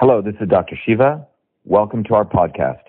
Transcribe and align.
Hello, 0.00 0.22
this 0.22 0.36
is 0.40 0.48
Dr. 0.48 0.78
Shiva. 0.86 1.26
Welcome 1.64 2.04
to 2.04 2.14
our 2.14 2.24
podcast, 2.24 2.82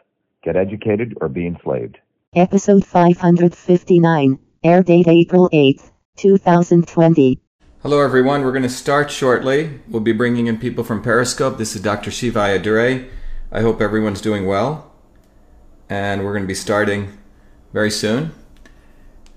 Get 0.44 0.56
Educated 0.56 1.18
or 1.20 1.28
Be 1.28 1.48
Enslaved. 1.48 1.98
Episode 2.36 2.86
559, 2.86 4.38
air 4.64 4.84
date 4.84 5.08
April 5.08 5.50
8th, 5.52 5.90
2020. 6.18 7.40
Hello, 7.82 8.00
everyone. 8.02 8.44
We're 8.44 8.52
going 8.52 8.62
to 8.62 8.70
start 8.70 9.10
shortly. 9.10 9.80
We'll 9.88 10.04
be 10.04 10.12
bringing 10.12 10.46
in 10.46 10.60
people 10.60 10.84
from 10.84 11.02
Periscope. 11.02 11.58
This 11.58 11.76
is 11.76 11.82
Dr. 11.82 12.12
Shiva 12.12 12.42
Ayyadurai. 12.42 13.10
I 13.52 13.62
hope 13.62 13.82
everyone's 13.82 14.22
doing 14.22 14.46
well. 14.46 14.94
And 15.90 16.24
we're 16.24 16.34
going 16.34 16.44
to 16.44 16.48
be 16.48 16.54
starting 16.54 17.18
very 17.74 17.90
soon. 17.90 18.36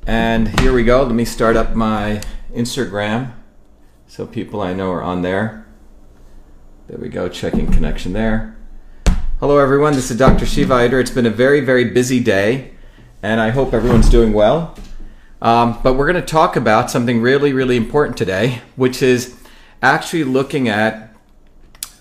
And 0.07 0.61
here 0.61 0.75
we 0.75 0.85
go. 0.85 1.05
Let 1.05 1.15
me 1.15 1.25
start 1.25 1.57
up 1.57 1.75
my 1.75 2.21
Instagram 2.55 3.33
so 4.07 4.27
people 4.27 4.61
I 4.61 4.75
know 4.75 4.91
are 4.91 5.03
on 5.03 5.23
there. 5.23 5.62
There 6.89 6.99
we 6.99 7.11
go, 7.11 7.29
checking 7.29 7.71
connection 7.71 8.13
there. 8.13 8.57
Hello, 9.39 9.59
everyone. 9.59 9.93
This 9.93 10.11
is 10.11 10.19
Dr. 10.19 10.45
Shiva 10.45 10.75
Ayyadurai. 10.75 11.01
It's 11.03 11.13
been 11.13 11.27
a 11.27 11.31
very, 11.31 11.61
very 11.61 11.85
busy 11.85 12.19
day, 12.19 12.73
and 13.23 13.41
I 13.41 13.51
hope 13.51 13.73
everyone's 13.73 14.11
doing 14.11 14.33
well. 14.33 14.77
Um, 15.41 15.79
but 15.85 15.95
we're 15.95 16.11
going 16.11 16.21
to 16.21 16.29
talk 16.29 16.57
about 16.57 16.91
something 16.91 17.23
really, 17.23 17.53
really 17.53 17.77
important 17.77 18.17
today, 18.17 18.63
which 18.75 19.01
is 19.01 19.41
actually 19.81 20.25
looking 20.25 20.69
at 20.69 21.15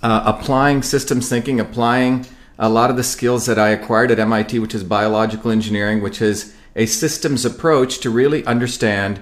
uh, 0.02 0.24
applying 0.26 0.82
systems 0.82 1.30
thinking, 1.30 1.60
applying 1.60 2.26
a 2.58 2.68
lot 2.68 2.90
of 2.90 2.98
the 2.98 3.04
skills 3.04 3.46
that 3.46 3.60
I 3.60 3.70
acquired 3.70 4.10
at 4.10 4.18
MIT, 4.18 4.58
which 4.58 4.74
is 4.74 4.84
biological 4.84 5.52
engineering, 5.52 6.02
which 6.02 6.24
is 6.24 6.56
a 6.76 6.88
systems 6.88 7.46
approach 7.46 8.00
to 8.00 8.10
really 8.10 8.44
understand 8.48 9.20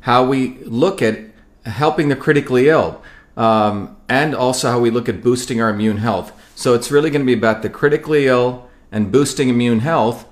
how 0.00 0.26
we 0.26 0.58
look 0.64 1.00
at 1.00 1.20
helping 1.64 2.08
the 2.08 2.16
critically 2.16 2.68
ill 2.68 3.04
um, 3.36 3.96
and 4.08 4.34
also 4.34 4.70
how 4.70 4.78
we 4.78 4.90
look 4.90 5.08
at 5.08 5.22
boosting 5.22 5.60
our 5.60 5.70
immune 5.70 5.98
health. 5.98 6.32
So 6.54 6.74
it's 6.74 6.90
really 6.90 7.10
going 7.10 7.22
to 7.22 7.26
be 7.26 7.38
about 7.38 7.62
the 7.62 7.68
critically 7.68 8.26
ill 8.26 8.68
and 8.90 9.12
boosting 9.12 9.48
immune 9.48 9.80
health. 9.80 10.26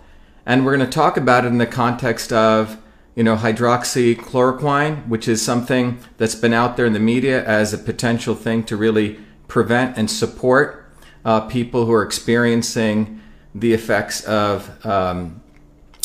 And 0.47 0.64
we're 0.64 0.77
going 0.77 0.88
to 0.88 0.92
talk 0.92 1.16
about 1.16 1.44
it 1.44 1.48
in 1.48 1.58
the 1.58 1.66
context 1.66 2.32
of, 2.32 2.78
you 3.14 3.22
know, 3.22 3.36
hydroxychloroquine, 3.36 5.08
which 5.08 5.28
is 5.28 5.42
something 5.42 5.98
that's 6.16 6.34
been 6.34 6.52
out 6.52 6.77
there 6.77 6.86
in 6.86 6.92
the 6.92 7.00
media 7.00 7.44
as 7.44 7.72
a 7.72 7.78
potential 7.78 8.34
thing 8.34 8.64
to 8.64 8.77
really 8.77 9.19
prevent 9.48 9.97
and 9.97 10.10
support 10.10 10.92
uh, 11.25 11.41
people 11.42 11.86
who 11.86 11.92
are 11.92 12.02
experiencing 12.02 13.20
the 13.55 13.72
effects 13.72 14.25
of 14.25 14.84
um, 14.84 15.41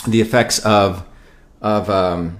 the 0.08 0.22
effects 0.22 0.60
of 0.60 1.06
of 1.62 1.90
um, 1.90 2.38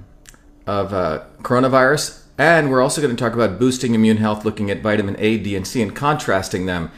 of 0.66 0.94
uh, 0.94 1.24
coronavirus 1.42 2.24
and 2.40 2.72
we're 2.72 2.82
also 2.82 3.02
going 3.02 3.14
to 3.14 3.22
talk 3.22 3.34
about 3.34 3.60
boosting 3.60 3.94
immune 3.94 4.16
health, 4.16 4.46
looking 4.46 4.72
at 4.72 4.82
vitamin 4.82 5.18
A, 5.20 5.38
D, 5.38 5.58
and 5.58 5.68
C 5.68 5.82
and 5.82 5.94
contrasting 5.94 6.68
them. 6.68 6.90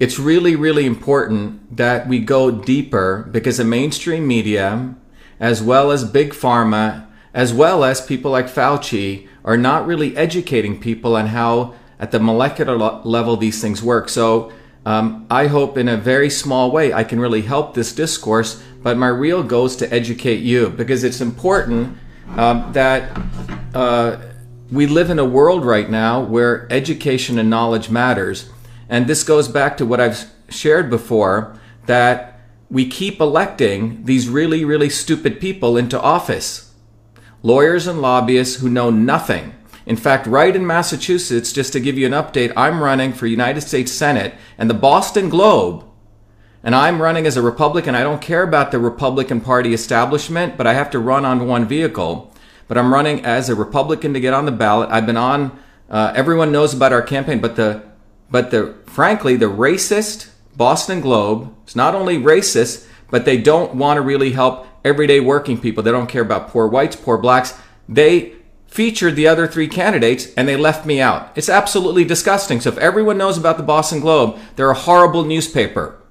It's 0.00 0.18
really, 0.18 0.56
really 0.56 0.86
important 0.86 1.76
that 1.76 2.08
we 2.08 2.18
go 2.18 2.50
deeper 2.50 3.28
because 3.30 3.58
the 3.58 3.64
mainstream 3.64 4.26
media, 4.26 4.96
as 5.38 5.62
well 5.62 5.92
as 5.92 6.04
big 6.04 6.32
pharma, 6.32 7.06
as 7.32 7.54
well 7.54 7.84
as 7.84 8.04
people 8.04 8.32
like 8.32 8.46
Fauci, 8.46 9.28
are 9.44 9.56
not 9.56 9.86
really 9.86 10.16
educating 10.16 10.80
people 10.80 11.14
on 11.14 11.28
how, 11.28 11.74
at 12.00 12.10
the 12.10 12.18
molecular 12.18 12.76
level, 12.76 13.36
these 13.36 13.60
things 13.62 13.84
work. 13.84 14.08
So, 14.08 14.52
um, 14.84 15.28
I 15.30 15.46
hope 15.46 15.78
in 15.78 15.86
a 15.86 15.96
very 15.96 16.28
small 16.28 16.72
way 16.72 16.92
I 16.92 17.04
can 17.04 17.20
really 17.20 17.42
help 17.42 17.74
this 17.74 17.94
discourse, 17.94 18.60
but 18.82 18.98
my 18.98 19.06
real 19.06 19.44
goal 19.44 19.66
is 19.66 19.76
to 19.76 19.94
educate 19.94 20.40
you 20.40 20.70
because 20.70 21.04
it's 21.04 21.20
important 21.20 21.96
um, 22.36 22.72
that. 22.72 23.16
Uh, 23.72 24.16
we 24.72 24.86
live 24.86 25.10
in 25.10 25.18
a 25.18 25.24
world 25.24 25.66
right 25.66 25.90
now 25.90 26.22
where 26.22 26.66
education 26.72 27.38
and 27.38 27.50
knowledge 27.50 27.90
matters. 27.90 28.48
And 28.88 29.06
this 29.06 29.22
goes 29.22 29.46
back 29.46 29.76
to 29.76 29.84
what 29.86 30.00
I've 30.00 30.30
shared 30.48 30.88
before 30.88 31.58
that 31.84 32.40
we 32.70 32.88
keep 32.88 33.20
electing 33.20 34.02
these 34.06 34.30
really, 34.30 34.64
really 34.64 34.88
stupid 34.88 35.40
people 35.40 35.76
into 35.76 36.00
office. 36.00 36.72
Lawyers 37.42 37.86
and 37.86 38.00
lobbyists 38.00 38.60
who 38.60 38.70
know 38.70 38.88
nothing. 38.88 39.54
In 39.84 39.96
fact, 39.96 40.26
right 40.26 40.56
in 40.56 40.66
Massachusetts, 40.66 41.52
just 41.52 41.74
to 41.74 41.80
give 41.80 41.98
you 41.98 42.06
an 42.06 42.12
update, 42.12 42.54
I'm 42.56 42.82
running 42.82 43.12
for 43.12 43.26
United 43.26 43.60
States 43.60 43.92
Senate 43.92 44.34
and 44.56 44.70
the 44.70 44.74
Boston 44.74 45.28
Globe. 45.28 45.84
And 46.62 46.74
I'm 46.74 47.02
running 47.02 47.26
as 47.26 47.36
a 47.36 47.42
Republican. 47.42 47.94
I 47.94 48.04
don't 48.04 48.22
care 48.22 48.44
about 48.44 48.70
the 48.70 48.78
Republican 48.78 49.42
Party 49.42 49.74
establishment, 49.74 50.56
but 50.56 50.66
I 50.66 50.72
have 50.72 50.90
to 50.92 50.98
run 50.98 51.26
on 51.26 51.46
one 51.46 51.66
vehicle 51.66 52.31
but 52.72 52.78
I'm 52.78 52.90
running 52.90 53.22
as 53.26 53.50
a 53.50 53.54
Republican 53.54 54.14
to 54.14 54.20
get 54.20 54.32
on 54.32 54.46
the 54.46 54.50
ballot. 54.50 54.88
I've 54.90 55.04
been 55.04 55.18
on. 55.18 55.58
Uh, 55.90 56.10
everyone 56.16 56.52
knows 56.52 56.72
about 56.72 56.90
our 56.90 57.02
campaign, 57.02 57.38
but 57.38 57.54
the 57.54 57.82
but 58.30 58.50
the 58.50 58.74
frankly 58.86 59.36
the 59.36 59.44
racist 59.44 60.30
Boston 60.56 61.02
Globe 61.02 61.54
is 61.68 61.76
not 61.76 61.94
only 61.94 62.16
racist, 62.16 62.86
but 63.10 63.26
they 63.26 63.36
don't 63.36 63.74
want 63.74 63.98
to 63.98 64.00
really 64.00 64.32
help 64.32 64.66
everyday 64.86 65.20
working 65.20 65.60
people. 65.60 65.82
They 65.82 65.90
don't 65.90 66.06
care 66.06 66.22
about 66.22 66.48
poor 66.48 66.66
whites, 66.66 66.96
poor 66.96 67.18
blacks. 67.18 67.60
They 67.90 68.36
featured 68.68 69.16
the 69.16 69.28
other 69.28 69.46
three 69.46 69.68
candidates 69.68 70.32
and 70.34 70.48
they 70.48 70.56
left 70.56 70.86
me 70.86 70.98
out. 70.98 71.30
It's 71.36 71.50
absolutely 71.50 72.06
disgusting. 72.06 72.62
So 72.62 72.70
if 72.70 72.78
everyone 72.78 73.18
knows 73.18 73.36
about 73.36 73.58
the 73.58 73.64
Boston 73.64 74.00
Globe, 74.00 74.38
they're 74.56 74.70
a 74.70 74.74
horrible 74.74 75.26
newspaper. 75.26 76.01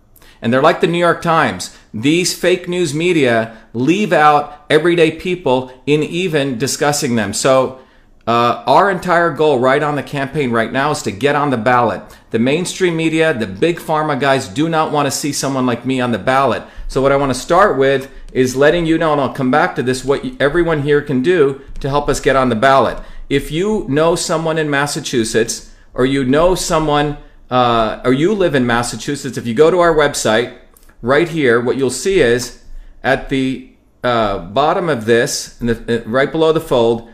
And 0.41 0.51
they're 0.51 0.61
like 0.61 0.81
the 0.81 0.87
New 0.87 0.97
York 0.97 1.21
Times. 1.21 1.77
These 1.93 2.37
fake 2.37 2.67
news 2.67 2.93
media 2.93 3.57
leave 3.73 4.11
out 4.11 4.65
everyday 4.69 5.11
people 5.11 5.71
in 5.85 6.03
even 6.03 6.57
discussing 6.57 7.15
them. 7.15 7.33
So, 7.33 7.79
uh, 8.27 8.63
our 8.67 8.91
entire 8.91 9.31
goal 9.31 9.59
right 9.59 9.81
on 9.81 9.95
the 9.95 10.03
campaign 10.03 10.51
right 10.51 10.71
now 10.71 10.91
is 10.91 11.01
to 11.01 11.11
get 11.11 11.35
on 11.35 11.49
the 11.49 11.57
ballot. 11.57 12.01
The 12.29 12.39
mainstream 12.39 12.95
media, 12.95 13.33
the 13.33 13.47
big 13.47 13.79
pharma 13.79 14.19
guys 14.19 14.47
do 14.47 14.69
not 14.69 14.91
want 14.91 15.07
to 15.07 15.11
see 15.11 15.33
someone 15.33 15.65
like 15.65 15.85
me 15.85 15.99
on 15.99 16.11
the 16.11 16.19
ballot. 16.19 16.63
So, 16.87 17.01
what 17.01 17.11
I 17.11 17.17
want 17.17 17.33
to 17.33 17.39
start 17.39 17.77
with 17.77 18.11
is 18.31 18.55
letting 18.55 18.85
you 18.85 18.97
know, 18.97 19.11
and 19.11 19.21
I'll 19.21 19.33
come 19.33 19.51
back 19.51 19.75
to 19.75 19.83
this, 19.83 20.05
what 20.05 20.23
everyone 20.39 20.83
here 20.83 21.01
can 21.01 21.21
do 21.21 21.61
to 21.79 21.89
help 21.89 22.09
us 22.09 22.19
get 22.19 22.35
on 22.35 22.49
the 22.49 22.55
ballot. 22.55 22.99
If 23.27 23.51
you 23.51 23.85
know 23.89 24.15
someone 24.15 24.57
in 24.57 24.69
Massachusetts 24.69 25.73
or 25.93 26.05
you 26.05 26.23
know 26.23 26.55
someone 26.55 27.17
uh, 27.51 28.01
or 28.05 28.13
you 28.13 28.33
live 28.33 28.55
in 28.55 28.65
Massachusetts, 28.65 29.37
if 29.37 29.45
you 29.45 29.53
go 29.53 29.69
to 29.69 29.79
our 29.79 29.93
website 29.93 30.57
right 31.01 31.27
here, 31.27 31.59
what 31.59 31.77
you'll 31.77 31.89
see 31.89 32.21
is 32.21 32.63
at 33.03 33.27
the 33.29 33.73
uh, 34.03 34.39
bottom 34.39 34.89
of 34.89 35.05
this, 35.05 35.57
the, 35.57 36.01
uh, 36.01 36.09
right 36.09 36.31
below 36.31 36.53
the 36.53 36.61
fold, 36.61 37.09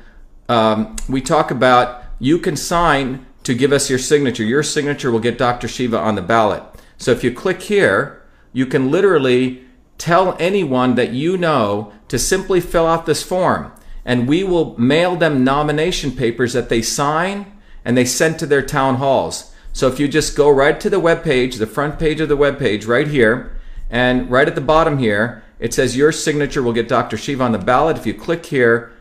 um, 0.47 0.95
we 1.09 1.21
talk 1.21 1.49
about 1.51 2.03
you 2.19 2.37
can 2.37 2.55
sign 2.55 3.25
to 3.43 3.53
give 3.53 3.71
us 3.71 3.89
your 3.89 3.99
signature. 3.99 4.43
Your 4.43 4.63
signature 4.63 5.11
will 5.11 5.19
get 5.19 5.37
Dr. 5.37 5.67
Shiva 5.67 5.97
on 5.97 6.15
the 6.15 6.21
ballot. 6.21 6.63
So 6.97 7.11
if 7.11 7.23
you 7.23 7.33
click 7.33 7.63
here, 7.63 8.21
you 8.53 8.65
can 8.65 8.91
literally 8.91 9.65
tell 9.97 10.37
anyone 10.39 10.95
that 10.95 11.13
you 11.13 11.37
know 11.37 11.93
to 12.09 12.19
simply 12.19 12.61
fill 12.61 12.85
out 12.85 13.05
this 13.05 13.23
form. 13.23 13.71
And 14.05 14.27
we 14.27 14.43
will 14.43 14.77
mail 14.79 15.15
them 15.15 15.43
nomination 15.43 16.11
papers 16.11 16.53
that 16.53 16.69
they 16.69 16.81
sign 16.81 17.51
and 17.83 17.97
they 17.97 18.05
send 18.05 18.39
to 18.39 18.45
their 18.45 18.61
town 18.61 18.95
halls. 18.95 19.53
So 19.77 19.88
if 19.88 19.99
you 19.99 20.07
just 20.07 20.35
go 20.35 20.49
right 20.49 20.79
to 20.79 20.89
the 20.89 20.99
web 20.99 21.23
page, 21.23 21.57
the 21.57 21.67
front 21.67 21.99
page 21.99 22.19
of 22.19 22.29
the 22.29 22.35
web 22.35 22.57
page 22.57 22.85
right 22.85 23.07
here, 23.07 23.55
and 23.91 24.27
right 24.27 24.47
at 24.47 24.55
the 24.55 24.59
bottom 24.59 24.97
here, 24.97 25.43
it 25.59 25.71
says 25.71 25.95
your 25.95 26.11
signature 26.11 26.63
will 26.63 26.73
get 26.73 26.88
Dr. 26.88 27.15
Shiva 27.15 27.43
on 27.43 27.51
the 27.51 27.59
ballot. 27.59 27.95
If 27.95 28.07
you 28.07 28.15
click 28.15 28.47
here, 28.47 28.91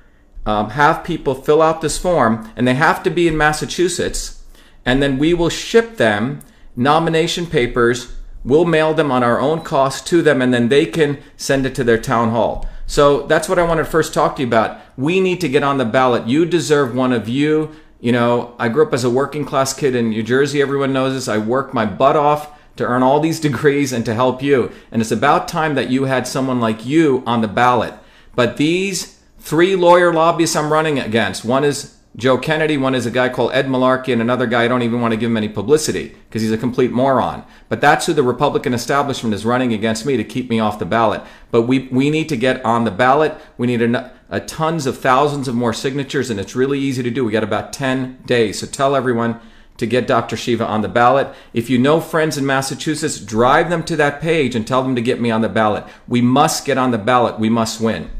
um, 0.44 0.69
have 0.69 1.03
people 1.03 1.34
fill 1.34 1.62
out 1.62 1.81
this 1.81 1.97
form, 1.97 2.53
and 2.56 2.69
they 2.69 2.75
have 2.75 3.03
to 3.04 3.10
be 3.10 3.26
in 3.26 3.38
Massachusetts, 3.38 4.44
and 4.84 5.03
then 5.03 5.16
we 5.16 5.32
will 5.32 5.48
ship 5.48 5.97
them 5.97 6.41
nomination 6.76 7.47
papers. 7.47 8.14
We'll 8.44 8.66
mail 8.66 8.93
them 8.93 9.10
on 9.10 9.22
our 9.22 9.41
own 9.41 9.62
cost 9.62 10.06
to 10.08 10.20
them, 10.20 10.43
and 10.43 10.53
then 10.53 10.69
they 10.69 10.84
can 10.84 11.22
send 11.38 11.64
it 11.64 11.75
to 11.76 11.84
their 11.84 11.97
town 11.97 12.32
hall. 12.32 12.69
So 12.84 13.26
that's 13.26 13.48
what 13.48 13.58
I 13.58 13.62
wanted 13.64 13.84
to 13.84 13.91
first 13.91 14.12
talk 14.12 14.37
to 14.37 14.43
you 14.43 14.48
about. 14.48 14.78
We 14.98 15.20
need 15.20 15.41
to 15.41 15.48
get 15.48 15.62
on 15.62 15.78
the 15.78 15.87
ballot. 15.87 16.28
You 16.28 16.44
deserve 16.44 16.94
one 16.94 17.14
of 17.14 17.31
you 17.31 17.75
you 18.06 18.12
know, 18.12 18.55
I 18.56 18.69
grew 18.69 18.87
up 18.87 18.94
as 18.94 19.03
a 19.03 19.11
working 19.11 19.44
class 19.44 19.75
kid 19.75 19.97
in 19.97 20.11
New 20.11 20.22
Jersey. 20.22 20.62
Everyone 20.62 20.93
knows 20.93 21.15
this. 21.15 21.27
I 21.27 21.39
worked 21.39 21.75
my 21.75 21.84
butt 21.84 22.15
off 22.15 22.56
to 22.77 22.87
earn 22.87 23.03
all 23.03 23.19
these 23.19 23.41
degrees 23.49 23.93
and 23.93 24.05
to 24.05 24.14
help 24.14 24.44
you. 24.44 24.70
And 24.93 25.03
it's 25.03 25.11
about 25.11 25.49
time 25.49 25.75
that 25.75 25.91
you 25.91 26.05
had 26.05 26.29
someone 26.29 26.61
like 26.61 26.87
you 26.87 27.25
on 27.26 27.41
the 27.41 27.49
ballot. 27.49 27.94
But 28.37 28.58
these 28.58 29.20
three 29.41 29.75
lawyer 29.75 30.12
lobbyists 30.12 30.55
I'm 30.55 30.73
running 30.73 31.00
against, 31.00 31.44
one 31.44 31.64
is 31.64 31.95
Joe 32.16 32.38
Kennedy, 32.38 32.78
one 32.78 32.94
is 32.94 33.04
a 33.04 33.10
guy 33.10 33.28
called 33.28 33.52
Ed 33.52 33.66
Malarkey, 33.66 34.10
and 34.10 34.22
another 34.22 34.46
guy 34.46 34.64
I 34.64 34.68
don't 34.68 34.80
even 34.80 35.02
want 35.02 35.12
to 35.12 35.18
give 35.18 35.30
him 35.30 35.36
any 35.36 35.50
publicity 35.50 36.16
because 36.24 36.40
he's 36.40 36.52
a 36.52 36.56
complete 36.56 36.90
moron. 36.90 37.44
But 37.68 37.82
that's 37.82 38.06
who 38.06 38.14
the 38.14 38.22
Republican 38.22 38.72
establishment 38.72 39.34
is 39.34 39.44
running 39.44 39.74
against 39.74 40.06
me 40.06 40.16
to 40.16 40.24
keep 40.24 40.48
me 40.48 40.58
off 40.58 40.78
the 40.78 40.86
ballot. 40.86 41.22
But 41.50 41.62
we, 41.62 41.88
we 41.88 42.08
need 42.08 42.30
to 42.30 42.36
get 42.36 42.64
on 42.64 42.84
the 42.84 42.90
ballot. 42.90 43.36
We 43.58 43.66
need 43.66 43.82
a, 43.82 44.12
a 44.30 44.40
tons 44.40 44.86
of 44.86 44.96
thousands 44.96 45.46
of 45.46 45.54
more 45.54 45.74
signatures, 45.74 46.30
and 46.30 46.40
it's 46.40 46.56
really 46.56 46.78
easy 46.78 47.02
to 47.02 47.10
do. 47.10 47.22
We 47.22 47.32
got 47.32 47.44
about 47.44 47.74
10 47.74 48.22
days. 48.24 48.60
So 48.60 48.66
tell 48.66 48.96
everyone 48.96 49.38
to 49.76 49.86
get 49.86 50.06
Dr. 50.06 50.38
Shiva 50.38 50.66
on 50.66 50.80
the 50.80 50.88
ballot. 50.88 51.28
If 51.52 51.68
you 51.68 51.76
know 51.76 52.00
friends 52.00 52.38
in 52.38 52.46
Massachusetts, 52.46 53.20
drive 53.20 53.68
them 53.68 53.84
to 53.84 53.96
that 53.96 54.22
page 54.22 54.54
and 54.54 54.66
tell 54.66 54.82
them 54.82 54.96
to 54.96 55.02
get 55.02 55.20
me 55.20 55.30
on 55.30 55.42
the 55.42 55.50
ballot. 55.50 55.84
We 56.08 56.22
must 56.22 56.64
get 56.64 56.78
on 56.78 56.92
the 56.92 56.98
ballot. 56.98 57.38
We 57.38 57.50
must 57.50 57.78
win. 57.78 58.10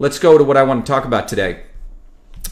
Let's 0.00 0.18
go 0.18 0.38
to 0.38 0.42
what 0.42 0.56
I 0.56 0.64
want 0.64 0.84
to 0.84 0.90
talk 0.90 1.04
about 1.04 1.28
today. 1.28 1.62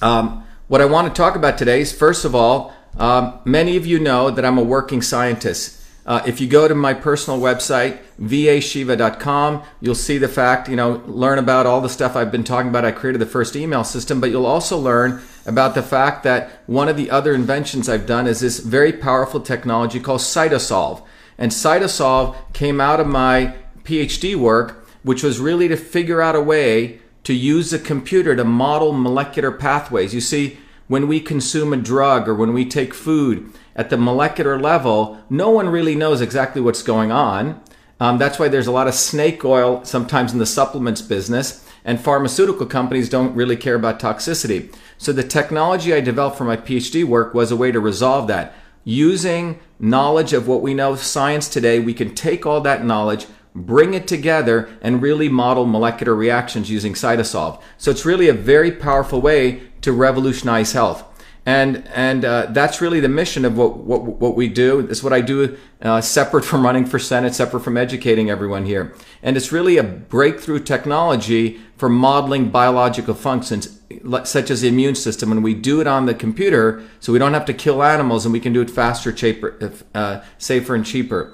Um, 0.00 0.45
what 0.68 0.80
I 0.80 0.84
want 0.84 1.06
to 1.06 1.14
talk 1.16 1.36
about 1.36 1.58
today 1.58 1.80
is, 1.80 1.92
first 1.92 2.24
of 2.24 2.34
all, 2.34 2.74
um, 2.98 3.38
many 3.44 3.76
of 3.76 3.86
you 3.86 4.00
know 4.00 4.30
that 4.30 4.44
I'm 4.44 4.58
a 4.58 4.62
working 4.62 5.00
scientist. 5.00 5.82
Uh, 6.04 6.22
if 6.26 6.40
you 6.40 6.46
go 6.46 6.66
to 6.66 6.74
my 6.74 6.94
personal 6.94 7.40
website, 7.40 7.98
vashiva.com, 8.20 9.62
you'll 9.80 9.94
see 9.94 10.18
the 10.18 10.28
fact, 10.28 10.68
you 10.68 10.76
know, 10.76 11.02
learn 11.06 11.38
about 11.38 11.66
all 11.66 11.80
the 11.80 11.88
stuff 11.88 12.16
I've 12.16 12.30
been 12.30 12.44
talking 12.44 12.68
about. 12.68 12.84
I 12.84 12.92
created 12.92 13.20
the 13.20 13.26
first 13.26 13.56
email 13.56 13.84
system, 13.84 14.20
but 14.20 14.30
you'll 14.30 14.46
also 14.46 14.78
learn 14.78 15.20
about 15.44 15.74
the 15.74 15.82
fact 15.82 16.22
that 16.22 16.62
one 16.66 16.88
of 16.88 16.96
the 16.96 17.10
other 17.10 17.34
inventions 17.34 17.88
I've 17.88 18.06
done 18.06 18.26
is 18.26 18.40
this 18.40 18.60
very 18.60 18.92
powerful 18.92 19.40
technology 19.40 20.00
called 20.00 20.20
Cytosolve. 20.20 21.04
And 21.38 21.50
Cytosolve 21.50 22.36
came 22.52 22.80
out 22.80 23.00
of 23.00 23.06
my 23.06 23.54
PhD 23.82 24.36
work, 24.36 24.88
which 25.02 25.22
was 25.22 25.38
really 25.38 25.68
to 25.68 25.76
figure 25.76 26.22
out 26.22 26.34
a 26.34 26.40
way 26.40 27.00
to 27.26 27.34
use 27.34 27.72
a 27.72 27.78
computer 27.80 28.36
to 28.36 28.44
model 28.44 28.92
molecular 28.92 29.50
pathways. 29.50 30.14
You 30.14 30.20
see, 30.20 30.58
when 30.86 31.08
we 31.08 31.18
consume 31.18 31.72
a 31.72 31.76
drug 31.76 32.28
or 32.28 32.36
when 32.36 32.52
we 32.52 32.64
take 32.64 32.94
food 32.94 33.52
at 33.74 33.90
the 33.90 33.96
molecular 33.96 34.56
level, 34.60 35.18
no 35.28 35.50
one 35.50 35.68
really 35.68 35.96
knows 35.96 36.20
exactly 36.20 36.62
what's 36.62 36.84
going 36.84 37.10
on. 37.10 37.60
Um, 37.98 38.18
that's 38.18 38.38
why 38.38 38.46
there's 38.46 38.68
a 38.68 38.72
lot 38.78 38.86
of 38.86 38.94
snake 38.94 39.44
oil 39.44 39.84
sometimes 39.84 40.32
in 40.32 40.38
the 40.38 40.46
supplements 40.46 41.02
business, 41.02 41.68
and 41.84 42.00
pharmaceutical 42.00 42.66
companies 42.66 43.08
don't 43.08 43.34
really 43.34 43.56
care 43.56 43.74
about 43.74 43.98
toxicity. 43.98 44.72
So 44.96 45.12
the 45.12 45.24
technology 45.24 45.92
I 45.92 46.00
developed 46.00 46.38
for 46.38 46.44
my 46.44 46.56
PhD 46.56 47.02
work 47.02 47.34
was 47.34 47.50
a 47.50 47.56
way 47.56 47.72
to 47.72 47.80
resolve 47.80 48.28
that. 48.28 48.54
Using 48.84 49.58
knowledge 49.80 50.32
of 50.32 50.46
what 50.46 50.62
we 50.62 50.74
know 50.74 50.94
science 50.94 51.48
today, 51.48 51.80
we 51.80 51.92
can 51.92 52.14
take 52.14 52.46
all 52.46 52.60
that 52.60 52.84
knowledge, 52.84 53.26
bring 53.56 53.94
it 53.94 54.06
together, 54.06 54.68
and 54.82 55.02
really 55.02 55.28
model 55.28 55.66
molecular 55.66 56.14
reactions 56.14 56.70
using 56.70 56.92
Cytosolve. 56.92 57.60
So 57.78 57.90
it's 57.90 58.04
really 58.04 58.28
a 58.28 58.34
very 58.34 58.70
powerful 58.70 59.20
way 59.20 59.62
to 59.80 59.92
revolutionize 59.92 60.72
health. 60.72 61.04
And, 61.46 61.86
and 61.94 62.24
uh, 62.24 62.46
that's 62.50 62.80
really 62.80 62.98
the 62.98 63.08
mission 63.08 63.44
of 63.44 63.56
what, 63.56 63.76
what, 63.76 64.02
what 64.02 64.34
we 64.34 64.48
do. 64.48 64.80
It's 64.80 65.04
what 65.04 65.12
I 65.12 65.20
do 65.20 65.56
uh, 65.80 66.00
separate 66.00 66.44
from 66.44 66.64
running 66.64 66.84
for 66.84 66.98
Senate, 66.98 67.36
separate 67.36 67.60
from 67.60 67.76
educating 67.76 68.30
everyone 68.30 68.66
here. 68.66 68.92
And 69.22 69.36
it's 69.36 69.52
really 69.52 69.76
a 69.76 69.84
breakthrough 69.84 70.58
technology 70.58 71.60
for 71.76 71.88
modeling 71.88 72.50
biological 72.50 73.14
functions, 73.14 73.80
such 74.24 74.50
as 74.50 74.62
the 74.62 74.68
immune 74.68 74.96
system. 74.96 75.30
And 75.30 75.44
we 75.44 75.54
do 75.54 75.80
it 75.80 75.86
on 75.86 76.06
the 76.06 76.14
computer, 76.14 76.82
so 76.98 77.12
we 77.12 77.20
don't 77.20 77.34
have 77.34 77.44
to 77.44 77.54
kill 77.54 77.80
animals 77.80 78.26
and 78.26 78.32
we 78.32 78.40
can 78.40 78.52
do 78.52 78.60
it 78.60 78.70
faster, 78.70 79.12
cheaper, 79.12 79.78
uh, 79.94 80.22
safer, 80.38 80.74
and 80.74 80.84
cheaper. 80.84 81.32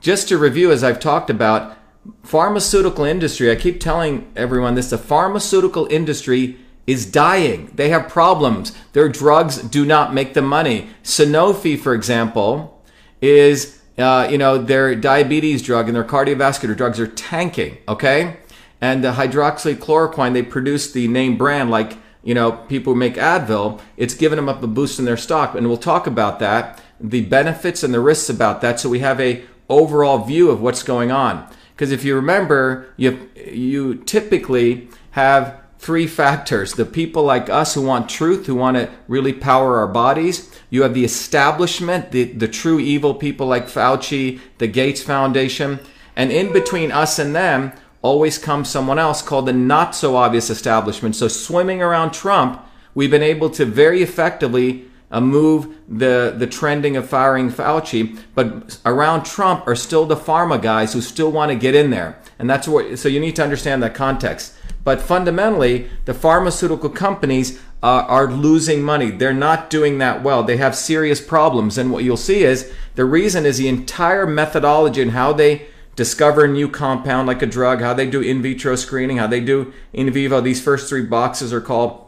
Just 0.00 0.28
to 0.28 0.38
review, 0.38 0.72
as 0.72 0.82
I've 0.82 0.98
talked 0.98 1.28
about, 1.28 1.76
pharmaceutical 2.22 3.04
industry, 3.04 3.50
I 3.50 3.56
keep 3.56 3.80
telling 3.80 4.30
everyone 4.34 4.74
this, 4.74 4.90
the 4.90 4.98
pharmaceutical 4.98 5.86
industry 5.90 6.58
is 6.86 7.04
dying. 7.04 7.70
They 7.74 7.90
have 7.90 8.08
problems. 8.08 8.72
Their 8.94 9.08
drugs 9.08 9.58
do 9.58 9.84
not 9.84 10.14
make 10.14 10.34
the 10.34 10.42
money. 10.42 10.88
Sanofi, 11.04 11.78
for 11.78 11.94
example, 11.94 12.82
is 13.20 13.80
uh, 13.98 14.26
you 14.30 14.38
know 14.38 14.56
their 14.56 14.94
diabetes 14.94 15.62
drug 15.62 15.86
and 15.86 15.94
their 15.94 16.04
cardiovascular 16.04 16.76
drugs 16.76 16.98
are 16.98 17.06
tanking. 17.06 17.78
Okay, 17.86 18.38
and 18.80 19.04
the 19.04 19.12
hydroxychloroquine 19.12 20.32
they 20.32 20.42
produce 20.42 20.90
the 20.90 21.06
name 21.06 21.36
brand 21.36 21.70
like 21.70 21.98
you 22.24 22.34
know 22.34 22.52
people 22.52 22.94
who 22.94 22.98
make 22.98 23.14
Advil. 23.14 23.80
It's 23.96 24.14
given 24.14 24.36
them 24.36 24.48
up 24.48 24.62
a 24.62 24.66
boost 24.66 24.98
in 24.98 25.04
their 25.04 25.18
stock, 25.18 25.54
and 25.54 25.68
we'll 25.68 25.76
talk 25.76 26.06
about 26.06 26.38
that, 26.38 26.80
the 26.98 27.26
benefits 27.26 27.82
and 27.82 27.92
the 27.92 28.00
risks 28.00 28.30
about 28.30 28.62
that, 28.62 28.80
so 28.80 28.88
we 28.88 29.00
have 29.00 29.20
a 29.20 29.44
overall 29.70 30.18
view 30.18 30.50
of 30.50 30.60
what's 30.60 30.82
going 30.82 31.10
on. 31.10 31.48
Because 31.74 31.92
if 31.92 32.04
you 32.04 32.14
remember, 32.14 32.92
you 32.96 33.30
you 33.34 33.94
typically 33.94 34.88
have 35.12 35.60
three 35.78 36.06
factors 36.06 36.74
the 36.74 36.84
people 36.84 37.22
like 37.22 37.48
us 37.48 37.72
who 37.72 37.80
want 37.80 38.08
truth, 38.08 38.44
who 38.46 38.54
want 38.54 38.76
to 38.76 38.90
really 39.08 39.32
power 39.32 39.78
our 39.78 39.88
bodies. 39.88 40.54
You 40.68 40.82
have 40.82 40.92
the 40.92 41.04
establishment, 41.04 42.12
the, 42.12 42.24
the 42.24 42.46
true 42.46 42.78
evil 42.78 43.14
people 43.14 43.46
like 43.46 43.66
Fauci, 43.66 44.40
the 44.58 44.66
Gates 44.66 45.02
Foundation. 45.02 45.80
And 46.14 46.30
in 46.30 46.52
between 46.52 46.92
us 46.92 47.18
and 47.18 47.34
them 47.34 47.72
always 48.02 48.36
comes 48.36 48.68
someone 48.68 48.98
else 48.98 49.22
called 49.22 49.46
the 49.46 49.54
not 49.54 49.94
so 49.94 50.16
obvious 50.16 50.50
establishment. 50.50 51.16
So, 51.16 51.28
swimming 51.28 51.82
around 51.82 52.12
Trump, 52.12 52.62
we've 52.94 53.10
been 53.10 53.22
able 53.22 53.48
to 53.50 53.64
very 53.64 54.02
effectively 54.02 54.89
uh, 55.10 55.20
move 55.20 55.76
the, 55.88 56.34
the 56.36 56.46
trending 56.46 56.96
of 56.96 57.08
firing 57.08 57.50
Fauci, 57.50 58.18
but 58.34 58.78
around 58.84 59.24
Trump 59.24 59.66
are 59.66 59.74
still 59.74 60.06
the 60.06 60.16
pharma 60.16 60.60
guys 60.60 60.92
who 60.92 61.00
still 61.00 61.32
want 61.32 61.50
to 61.50 61.56
get 61.56 61.74
in 61.74 61.90
there. 61.90 62.18
And 62.38 62.48
that's 62.48 62.68
what, 62.68 62.98
so 62.98 63.08
you 63.08 63.20
need 63.20 63.36
to 63.36 63.42
understand 63.42 63.82
that 63.82 63.94
context. 63.94 64.54
But 64.82 65.02
fundamentally, 65.02 65.90
the 66.04 66.14
pharmaceutical 66.14 66.88
companies 66.88 67.60
uh, 67.82 68.04
are 68.06 68.30
losing 68.30 68.82
money. 68.82 69.10
They're 69.10 69.32
not 69.32 69.70
doing 69.70 69.98
that 69.98 70.22
well. 70.22 70.42
They 70.42 70.56
have 70.58 70.74
serious 70.74 71.20
problems. 71.20 71.76
And 71.76 71.92
what 71.92 72.04
you'll 72.04 72.16
see 72.16 72.44
is 72.44 72.72
the 72.94 73.04
reason 73.04 73.46
is 73.46 73.58
the 73.58 73.68
entire 73.68 74.26
methodology 74.26 75.02
and 75.02 75.10
how 75.10 75.32
they 75.32 75.66
discover 75.96 76.44
a 76.44 76.48
new 76.48 76.68
compound 76.68 77.26
like 77.26 77.42
a 77.42 77.46
drug, 77.46 77.80
how 77.80 77.92
they 77.92 78.08
do 78.08 78.20
in 78.20 78.40
vitro 78.40 78.74
screening, 78.76 79.18
how 79.18 79.26
they 79.26 79.40
do 79.40 79.72
in 79.92 80.10
vivo. 80.10 80.40
These 80.40 80.62
first 80.62 80.88
three 80.88 81.04
boxes 81.04 81.52
are 81.52 81.60
called 81.60 81.99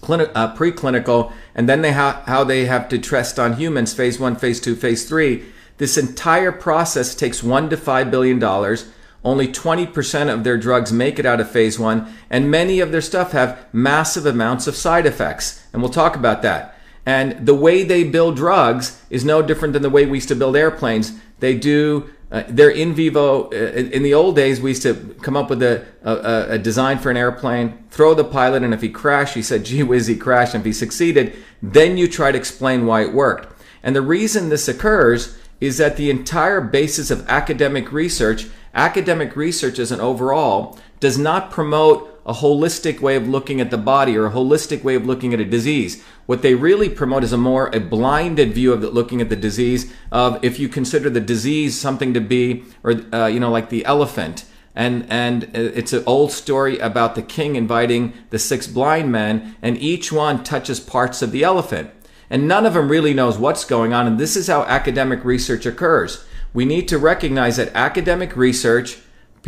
clinic, 0.00 0.30
uh, 0.34 0.54
preclinical, 0.54 1.32
and 1.54 1.68
then 1.68 1.82
they 1.82 1.92
ha- 1.92 2.22
how 2.26 2.44
they 2.44 2.66
have 2.66 2.88
to 2.88 2.98
test 2.98 3.38
on 3.38 3.54
humans, 3.54 3.92
phase 3.92 4.18
one, 4.18 4.36
phase 4.36 4.60
two, 4.60 4.74
phase 4.74 5.08
three. 5.08 5.44
This 5.78 5.96
entire 5.96 6.52
process 6.52 7.14
takes 7.14 7.42
one 7.42 7.70
to 7.70 7.76
five 7.76 8.10
billion 8.10 8.38
dollars. 8.38 8.90
Only 9.24 9.48
20% 9.48 10.32
of 10.32 10.44
their 10.44 10.56
drugs 10.56 10.92
make 10.92 11.18
it 11.18 11.26
out 11.26 11.40
of 11.40 11.50
phase 11.50 11.78
one, 11.78 12.12
and 12.30 12.50
many 12.50 12.78
of 12.80 12.92
their 12.92 13.00
stuff 13.00 13.32
have 13.32 13.58
massive 13.72 14.26
amounts 14.26 14.66
of 14.66 14.76
side 14.76 15.06
effects. 15.06 15.64
And 15.72 15.82
we'll 15.82 15.90
talk 15.90 16.14
about 16.14 16.42
that. 16.42 16.78
And 17.04 17.46
the 17.46 17.54
way 17.54 17.82
they 17.82 18.04
build 18.04 18.36
drugs 18.36 19.02
is 19.10 19.24
no 19.24 19.42
different 19.42 19.72
than 19.72 19.82
the 19.82 19.90
way 19.90 20.06
we 20.06 20.18
used 20.18 20.28
to 20.28 20.36
build 20.36 20.56
airplanes. 20.56 21.12
They 21.40 21.56
do, 21.56 22.10
uh, 22.30 22.44
they're 22.48 22.70
in 22.70 22.94
vivo. 22.94 23.50
Uh, 23.50 23.72
in 23.74 24.02
the 24.02 24.14
old 24.14 24.36
days, 24.36 24.60
we 24.60 24.70
used 24.70 24.82
to 24.82 24.94
come 25.22 25.36
up 25.36 25.50
with 25.50 25.62
a, 25.62 25.86
a, 26.02 26.54
a 26.54 26.58
design 26.58 26.98
for 26.98 27.10
an 27.10 27.16
airplane, 27.16 27.84
throw 27.90 28.14
the 28.14 28.24
pilot, 28.24 28.62
and 28.62 28.74
if 28.74 28.82
he 28.82 28.88
crashed, 28.88 29.34
he 29.34 29.42
said, 29.42 29.64
gee 29.66 29.82
whiz, 29.82 30.06
he 30.06 30.16
crashed. 30.16 30.54
And 30.54 30.62
if 30.62 30.66
he 30.66 30.72
succeeded, 30.72 31.36
then 31.62 31.96
you 31.96 32.08
try 32.08 32.32
to 32.32 32.38
explain 32.38 32.86
why 32.86 33.02
it 33.02 33.12
worked. 33.12 33.62
And 33.82 33.94
the 33.96 34.02
reason 34.02 34.48
this 34.48 34.68
occurs 34.68 35.38
is 35.60 35.78
that 35.78 35.96
the 35.96 36.10
entire 36.10 36.60
basis 36.60 37.10
of 37.10 37.28
academic 37.28 37.92
research 37.92 38.46
academic 38.74 39.34
research 39.34 39.78
as 39.78 39.90
an 39.90 40.00
overall 40.00 40.78
does 41.00 41.18
not 41.18 41.50
promote 41.50 42.17
a 42.28 42.34
holistic 42.34 43.00
way 43.00 43.16
of 43.16 43.26
looking 43.26 43.58
at 43.58 43.70
the 43.70 43.78
body 43.78 44.16
or 44.16 44.26
a 44.26 44.30
holistic 44.30 44.84
way 44.84 44.94
of 44.94 45.06
looking 45.06 45.32
at 45.32 45.40
a 45.40 45.44
disease. 45.46 46.04
What 46.26 46.42
they 46.42 46.54
really 46.54 46.90
promote 46.90 47.24
is 47.24 47.32
a 47.32 47.38
more 47.38 47.74
a 47.74 47.80
blinded 47.80 48.52
view 48.52 48.70
of 48.74 48.82
the, 48.82 48.90
looking 48.90 49.22
at 49.22 49.30
the 49.30 49.36
disease 49.36 49.90
of 50.12 50.38
if 50.44 50.60
you 50.60 50.68
consider 50.68 51.08
the 51.08 51.22
disease 51.22 51.80
something 51.80 52.12
to 52.12 52.20
be 52.20 52.64
or 52.84 53.00
uh, 53.14 53.26
you 53.26 53.40
know 53.40 53.50
like 53.50 53.70
the 53.70 53.84
elephant. 53.86 54.44
And 54.74 55.06
and 55.08 55.44
it's 55.54 55.94
an 55.94 56.04
old 56.06 56.30
story 56.30 56.78
about 56.78 57.14
the 57.14 57.22
king 57.22 57.56
inviting 57.56 58.12
the 58.28 58.38
six 58.38 58.66
blind 58.66 59.10
men 59.10 59.56
and 59.62 59.78
each 59.78 60.12
one 60.12 60.44
touches 60.44 60.78
parts 60.78 61.22
of 61.22 61.32
the 61.32 61.42
elephant. 61.42 61.90
And 62.28 62.46
none 62.46 62.66
of 62.66 62.74
them 62.74 62.90
really 62.90 63.14
knows 63.14 63.38
what's 63.38 63.64
going 63.64 63.94
on 63.94 64.06
and 64.06 64.18
this 64.18 64.36
is 64.36 64.48
how 64.48 64.64
academic 64.64 65.24
research 65.24 65.64
occurs. 65.64 66.26
We 66.52 66.66
need 66.66 66.88
to 66.88 66.98
recognize 66.98 67.56
that 67.56 67.74
academic 67.74 68.36
research, 68.36 68.98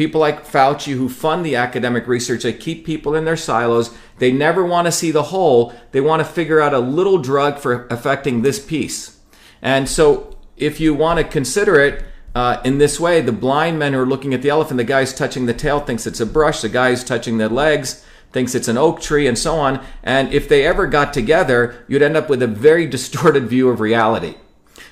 people 0.01 0.19
like 0.19 0.47
Fauci 0.47 0.95
who 0.95 1.11
fund 1.11 1.45
the 1.45 1.57
academic 1.57 2.07
research, 2.07 2.43
they 2.43 2.55
keep 2.55 2.87
people 2.87 3.15
in 3.15 3.27
their 3.27 3.37
silos. 3.37 3.95
They 4.17 4.33
never 4.33 4.65
want 4.65 4.87
to 4.87 4.93
see 4.93 5.11
the 5.11 5.25
whole. 5.25 5.75
They 5.93 6.01
want 6.01 6.21
to 6.21 6.25
figure 6.25 6.59
out 6.59 6.73
a 6.73 6.79
little 6.79 7.19
drug 7.19 7.59
for 7.59 7.87
affecting 7.89 8.41
this 8.41 8.59
piece. 8.59 9.21
And 9.61 9.87
so 9.87 10.39
if 10.57 10.81
you 10.81 10.95
want 10.95 11.19
to 11.19 11.25
consider 11.25 11.79
it, 11.79 12.03
uh, 12.35 12.63
in 12.65 12.79
this 12.79 12.99
way, 12.99 13.21
the 13.21 13.31
blind 13.31 13.79
men 13.79 13.93
who 13.93 13.99
are 13.99 14.07
looking 14.07 14.33
at 14.33 14.41
the 14.41 14.49
elephant, 14.49 14.79
the 14.79 14.85
guy 14.85 15.01
who's 15.01 15.13
touching 15.13 15.45
the 15.45 15.53
tail 15.53 15.81
thinks 15.81 16.07
it's 16.07 16.19
a 16.19 16.25
brush, 16.25 16.63
the 16.63 16.71
guy 16.71 16.89
who's 16.89 17.05
touching 17.05 17.37
the 17.37 17.51
legs 17.51 18.03
thinks 18.33 18.55
it's 18.55 18.69
an 18.69 18.79
oak 18.79 19.03
tree, 19.03 19.27
and 19.27 19.39
so 19.39 19.57
on. 19.57 19.85
And 20.03 20.33
if 20.33 20.49
they 20.49 20.67
ever 20.67 20.87
got 20.87 21.13
together, 21.13 21.85
you'd 21.89 22.01
end 22.01 22.17
up 22.17 22.31
with 22.31 22.43
a 22.43 22.47
very 22.47 22.87
distorted 22.97 23.49
view 23.49 23.69
of 23.69 23.81
reality. 23.81 24.37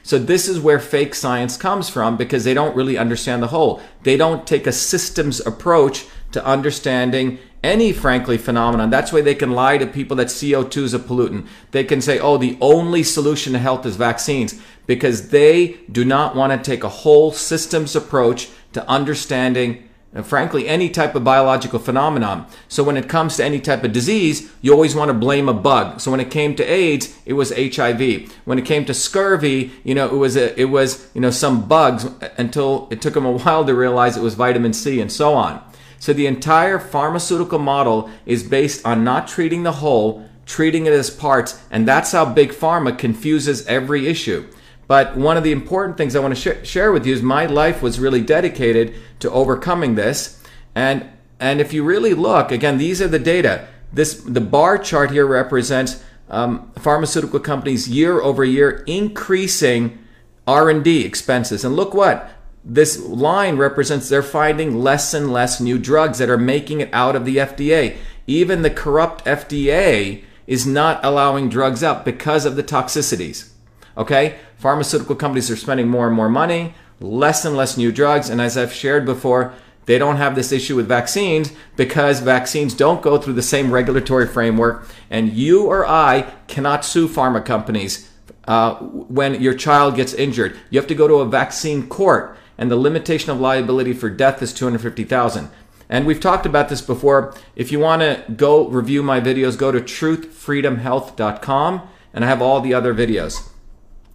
So 0.09 0.19
this 0.19 0.49
is 0.49 0.59
where 0.59 0.81
fake 0.81 1.15
science 1.15 1.59
comes 1.59 1.91
from 1.91 2.17
because 2.17 2.43
they 2.43 2.55
don't 2.55 2.75
really 2.75 2.97
understand 2.97 3.43
the 3.43 3.49
whole. 3.49 3.83
They 4.05 4.17
don't 4.17 4.47
take 4.47 4.67
a 4.67 4.73
systems 4.73 5.39
approach 5.39 6.07
to 6.33 6.43
understanding 6.47 7.39
any 7.63 7.93
frankly 7.93 8.39
phenomenon. 8.39 8.89
That's 8.89 9.13
why 9.13 9.21
they 9.21 9.35
can 9.35 9.51
lie 9.51 9.77
to 9.77 9.87
people 9.87 10.17
that 10.17 10.29
CO2 10.29 10.77
is 10.79 10.95
a 10.95 10.99
pollutant. 10.99 11.47
They 11.73 11.85
can 11.85 12.01
say, 12.01 12.19
oh, 12.19 12.39
the 12.39 12.57
only 12.63 13.03
solution 13.03 13.53
to 13.53 13.59
health 13.59 13.85
is 13.85 13.97
vaccines 13.97 14.59
because 14.87 15.29
they 15.29 15.77
do 15.93 16.07
not 16.07 16.35
want 16.35 16.55
to 16.55 16.71
take 16.71 16.85
a 16.85 16.89
whole 16.89 17.31
systems 17.31 17.95
approach 17.95 18.49
to 18.73 18.89
understanding 18.89 19.88
and 20.15 20.27
frankly, 20.27 20.67
any 20.67 20.89
type 20.89 21.15
of 21.15 21.23
biological 21.23 21.79
phenomenon. 21.79 22.47
So 22.67 22.83
when 22.83 22.97
it 22.97 23.09
comes 23.09 23.37
to 23.37 23.45
any 23.45 23.61
type 23.61 23.85
of 23.85 23.93
disease, 23.93 24.51
you 24.63 24.73
always 24.73 24.95
want 24.95 25.11
to 25.11 25.15
blame 25.15 25.49
a 25.49 25.55
bug. 25.55 26.01
So 26.01 26.11
when 26.11 26.21
it 26.21 26.31
came 26.31 26.57
to 26.57 26.65
AIDS, 26.65 27.15
it 27.27 27.35
was 27.35 27.53
HIV. 27.55 28.33
When 28.47 28.59
it 28.59 28.65
came 28.65 28.87
to 28.87 28.95
scurvy, 28.95 29.71
you 29.85 29.95
know, 29.95 30.07
it 30.07 30.17
was 30.17 30.37
a, 30.37 30.59
it 30.59 30.67
was 30.67 31.11
you 31.15 31.21
know 31.21 31.31
some 31.31 31.69
bugs 31.69 32.07
until 32.39 32.89
it 32.91 33.03
took 33.03 33.15
them 33.15 33.27
a 33.27 33.33
while 33.33 33.65
to 33.67 33.75
realize 33.75 34.17
it 34.17 34.23
was 34.23 34.35
vitamin 34.35 34.73
C 34.73 35.01
and 35.01 35.13
so 35.13 35.35
on. 35.35 35.63
So 35.99 36.13
the 36.13 36.27
entire 36.27 36.79
pharmaceutical 36.79 37.59
model 37.59 38.09
is 38.25 38.43
based 38.43 38.87
on 38.87 39.05
not 39.05 39.29
treating 39.29 39.65
the 39.65 39.73
whole, 39.73 40.29
treating 40.47 40.87
it 40.87 40.93
as 40.93 41.11
parts, 41.11 41.61
and 41.71 41.87
that's 41.87 42.13
how 42.13 42.25
big 42.25 42.51
pharma 42.51 42.97
confuses 42.97 43.67
every 43.67 44.07
issue. 44.07 44.49
But 44.89 45.17
one 45.17 45.37
of 45.37 45.45
the 45.45 45.53
important 45.53 45.97
things 45.97 46.17
I 46.17 46.21
want 46.21 46.37
to 46.37 46.41
sh- 46.65 46.69
share 46.69 46.91
with 46.91 47.07
you 47.07 47.13
is 47.13 47.23
my 47.23 47.47
life 47.47 47.83
was 47.83 48.01
really 48.01 48.23
dedicated 48.23 48.95
to 49.21 49.31
overcoming 49.31 49.95
this. 49.95 50.43
And 50.75 51.09
and 51.39 51.61
if 51.61 51.73
you 51.73 51.85
really 51.85 52.15
look, 52.15 52.51
again, 52.51 52.79
these 52.79 53.01
are 53.01 53.07
the 53.07 53.19
data. 53.21 53.69
This 53.93 54.15
the 54.15 54.41
bar 54.41 54.79
chart 54.79 55.13
here 55.13 55.27
represents 55.27 56.03
um, 56.31 56.73
pharmaceutical 56.79 57.39
companies 57.39 57.89
year 57.89 58.21
over 58.21 58.45
year 58.45 58.83
increasing 58.87 59.99
R&D 60.47 61.05
expenses. 61.05 61.65
And 61.65 61.77
look 61.77 61.95
what 61.95 62.31
this 62.65 62.99
line 63.03 63.57
represents 63.57 64.09
they're 64.09 64.23
finding 64.23 64.83
less 64.83 65.15
and 65.15 65.33
less 65.33 65.61
new 65.61 65.79
drugs 65.79 66.19
that 66.19 66.29
are 66.29 66.39
making 66.39 66.81
it 66.81 66.91
out 66.93 67.17
of 67.17 67.25
the 67.25 67.37
FDA. 67.37 67.97
Even 68.27 68.63
the 68.63 68.71
corrupt 68.71 69.25
FDA 69.25 70.25
is 70.47 70.67
not 70.67 71.03
allowing 71.05 71.49
drugs 71.49 71.83
out 71.83 72.05
because 72.05 72.45
of 72.45 72.57
the 72.57 72.63
toxicities. 72.63 73.51
Okay? 73.97 74.39
Pharmaceutical 74.59 75.15
companies 75.15 75.51
are 75.51 75.57
spending 75.57 75.89
more 75.89 76.09
and 76.09 76.17
more 76.17 76.29
money, 76.29 76.75
less 77.01 77.45
and 77.45 77.57
less 77.57 77.77
new 77.77 77.93
drugs, 77.93 78.29
and 78.29 78.41
as 78.41 78.59
I've 78.59 78.73
shared 78.73 79.07
before, 79.07 79.55
they 79.87 79.99
don't 79.99 80.17
have 80.17 80.35
this 80.35 80.51
issue 80.53 80.77
with 80.77 80.87
vaccines 80.87 81.53
because 81.77 82.21
vaccines 82.21 82.75
don't 82.75 83.01
go 83.01 83.17
through 83.19 83.33
the 83.35 83.43
same 83.43 83.71
regulatory 83.71 84.27
framework, 84.27 84.87
and 85.09 85.33
you 85.33 85.65
or 85.65 85.87
I 85.87 86.33
cannot 86.47 86.85
sue 86.85 87.09
pharma 87.09 87.43
companies 87.45 88.11
uh, 88.47 88.75
when 88.75 89.41
your 89.41 89.55
child 89.55 89.97
gets 89.97 90.13
injured. 90.13 90.59
You 90.71 90.81
have 90.81 90.89
to 90.89 90.95
go 90.95 91.09
to 91.09 91.21
a 91.21 91.27
vaccine 91.27 91.89
court, 91.89 92.37
and 92.59 92.71
the 92.71 92.77
limitation 92.77 93.31
of 93.31 93.41
liability 93.41 93.93
for 93.93 94.11
death 94.11 94.43
is 94.43 94.53
250,000. 94.53 95.51
And 95.89 96.05
we've 96.05 96.21
talked 96.21 96.45
about 96.45 96.69
this 96.69 96.83
before. 96.83 97.35
If 97.57 97.73
you 97.73 97.79
want 97.79 98.03
to 98.03 98.23
go 98.37 98.69
review 98.69 99.03
my 99.03 99.21
videos, 99.21 99.57
go 99.57 99.73
to 99.73 99.81
truthfreedomhealth.com, 99.81 101.89
and 102.13 102.25
I 102.25 102.29
have 102.29 102.43
all 102.43 102.61
the 102.61 102.75
other 102.75 102.93
videos. 102.93 103.49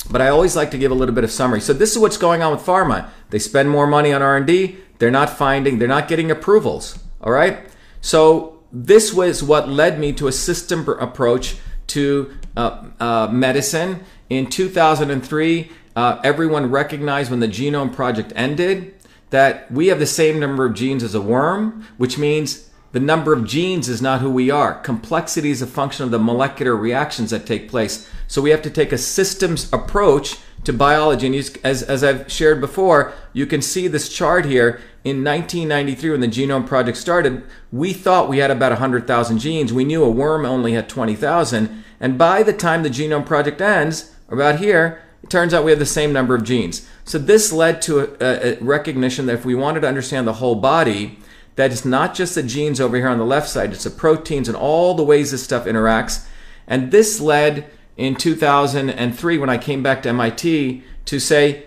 But 0.10 0.22
I 0.22 0.30
always 0.30 0.56
like 0.56 0.72
to 0.72 0.78
give 0.78 0.92
a 0.92 0.96
little 0.96 1.16
bit 1.16 1.24
of 1.24 1.32
summary. 1.32 1.62
So 1.62 1.74
this 1.74 1.92
is 1.92 1.98
what's 1.98 2.18
going 2.18 2.42
on 2.42 2.52
with 2.52 2.66
pharma. 2.66 3.10
They 3.30 3.40
spend 3.40 3.70
more 3.70 3.88
money 3.88 4.12
on 4.14 4.22
R&D. 4.22 4.78
They're 5.00 5.12
not 5.12 5.30
finding, 5.30 5.80
they're 5.80 5.88
not 5.88 6.08
getting 6.08 6.30
approvals. 6.30 7.00
All 7.22 7.32
right. 7.32 7.60
So 8.02 8.60
this 8.72 9.14
was 9.14 9.42
what 9.42 9.70
led 9.70 10.00
me 10.00 10.14
to 10.14 10.28
a 10.28 10.32
system 10.32 10.88
approach 10.88 11.56
to 11.88 12.34
uh, 12.58 12.86
uh, 13.00 13.28
medicine. 13.32 14.04
In 14.30 14.48
2003, 14.48 15.72
uh, 15.96 16.20
everyone 16.24 16.72
recognized 16.72 17.30
when 17.30 17.40
the 17.40 17.48
Genome 17.48 17.94
Project 17.94 18.34
ended 18.36 18.96
that 19.30 19.72
we 19.72 19.88
have 19.88 20.00
the 20.00 20.06
same 20.06 20.40
number 20.40 20.66
of 20.66 20.74
genes 20.74 21.04
as 21.04 21.16
a 21.16 21.22
worm, 21.22 21.86
which 21.98 22.18
means 22.18 22.70
the 22.94 23.00
number 23.00 23.34
of 23.34 23.46
genes 23.46 23.90
is 23.90 24.02
not 24.02 24.22
who 24.22 24.30
we 24.30 24.50
are. 24.50 24.80
Complexity 24.80 25.52
is 25.52 25.62
a 25.62 25.68
function 25.68 26.06
of 26.06 26.12
the 26.12 26.20
molecular 26.20 26.76
reactions 26.76 27.32
that 27.32 27.46
take 27.46 27.68
place. 27.68 28.10
So 28.28 28.42
we 28.42 28.52
have 28.52 28.62
to 28.62 28.70
take 28.70 28.92
a 28.92 28.98
systems 28.98 29.72
approach 29.74 30.38
to 30.64 30.72
biology. 30.72 31.28
And 31.28 31.36
as, 31.64 31.84
as 31.84 32.04
I've 32.04 32.32
shared 32.32 32.62
before, 32.62 33.12
you 33.34 33.46
can 33.46 33.62
see 33.62 33.88
this 33.88 34.10
chart 34.10 34.46
here. 34.46 34.80
In 35.04 35.24
1993, 35.24 36.12
when 36.12 36.22
the 36.22 36.28
Genome 36.28 36.66
Project 36.66 36.98
started, 36.98 37.44
we 37.72 37.92
thought 37.92 38.30
we 38.30 38.38
had 38.38 38.52
about 38.52 38.72
100,000 38.72 39.40
genes. 39.40 39.74
We 39.74 39.84
knew 39.84 40.04
a 40.04 40.10
worm 40.10 40.46
only 40.46 40.74
had 40.74 40.88
20,000. 40.88 41.84
And 42.00 42.18
by 42.18 42.42
the 42.44 42.54
time 42.54 42.84
the 42.84 42.90
Genome 42.90 43.26
Project 43.26 43.60
ends, 43.60 44.14
about 44.30 44.60
here, 44.60 45.02
it 45.22 45.30
turns 45.30 45.54
out 45.54 45.64
we 45.64 45.72
have 45.72 45.80
the 45.80 45.86
same 45.86 46.12
number 46.12 46.36
of 46.36 46.44
genes. 46.44 46.88
So 47.06 47.18
this 47.18 47.52
led 47.54 47.82
to 47.84 48.16
a, 48.22 48.54
a 48.54 48.64
recognition 48.64 49.26
that 49.28 49.34
if 49.34 49.46
we 49.46 49.56
wanted 49.56 49.82
to 49.82 49.88
understand 49.88 50.28
the 50.28 50.34
whole 50.34 50.56
body, 50.56 51.20
that 51.56 51.72
it's 51.72 51.86
not 51.86 52.16
just 52.16 52.36
the 52.36 52.44
genes 52.44 52.82
over 52.82 52.98
here 52.98 53.10
on 53.10 53.20
the 53.20 53.26
left 53.26 53.50
side, 53.50 53.72
it's 53.72 53.84
the 53.84 53.90
proteins 53.90 54.48
and 54.48 54.58
all 54.58 54.94
the 54.94 55.04
ways 55.04 55.32
this 55.32 55.44
stuff 55.44 55.66
interacts. 55.66 56.26
And 56.68 56.92
this 56.92 57.20
led 57.20 57.70
in 57.98 58.16
2003 58.16 59.38
when 59.38 59.50
I 59.50 59.58
came 59.58 59.84
back 59.84 60.02
to 60.04 60.10
MIT 60.10 60.84
to 61.06 61.20
say 61.20 61.66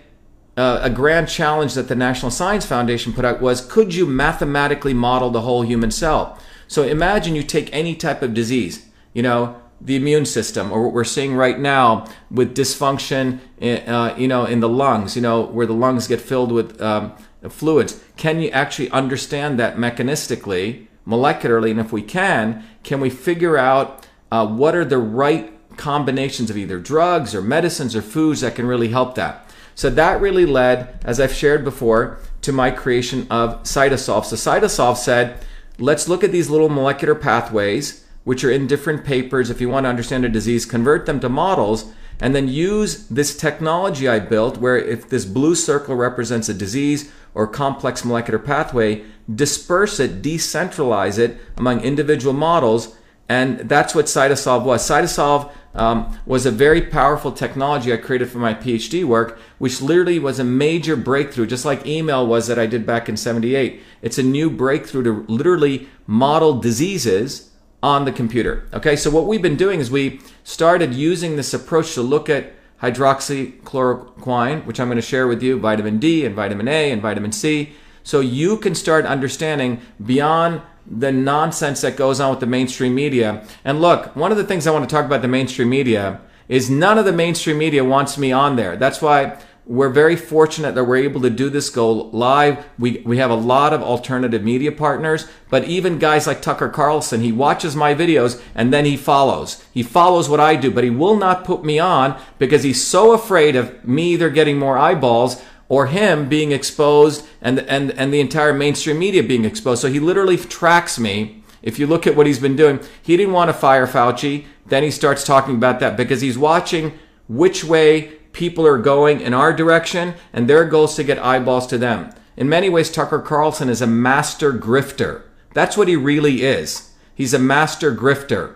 uh, 0.57 0.79
a 0.81 0.89
grand 0.89 1.29
challenge 1.29 1.75
that 1.75 1.87
the 1.87 1.95
National 1.95 2.31
Science 2.31 2.65
Foundation 2.65 3.13
put 3.13 3.23
out 3.23 3.41
was 3.41 3.61
could 3.61 3.93
you 3.93 4.05
mathematically 4.05 4.93
model 4.93 5.29
the 5.29 5.41
whole 5.41 5.61
human 5.61 5.91
cell? 5.91 6.37
So 6.67 6.83
imagine 6.83 7.35
you 7.35 7.43
take 7.43 7.71
any 7.71 7.95
type 7.95 8.21
of 8.21 8.33
disease, 8.33 8.85
you 9.13 9.23
know, 9.23 9.61
the 9.79 9.95
immune 9.95 10.25
system, 10.25 10.71
or 10.71 10.83
what 10.83 10.93
we're 10.93 11.03
seeing 11.03 11.35
right 11.35 11.59
now 11.59 12.07
with 12.31 12.55
dysfunction, 12.55 13.39
in, 13.59 13.87
uh, 13.87 14.15
you 14.17 14.27
know, 14.27 14.45
in 14.45 14.59
the 14.59 14.67
lungs, 14.67 15.15
you 15.15 15.21
know, 15.21 15.43
where 15.43 15.67
the 15.67 15.73
lungs 15.73 16.07
get 16.07 16.19
filled 16.19 16.51
with 16.51 16.81
um, 16.81 17.13
fluids. 17.53 18.01
Can 18.15 18.41
you 18.41 18.49
actually 18.49 18.89
understand 18.91 19.59
that 19.59 19.77
mechanistically, 19.77 20.87
molecularly? 21.07 21.71
And 21.71 21.79
if 21.79 21.91
we 21.91 22.01
can, 22.01 22.63
can 22.83 22.99
we 22.99 23.09
figure 23.09 23.57
out 23.57 24.05
uh, 24.31 24.45
what 24.45 24.75
are 24.75 24.85
the 24.85 24.97
right 24.97 25.53
combinations 25.77 26.49
of 26.49 26.57
either 26.57 26.79
drugs 26.79 27.33
or 27.33 27.41
medicines 27.41 27.95
or 27.95 28.01
foods 28.01 28.41
that 28.41 28.55
can 28.55 28.65
really 28.65 28.89
help 28.89 29.15
that. 29.15 29.49
So 29.75 29.89
that 29.91 30.19
really 30.19 30.45
led, 30.45 30.99
as 31.05 31.19
I've 31.19 31.33
shared 31.33 31.63
before, 31.63 32.19
to 32.41 32.51
my 32.51 32.71
creation 32.71 33.27
of 33.29 33.63
Cytosolve. 33.63 34.25
So 34.25 34.35
Cytosolve 34.35 34.97
said, 34.97 35.45
let's 35.77 36.07
look 36.07 36.23
at 36.23 36.31
these 36.31 36.49
little 36.49 36.69
molecular 36.69 37.13
pathways, 37.13 38.03
which 38.23 38.43
are 38.43 38.51
in 38.51 38.67
different 38.67 39.05
papers. 39.05 39.49
If 39.49 39.61
you 39.61 39.69
want 39.69 39.85
to 39.85 39.89
understand 39.89 40.25
a 40.25 40.29
disease, 40.29 40.65
convert 40.65 41.05
them 41.05 41.19
to 41.19 41.29
models 41.29 41.93
and 42.19 42.35
then 42.35 42.47
use 42.47 43.07
this 43.07 43.35
technology 43.35 44.07
I 44.07 44.19
built 44.19 44.57
where 44.57 44.77
if 44.77 45.09
this 45.09 45.25
blue 45.25 45.55
circle 45.55 45.95
represents 45.95 46.49
a 46.49 46.53
disease 46.53 47.11
or 47.33 47.47
complex 47.47 48.03
molecular 48.03 48.39
pathway, 48.39 49.03
disperse 49.33 49.99
it, 49.99 50.21
decentralize 50.21 51.19
it 51.19 51.37
among 51.57 51.81
individual 51.81 52.33
models. 52.33 52.95
And 53.29 53.59
that's 53.59 53.93
what 53.93 54.05
Cytosolve 54.05 54.63
was. 54.63 54.87
Cytosolve 54.87 55.51
um, 55.75 56.17
was 56.25 56.45
a 56.45 56.51
very 56.51 56.81
powerful 56.81 57.31
technology 57.31 57.93
I 57.93 57.97
created 57.97 58.29
for 58.31 58.39
my 58.39 58.53
PhD 58.53 59.03
work, 59.03 59.37
which 59.59 59.81
literally 59.81 60.17
was 60.17 60.39
a 60.39 60.43
major 60.43 60.95
breakthrough, 60.95 61.45
just 61.45 61.65
like 61.65 61.85
email 61.85 62.25
was 62.25 62.47
that 62.47 62.57
I 62.57 62.65
did 62.65 62.85
back 62.85 63.07
in 63.07 63.17
78. 63.17 63.81
It's 64.01 64.17
a 64.17 64.23
new 64.23 64.49
breakthrough 64.49 65.03
to 65.03 65.25
literally 65.31 65.87
model 66.07 66.59
diseases 66.59 67.51
on 67.87 68.03
the 68.03 68.11
computer. 68.11 68.67
Okay, 68.73 68.97
so 68.97 69.09
what 69.09 69.27
we've 69.27 69.41
been 69.41 69.55
doing 69.55 69.79
is 69.79 69.89
we 69.89 70.19
started 70.43 70.93
using 70.93 71.37
this 71.37 71.53
approach 71.53 71.93
to 71.93 72.01
look 72.01 72.29
at 72.29 72.51
hydroxychloroquine, 72.81 74.65
which 74.65 74.79
I'm 74.79 74.89
going 74.89 74.97
to 74.97 75.01
share 75.01 75.25
with 75.25 75.41
you, 75.41 75.57
vitamin 75.57 75.97
D 75.97 76.25
and 76.25 76.35
vitamin 76.35 76.67
A 76.67 76.91
and 76.91 77.01
vitamin 77.01 77.31
C, 77.31 77.71
so 78.03 78.19
you 78.19 78.57
can 78.57 78.75
start 78.75 79.05
understanding 79.05 79.79
beyond 80.05 80.61
the 80.85 81.13
nonsense 81.13 81.79
that 81.81 81.95
goes 81.95 82.19
on 82.19 82.29
with 82.29 82.41
the 82.41 82.45
mainstream 82.45 82.93
media. 82.93 83.45
And 83.63 83.79
look, 83.79 84.13
one 84.17 84.31
of 84.33 84.37
the 84.37 84.43
things 84.43 84.67
I 84.67 84.71
want 84.71 84.87
to 84.87 84.93
talk 84.93 85.05
about 85.05 85.21
the 85.21 85.29
mainstream 85.29 85.69
media 85.69 86.19
is 86.49 86.69
none 86.69 86.97
of 86.97 87.05
the 87.05 87.13
mainstream 87.13 87.57
media 87.57 87.85
wants 87.85 88.17
me 88.17 88.33
on 88.33 88.57
there. 88.57 88.75
That's 88.75 89.01
why 89.01 89.39
we're 89.67 89.89
very 89.89 90.15
fortunate 90.15 90.75
that 90.75 90.85
we're 90.85 90.95
able 90.95 91.21
to 91.21 91.29
do 91.29 91.49
this 91.49 91.69
go 91.69 91.91
live. 91.91 92.65
We, 92.79 92.99
we 93.05 93.17
have 93.17 93.29
a 93.29 93.35
lot 93.35 93.73
of 93.73 93.81
alternative 93.81 94.41
media 94.41 94.71
partners, 94.71 95.27
but 95.49 95.65
even 95.65 95.99
guys 95.99 96.25
like 96.25 96.41
Tucker 96.41 96.69
Carlson, 96.69 97.21
he 97.21 97.33
watches 97.33 97.75
my 97.75 97.93
videos 97.93 98.41
and 98.55 98.73
then 98.73 98.85
he 98.85 98.95
follows. 98.95 99.63
He 99.73 99.83
follows 99.83 100.29
what 100.29 100.39
I 100.39 100.55
do, 100.55 100.71
but 100.71 100.85
he 100.85 100.89
will 100.89 101.17
not 101.17 101.43
put 101.43 101.65
me 101.65 101.79
on 101.79 102.19
because 102.39 102.63
he's 102.63 102.85
so 102.85 103.11
afraid 103.11 103.57
of 103.57 103.85
me 103.85 104.13
either 104.13 104.29
getting 104.29 104.57
more 104.57 104.77
eyeballs 104.77 105.41
or 105.67 105.87
him 105.87 106.29
being 106.29 106.53
exposed 106.53 107.25
and, 107.41 107.59
and, 107.59 107.91
and 107.91 108.13
the 108.13 108.21
entire 108.21 108.53
mainstream 108.53 108.99
media 108.99 109.21
being 109.21 109.43
exposed. 109.43 109.81
So 109.81 109.89
he 109.89 109.99
literally 109.99 110.37
tracks 110.37 110.97
me. 110.97 111.43
If 111.61 111.77
you 111.77 111.87
look 111.87 112.07
at 112.07 112.15
what 112.15 112.25
he's 112.25 112.39
been 112.39 112.55
doing, 112.55 112.79
he 113.01 113.17
didn't 113.17 113.33
want 113.33 113.49
to 113.49 113.53
fire 113.53 113.85
Fauci. 113.85 114.45
Then 114.67 114.83
he 114.83 114.91
starts 114.91 115.25
talking 115.25 115.55
about 115.55 115.81
that 115.81 115.97
because 115.97 116.21
he's 116.21 116.37
watching 116.37 116.97
which 117.27 117.65
way 117.65 118.16
people 118.37 118.67
are 118.67 118.77
going 118.77 119.19
in 119.19 119.33
our 119.33 119.51
direction 119.51 120.13
and 120.31 120.47
their 120.47 120.63
goal 120.63 120.85
is 120.85 120.93
to 120.93 121.03
get 121.03 121.17
eyeballs 121.17 121.65
to 121.67 121.77
them. 121.77 122.11
In 122.37 122.47
many 122.47 122.69
ways, 122.69 122.91
Tucker 122.91 123.19
Carlson 123.19 123.67
is 123.67 123.81
a 123.81 123.87
master 123.87 124.53
grifter. 124.53 125.23
That's 125.53 125.75
what 125.75 125.87
he 125.87 125.95
really 125.95 126.43
is. 126.43 126.93
He's 127.15 127.33
a 127.33 127.39
master 127.39 127.93
grifter. 127.93 128.55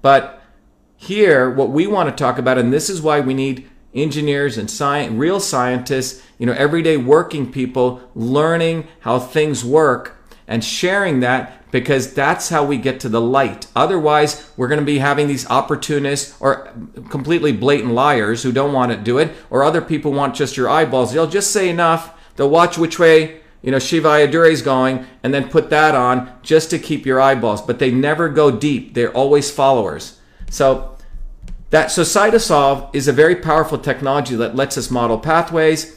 But 0.00 0.40
here, 0.96 1.50
what 1.50 1.70
we 1.70 1.88
want 1.88 2.08
to 2.08 2.14
talk 2.14 2.38
about, 2.38 2.56
and 2.56 2.72
this 2.72 2.88
is 2.88 3.02
why 3.02 3.18
we 3.18 3.34
need 3.34 3.68
engineers 3.92 4.56
and 4.56 4.70
science, 4.70 5.12
real 5.12 5.40
scientists, 5.40 6.22
you 6.38 6.46
know, 6.46 6.52
everyday 6.52 6.96
working 6.96 7.50
people 7.50 8.00
learning 8.14 8.86
how 9.00 9.18
things 9.18 9.64
work 9.64 10.16
and 10.46 10.64
sharing 10.64 11.18
that 11.20 11.55
because 11.70 12.14
that's 12.14 12.48
how 12.48 12.64
we 12.64 12.76
get 12.76 13.00
to 13.00 13.08
the 13.08 13.20
light. 13.20 13.66
Otherwise, 13.74 14.50
we're 14.56 14.68
going 14.68 14.80
to 14.80 14.86
be 14.86 14.98
having 14.98 15.26
these 15.26 15.48
opportunists 15.48 16.36
or 16.40 16.72
completely 17.10 17.52
blatant 17.52 17.92
liars 17.92 18.42
who 18.42 18.52
don't 18.52 18.72
want 18.72 18.92
to 18.92 18.98
do 18.98 19.18
it, 19.18 19.32
or 19.50 19.62
other 19.62 19.82
people 19.82 20.12
want 20.12 20.34
just 20.34 20.56
your 20.56 20.68
eyeballs. 20.68 21.12
They'll 21.12 21.26
just 21.26 21.50
say 21.50 21.68
enough. 21.68 22.18
They'll 22.36 22.50
watch 22.50 22.78
which 22.78 22.98
way 22.98 23.40
you 23.62 23.72
know 23.72 23.78
Shiva 23.78 24.08
Ayyadurai 24.08 24.50
is 24.50 24.62
going, 24.62 25.06
and 25.22 25.34
then 25.34 25.48
put 25.48 25.70
that 25.70 25.94
on 25.94 26.32
just 26.42 26.70
to 26.70 26.78
keep 26.78 27.04
your 27.04 27.20
eyeballs. 27.20 27.62
But 27.62 27.78
they 27.78 27.90
never 27.90 28.28
go 28.28 28.50
deep. 28.50 28.94
They're 28.94 29.12
always 29.12 29.50
followers. 29.50 30.20
So 30.50 30.96
that 31.70 31.90
so 31.90 32.90
is 32.92 33.08
a 33.08 33.12
very 33.12 33.36
powerful 33.36 33.78
technology 33.78 34.36
that 34.36 34.54
lets 34.54 34.78
us 34.78 34.90
model 34.90 35.18
pathways. 35.18 35.95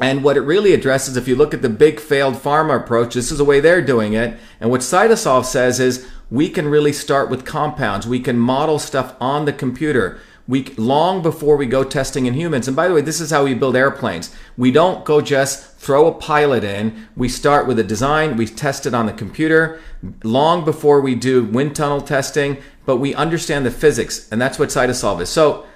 And 0.00 0.24
what 0.24 0.36
it 0.36 0.40
really 0.40 0.72
addresses, 0.72 1.16
if 1.16 1.28
you 1.28 1.36
look 1.36 1.52
at 1.52 1.60
the 1.60 1.68
big 1.68 2.00
failed 2.00 2.34
pharma 2.34 2.80
approach, 2.80 3.14
this 3.14 3.30
is 3.30 3.38
the 3.38 3.44
way 3.44 3.60
they're 3.60 3.82
doing 3.82 4.14
it. 4.14 4.38
And 4.58 4.70
what 4.70 4.80
Cytosolve 4.80 5.44
says 5.44 5.78
is 5.78 6.06
we 6.30 6.48
can 6.48 6.68
really 6.68 6.92
start 6.92 7.28
with 7.28 7.44
compounds. 7.44 8.06
We 8.06 8.20
can 8.20 8.38
model 8.38 8.78
stuff 8.78 9.14
on 9.20 9.44
the 9.44 9.52
computer. 9.52 10.18
we 10.50 10.64
long 10.76 11.22
before 11.22 11.56
we 11.56 11.64
go 11.64 11.84
testing 11.84 12.26
in 12.26 12.34
humans. 12.34 12.66
And 12.66 12.76
by 12.76 12.88
the 12.88 12.94
way, 12.94 13.02
this 13.02 13.20
is 13.20 13.30
how 13.30 13.44
we 13.44 13.54
build 13.54 13.76
airplanes. 13.76 14.34
We 14.56 14.72
don't 14.72 15.04
go 15.04 15.20
just 15.20 15.76
throw 15.76 16.08
a 16.08 16.12
pilot 16.12 16.64
in. 16.64 17.06
We 17.16 17.28
start 17.28 17.68
with 17.68 17.78
a 17.78 17.84
design, 17.84 18.36
we 18.36 18.46
test 18.46 18.84
it 18.84 18.92
on 18.92 19.06
the 19.06 19.12
computer 19.12 19.80
long 20.24 20.64
before 20.64 21.00
we 21.00 21.14
do 21.14 21.44
wind 21.44 21.76
tunnel 21.76 22.00
testing, 22.00 22.58
but 22.84 22.96
we 22.96 23.14
understand 23.14 23.64
the 23.64 23.70
physics, 23.70 24.28
and 24.32 24.42
that's 24.42 24.58
what 24.58 24.70
Cytosolve 24.70 25.20
is. 25.20 25.28
So 25.28 25.66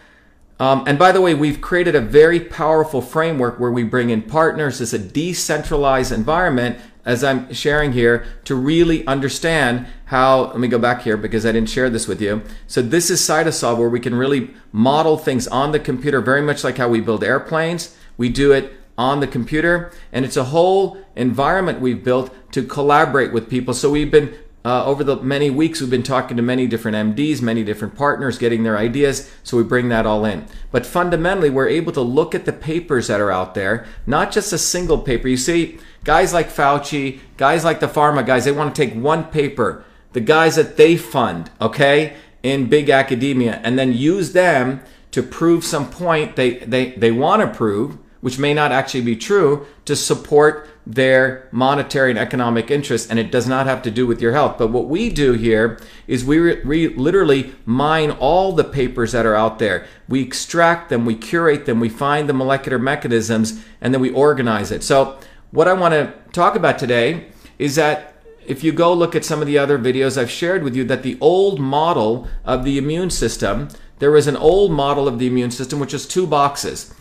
um, 0.61 0.85
and 0.87 0.99
by 0.99 1.11
the 1.11 1.21
way, 1.21 1.35
we've 1.35 1.61
created 1.61 1.95
a 1.95 2.01
very 2.01 2.39
powerful 2.39 3.01
framework 3.01 3.59
where 3.59 3.73
we 3.73 3.83
bring 3.83 4.11
in 4.11 4.23
partners. 4.23 4.81
It's 4.81 4.93
a 4.93 4.99
decentralized 4.99 6.13
environment, 6.13 6.79
as 7.05 7.25
I'm 7.25 7.53
sharing 7.53 7.93
here, 7.93 8.25
to 8.45 8.55
really 8.55 9.07
understand 9.07 9.87
how. 10.07 10.47
Let 10.47 10.61
me 10.61 10.69
go 10.69 10.79
back 10.79 11.03
here 11.03 11.17
because 11.17 11.45
I 11.45 11.53
didn't 11.53 11.71
share 11.71 11.91
this 11.91 12.07
with 12.07 12.21
you. 12.23 12.43
So 12.69 12.83
this 12.83 13.11
is 13.11 13.21
Cytosolve, 13.21 13.79
where 13.79 13.89
we 13.89 14.01
can 14.01 14.15
really 14.15 14.51
model 14.71 15.19
things 15.19 15.49
on 15.49 15.73
the 15.73 15.81
computer, 15.81 16.21
very 16.21 16.43
much 16.43 16.63
like 16.63 16.77
how 16.77 16.89
we 16.89 17.01
build 17.01 17.25
airplanes. 17.25 17.97
We 18.17 18.29
do 18.29 18.53
it 18.53 18.73
on 18.97 19.19
the 19.19 19.27
computer, 19.27 19.91
and 20.13 20.25
it's 20.25 20.37
a 20.37 20.45
whole 20.45 20.99
environment 21.17 21.81
we've 21.81 22.05
built 22.05 22.33
to 22.53 22.63
collaborate 22.63 23.33
with 23.33 23.51
people. 23.51 23.75
So 23.75 23.91
we've 23.91 24.11
been 24.11 24.33
uh, 24.65 24.85
over 24.87 25.05
the 25.05 25.17
many 25.17 25.51
weeks, 25.51 25.81
we've 25.81 25.91
been 25.91 26.03
talking 26.03 26.39
to 26.39 26.43
many 26.43 26.67
different 26.67 27.17
MDs, 27.17 27.43
many 27.43 27.63
different 27.63 27.95
partners, 27.95 28.39
getting 28.39 28.63
their 28.63 28.79
ideas. 28.79 29.31
So 29.43 29.59
we 29.59 29.63
bring 29.63 29.91
that 29.91 30.07
all 30.07 30.25
in. 30.25 30.47
But 30.71 30.87
fundamentally, 30.87 31.51
we're 31.51 31.69
able 31.69 31.93
to 31.93 32.01
look 32.01 32.35
at 32.35 32.47
the 32.47 32.53
papers 32.53 33.09
that 33.09 33.21
are 33.21 33.31
out 33.31 33.55
there, 33.55 33.87
not 34.07 34.33
just 34.33 34.55
a 34.55 34.59
single 34.59 34.99
paper. 34.99 35.29
You 35.29 35.37
see, 35.37 35.79
guys 36.03 36.33
like 36.33 36.49
Fauci, 36.49 37.21
guys 37.37 37.63
like 37.63 37.81
the 37.81 37.89
pharma 37.89 38.25
guys, 38.25 38.47
they 38.47 38.53
want 38.53 38.75
to 38.75 38.87
take 38.87 38.95
one 38.95 39.25
paper, 39.25 39.85
the 40.15 40.21
guys 40.21 40.57
that 40.57 40.79
they 40.79 40.97
fund, 40.97 41.51
okay, 41.61 42.17
in 42.43 42.69
big 42.69 42.89
academia, 42.89 43.61
and 43.65 43.79
then 43.79 43.93
use 43.93 44.33
them 44.33 44.81
to 45.11 45.23
prove 45.23 45.63
some 45.63 45.91
point 45.91 46.37
they, 46.37 46.59
they, 46.61 46.93
they 46.93 47.11
want 47.11 47.43
to 47.43 47.49
prove, 47.49 47.99
which 48.25 48.39
may 48.39 48.55
not 48.55 48.73
actually 48.73 49.03
be 49.03 49.15
true, 49.15 49.67
to 49.85 49.95
support 49.95 50.67
their 50.87 51.47
monetary 51.53 52.09
and 52.09 52.19
economic 52.19 52.71
interests, 52.71 53.11
and 53.11 53.19
it 53.19 53.31
does 53.31 53.47
not 53.47 53.67
have 53.67 53.83
to 53.83 53.91
do 53.91 54.07
with 54.07 54.19
your 54.19 54.33
health. 54.33 54.57
But 54.57 54.69
what 54.69 54.87
we 54.87 55.11
do 55.11 55.35
here 55.35 55.79
is 56.07 56.25
we, 56.25 56.39
re- 56.39 56.89
literally 56.89 57.55
mine 57.67 58.13
all 58.13 58.53
the 58.53 58.65
papers 58.65 59.13
that 59.13 59.27
are 59.27 59.35
out 59.35 59.59
there. 59.59 59.87
We 60.09 60.23
extract 60.23 60.89
them, 60.89 61.05
we 61.05 61.17
curate 61.17 61.67
them, 61.67 61.81
we 61.81 61.91
find 61.91 62.27
the 62.27 62.33
molecular 62.33 62.79
mechanisms, 62.79 63.63
and 63.83 63.93
then 63.93 64.01
we 64.01 64.11
organize 64.11 64.71
it. 64.71 64.83
So, 64.83 65.19
what 65.51 65.69
I 65.69 65.75
want 65.75 65.93
to 65.93 66.15
talk 66.33 66.57
about 66.57 66.79
today 66.79 67.27
is 67.59 67.75
that 67.75 68.15
if 68.47 68.65
you 68.65 68.73
go 68.73 68.95
look 68.95 69.15
at 69.15 69.27
some 69.27 69.43
of 69.43 69.47
the 69.47 69.59
other 69.59 69.79
videos 69.79 70.17
I've 70.17 70.31
shared 70.31 70.63
with 70.63 70.75
you, 70.75 70.85
that 70.85 71.03
the 71.03 71.19
old 71.21 71.61
model 71.61 72.27
of 72.43 72.65
the 72.65 72.79
immune 72.79 73.11
system, 73.11 73.69
there 73.99 74.11
was 74.11 74.27
an 74.27 74.37
old 74.39 74.73
model 74.73 75.07
of 75.07 75.19
the 75.19 75.27
immune 75.27 75.51
system 75.51 75.79
which 75.79 75.93
was 75.93 76.09
two 76.09 76.27
boxes, 76.27 76.95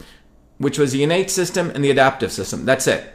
which 0.63 0.79
was 0.79 0.91
the 0.91 1.03
innate 1.03 1.29
system 1.29 1.69
and 1.69 1.83
the 1.83 1.91
adaptive 1.91 2.31
system. 2.31 2.65
That's 2.65 2.87
it. 2.87 3.13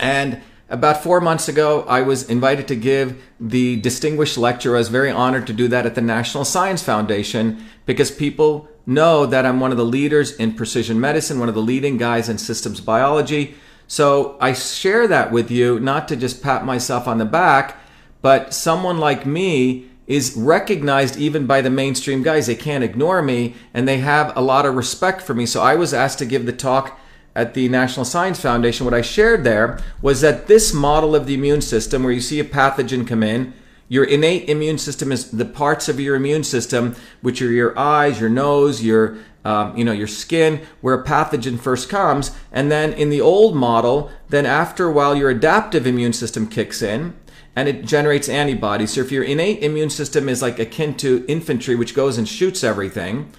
And 0.00 0.42
about 0.68 1.02
four 1.02 1.20
months 1.20 1.48
ago, 1.48 1.82
I 1.82 2.00
was 2.00 2.28
invited 2.28 2.66
to 2.68 2.76
give 2.76 3.22
the 3.38 3.76
distinguished 3.76 4.38
lecture. 4.38 4.74
I 4.74 4.78
was 4.78 4.88
very 4.88 5.10
honored 5.10 5.46
to 5.48 5.52
do 5.52 5.68
that 5.68 5.84
at 5.84 5.94
the 5.94 6.00
National 6.00 6.44
Science 6.44 6.82
Foundation 6.82 7.64
because 7.84 8.10
people 8.10 8.68
know 8.86 9.26
that 9.26 9.44
I'm 9.44 9.60
one 9.60 9.70
of 9.70 9.76
the 9.76 9.84
leaders 9.84 10.32
in 10.32 10.54
precision 10.54 10.98
medicine, 10.98 11.38
one 11.38 11.50
of 11.50 11.54
the 11.54 11.62
leading 11.62 11.98
guys 11.98 12.28
in 12.28 12.38
systems 12.38 12.80
biology. 12.80 13.54
So 13.86 14.38
I 14.40 14.54
share 14.54 15.06
that 15.08 15.30
with 15.30 15.50
you, 15.50 15.78
not 15.78 16.08
to 16.08 16.16
just 16.16 16.42
pat 16.42 16.64
myself 16.64 17.06
on 17.06 17.18
the 17.18 17.26
back, 17.26 17.76
but 18.22 18.54
someone 18.54 18.98
like 18.98 19.26
me 19.26 19.90
is 20.12 20.36
recognized 20.36 21.16
even 21.16 21.46
by 21.46 21.62
the 21.62 21.70
mainstream 21.70 22.22
guys. 22.22 22.46
They 22.46 22.54
can't 22.54 22.84
ignore 22.84 23.22
me 23.22 23.54
and 23.72 23.88
they 23.88 23.98
have 23.98 24.36
a 24.36 24.42
lot 24.42 24.66
of 24.66 24.74
respect 24.74 25.22
for 25.22 25.32
me. 25.32 25.46
So 25.46 25.62
I 25.62 25.74
was 25.74 25.94
asked 25.94 26.18
to 26.18 26.26
give 26.26 26.44
the 26.44 26.52
talk 26.52 27.00
at 27.34 27.54
the 27.54 27.66
National 27.70 28.04
Science 28.04 28.38
Foundation, 28.38 28.84
what 28.84 28.92
I 28.92 29.00
shared 29.00 29.42
there 29.42 29.78
was 30.02 30.20
that 30.20 30.48
this 30.48 30.74
model 30.74 31.16
of 31.16 31.26
the 31.26 31.32
immune 31.32 31.62
system, 31.62 32.02
where 32.02 32.12
you 32.12 32.20
see 32.20 32.38
a 32.40 32.44
pathogen 32.44 33.08
come 33.08 33.22
in, 33.22 33.54
your 33.88 34.04
innate 34.04 34.50
immune 34.50 34.76
system 34.76 35.10
is 35.10 35.30
the 35.30 35.46
parts 35.46 35.88
of 35.88 35.98
your 35.98 36.14
immune 36.14 36.44
system, 36.44 36.94
which 37.22 37.40
are 37.40 37.50
your 37.50 37.78
eyes, 37.78 38.20
your 38.20 38.28
nose, 38.28 38.82
your 38.82 39.16
um, 39.44 39.76
you 39.76 39.84
know 39.84 39.92
your 39.92 40.06
skin, 40.06 40.60
where 40.82 40.94
a 40.94 41.04
pathogen 41.04 41.58
first 41.58 41.88
comes, 41.88 42.30
and 42.52 42.70
then 42.70 42.92
in 42.92 43.10
the 43.10 43.20
old 43.20 43.56
model, 43.56 44.10
then 44.28 44.46
after 44.46 44.86
a 44.86 44.92
while, 44.92 45.16
your 45.16 45.30
adaptive 45.30 45.86
immune 45.86 46.12
system 46.12 46.46
kicks 46.46 46.80
in, 46.80 47.14
and 47.54 47.68
it 47.68 47.84
generates 47.84 48.28
antibodies. 48.28 48.92
So 48.92 49.00
if 49.00 49.12
your 49.12 49.24
innate 49.24 49.62
immune 49.62 49.90
system 49.90 50.28
is 50.28 50.42
like 50.42 50.58
akin 50.58 50.96
to 50.98 51.24
infantry, 51.28 51.74
which 51.74 51.94
goes 51.94 52.18
and 52.18 52.26
shoots 52.26 52.64
everything, 52.64 53.32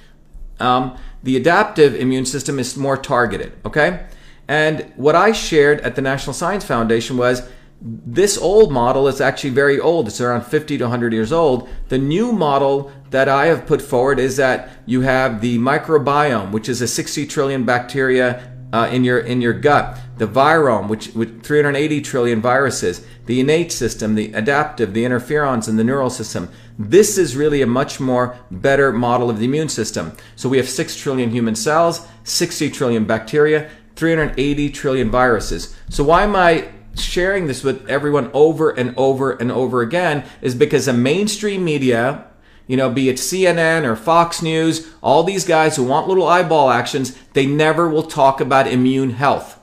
um, 0.59 0.97
the 1.23 1.35
adaptive 1.35 1.95
immune 1.95 2.25
system 2.25 2.59
is 2.59 2.77
more 2.77 2.97
targeted, 2.97 3.53
okay? 3.65 4.05
And 4.47 4.91
what 4.95 5.15
I 5.15 5.31
shared 5.31 5.81
at 5.81 5.95
the 5.95 6.01
National 6.01 6.33
Science 6.33 6.65
Foundation 6.65 7.17
was 7.17 7.47
this 7.81 8.37
old 8.37 8.71
model 8.71 9.07
is 9.07 9.19
actually 9.19 9.49
very 9.49 9.79
old. 9.79 10.07
It's 10.07 10.21
around 10.21 10.45
50 10.45 10.77
to 10.77 10.83
100 10.85 11.11
years 11.11 11.33
old. 11.33 11.67
The 11.89 11.97
new 11.97 12.31
model 12.31 12.91
that 13.09 13.27
I 13.27 13.47
have 13.47 13.65
put 13.65 13.81
forward 13.81 14.19
is 14.19 14.37
that 14.37 14.69
you 14.85 15.01
have 15.01 15.41
the 15.41 15.57
microbiome, 15.57 16.51
which 16.51 16.69
is 16.69 16.81
a 16.81 16.87
60 16.87 17.25
trillion 17.25 17.65
bacteria 17.65 18.52
uh, 18.73 18.89
in 18.91 19.03
your 19.03 19.19
in 19.19 19.39
your 19.39 19.53
gut, 19.53 19.99
the 20.17 20.27
virome, 20.27 20.89
which 20.89 21.13
with 21.13 21.43
380 21.43 22.01
trillion 22.01 22.41
viruses, 22.41 23.05
the 23.27 23.39
innate 23.39 23.71
system, 23.71 24.15
the 24.15 24.33
adaptive, 24.33 24.93
the 24.93 25.05
interferons, 25.05 25.69
and 25.69 25.77
the 25.77 25.83
neural 25.83 26.09
system. 26.09 26.49
This 26.77 27.19
is 27.19 27.37
really 27.37 27.61
a 27.61 27.67
much 27.67 27.99
more 27.99 28.35
better 28.49 28.91
model 28.91 29.29
of 29.29 29.37
the 29.37 29.45
immune 29.45 29.69
system. 29.69 30.11
So 30.35 30.49
we 30.49 30.57
have 30.57 30.67
6 30.67 30.97
trillion 30.97 31.29
human 31.29 31.55
cells, 31.55 32.07
60 32.23 32.71
trillion 32.71 33.05
bacteria, 33.05 33.69
380 33.95 34.71
trillion 34.71 35.11
viruses. 35.11 35.75
So 35.89 36.03
why 36.03 36.23
am 36.23 36.35
I 36.35 36.69
sharing 36.95 37.45
this 37.45 37.63
with 37.63 37.87
everyone 37.87 38.31
over 38.33 38.71
and 38.71 38.95
over 38.97 39.33
and 39.33 39.51
over 39.51 39.81
again 39.81 40.25
is 40.41 40.55
because 40.55 40.87
the 40.87 40.93
mainstream 40.93 41.63
media, 41.63 42.25
you 42.67 42.77
know, 42.77 42.89
be 42.89 43.09
it 43.09 43.17
CNN 43.17 43.83
or 43.83 43.95
Fox 43.95 44.41
News, 44.41 44.89
all 45.01 45.23
these 45.23 45.45
guys 45.45 45.75
who 45.75 45.83
want 45.83 46.07
little 46.07 46.27
eyeball 46.27 46.69
actions, 46.69 47.17
they 47.33 47.45
never 47.45 47.89
will 47.89 48.03
talk 48.03 48.39
about 48.39 48.67
immune 48.67 49.11
health. 49.11 49.59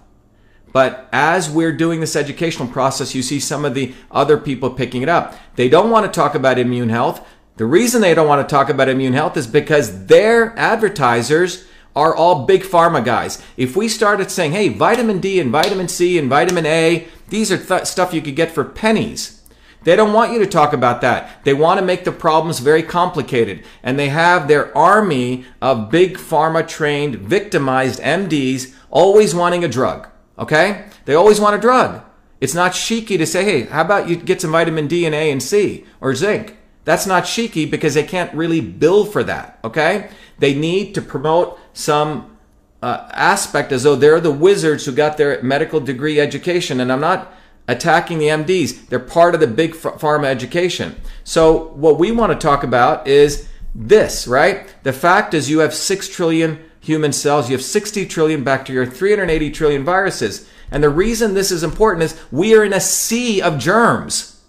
But 0.73 1.09
as 1.13 1.51
we're 1.51 1.73
doing 1.73 2.01
this 2.01 2.15
educational 2.15 2.69
process, 2.69 3.15
you 3.15 3.23
see 3.23 3.41
some 3.41 3.65
of 3.65 3.75
the 3.75 3.95
other 4.11 4.37
people 4.39 4.71
picking 4.71 5.03
it 5.03 5.09
up. 5.09 5.35
They 5.57 5.69
don't 5.69 5.91
want 5.91 6.07
to 6.07 6.13
talk 6.13 6.35
about 6.35 6.59
immune 6.59 6.91
health. 6.91 7.27
The 7.57 7.67
reason 7.67 8.01
they 8.01 8.15
don't 8.15 8.29
want 8.29 8.47
to 8.47 8.51
talk 8.51 8.69
about 8.69 8.89
immune 8.89 9.13
health 9.13 9.37
is 9.37 9.47
because 9.47 10.07
their 10.07 10.57
advertisers 10.59 11.67
are 11.97 12.15
all 12.15 12.47
big 12.47 12.63
pharma 12.63 13.05
guys. 13.05 13.43
If 13.57 13.77
we 13.77 13.89
started 13.89 14.31
saying, 14.31 14.53
hey, 14.53 14.69
vitamin 14.69 15.21
D 15.21 15.41
and 15.41 15.51
vitamin 15.51 15.89
C 15.89 16.19
and 16.19 16.29
vitamin 16.29 16.67
A, 16.67 17.09
these 17.29 17.51
are 17.51 17.59
th- 17.59 17.87
stuff 17.87 18.15
you 18.15 18.23
could 18.23 18.37
get 18.37 18.53
for 18.53 18.65
pennies. 18.65 19.40
They 19.83 19.97
don't 19.97 20.13
want 20.13 20.33
you 20.33 20.39
to 20.41 20.47
talk 20.47 20.73
about 20.73 21.01
that. 21.01 21.43
They 21.45 21.55
want 21.55 21.81
to 21.81 21.87
make 21.87 22.05
the 22.05 22.13
problems 22.13 22.59
very 22.59 22.83
complicated. 22.83 23.65
And 23.83 23.99
they 23.99 24.09
have 24.11 24.47
their 24.47 24.77
army 24.77 25.47
of 25.63 25.91
big 25.91 26.19
pharma 26.19 26.67
trained, 26.67 27.17
victimized 27.17 28.01
MDs 28.01 28.75
always 28.91 29.35
wanting 29.35 29.65
a 29.65 29.69
drug. 29.69 30.09
Okay? 30.39 30.87
They 31.07 31.15
always 31.15 31.41
want 31.41 31.57
a 31.57 31.61
drug. 31.61 32.03
It's 32.41 32.55
not 32.55 32.73
cheeky 32.73 33.19
to 33.19 33.27
say, 33.27 33.45
hey, 33.45 33.63
how 33.63 33.83
about 33.83 34.09
you 34.09 34.17
get 34.17 34.41
some 34.41 34.53
vitamin 34.53 34.87
D 34.87 35.07
and 35.07 35.15
A 35.15 35.31
and 35.31 35.43
C 35.43 35.85
or 36.01 36.15
zinc? 36.15 36.57
That's 36.85 37.07
not 37.07 37.27
cheeky 37.27 37.67
because 37.67 37.95
they 37.95 38.03
can't 38.03 38.33
really 38.35 38.61
bill 38.61 39.05
for 39.05 39.23
that. 39.25 39.59
Okay? 39.65 40.11
They 40.39 40.55
need 40.55 40.95
to 40.95 41.03
promote 41.03 41.59
some 41.73 42.37
uh, 42.83 43.09
aspect 43.13 43.73
as 43.73 43.83
though 43.83 43.97
they're 43.97 44.21
the 44.21 44.31
wizards 44.31 44.87
who 44.87 44.93
got 44.93 45.17
their 45.17 45.43
medical 45.43 45.81
degree 45.81 46.19
education. 46.19 46.81
And 46.81 46.91
I'm 46.91 47.01
not 47.01 47.35
attacking 47.71 48.19
the 48.19 48.29
MDs. 48.29 48.89
They're 48.89 48.99
part 48.99 49.35
of 49.35 49.41
the 49.41 49.47
big 49.47 49.73
pharma 49.73 50.27
education. 50.27 50.97
So 51.25 51.69
what 51.75 51.99
we 51.99 52.11
want 52.11 52.33
to 52.33 52.39
talk 52.39 52.63
about 52.63 53.07
is 53.07 53.49
this, 53.75 54.27
right? 54.27 54.75
The 54.83 54.93
fact 54.93 55.35
is 55.35 55.49
you 55.49 55.61
have 55.61 55.75
6 55.75 56.09
trillion 56.09 56.59
human 56.81 57.13
cells, 57.13 57.49
you 57.49 57.57
have 57.57 57.65
60 57.65 58.07
trillion 58.07 58.43
bacteria, 58.43 58.91
380 58.91 59.51
trillion 59.51 59.85
viruses. 59.85 60.49
And 60.71 60.83
the 60.83 60.89
reason 60.89 61.35
this 61.35 61.51
is 61.51 61.63
important 61.63 62.05
is 62.05 62.21
we 62.33 62.55
are 62.55 62.65
in 62.65 62.73
a 62.73 62.81
sea 62.81 63.41
of 63.41 63.59
germs. 63.59 64.41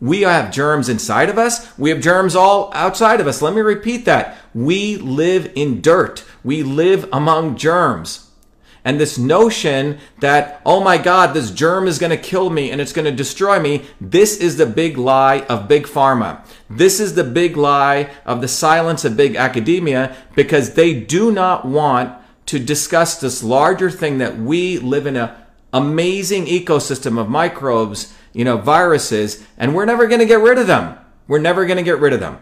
We 0.00 0.22
have 0.22 0.52
germs 0.52 0.88
inside 0.88 1.30
of 1.30 1.38
us. 1.38 1.76
We 1.78 1.90
have 1.90 2.00
germs 2.00 2.36
all 2.36 2.70
outside 2.74 3.20
of 3.20 3.26
us. 3.26 3.40
Let 3.40 3.54
me 3.54 3.62
repeat 3.62 4.04
that. 4.04 4.36
We 4.54 4.96
live 4.96 5.52
in 5.54 5.80
dirt. 5.80 6.24
We 6.44 6.62
live 6.62 7.08
among 7.12 7.56
germs. 7.56 8.25
And 8.86 9.00
this 9.00 9.18
notion 9.18 9.98
that, 10.20 10.60
oh 10.64 10.80
my 10.80 10.96
God, 10.96 11.34
this 11.34 11.50
germ 11.50 11.88
is 11.88 11.98
going 11.98 12.10
to 12.10 12.16
kill 12.16 12.50
me 12.50 12.70
and 12.70 12.80
it's 12.80 12.92
going 12.92 13.04
to 13.04 13.10
destroy 13.10 13.58
me, 13.58 13.84
this 14.00 14.36
is 14.36 14.58
the 14.58 14.64
big 14.64 14.96
lie 14.96 15.40
of 15.48 15.66
big 15.66 15.88
pharma. 15.88 16.46
This 16.70 17.00
is 17.00 17.16
the 17.16 17.24
big 17.24 17.56
lie 17.56 18.10
of 18.24 18.40
the 18.40 18.46
silence 18.46 19.04
of 19.04 19.16
big 19.16 19.34
academia 19.34 20.14
because 20.36 20.74
they 20.74 21.00
do 21.00 21.32
not 21.32 21.64
want 21.64 22.16
to 22.46 22.60
discuss 22.60 23.18
this 23.18 23.42
larger 23.42 23.90
thing 23.90 24.18
that 24.18 24.38
we 24.38 24.78
live 24.78 25.08
in 25.08 25.16
an 25.16 25.32
amazing 25.72 26.46
ecosystem 26.46 27.18
of 27.18 27.28
microbes, 27.28 28.14
you 28.32 28.44
know, 28.44 28.56
viruses, 28.56 29.44
and 29.58 29.74
we're 29.74 29.84
never 29.84 30.06
going 30.06 30.20
to 30.20 30.26
get 30.26 30.38
rid 30.38 30.58
of 30.58 30.68
them. 30.68 30.96
We're 31.26 31.40
never 31.40 31.66
going 31.66 31.78
to 31.78 31.82
get 31.82 31.98
rid 31.98 32.12
of 32.12 32.20
them. 32.20 32.38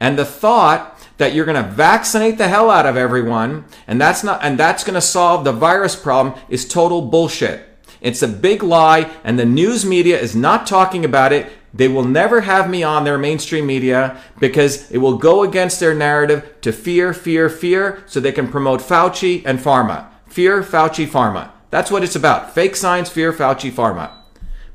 And 0.00 0.18
the 0.18 0.24
thought 0.24 0.95
that 1.18 1.34
you're 1.34 1.44
going 1.44 1.62
to 1.62 1.70
vaccinate 1.70 2.38
the 2.38 2.48
hell 2.48 2.70
out 2.70 2.86
of 2.86 2.96
everyone 2.96 3.64
and 3.86 4.00
that's 4.00 4.22
not 4.22 4.42
and 4.42 4.58
that's 4.58 4.84
going 4.84 4.94
to 4.94 5.00
solve 5.00 5.44
the 5.44 5.52
virus 5.52 5.96
problem 5.96 6.38
is 6.48 6.66
total 6.66 7.02
bullshit. 7.02 7.62
It's 8.00 8.22
a 8.22 8.28
big 8.28 8.62
lie 8.62 9.10
and 9.24 9.38
the 9.38 9.44
news 9.44 9.84
media 9.84 10.20
is 10.20 10.36
not 10.36 10.66
talking 10.66 11.04
about 11.04 11.32
it. 11.32 11.50
They 11.72 11.88
will 11.88 12.04
never 12.04 12.42
have 12.42 12.70
me 12.70 12.82
on 12.82 13.04
their 13.04 13.18
mainstream 13.18 13.66
media 13.66 14.20
because 14.38 14.90
it 14.90 14.98
will 14.98 15.18
go 15.18 15.42
against 15.42 15.80
their 15.80 15.94
narrative 15.94 16.54
to 16.62 16.72
fear, 16.72 17.12
fear, 17.12 17.48
fear 17.48 18.02
so 18.06 18.20
they 18.20 18.32
can 18.32 18.48
promote 18.48 18.80
Fauci 18.80 19.42
and 19.44 19.58
pharma. 19.58 20.06
Fear, 20.26 20.62
Fauci, 20.62 21.06
pharma. 21.06 21.50
That's 21.70 21.90
what 21.90 22.02
it's 22.02 22.16
about. 22.16 22.54
Fake 22.54 22.76
science, 22.76 23.10
fear, 23.10 23.32
Fauci, 23.32 23.70
pharma. 23.70 24.10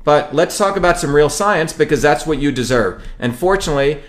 But 0.04 0.34
let's 0.34 0.58
talk 0.58 0.76
about 0.76 0.98
some 0.98 1.14
real 1.14 1.28
science 1.28 1.72
because 1.72 2.02
that's 2.02 2.26
what 2.26 2.38
you 2.38 2.50
deserve. 2.50 3.06
And 3.18 3.36
fortunately, 3.36 4.02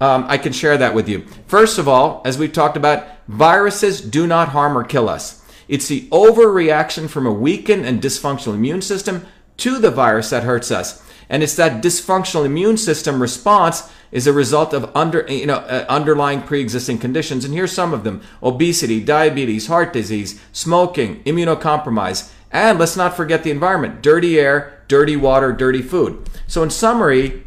um, 0.00 0.24
I 0.28 0.38
can 0.38 0.52
share 0.52 0.78
that 0.78 0.94
with 0.94 1.08
you. 1.08 1.26
First 1.46 1.78
of 1.78 1.86
all, 1.86 2.22
as 2.24 2.38
we've 2.38 2.52
talked 2.52 2.76
about, 2.76 3.06
viruses 3.28 4.00
do 4.00 4.26
not 4.26 4.48
harm 4.48 4.76
or 4.76 4.84
kill 4.84 5.08
us. 5.08 5.44
It's 5.68 5.88
the 5.88 6.08
overreaction 6.08 7.08
from 7.08 7.26
a 7.26 7.32
weakened 7.32 7.86
and 7.86 8.02
dysfunctional 8.02 8.54
immune 8.54 8.82
system 8.82 9.26
to 9.58 9.78
the 9.78 9.90
virus 9.90 10.30
that 10.30 10.42
hurts 10.42 10.70
us. 10.70 11.06
And 11.28 11.44
it's 11.44 11.54
that 11.56 11.82
dysfunctional 11.82 12.44
immune 12.44 12.76
system 12.76 13.22
response 13.22 13.88
is 14.10 14.26
a 14.26 14.32
result 14.32 14.72
of 14.72 14.90
under, 14.96 15.24
you 15.28 15.46
know, 15.46 15.58
uh, 15.58 15.86
underlying 15.88 16.42
pre-existing 16.42 16.98
conditions. 16.98 17.44
And 17.44 17.54
here's 17.54 17.70
some 17.70 17.94
of 17.94 18.02
them. 18.02 18.20
Obesity, 18.42 19.00
diabetes, 19.00 19.68
heart 19.68 19.92
disease, 19.92 20.40
smoking, 20.50 21.22
immunocompromise, 21.22 22.32
and 22.50 22.80
let's 22.80 22.96
not 22.96 23.16
forget 23.16 23.44
the 23.44 23.52
environment. 23.52 24.02
Dirty 24.02 24.40
air, 24.40 24.82
dirty 24.88 25.16
water, 25.16 25.52
dirty 25.52 25.82
food. 25.82 26.28
So 26.48 26.64
in 26.64 26.70
summary, 26.70 27.44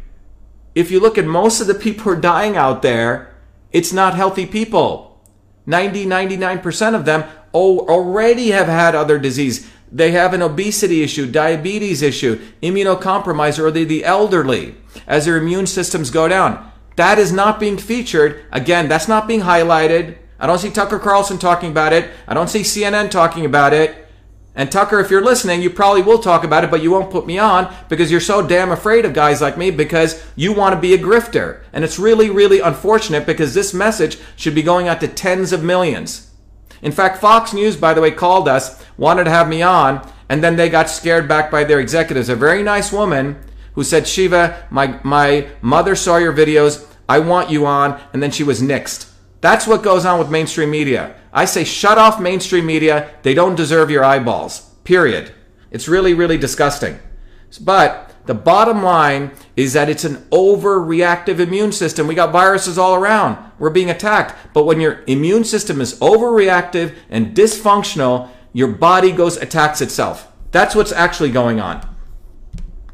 if 0.74 0.90
you 0.90 1.00
look 1.00 1.16
at 1.16 1.24
most 1.24 1.60
of 1.60 1.66
the 1.66 1.74
people 1.74 2.04
who 2.04 2.10
are 2.10 2.16
dying 2.16 2.56
out 2.56 2.82
there, 2.82 3.34
it's 3.72 3.92
not 3.92 4.14
healthy 4.14 4.46
people. 4.46 5.20
90, 5.66 6.06
99% 6.06 6.94
of 6.94 7.04
them 7.04 7.24
already 7.52 8.50
have 8.50 8.66
had 8.66 8.94
other 8.94 9.18
disease. 9.18 9.70
They 9.90 10.10
have 10.10 10.34
an 10.34 10.42
obesity 10.42 11.02
issue, 11.02 11.30
diabetes 11.30 12.02
issue, 12.02 12.40
immunocompromised, 12.62 13.58
or 13.58 13.70
they're 13.70 13.84
the 13.84 14.04
elderly 14.04 14.74
as 15.06 15.24
their 15.24 15.36
immune 15.36 15.66
systems 15.66 16.10
go 16.10 16.26
down. 16.26 16.70
That 16.96 17.18
is 17.18 17.32
not 17.32 17.60
being 17.60 17.78
featured. 17.78 18.44
Again, 18.50 18.88
that's 18.88 19.08
not 19.08 19.28
being 19.28 19.42
highlighted. 19.42 20.18
I 20.38 20.46
don't 20.46 20.58
see 20.58 20.70
Tucker 20.70 20.98
Carlson 20.98 21.38
talking 21.38 21.70
about 21.70 21.92
it. 21.92 22.10
I 22.26 22.34
don't 22.34 22.50
see 22.50 22.60
CNN 22.60 23.10
talking 23.10 23.44
about 23.44 23.72
it. 23.72 24.03
And 24.56 24.70
Tucker, 24.70 25.00
if 25.00 25.10
you're 25.10 25.24
listening, 25.24 25.62
you 25.62 25.70
probably 25.70 26.02
will 26.02 26.20
talk 26.20 26.44
about 26.44 26.62
it, 26.62 26.70
but 26.70 26.82
you 26.82 26.92
won't 26.92 27.10
put 27.10 27.26
me 27.26 27.38
on 27.38 27.74
because 27.88 28.10
you're 28.10 28.20
so 28.20 28.46
damn 28.46 28.70
afraid 28.70 29.04
of 29.04 29.12
guys 29.12 29.40
like 29.40 29.58
me 29.58 29.72
because 29.72 30.24
you 30.36 30.52
want 30.52 30.74
to 30.74 30.80
be 30.80 30.94
a 30.94 30.98
grifter. 30.98 31.62
And 31.72 31.84
it's 31.84 31.98
really, 31.98 32.30
really 32.30 32.60
unfortunate 32.60 33.26
because 33.26 33.54
this 33.54 33.74
message 33.74 34.18
should 34.36 34.54
be 34.54 34.62
going 34.62 34.86
out 34.86 35.00
to 35.00 35.08
tens 35.08 35.52
of 35.52 35.64
millions. 35.64 36.30
In 36.82 36.92
fact, 36.92 37.18
Fox 37.18 37.52
News, 37.52 37.76
by 37.76 37.94
the 37.94 38.00
way, 38.00 38.12
called 38.12 38.46
us, 38.46 38.84
wanted 38.96 39.24
to 39.24 39.30
have 39.30 39.48
me 39.48 39.62
on, 39.62 40.08
and 40.28 40.44
then 40.44 40.56
they 40.56 40.68
got 40.68 40.88
scared 40.88 41.26
back 41.28 41.50
by 41.50 41.64
their 41.64 41.80
executives. 41.80 42.28
A 42.28 42.36
very 42.36 42.62
nice 42.62 42.92
woman 42.92 43.38
who 43.74 43.82
said, 43.82 44.06
Shiva, 44.06 44.66
my, 44.70 45.00
my 45.02 45.48
mother 45.62 45.96
saw 45.96 46.16
your 46.16 46.32
videos. 46.32 46.86
I 47.08 47.18
want 47.18 47.50
you 47.50 47.66
on. 47.66 48.00
And 48.12 48.22
then 48.22 48.30
she 48.30 48.44
was 48.44 48.62
nixed. 48.62 49.10
That's 49.44 49.66
what 49.66 49.82
goes 49.82 50.06
on 50.06 50.18
with 50.18 50.30
mainstream 50.30 50.70
media. 50.70 51.16
I 51.30 51.44
say 51.44 51.64
shut 51.64 51.98
off 51.98 52.18
mainstream 52.18 52.64
media. 52.64 53.10
They 53.24 53.34
don't 53.34 53.56
deserve 53.56 53.90
your 53.90 54.02
eyeballs. 54.02 54.70
Period. 54.84 55.34
It's 55.70 55.86
really, 55.86 56.14
really 56.14 56.38
disgusting. 56.38 56.98
But 57.60 58.10
the 58.24 58.32
bottom 58.32 58.82
line 58.82 59.32
is 59.54 59.74
that 59.74 59.90
it's 59.90 60.04
an 60.04 60.16
overreactive 60.30 61.40
immune 61.40 61.72
system. 61.72 62.06
We 62.06 62.14
got 62.14 62.32
viruses 62.32 62.78
all 62.78 62.94
around. 62.94 63.36
We're 63.58 63.68
being 63.68 63.90
attacked. 63.90 64.34
But 64.54 64.64
when 64.64 64.80
your 64.80 65.04
immune 65.06 65.44
system 65.44 65.82
is 65.82 66.00
overreactive 66.00 66.94
and 67.10 67.36
dysfunctional, 67.36 68.30
your 68.54 68.68
body 68.68 69.12
goes 69.12 69.36
attacks 69.36 69.82
itself. 69.82 70.32
That's 70.52 70.74
what's 70.74 70.90
actually 70.90 71.32
going 71.32 71.60
on. 71.60 71.86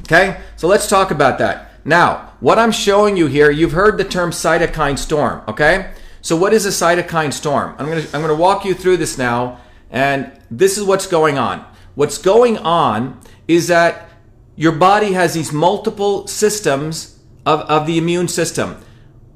Okay? 0.02 0.40
So 0.56 0.66
let's 0.66 0.88
talk 0.88 1.12
about 1.12 1.38
that. 1.38 1.70
Now, 1.84 2.32
what 2.40 2.58
I'm 2.58 2.72
showing 2.72 3.16
you 3.16 3.28
here, 3.28 3.52
you've 3.52 3.70
heard 3.70 3.98
the 3.98 4.04
term 4.04 4.32
cytokine 4.32 4.98
storm, 4.98 5.42
okay? 5.46 5.92
So 6.22 6.36
what 6.36 6.52
is 6.52 6.66
a 6.66 6.70
cytokine 6.70 7.32
storm? 7.32 7.74
I'm 7.78 7.86
going 7.86 8.02
to 8.02 8.16
I'm 8.16 8.22
going 8.22 8.34
to 8.34 8.40
walk 8.40 8.64
you 8.64 8.74
through 8.74 8.98
this 8.98 9.16
now 9.16 9.60
and 9.90 10.30
this 10.50 10.78
is 10.78 10.84
what's 10.84 11.06
going 11.06 11.38
on. 11.38 11.64
What's 11.94 12.18
going 12.18 12.58
on 12.58 13.20
is 13.48 13.68
that 13.68 14.08
your 14.56 14.72
body 14.72 15.12
has 15.12 15.34
these 15.34 15.52
multiple 15.52 16.26
systems 16.26 17.18
of, 17.46 17.60
of 17.60 17.86
the 17.86 17.98
immune 17.98 18.28
system. 18.28 18.80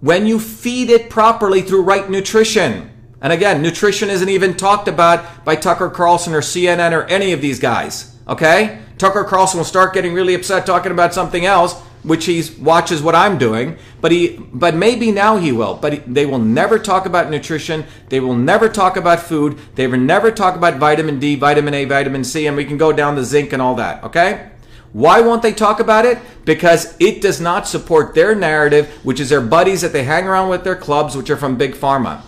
When 0.01 0.27
you 0.27 0.39
feed 0.39 0.91
it 0.91 1.09
properly 1.11 1.63
through 1.63 1.83
right 1.83 2.09
nutrition, 2.09 2.91
and 3.21 3.33
again, 3.33 3.63
nutrition 3.63 4.11
isn't 4.11 4.29
even 4.29 4.55
talked 4.55 4.87
about 4.87 5.45
by 5.45 5.57
Tucker 5.57 5.89
Carlson 5.89 6.35
or 6.35 6.43
CNN 6.43 6.93
or 6.93 7.05
any 7.05 7.33
of 7.33 7.41
these 7.41 7.59
guys, 7.59 8.15
okay? 8.29 8.81
Tucker 8.99 9.25
Carlson 9.25 9.59
will 9.59 9.65
start 9.65 9.95
getting 9.95 10.13
really 10.13 10.35
upset 10.35 10.67
talking 10.67 10.93
about 10.93 11.15
something 11.15 11.47
else 11.47 11.75
which 12.05 12.27
he 12.27 12.45
watches 12.61 13.03
what 13.03 13.15
I'm 13.15 13.39
doing, 13.39 13.77
but 14.01 14.13
he, 14.13 14.37
but 14.53 14.77
maybe 14.77 15.11
now 15.11 15.37
he 15.37 15.51
will. 15.51 15.75
But 15.75 15.93
he, 15.95 15.99
they 16.01 16.27
will 16.27 16.39
never 16.39 16.79
talk 16.79 17.07
about 17.07 17.31
nutrition. 17.31 17.85
They 18.11 18.21
will 18.21 18.37
never 18.37 18.69
talk 18.69 18.97
about 18.97 19.21
food. 19.21 19.59
They 19.75 19.87
will 19.87 19.99
never 19.99 20.31
talk 20.31 20.55
about 20.55 20.77
vitamin 20.77 21.19
D, 21.19 21.35
vitamin 21.35 21.75
A, 21.75 21.85
vitamin 21.87 22.23
C, 22.23 22.47
and 22.47 22.57
we 22.57 22.67
can 22.67 22.77
go 22.77 22.93
down 22.93 23.17
the 23.17 23.25
zinc 23.25 23.53
and 23.53 23.61
all 23.61 23.75
that. 23.77 24.05
Okay. 24.05 24.51
Why 24.93 25.21
won't 25.23 25.43
they 25.43 25.53
talk 25.53 25.81
about 25.81 26.05
it? 26.07 26.19
Because 26.45 26.95
it 27.01 27.21
does 27.21 27.41
not 27.41 27.67
support 27.67 28.15
their 28.15 28.35
narrative, 28.35 28.89
which 29.03 29.19
is 29.19 29.29
their 29.29 29.41
buddies 29.41 29.81
that 29.81 29.93
they 29.93 30.05
hang 30.05 30.29
around 30.29 30.51
with 30.51 30.63
their 30.63 30.77
clubs, 30.77 31.17
which 31.17 31.31
are 31.31 31.37
from 31.37 31.57
Big 31.57 31.75
Pharma. 31.75 32.23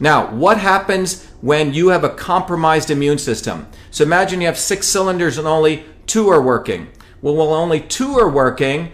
Now, 0.00 0.30
what 0.30 0.58
happens 0.58 1.24
when 1.40 1.72
you 1.72 1.88
have 1.88 2.04
a 2.04 2.10
compromised 2.10 2.90
immune 2.90 3.18
system? 3.18 3.68
So 3.90 4.04
imagine 4.04 4.40
you 4.40 4.48
have 4.48 4.58
six 4.58 4.86
cylinders 4.86 5.38
and 5.38 5.46
only 5.46 5.84
two 6.06 6.28
are 6.28 6.42
working. 6.42 6.88
Well, 7.22 7.36
while 7.36 7.54
only 7.54 7.80
two 7.80 8.18
are 8.18 8.28
working 8.28 8.92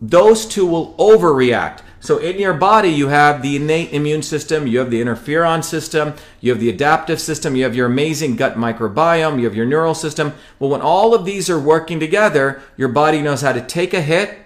those 0.00 0.46
two 0.46 0.66
will 0.66 0.94
overreact. 0.94 1.80
So 2.00 2.18
in 2.18 2.38
your 2.38 2.52
body, 2.52 2.90
you 2.90 3.08
have 3.08 3.42
the 3.42 3.56
innate 3.56 3.92
immune 3.92 4.22
system, 4.22 4.66
you 4.66 4.78
have 4.78 4.90
the 4.90 5.02
interferon 5.02 5.64
system, 5.64 6.14
you 6.40 6.52
have 6.52 6.60
the 6.60 6.68
adaptive 6.68 7.20
system, 7.20 7.56
you 7.56 7.64
have 7.64 7.74
your 7.74 7.86
amazing 7.86 8.36
gut 8.36 8.56
microbiome, 8.56 9.38
you 9.38 9.44
have 9.44 9.56
your 9.56 9.66
neural 9.66 9.94
system. 9.94 10.32
Well, 10.58 10.70
when 10.70 10.82
all 10.82 11.14
of 11.14 11.24
these 11.24 11.50
are 11.50 11.58
working 11.58 11.98
together, 11.98 12.62
your 12.76 12.88
body 12.88 13.22
knows 13.22 13.40
how 13.40 13.52
to 13.52 13.60
take 13.60 13.92
a 13.92 14.02
hit, 14.02 14.38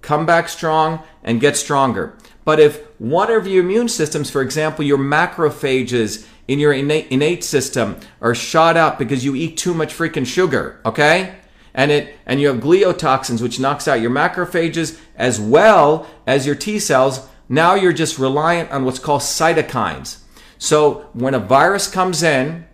come 0.00 0.26
back 0.26 0.48
strong, 0.48 1.02
and 1.24 1.40
get 1.40 1.56
stronger. 1.56 2.16
But 2.44 2.60
if 2.60 2.86
one 3.00 3.30
of 3.30 3.46
your 3.46 3.64
immune 3.64 3.88
systems, 3.88 4.30
for 4.30 4.40
example, 4.40 4.84
your 4.84 4.98
macrophages 4.98 6.26
in 6.46 6.58
your 6.58 6.72
innate, 6.72 7.08
innate 7.10 7.42
system 7.42 7.98
are 8.20 8.34
shot 8.34 8.76
up 8.76 8.98
because 8.98 9.24
you 9.24 9.34
eat 9.34 9.56
too 9.56 9.74
much 9.74 9.92
freaking 9.92 10.26
sugar, 10.26 10.80
okay? 10.84 11.34
And 11.78 11.92
it 11.92 12.16
and 12.26 12.40
you 12.40 12.48
have 12.48 12.56
gliotoxins 12.56 13.40
which 13.40 13.60
knocks 13.60 13.86
out 13.86 14.00
your 14.00 14.10
macrophages 14.10 15.00
as 15.14 15.40
well 15.40 16.08
as 16.26 16.44
your 16.44 16.56
T 16.56 16.80
cells. 16.80 17.28
Now 17.48 17.76
you're 17.76 17.92
just 17.92 18.18
reliant 18.18 18.72
on 18.72 18.84
what's 18.84 18.98
called 18.98 19.22
cytokines. 19.22 20.18
So 20.58 21.08
when 21.12 21.34
a 21.34 21.38
virus 21.38 21.88
comes 21.88 22.24
in, 22.24 22.66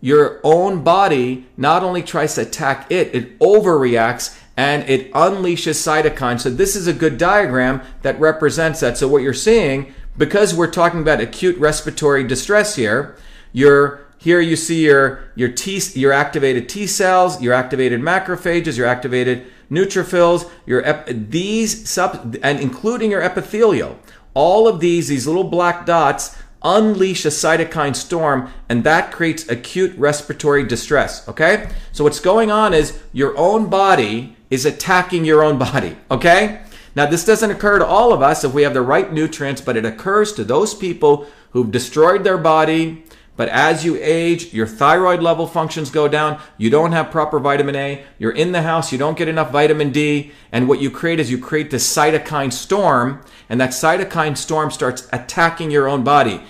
your 0.00 0.40
own 0.42 0.82
body 0.82 1.46
not 1.56 1.84
only 1.84 2.02
tries 2.02 2.34
to 2.34 2.42
attack 2.42 2.90
it, 2.90 3.14
it 3.14 3.38
overreacts 3.38 4.36
and 4.56 4.82
it 4.90 5.12
unleashes 5.12 5.78
cytokines. 5.78 6.40
So 6.40 6.50
this 6.50 6.74
is 6.74 6.88
a 6.88 6.92
good 6.92 7.16
diagram 7.16 7.82
that 8.02 8.18
represents 8.18 8.80
that. 8.80 8.98
So 8.98 9.06
what 9.06 9.22
you're 9.22 9.32
seeing, 9.32 9.94
because 10.18 10.52
we're 10.54 10.72
talking 10.72 11.00
about 11.00 11.20
acute 11.20 11.56
respiratory 11.58 12.24
distress 12.24 12.74
here, 12.74 13.16
your 13.52 14.03
here 14.24 14.40
you 14.40 14.56
see 14.56 14.86
your, 14.86 15.20
your, 15.34 15.50
T, 15.50 15.78
your 15.92 16.10
activated 16.10 16.66
T 16.66 16.86
cells, 16.86 17.42
your 17.42 17.52
activated 17.52 18.00
macrophages, 18.00 18.78
your 18.78 18.86
activated 18.86 19.44
neutrophils, 19.70 20.50
your 20.64 20.82
ep, 20.82 21.06
these 21.10 21.86
sub, 21.86 22.34
and 22.42 22.58
including 22.58 23.10
your 23.10 23.20
epithelial. 23.20 23.98
All 24.32 24.66
of 24.66 24.80
these, 24.80 25.08
these 25.08 25.26
little 25.26 25.44
black 25.44 25.84
dots, 25.84 26.38
unleash 26.62 27.26
a 27.26 27.28
cytokine 27.28 27.94
storm, 27.94 28.50
and 28.70 28.82
that 28.84 29.12
creates 29.12 29.46
acute 29.50 29.94
respiratory 29.98 30.64
distress. 30.64 31.28
Okay? 31.28 31.68
So 31.92 32.02
what's 32.04 32.20
going 32.20 32.50
on 32.50 32.72
is 32.72 32.98
your 33.12 33.36
own 33.36 33.68
body 33.68 34.38
is 34.48 34.64
attacking 34.64 35.26
your 35.26 35.44
own 35.44 35.58
body. 35.58 35.98
Okay? 36.10 36.62
Now, 36.96 37.04
this 37.04 37.26
doesn't 37.26 37.50
occur 37.50 37.78
to 37.78 37.86
all 37.86 38.14
of 38.14 38.22
us 38.22 38.42
if 38.42 38.54
we 38.54 38.62
have 38.62 38.72
the 38.72 38.80
right 38.80 39.12
nutrients, 39.12 39.60
but 39.60 39.76
it 39.76 39.84
occurs 39.84 40.32
to 40.32 40.44
those 40.44 40.72
people 40.72 41.26
who've 41.50 41.70
destroyed 41.70 42.24
their 42.24 42.38
body, 42.38 43.04
but 43.36 43.48
as 43.48 43.84
you 43.84 43.98
age, 44.00 44.52
your 44.54 44.66
thyroid 44.66 45.20
level 45.20 45.46
functions 45.46 45.90
go 45.90 46.06
down. 46.06 46.40
You 46.56 46.70
don't 46.70 46.92
have 46.92 47.10
proper 47.10 47.40
vitamin 47.40 47.74
A. 47.74 48.04
You're 48.18 48.32
in 48.32 48.52
the 48.52 48.62
house. 48.62 48.92
You 48.92 48.98
don't 48.98 49.18
get 49.18 49.28
enough 49.28 49.50
vitamin 49.50 49.90
D. 49.90 50.30
And 50.52 50.68
what 50.68 50.80
you 50.80 50.90
create 50.90 51.18
is 51.18 51.30
you 51.30 51.38
create 51.38 51.70
this 51.70 51.92
cytokine 51.92 52.52
storm. 52.52 53.24
And 53.48 53.60
that 53.60 53.70
cytokine 53.70 54.36
storm 54.36 54.70
starts 54.70 55.08
attacking 55.12 55.72
your 55.72 55.88
own 55.88 56.04
body. 56.04 56.42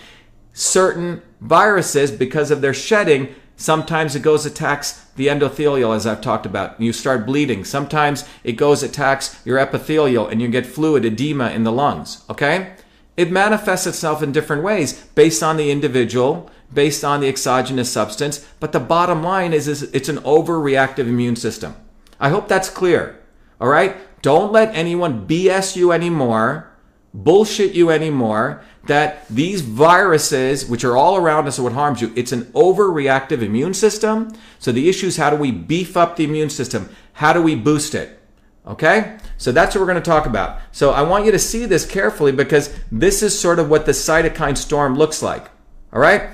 Certain 0.52 1.22
viruses, 1.40 2.10
because 2.10 2.50
of 2.50 2.60
their 2.60 2.74
shedding, 2.74 3.34
sometimes 3.56 4.14
it 4.14 4.20
goes 4.20 4.44
attacks 4.44 5.06
the 5.16 5.28
endothelial, 5.28 5.96
as 5.96 6.06
I've 6.06 6.20
talked 6.20 6.44
about. 6.44 6.78
You 6.78 6.92
start 6.92 7.24
bleeding. 7.24 7.64
Sometimes 7.64 8.28
it 8.44 8.52
goes 8.52 8.82
attacks 8.82 9.40
your 9.46 9.58
epithelial 9.58 10.28
and 10.28 10.42
you 10.42 10.48
get 10.48 10.66
fluid 10.66 11.04
edema 11.06 11.50
in 11.50 11.64
the 11.64 11.72
lungs. 11.72 12.24
Okay? 12.28 12.74
it 13.16 13.30
manifests 13.30 13.86
itself 13.86 14.22
in 14.22 14.32
different 14.32 14.62
ways 14.62 15.04
based 15.14 15.42
on 15.42 15.56
the 15.56 15.70
individual, 15.70 16.50
based 16.74 17.04
on 17.04 17.20
the 17.20 17.28
exogenous 17.28 17.90
substance. 17.90 18.46
But 18.60 18.72
the 18.72 18.80
bottom 18.80 19.22
line 19.22 19.52
is, 19.52 19.68
is 19.68 19.82
it's 19.94 20.08
an 20.08 20.18
overreactive 20.18 21.06
immune 21.06 21.36
system. 21.36 21.76
I 22.20 22.28
hope 22.28 22.48
that's 22.48 22.68
clear. 22.68 23.20
All 23.60 23.68
right? 23.68 23.96
Don't 24.22 24.52
let 24.52 24.74
anyone 24.74 25.26
BS 25.26 25.76
you 25.76 25.92
anymore, 25.92 26.70
bullshit 27.12 27.74
you 27.74 27.90
anymore, 27.90 28.62
that 28.86 29.28
these 29.28 29.60
viruses, 29.60 30.66
which 30.66 30.84
are 30.84 30.96
all 30.96 31.16
around 31.16 31.46
us, 31.46 31.58
are 31.58 31.62
what 31.62 31.72
harms 31.72 32.00
you. 32.00 32.12
It's 32.16 32.32
an 32.32 32.44
overreactive 32.52 33.42
immune 33.42 33.74
system. 33.74 34.34
So 34.58 34.72
the 34.72 34.88
issue 34.88 35.06
is 35.06 35.16
how 35.16 35.30
do 35.30 35.36
we 35.36 35.50
beef 35.50 35.96
up 35.96 36.16
the 36.16 36.24
immune 36.24 36.50
system? 36.50 36.88
How 37.14 37.32
do 37.32 37.42
we 37.42 37.54
boost 37.54 37.94
it? 37.94 38.18
Okay? 38.66 39.18
So 39.36 39.52
that's 39.52 39.74
what 39.74 39.80
we're 39.80 39.92
going 39.92 40.02
to 40.02 40.10
talk 40.10 40.26
about. 40.26 40.60
So 40.72 40.92
I 40.92 41.02
want 41.02 41.26
you 41.26 41.32
to 41.32 41.38
see 41.38 41.66
this 41.66 41.86
carefully 41.86 42.32
because 42.32 42.74
this 42.90 43.22
is 43.22 43.38
sort 43.38 43.58
of 43.58 43.68
what 43.68 43.86
the 43.86 43.92
cytokine 43.92 44.56
storm 44.56 44.96
looks 44.96 45.22
like. 45.22 45.50
All 45.92 46.00
right? 46.00 46.30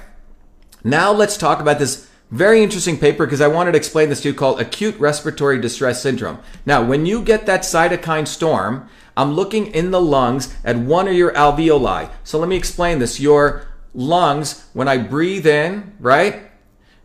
Now 0.84 1.12
let's 1.12 1.36
talk 1.36 1.60
about 1.60 1.78
this 1.78 2.08
very 2.30 2.62
interesting 2.62 2.96
paper 2.96 3.26
because 3.26 3.40
I 3.40 3.48
wanted 3.48 3.72
to 3.72 3.78
explain 3.78 4.08
this 4.08 4.20
to 4.22 4.28
you 4.28 4.34
called 4.34 4.60
acute 4.60 4.98
respiratory 5.00 5.60
distress 5.60 6.00
syndrome. 6.00 6.38
Now, 6.64 6.82
when 6.82 7.04
you 7.04 7.22
get 7.22 7.46
that 7.46 7.62
cytokine 7.62 8.28
storm, 8.28 8.88
I'm 9.16 9.32
looking 9.32 9.66
in 9.68 9.90
the 9.90 10.00
lungs 10.00 10.54
at 10.64 10.76
one 10.76 11.08
of 11.08 11.14
your 11.14 11.32
alveoli. 11.32 12.10
So 12.22 12.38
let 12.38 12.48
me 12.48 12.56
explain 12.56 13.00
this. 13.00 13.18
Your 13.18 13.66
lungs, 13.94 14.68
when 14.72 14.86
I 14.86 14.98
breathe 14.98 15.46
in, 15.46 15.94
right? 15.98 16.50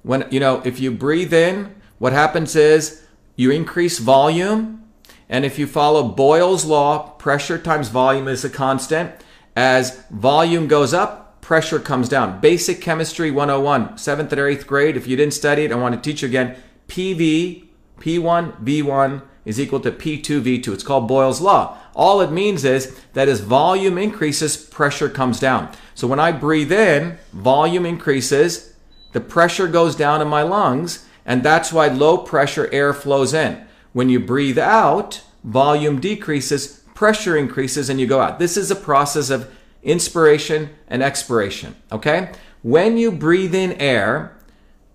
When, 0.04 0.28
you 0.30 0.40
know, 0.40 0.62
if 0.64 0.80
you 0.80 0.92
breathe 0.92 1.34
in, 1.34 1.76
what 1.98 2.14
happens 2.14 2.56
is 2.56 3.04
you 3.36 3.50
increase 3.50 3.98
volume 3.98 4.86
and 5.28 5.44
if 5.44 5.58
you 5.58 5.66
follow 5.66 6.08
Boyle's 6.08 6.66
law, 6.66 7.10
pressure 7.18 7.58
times 7.58 7.90
volume 7.90 8.28
is 8.28 8.46
a 8.46 8.50
constant. 8.50 9.12
As 9.56 10.04
volume 10.12 10.68
goes 10.68 10.94
up, 10.94 11.25
pressure 11.46 11.78
comes 11.78 12.10
down. 12.10 12.40
Basic 12.40 12.82
Chemistry 12.82 13.30
101, 13.30 13.90
7th 13.90 14.32
or 14.34 14.50
8th 14.50 14.66
grade. 14.66 14.98
If 14.98 15.06
you 15.06 15.16
didn't 15.16 15.36
study 15.36 15.64
it, 15.64 15.72
I 15.72 15.76
want 15.76 15.94
to 15.94 16.02
teach 16.02 16.24
you 16.24 16.28
again. 16.28 16.56
PV, 16.88 17.66
P1, 18.00 18.64
V1 18.64 19.22
is 19.46 19.60
equal 19.60 19.80
to 19.82 19.92
P2, 19.92 20.42
V2. 20.42 20.74
It's 20.74 20.84
called 20.84 21.08
Boyle's 21.08 21.42
law. 21.42 21.78
All 21.94 22.20
it 22.22 22.32
means 22.32 22.66
is 22.66 23.00
that 23.14 23.28
as 23.30 23.42
volume 23.42 24.00
increases, 24.00 24.58
pressure 24.58 25.08
comes 25.08 25.40
down. 25.40 25.72
So 25.94 26.08
when 26.08 26.20
I 26.20 26.32
breathe 26.32 26.72
in, 26.72 27.20
volume 27.32 27.86
increases, 27.86 28.74
the 29.12 29.22
pressure 29.22 29.68
goes 29.68 29.96
down 29.96 30.24
in 30.24 30.28
my 30.28 30.42
lungs, 30.42 31.06
and 31.28 31.44
that's 31.44 31.72
why 31.72 31.90
low 31.90 32.18
pressure 32.18 32.74
air 32.74 32.92
flows 32.92 33.36
in. 33.36 33.64
When 33.94 34.10
you 34.10 34.20
breathe 34.20 34.58
out, 34.58 35.22
volume 35.44 36.02
decreases, 36.02 36.82
pressure 36.96 37.38
increases, 37.38 37.88
and 37.88 38.00
you 38.00 38.08
go 38.08 38.20
out. 38.20 38.40
This 38.40 38.58
is 38.58 38.72
a 38.72 38.76
process 38.76 39.30
of 39.30 39.52
inspiration 39.86 40.70
and 40.88 41.02
expiration. 41.02 41.76
Okay? 41.92 42.32
When 42.62 42.98
you 42.98 43.12
breathe 43.12 43.56
in 43.56 43.74
air, 43.74 44.36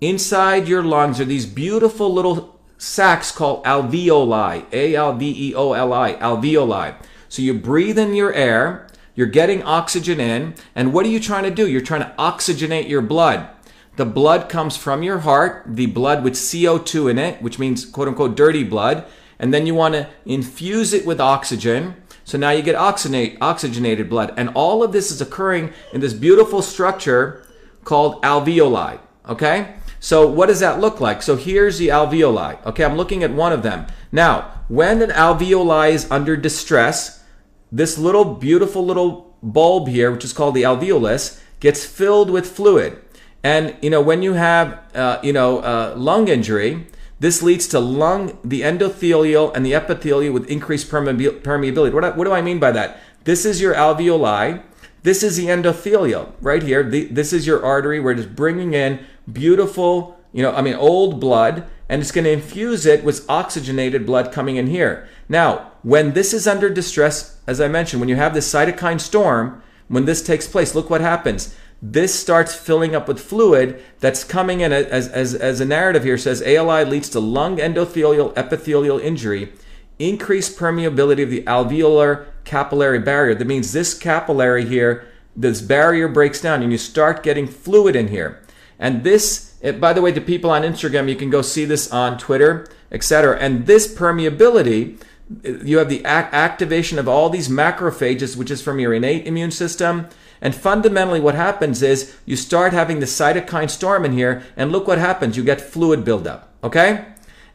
inside 0.00 0.68
your 0.68 0.82
lungs 0.82 1.20
are 1.20 1.24
these 1.24 1.46
beautiful 1.46 2.12
little 2.12 2.60
sacs 2.76 3.30
called 3.30 3.64
alveoli, 3.64 4.64
A 4.72 4.94
L 4.94 5.14
V 5.14 5.50
E 5.50 5.54
O 5.54 5.72
L 5.72 5.92
I, 5.92 6.14
alveoli. 6.14 6.94
So 7.28 7.42
you 7.42 7.54
breathe 7.54 7.98
in 7.98 8.14
your 8.14 8.34
air, 8.34 8.88
you're 9.14 9.26
getting 9.26 9.62
oxygen 9.62 10.18
in, 10.18 10.54
and 10.74 10.92
what 10.92 11.06
are 11.06 11.10
you 11.10 11.20
trying 11.20 11.44
to 11.44 11.50
do? 11.50 11.68
You're 11.68 11.80
trying 11.80 12.02
to 12.02 12.14
oxygenate 12.18 12.88
your 12.88 13.02
blood. 13.02 13.48
The 13.96 14.06
blood 14.06 14.48
comes 14.48 14.76
from 14.76 15.02
your 15.02 15.18
heart, 15.18 15.64
the 15.66 15.86
blood 15.86 16.24
with 16.24 16.34
CO2 16.34 17.10
in 17.10 17.18
it, 17.18 17.42
which 17.42 17.58
means 17.58 17.84
quote 17.84 18.08
unquote 18.08 18.36
dirty 18.36 18.64
blood. 18.64 19.04
And 19.38 19.54
then 19.54 19.66
you 19.66 19.74
want 19.74 19.94
to 19.94 20.08
infuse 20.24 20.92
it 20.92 21.06
with 21.06 21.20
oxygen. 21.20 21.96
So 22.30 22.38
now 22.38 22.50
you 22.50 22.62
get 22.62 22.76
oxygenate, 22.76 23.38
oxygenated 23.40 24.08
blood. 24.08 24.32
And 24.36 24.50
all 24.50 24.84
of 24.84 24.92
this 24.92 25.10
is 25.10 25.20
occurring 25.20 25.72
in 25.92 26.00
this 26.00 26.12
beautiful 26.12 26.62
structure 26.62 27.44
called 27.82 28.22
alveoli. 28.22 29.00
Okay? 29.28 29.74
So 29.98 30.28
what 30.28 30.46
does 30.46 30.60
that 30.60 30.78
look 30.78 31.00
like? 31.00 31.22
So 31.22 31.34
here's 31.34 31.78
the 31.78 31.88
alveoli. 31.88 32.64
Okay, 32.66 32.84
I'm 32.84 32.96
looking 32.96 33.24
at 33.24 33.32
one 33.32 33.52
of 33.52 33.64
them. 33.64 33.88
Now, 34.12 34.62
when 34.68 35.02
an 35.02 35.10
alveoli 35.10 35.90
is 35.90 36.08
under 36.08 36.36
distress, 36.36 37.24
this 37.72 37.98
little 37.98 38.36
beautiful 38.36 38.86
little 38.86 39.36
bulb 39.42 39.88
here, 39.88 40.12
which 40.12 40.24
is 40.24 40.32
called 40.32 40.54
the 40.54 40.62
alveolus, 40.62 41.42
gets 41.58 41.84
filled 41.84 42.30
with 42.30 42.48
fluid. 42.48 42.96
And 43.42 43.76
you 43.82 43.90
know, 43.90 44.00
when 44.00 44.22
you 44.22 44.34
have 44.34 44.78
uh, 44.94 45.18
you 45.24 45.32
know 45.32 45.58
uh, 45.58 45.94
lung 45.96 46.28
injury, 46.28 46.86
this 47.20 47.42
leads 47.42 47.66
to 47.68 47.78
lung, 47.78 48.38
the 48.42 48.62
endothelial 48.62 49.54
and 49.54 49.64
the 49.64 49.74
epithelial 49.74 50.32
with 50.32 50.48
increased 50.50 50.90
permeability. 50.90 51.92
What, 51.92 52.16
what 52.16 52.24
do 52.24 52.32
I 52.32 52.40
mean 52.40 52.58
by 52.58 52.72
that? 52.72 52.98
This 53.24 53.44
is 53.44 53.60
your 53.60 53.74
alveoli. 53.74 54.62
This 55.02 55.22
is 55.22 55.36
the 55.36 55.46
endothelial 55.46 56.32
right 56.40 56.62
here. 56.62 56.82
The, 56.82 57.04
this 57.04 57.32
is 57.32 57.46
your 57.46 57.64
artery 57.64 58.00
where 58.00 58.12
it 58.12 58.18
is 58.18 58.26
bringing 58.26 58.72
in 58.72 59.04
beautiful, 59.30 60.18
you 60.32 60.42
know, 60.42 60.52
I 60.52 60.62
mean, 60.62 60.74
old 60.74 61.20
blood, 61.20 61.66
and 61.90 62.00
it's 62.00 62.12
going 62.12 62.24
to 62.24 62.32
infuse 62.32 62.86
it 62.86 63.04
with 63.04 63.28
oxygenated 63.28 64.06
blood 64.06 64.32
coming 64.32 64.56
in 64.56 64.68
here. 64.68 65.06
Now, 65.28 65.72
when 65.82 66.14
this 66.14 66.32
is 66.32 66.48
under 66.48 66.70
distress, 66.70 67.38
as 67.46 67.60
I 67.60 67.68
mentioned, 67.68 68.00
when 68.00 68.08
you 68.08 68.16
have 68.16 68.32
this 68.32 68.50
cytokine 68.50 69.00
storm, 69.00 69.62
when 69.88 70.06
this 70.06 70.22
takes 70.22 70.48
place, 70.48 70.74
look 70.74 70.88
what 70.88 71.00
happens 71.00 71.54
this 71.82 72.18
starts 72.18 72.54
filling 72.54 72.94
up 72.94 73.08
with 73.08 73.20
fluid 73.20 73.82
that's 74.00 74.22
coming 74.22 74.60
in 74.60 74.72
as, 74.72 75.08
as, 75.08 75.34
as 75.34 75.60
a 75.60 75.64
narrative 75.64 76.04
here 76.04 76.18
says 76.18 76.42
ALI 76.42 76.84
leads 76.84 77.08
to 77.10 77.20
lung 77.20 77.56
endothelial 77.56 78.36
epithelial 78.36 78.98
injury, 78.98 79.52
increased 79.98 80.58
permeability 80.58 81.22
of 81.22 81.30
the 81.30 81.42
alveolar 81.44 82.26
capillary 82.44 82.98
barrier. 82.98 83.34
That 83.34 83.46
means 83.46 83.72
this 83.72 83.94
capillary 83.94 84.66
here, 84.66 85.06
this 85.34 85.62
barrier 85.62 86.08
breaks 86.08 86.40
down 86.40 86.62
and 86.62 86.70
you 86.70 86.78
start 86.78 87.22
getting 87.22 87.46
fluid 87.46 87.96
in 87.96 88.08
here. 88.08 88.42
And 88.78 89.02
this, 89.02 89.54
by 89.78 89.92
the 89.92 90.02
way, 90.02 90.12
to 90.12 90.20
people 90.20 90.50
on 90.50 90.62
Instagram, 90.62 91.08
you 91.08 91.16
can 91.16 91.30
go 91.30 91.42
see 91.42 91.64
this 91.64 91.90
on 91.90 92.18
Twitter, 92.18 92.66
etc. 92.92 93.38
And 93.38 93.66
this 93.66 93.94
permeability, 93.94 95.02
you 95.44 95.78
have 95.78 95.88
the 95.88 96.04
activation 96.04 96.98
of 96.98 97.08
all 97.08 97.30
these 97.30 97.48
macrophages, 97.48 98.36
which 98.36 98.50
is 98.50 98.60
from 98.60 98.80
your 98.80 98.92
innate 98.92 99.26
immune 99.26 99.50
system 99.50 100.08
and 100.40 100.54
fundamentally, 100.54 101.20
what 101.20 101.34
happens 101.34 101.82
is 101.82 102.16
you 102.24 102.36
start 102.36 102.72
having 102.72 103.00
the 103.00 103.06
cytokine 103.06 103.70
storm 103.70 104.04
in 104.04 104.12
here, 104.12 104.42
and 104.56 104.72
look 104.72 104.86
what 104.86 104.98
happens. 104.98 105.36
You 105.36 105.44
get 105.44 105.60
fluid 105.60 106.04
buildup, 106.04 106.52
okay? 106.62 107.06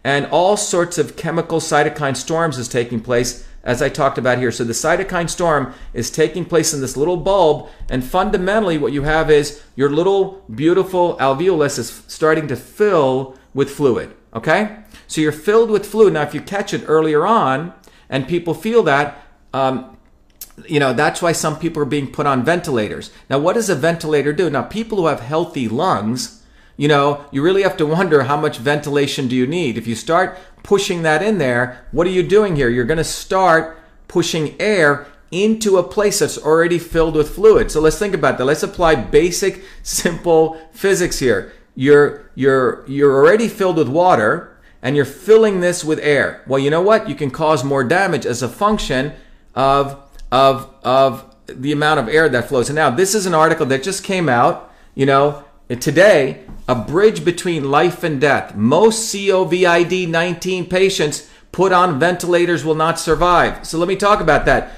And 0.04 0.28
all 0.28 0.56
sorts 0.56 0.98
of 0.98 1.16
chemical 1.16 1.60
cytokine 1.60 2.16
storms 2.16 2.58
is 2.58 2.68
taking 2.68 3.02
place, 3.02 3.48
as 3.64 3.82
I 3.82 3.90
talked 3.90 4.20
about 4.20 4.38
here. 4.38 4.52
So 4.52 4.64
the 4.64 4.74
cytokine 4.74 5.30
storm 5.30 5.74
is 5.94 6.12
taking 6.12 6.46
place 6.46 6.76
in 6.76 6.82
this 6.82 6.96
little 6.96 7.18
bulb, 7.18 7.70
and 7.90 8.04
fundamentally, 8.04 8.78
what 8.78 8.94
you 8.94 9.02
have 9.02 9.32
is 9.32 9.64
your 9.76 9.90
little 9.90 10.44
beautiful 10.54 11.18
alveolus 11.18 11.80
is 11.80 12.04
starting 12.08 12.48
to 12.50 12.56
fill 12.56 13.36
with 13.56 13.72
fluid, 13.72 14.14
okay? 14.36 14.78
So 15.08 15.22
you're 15.22 15.32
filled 15.32 15.72
with 15.72 15.86
fluid. 15.86 16.14
Now, 16.14 16.22
if 16.22 16.36
you 16.36 16.42
catch 16.42 16.74
it 16.74 16.84
earlier 16.86 17.26
on, 17.26 17.74
and 18.10 18.28
people 18.28 18.54
feel 18.54 18.84
that, 18.84 19.24
um, 19.54 19.95
you 20.68 20.80
know, 20.80 20.94
that's 20.94 21.22
why 21.22 21.32
some 21.32 21.60
people 21.60 21.82
are 21.82 21.86
being 21.86 22.12
put 22.12 22.26
on 22.26 22.46
ventilators. 22.46 23.12
Now, 23.30 23.40
what 23.40 23.54
does 23.54 23.70
a 23.70 23.76
ventilator 23.76 24.34
do? 24.34 24.50
Now, 24.50 24.64
people 24.64 24.98
who 24.98 25.08
have 25.08 25.20
healthy 25.20 25.68
lungs, 25.68 26.44
you 26.78 26.88
know, 26.88 27.26
you 27.32 27.42
really 27.42 27.64
have 27.64 27.78
to 27.78 27.86
wonder 27.86 28.24
how 28.24 28.38
much 28.38 28.58
ventilation 28.58 29.28
do 29.28 29.36
you 29.36 29.48
need? 29.48 29.78
If 29.78 29.88
you 29.88 29.96
start 29.96 30.38
pushing 30.64 31.04
that 31.04 31.22
in 31.22 31.38
there, 31.38 31.86
what 31.92 32.08
are 32.08 32.12
you 32.12 32.24
doing 32.24 32.56
here? 32.56 32.70
You're 32.70 32.86
going 32.86 32.98
to 32.98 33.04
start 33.04 33.78
pushing 34.08 34.60
air 34.60 35.08
into 35.32 35.78
a 35.78 35.84
place 35.84 36.20
that's 36.20 36.38
already 36.38 36.80
filled 36.80 37.16
with 37.16 37.36
fluid. 37.36 37.72
So 37.72 37.82
let's 37.82 38.00
think 38.00 38.14
about 38.14 38.38
that. 38.38 38.46
Let's 38.46 38.64
apply 38.64 38.96
basic, 38.96 39.64
simple 39.84 40.60
physics 40.72 41.20
here. 41.20 41.52
You're, 41.76 42.30
you're, 42.36 42.86
you're 42.88 43.14
already 43.14 43.50
filled 43.50 43.78
with 43.78 43.90
water 43.90 44.58
and 44.82 44.96
you're 44.96 45.04
filling 45.04 45.60
this 45.60 45.84
with 45.84 46.00
air. 46.00 46.44
Well, 46.48 46.60
you 46.60 46.70
know 46.70 46.82
what? 46.82 47.10
You 47.10 47.16
can 47.16 47.32
cause 47.32 47.64
more 47.64 47.84
damage 47.84 48.26
as 48.26 48.42
a 48.42 48.48
function 48.48 49.14
of 49.56 50.02
of 50.32 50.74
of 50.84 51.36
the 51.48 51.72
amount 51.72 52.00
of 52.00 52.08
air 52.08 52.28
that 52.30 52.48
flows. 52.48 52.70
And 52.70 52.76
now 52.76 52.90
this 52.90 53.14
is 53.14 53.26
an 53.26 53.34
article 53.34 53.66
that 53.68 53.84
just 53.84 54.04
came 54.04 54.28
out, 54.28 54.72
you 54.96 55.06
know, 55.06 55.44
today, 55.70 56.44
a 56.68 56.76
bridge 56.76 57.24
between 57.24 57.70
life 57.70 58.04
and 58.04 58.20
death. 58.20 58.56
Most 58.56 59.14
COVID 59.14 60.08
19 60.10 60.66
patients 60.68 61.30
put 61.52 61.72
on 61.72 62.00
ventilators 62.00 62.66
will 62.66 62.76
not 62.76 63.00
survive. 63.00 63.66
So 63.66 63.78
let 63.78 63.88
me 63.88 63.96
talk 63.96 64.20
about 64.20 64.46
that. 64.46 64.72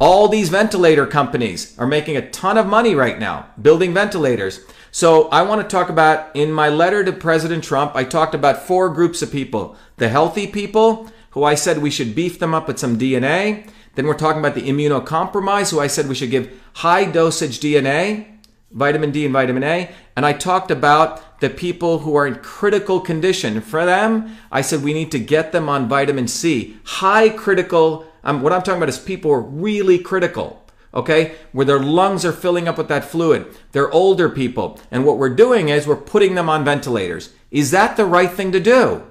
All 0.00 0.28
these 0.28 0.48
ventilator 0.48 1.06
companies 1.06 1.76
are 1.78 1.86
making 1.86 2.16
a 2.16 2.30
ton 2.30 2.58
of 2.58 2.66
money 2.66 2.94
right 2.94 3.18
now 3.18 3.48
building 3.60 3.94
ventilators. 3.94 4.60
So 4.90 5.28
I 5.28 5.42
want 5.42 5.60
to 5.62 5.68
talk 5.68 5.88
about 5.88 6.34
in 6.34 6.52
my 6.52 6.68
letter 6.68 7.04
to 7.04 7.12
President 7.12 7.64
Trump, 7.64 7.94
I 7.94 8.04
talked 8.04 8.34
about 8.34 8.62
four 8.62 8.90
groups 8.90 9.22
of 9.22 9.32
people. 9.32 9.76
The 9.96 10.08
healthy 10.08 10.46
people, 10.46 11.10
who 11.30 11.44
I 11.44 11.54
said 11.54 11.78
we 11.78 11.90
should 11.90 12.14
beef 12.14 12.38
them 12.38 12.54
up 12.54 12.68
with 12.68 12.78
some 12.78 12.98
DNA. 12.98 13.68
Then 13.98 14.06
we're 14.06 14.14
talking 14.14 14.38
about 14.38 14.54
the 14.54 14.62
immunocompromised, 14.62 15.72
who 15.72 15.80
I 15.80 15.88
said 15.88 16.08
we 16.08 16.14
should 16.14 16.30
give 16.30 16.56
high 16.74 17.04
dosage 17.04 17.58
DNA, 17.58 18.28
vitamin 18.70 19.10
D 19.10 19.24
and 19.24 19.32
vitamin 19.32 19.64
A. 19.64 19.90
And 20.14 20.24
I 20.24 20.34
talked 20.34 20.70
about 20.70 21.40
the 21.40 21.50
people 21.50 21.98
who 21.98 22.14
are 22.14 22.24
in 22.24 22.36
critical 22.36 23.00
condition. 23.00 23.60
For 23.60 23.84
them, 23.84 24.36
I 24.52 24.60
said 24.60 24.84
we 24.84 24.92
need 24.94 25.10
to 25.10 25.18
get 25.18 25.50
them 25.50 25.68
on 25.68 25.88
vitamin 25.88 26.28
C. 26.28 26.76
High 26.84 27.28
critical, 27.30 28.06
um, 28.22 28.40
what 28.40 28.52
I'm 28.52 28.62
talking 28.62 28.78
about 28.78 28.88
is 28.88 29.00
people 29.00 29.32
who 29.32 29.36
are 29.36 29.40
really 29.40 29.98
critical, 29.98 30.64
okay, 30.94 31.34
where 31.50 31.66
their 31.66 31.80
lungs 31.80 32.24
are 32.24 32.30
filling 32.30 32.68
up 32.68 32.78
with 32.78 32.86
that 32.86 33.04
fluid. 33.04 33.46
They're 33.72 33.90
older 33.90 34.28
people. 34.28 34.78
And 34.92 35.04
what 35.04 35.18
we're 35.18 35.34
doing 35.34 35.70
is 35.70 35.88
we're 35.88 35.96
putting 35.96 36.36
them 36.36 36.48
on 36.48 36.64
ventilators. 36.64 37.34
Is 37.50 37.72
that 37.72 37.96
the 37.96 38.06
right 38.06 38.30
thing 38.30 38.52
to 38.52 38.60
do? 38.60 39.07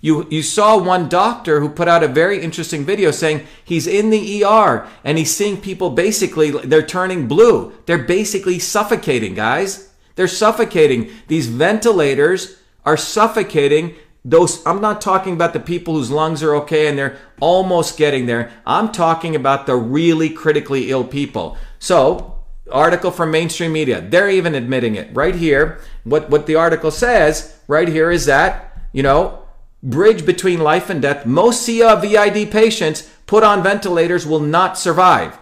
You, 0.00 0.26
you 0.30 0.42
saw 0.42 0.78
one 0.78 1.08
doctor 1.08 1.60
who 1.60 1.68
put 1.68 1.88
out 1.88 2.04
a 2.04 2.08
very 2.08 2.40
interesting 2.40 2.84
video 2.84 3.10
saying 3.10 3.46
he's 3.64 3.86
in 3.86 4.10
the 4.10 4.44
ER 4.44 4.86
and 5.02 5.18
he's 5.18 5.34
seeing 5.34 5.60
people 5.60 5.90
basically, 5.90 6.50
they're 6.50 6.82
turning 6.82 7.26
blue. 7.26 7.72
They're 7.86 7.98
basically 7.98 8.58
suffocating, 8.58 9.34
guys. 9.34 9.92
They're 10.14 10.28
suffocating. 10.28 11.10
These 11.26 11.48
ventilators 11.48 12.58
are 12.84 12.96
suffocating 12.96 13.96
those. 14.24 14.64
I'm 14.66 14.80
not 14.80 15.00
talking 15.00 15.32
about 15.32 15.52
the 15.52 15.60
people 15.60 15.94
whose 15.94 16.10
lungs 16.10 16.42
are 16.42 16.54
okay 16.56 16.86
and 16.86 16.98
they're 16.98 17.18
almost 17.40 17.98
getting 17.98 18.26
there. 18.26 18.52
I'm 18.66 18.92
talking 18.92 19.34
about 19.34 19.66
the 19.66 19.76
really 19.76 20.30
critically 20.30 20.90
ill 20.90 21.04
people. 21.04 21.56
So, 21.78 22.38
article 22.70 23.10
from 23.10 23.30
mainstream 23.30 23.72
media, 23.72 24.00
they're 24.00 24.30
even 24.30 24.54
admitting 24.54 24.94
it 24.94 25.14
right 25.14 25.34
here. 25.34 25.80
What, 26.04 26.30
what 26.30 26.46
the 26.46 26.56
article 26.56 26.90
says 26.90 27.58
right 27.66 27.88
here 27.88 28.10
is 28.10 28.26
that, 28.26 28.78
you 28.92 29.02
know, 29.02 29.44
bridge 29.82 30.26
between 30.26 30.60
life 30.60 30.90
and 30.90 31.02
death, 31.02 31.26
most 31.26 31.68
COVID 31.68 32.50
patients 32.50 33.10
put 33.26 33.44
on 33.44 33.62
ventilators 33.62 34.26
will 34.26 34.40
not 34.40 34.78
survive. 34.78 35.38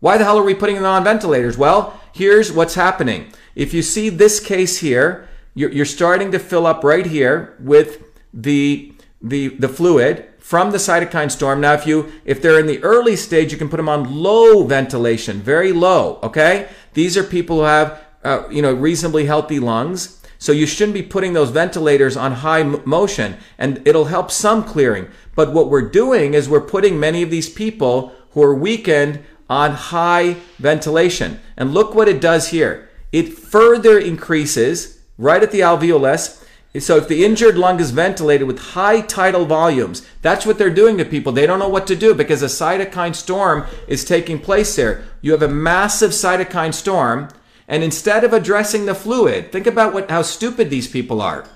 Why 0.00 0.18
the 0.18 0.24
hell 0.24 0.38
are 0.38 0.44
we 0.44 0.54
putting 0.54 0.76
them 0.76 0.84
on 0.84 1.04
ventilators? 1.04 1.56
Well, 1.56 2.00
here's 2.12 2.52
what's 2.52 2.74
happening. 2.74 3.32
If 3.54 3.72
you 3.72 3.82
see 3.82 4.08
this 4.08 4.38
case 4.38 4.78
here, 4.78 5.28
you're, 5.54 5.72
you're 5.72 5.84
starting 5.86 6.30
to 6.32 6.38
fill 6.38 6.66
up 6.66 6.84
right 6.84 7.06
here 7.06 7.56
with 7.58 8.04
the, 8.32 8.92
the, 9.22 9.48
the 9.48 9.68
fluid 9.68 10.28
from 10.46 10.70
the 10.70 10.78
cytokine 10.78 11.28
storm. 11.28 11.60
Now, 11.60 11.72
if 11.72 11.88
you 11.88 12.12
if 12.24 12.40
they're 12.40 12.60
in 12.60 12.66
the 12.66 12.80
early 12.84 13.16
stage, 13.16 13.50
you 13.50 13.58
can 13.58 13.68
put 13.68 13.78
them 13.78 13.88
on 13.88 14.22
low 14.22 14.62
ventilation, 14.62 15.40
very 15.40 15.72
low. 15.72 16.20
Okay, 16.22 16.68
these 16.94 17.16
are 17.16 17.24
people 17.24 17.56
who 17.56 17.62
have 17.64 18.00
uh, 18.22 18.48
you 18.48 18.62
know 18.62 18.72
reasonably 18.72 19.24
healthy 19.24 19.58
lungs. 19.58 20.22
So 20.38 20.52
you 20.52 20.66
shouldn't 20.66 20.94
be 20.94 21.02
putting 21.02 21.32
those 21.32 21.50
ventilators 21.50 22.16
on 22.16 22.32
high 22.32 22.62
motion 22.62 23.36
and 23.58 23.86
it'll 23.86 24.06
help 24.06 24.30
some 24.30 24.64
clearing. 24.64 25.08
But 25.34 25.52
what 25.52 25.70
we're 25.70 25.88
doing 25.88 26.34
is 26.34 26.48
we're 26.48 26.60
putting 26.60 27.00
many 27.00 27.22
of 27.22 27.30
these 27.30 27.48
people 27.48 28.12
who 28.30 28.42
are 28.42 28.54
weakened 28.54 29.24
on 29.48 29.72
high 29.72 30.36
ventilation. 30.58 31.40
And 31.56 31.72
look 31.72 31.94
what 31.94 32.08
it 32.08 32.20
does 32.20 32.48
here. 32.48 32.88
It 33.12 33.32
further 33.32 33.98
increases 33.98 35.00
right 35.16 35.42
at 35.42 35.52
the 35.52 35.60
alveolus. 35.60 36.42
So 36.78 36.96
if 36.96 37.08
the 37.08 37.24
injured 37.24 37.56
lung 37.56 37.80
is 37.80 37.90
ventilated 37.90 38.46
with 38.46 38.58
high 38.58 39.00
tidal 39.00 39.46
volumes, 39.46 40.06
that's 40.20 40.44
what 40.44 40.58
they're 40.58 40.68
doing 40.68 40.98
to 40.98 41.06
people. 41.06 41.32
They 41.32 41.46
don't 41.46 41.58
know 41.58 41.70
what 41.70 41.86
to 41.86 41.96
do 41.96 42.12
because 42.12 42.42
a 42.42 42.46
cytokine 42.46 43.14
storm 43.14 43.64
is 43.88 44.04
taking 44.04 44.38
place 44.38 44.76
there. 44.76 45.04
You 45.22 45.32
have 45.32 45.42
a 45.42 45.48
massive 45.48 46.10
cytokine 46.10 46.74
storm 46.74 47.28
and 47.68 47.82
instead 47.82 48.24
of 48.24 48.32
addressing 48.32 48.86
the 48.86 48.94
fluid, 48.94 49.50
think 49.52 49.66
about 49.66 49.92
what, 49.92 50.10
how 50.10 50.22
stupid 50.22 50.70
these 50.70 50.88
people 50.88 51.20
are 51.20 51.46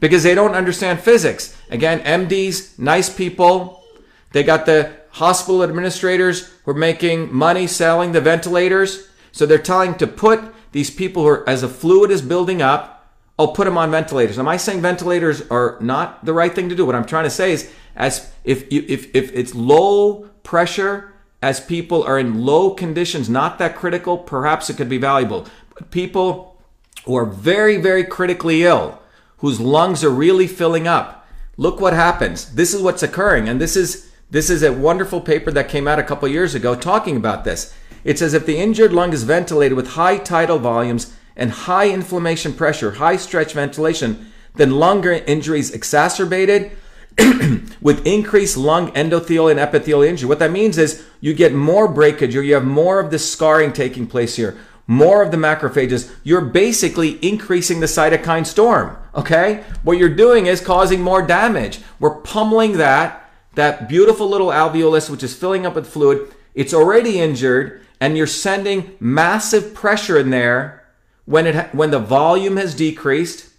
because 0.00 0.22
they 0.22 0.34
don't 0.34 0.54
understand 0.54 1.00
physics. 1.00 1.56
Again, 1.70 2.00
MDs, 2.00 2.78
nice 2.78 3.14
people. 3.14 3.84
They 4.32 4.42
got 4.42 4.66
the 4.66 4.96
hospital 5.10 5.62
administrators 5.62 6.48
who 6.64 6.70
are 6.70 6.74
making 6.74 7.34
money 7.34 7.66
selling 7.66 8.12
the 8.12 8.20
ventilators. 8.20 9.08
So 9.32 9.44
they're 9.44 9.58
telling 9.58 9.94
to 9.96 10.06
put 10.06 10.40
these 10.72 10.90
people 10.90 11.22
who 11.22 11.28
are, 11.28 11.48
as 11.48 11.60
the 11.60 11.68
fluid 11.68 12.10
is 12.10 12.22
building 12.22 12.62
up, 12.62 12.96
I'll 13.38 13.52
put 13.52 13.64
them 13.64 13.78
on 13.78 13.90
ventilators. 13.90 14.38
Am 14.38 14.48
I 14.48 14.56
saying 14.56 14.82
ventilators 14.82 15.42
are 15.48 15.78
not 15.80 16.24
the 16.24 16.32
right 16.32 16.54
thing 16.54 16.68
to 16.68 16.74
do? 16.74 16.84
What 16.84 16.94
I'm 16.94 17.06
trying 17.06 17.24
to 17.24 17.30
say 17.30 17.52
is, 17.52 17.70
as 17.96 18.30
if 18.44 18.70
you, 18.72 18.84
if 18.86 19.14
if 19.14 19.32
it's 19.32 19.54
low 19.54 20.28
pressure 20.42 21.14
as 21.42 21.60
people 21.60 22.02
are 22.02 22.18
in 22.18 22.44
low 22.44 22.70
conditions, 22.70 23.28
not 23.28 23.58
that 23.58 23.76
critical, 23.76 24.18
perhaps 24.18 24.68
it 24.68 24.76
could 24.76 24.88
be 24.88 24.98
valuable. 24.98 25.46
But 25.74 25.90
people 25.90 26.60
who 27.04 27.16
are 27.16 27.24
very, 27.24 27.78
very 27.78 28.04
critically 28.04 28.62
ill, 28.62 29.00
whose 29.38 29.60
lungs 29.60 30.04
are 30.04 30.10
really 30.10 30.46
filling 30.46 30.86
up, 30.86 31.26
look 31.56 31.80
what 31.80 31.94
happens. 31.94 32.54
This 32.54 32.74
is 32.74 32.82
what's 32.82 33.02
occurring. 33.02 33.48
And 33.48 33.60
this 33.60 33.76
is 33.76 34.10
this 34.30 34.48
is 34.48 34.62
a 34.62 34.72
wonderful 34.72 35.20
paper 35.20 35.50
that 35.50 35.68
came 35.68 35.88
out 35.88 35.98
a 35.98 36.04
couple 36.04 36.28
years 36.28 36.54
ago 36.54 36.76
talking 36.76 37.16
about 37.16 37.42
this. 37.42 37.74
It 38.04 38.16
says 38.16 38.32
if 38.32 38.46
the 38.46 38.58
injured 38.58 38.92
lung 38.92 39.12
is 39.12 39.24
ventilated 39.24 39.76
with 39.76 39.88
high 39.88 40.18
tidal 40.18 40.60
volumes 40.60 41.12
and 41.36 41.50
high 41.50 41.90
inflammation 41.90 42.52
pressure, 42.52 42.92
high 42.92 43.16
stretch 43.16 43.54
ventilation, 43.54 44.30
then 44.54 44.70
lung 44.72 45.04
injury 45.04 45.58
is 45.58 45.72
exacerbated 45.72 46.70
with 47.80 48.06
increased 48.06 48.56
lung 48.56 48.90
endothelial 48.92 49.50
and 49.50 49.60
epithelial 49.60 50.02
injury. 50.02 50.28
What 50.28 50.38
that 50.38 50.50
means 50.50 50.78
is 50.78 51.04
you 51.20 51.34
get 51.34 51.52
more 51.52 51.88
breakage 51.88 52.36
or 52.36 52.42
you 52.42 52.54
have 52.54 52.64
more 52.64 53.00
of 53.00 53.10
the 53.10 53.18
scarring 53.18 53.72
taking 53.72 54.06
place 54.06 54.36
here, 54.36 54.58
more 54.86 55.22
of 55.22 55.30
the 55.30 55.36
macrophages. 55.36 56.14
You're 56.24 56.40
basically 56.40 57.24
increasing 57.26 57.80
the 57.80 57.86
cytokine 57.86 58.46
storm. 58.46 58.96
Okay? 59.14 59.64
What 59.82 59.98
you're 59.98 60.08
doing 60.08 60.46
is 60.46 60.60
causing 60.60 61.00
more 61.00 61.22
damage. 61.22 61.80
We're 61.98 62.20
pummeling 62.20 62.78
that, 62.78 63.30
that 63.54 63.88
beautiful 63.88 64.28
little 64.28 64.48
alveolus, 64.48 65.10
which 65.10 65.22
is 65.22 65.36
filling 65.36 65.66
up 65.66 65.74
with 65.74 65.86
fluid. 65.86 66.32
It's 66.54 66.74
already 66.74 67.20
injured, 67.20 67.82
and 68.00 68.16
you're 68.16 68.26
sending 68.26 68.96
massive 69.00 69.74
pressure 69.74 70.18
in 70.18 70.30
there 70.30 70.84
when 71.26 71.46
it 71.46 71.74
when 71.74 71.90
the 71.90 71.98
volume 71.98 72.56
has 72.56 72.74
decreased 72.74 73.49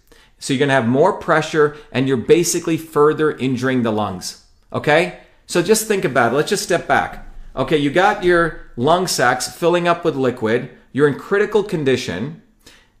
so 0.42 0.52
you're 0.52 0.58
going 0.58 0.70
to 0.70 0.74
have 0.74 0.88
more 0.88 1.12
pressure 1.12 1.76
and 1.92 2.08
you're 2.08 2.16
basically 2.16 2.76
further 2.76 3.30
injuring 3.30 3.84
the 3.84 3.92
lungs. 3.92 4.44
Okay? 4.72 5.20
So 5.46 5.62
just 5.62 5.86
think 5.86 6.04
about 6.04 6.32
it. 6.32 6.34
Let's 6.34 6.50
just 6.50 6.64
step 6.64 6.88
back. 6.88 7.28
Okay, 7.54 7.76
you 7.76 7.90
got 7.90 8.24
your 8.24 8.60
lung 8.74 9.06
sacs 9.06 9.48
filling 9.54 9.86
up 9.86 10.04
with 10.04 10.16
liquid. 10.16 10.70
You're 10.90 11.06
in 11.06 11.16
critical 11.16 11.62
condition. 11.62 12.42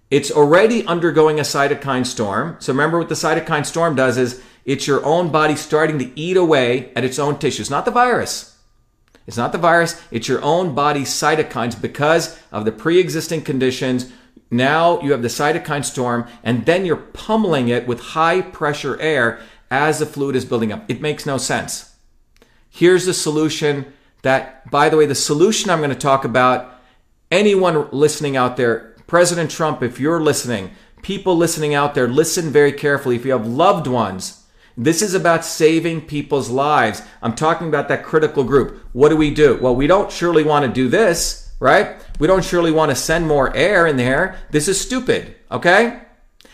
It's 0.08 0.30
already 0.30 0.86
undergoing 0.86 1.40
a 1.40 1.42
cytokine 1.42 2.06
storm. 2.06 2.58
So 2.60 2.72
remember 2.72 3.00
what 3.00 3.08
the 3.08 3.16
cytokine 3.16 3.66
storm 3.66 3.96
does 3.96 4.18
is 4.18 4.40
it's 4.64 4.86
your 4.86 5.04
own 5.04 5.32
body 5.32 5.56
starting 5.56 5.98
to 5.98 6.12
eat 6.14 6.36
away 6.36 6.92
at 6.94 7.02
its 7.02 7.18
own 7.18 7.40
tissues, 7.40 7.68
not 7.68 7.84
the 7.84 7.90
virus. 7.90 8.56
It's 9.26 9.36
not 9.36 9.50
the 9.50 9.58
virus, 9.58 10.00
it's 10.12 10.28
your 10.28 10.42
own 10.42 10.76
body's 10.76 11.10
cytokines 11.10 11.80
because 11.80 12.38
of 12.52 12.64
the 12.64 12.72
pre-existing 12.72 13.42
conditions 13.42 14.12
now 14.52 15.00
you 15.00 15.12
have 15.12 15.22
the 15.22 15.28
cytokine 15.28 15.84
storm, 15.84 16.28
and 16.44 16.66
then 16.66 16.84
you're 16.84 16.96
pummeling 16.96 17.68
it 17.68 17.86
with 17.86 18.00
high 18.00 18.42
pressure 18.42 19.00
air 19.00 19.40
as 19.70 19.98
the 19.98 20.06
fluid 20.06 20.36
is 20.36 20.44
building 20.44 20.70
up. 20.70 20.84
It 20.88 21.00
makes 21.00 21.24
no 21.24 21.38
sense. 21.38 21.96
Here's 22.70 23.06
the 23.06 23.14
solution 23.14 23.92
that, 24.22 24.70
by 24.70 24.88
the 24.88 24.96
way, 24.96 25.06
the 25.06 25.14
solution 25.14 25.70
I'm 25.70 25.80
going 25.80 25.90
to 25.90 25.96
talk 25.96 26.24
about, 26.24 26.74
anyone 27.30 27.88
listening 27.90 28.36
out 28.36 28.56
there, 28.56 28.94
President 29.06 29.50
Trump, 29.50 29.82
if 29.82 29.98
you're 29.98 30.20
listening, 30.20 30.70
people 31.02 31.36
listening 31.36 31.74
out 31.74 31.94
there, 31.94 32.06
listen 32.06 32.50
very 32.50 32.72
carefully. 32.72 33.16
If 33.16 33.24
you 33.24 33.32
have 33.32 33.46
loved 33.46 33.86
ones, 33.86 34.44
this 34.76 35.02
is 35.02 35.14
about 35.14 35.44
saving 35.44 36.02
people's 36.02 36.48
lives. 36.48 37.02
I'm 37.20 37.34
talking 37.34 37.68
about 37.68 37.88
that 37.88 38.04
critical 38.04 38.44
group. 38.44 38.82
What 38.92 39.08
do 39.08 39.16
we 39.16 39.32
do? 39.32 39.58
Well, 39.60 39.74
we 39.74 39.86
don't 39.86 40.12
surely 40.12 40.44
want 40.44 40.64
to 40.64 40.72
do 40.72 40.88
this, 40.88 41.41
right? 41.62 41.94
We 42.18 42.26
don't 42.26 42.44
surely 42.44 42.72
want 42.72 42.90
to 42.90 42.96
send 42.96 43.28
more 43.28 43.54
air 43.56 43.86
in 43.86 43.96
there. 43.96 44.36
This 44.50 44.66
is 44.66 44.80
stupid, 44.80 45.36
okay? 45.48 46.00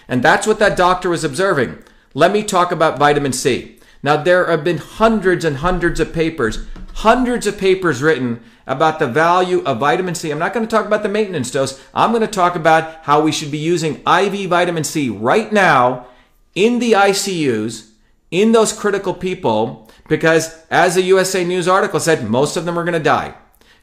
And 0.06 0.22
that's 0.22 0.46
what 0.46 0.58
that 0.58 0.76
doctor 0.76 1.08
was 1.08 1.24
observing. 1.24 1.82
Let 2.12 2.30
me 2.30 2.42
talk 2.42 2.70
about 2.70 2.98
vitamin 2.98 3.32
C. 3.32 3.78
Now, 4.02 4.18
there 4.18 4.50
have 4.50 4.62
been 4.62 4.76
hundreds 4.76 5.46
and 5.46 5.56
hundreds 5.56 5.98
of 5.98 6.12
papers, 6.12 6.66
hundreds 6.96 7.46
of 7.46 7.56
papers 7.56 8.02
written 8.02 8.42
about 8.66 8.98
the 8.98 9.06
value 9.06 9.60
of 9.60 9.78
vitamin 9.78 10.14
C. 10.14 10.30
I'm 10.30 10.38
not 10.38 10.52
going 10.52 10.66
to 10.66 10.70
talk 10.70 10.84
about 10.84 11.02
the 11.02 11.08
maintenance 11.08 11.50
dose. 11.50 11.82
I'm 11.94 12.10
going 12.10 12.20
to 12.20 12.26
talk 12.26 12.54
about 12.54 13.04
how 13.04 13.22
we 13.22 13.32
should 13.32 13.50
be 13.50 13.56
using 13.56 14.02
IV 14.06 14.50
vitamin 14.50 14.84
C 14.84 15.08
right 15.08 15.50
now 15.50 16.06
in 16.54 16.80
the 16.80 16.92
ICUs, 16.92 17.92
in 18.30 18.52
those 18.52 18.74
critical 18.74 19.14
people, 19.14 19.90
because 20.06 20.54
as 20.70 20.96
the 20.96 21.02
USA 21.02 21.44
News 21.44 21.66
article 21.66 21.98
said, 21.98 22.28
most 22.28 22.58
of 22.58 22.66
them 22.66 22.78
are 22.78 22.84
going 22.84 22.92
to 22.92 23.00
die. 23.00 23.34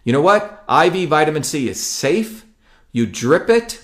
You 0.06 0.13
know 0.13 0.22
what? 0.22 0.63
IV 0.70 1.10
vitamin 1.10 1.44
C 1.44 1.68
is 1.68 1.86
safe. 1.86 2.46
You 2.94 3.06
drip 3.06 3.50
it, 3.50 3.84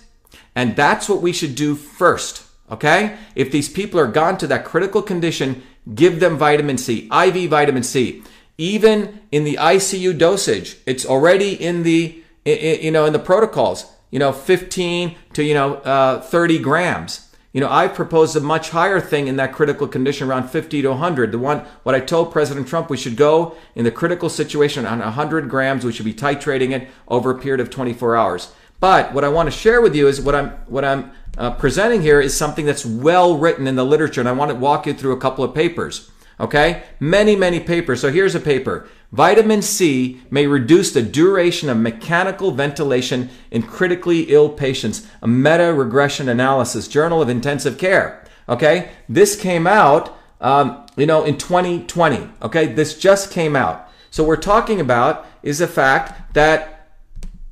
and 0.56 0.76
that's 0.76 1.10
what 1.10 1.22
we 1.22 1.34
should 1.34 1.56
do 1.56 1.76
first. 1.76 2.46
Okay? 2.72 3.18
If 3.36 3.52
these 3.52 3.68
people 3.68 4.00
are 4.00 4.08
gone 4.08 4.38
to 4.38 4.48
that 4.48 4.64
critical 4.64 5.02
condition, 5.02 5.64
give 5.94 6.22
them 6.22 6.38
vitamin 6.38 6.78
C, 6.78 7.10
IV 7.12 7.50
vitamin 7.50 7.84
C. 7.84 8.24
Even 8.58 9.20
in 9.32 9.44
the 9.44 9.56
ICU 9.56 10.18
dosage, 10.18 10.78
it's 10.86 11.06
already 11.06 11.54
in 11.54 11.84
the 11.84 12.24
you 12.46 12.92
know 12.92 13.06
in 13.06 13.14
the 13.14 13.20
protocols. 13.20 13.92
You 14.12 14.20
know, 14.20 14.32
15 14.32 15.16
to 15.34 15.44
you 15.44 15.54
know 15.54 15.76
uh, 15.76 16.22
30 16.22 16.60
grams. 16.60 17.31
You 17.54 17.60
know, 17.60 17.70
I 17.70 17.90
proposed 17.90 18.36
a 18.36 18.40
much 18.40 18.70
higher 18.70 19.02
thing 19.02 19.28
in 19.28 19.36
that 19.36 19.52
critical 19.52 19.88
condition 19.88 20.30
around 20.30 20.50
50 20.50 20.82
to 20.84 20.90
100. 20.90 21.34
The 21.34 21.38
one, 21.38 21.66
what 21.84 21.96
I 21.96 22.00
told 22.00 22.32
President 22.32 22.68
Trump, 22.68 22.90
we 22.90 22.96
should 22.96 23.18
go 23.18 23.56
in 23.76 23.84
the 23.84 23.92
critical 23.92 24.30
situation 24.30 24.86
on 24.86 25.00
100 25.00 25.50
grams. 25.50 25.84
We 25.84 25.92
should 25.92 26.06
be 26.06 26.14
titrating 26.14 26.72
it 26.72 26.90
over 27.10 27.32
a 27.32 27.40
period 27.40 27.60
of 27.60 27.70
24 27.70 28.16
hours. 28.16 28.54
But 28.80 29.14
what 29.14 29.26
I 29.26 29.30
want 29.30 29.52
to 29.52 29.58
share 29.58 29.82
with 29.82 29.96
you 29.96 30.08
is 30.08 30.22
what 30.22 30.34
I'm, 30.34 30.52
what 30.68 30.86
I'm 30.86 31.12
uh, 31.38 31.52
presenting 31.52 32.02
here 32.02 32.22
is 32.22 32.36
something 32.36 32.66
that's 32.66 32.86
well 32.86 33.38
written 33.38 33.68
in 33.68 33.76
the 33.76 33.86
literature, 33.86 34.22
and 34.22 34.30
I 34.30 34.34
want 34.34 34.50
to 34.50 34.56
walk 34.56 34.86
you 34.86 34.94
through 34.94 35.12
a 35.12 35.20
couple 35.20 35.44
of 35.44 35.54
papers. 35.54 36.10
Okay? 36.40 36.84
Many, 37.00 37.36
many 37.36 37.60
papers. 37.60 38.02
So 38.02 38.12
here's 38.12 38.34
a 38.34 38.40
paper. 38.40 38.88
Vitamin 39.12 39.62
C 39.62 40.22
may 40.30 40.48
reduce 40.48 40.94
the 40.94 41.02
duration 41.02 41.70
of 41.70 41.78
mechanical 41.78 42.52
ventilation 42.52 43.30
in 43.52 43.64
critically 43.64 44.22
ill 44.32 44.50
patients. 44.50 45.06
A 45.22 45.28
meta 45.28 45.74
regression 45.74 46.30
analysis, 46.30 46.88
Journal 46.88 47.22
of 47.22 47.28
Intensive 47.28 47.78
Care. 47.78 48.26
Okay? 48.48 48.92
This 49.10 49.36
came 49.36 49.68
out, 49.68 50.18
um, 50.40 50.86
you 50.96 51.06
know, 51.06 51.26
in 51.26 51.38
2020. 51.38 52.30
Okay? 52.42 52.68
This 52.68 52.98
just 52.98 53.32
came 53.32 53.56
out. 53.56 53.90
So 54.12 54.24
we're 54.24 54.38
talking 54.38 54.80
about 54.80 55.26
is 55.44 55.60
the 55.60 55.68
fact 55.68 56.34
that 56.34 56.90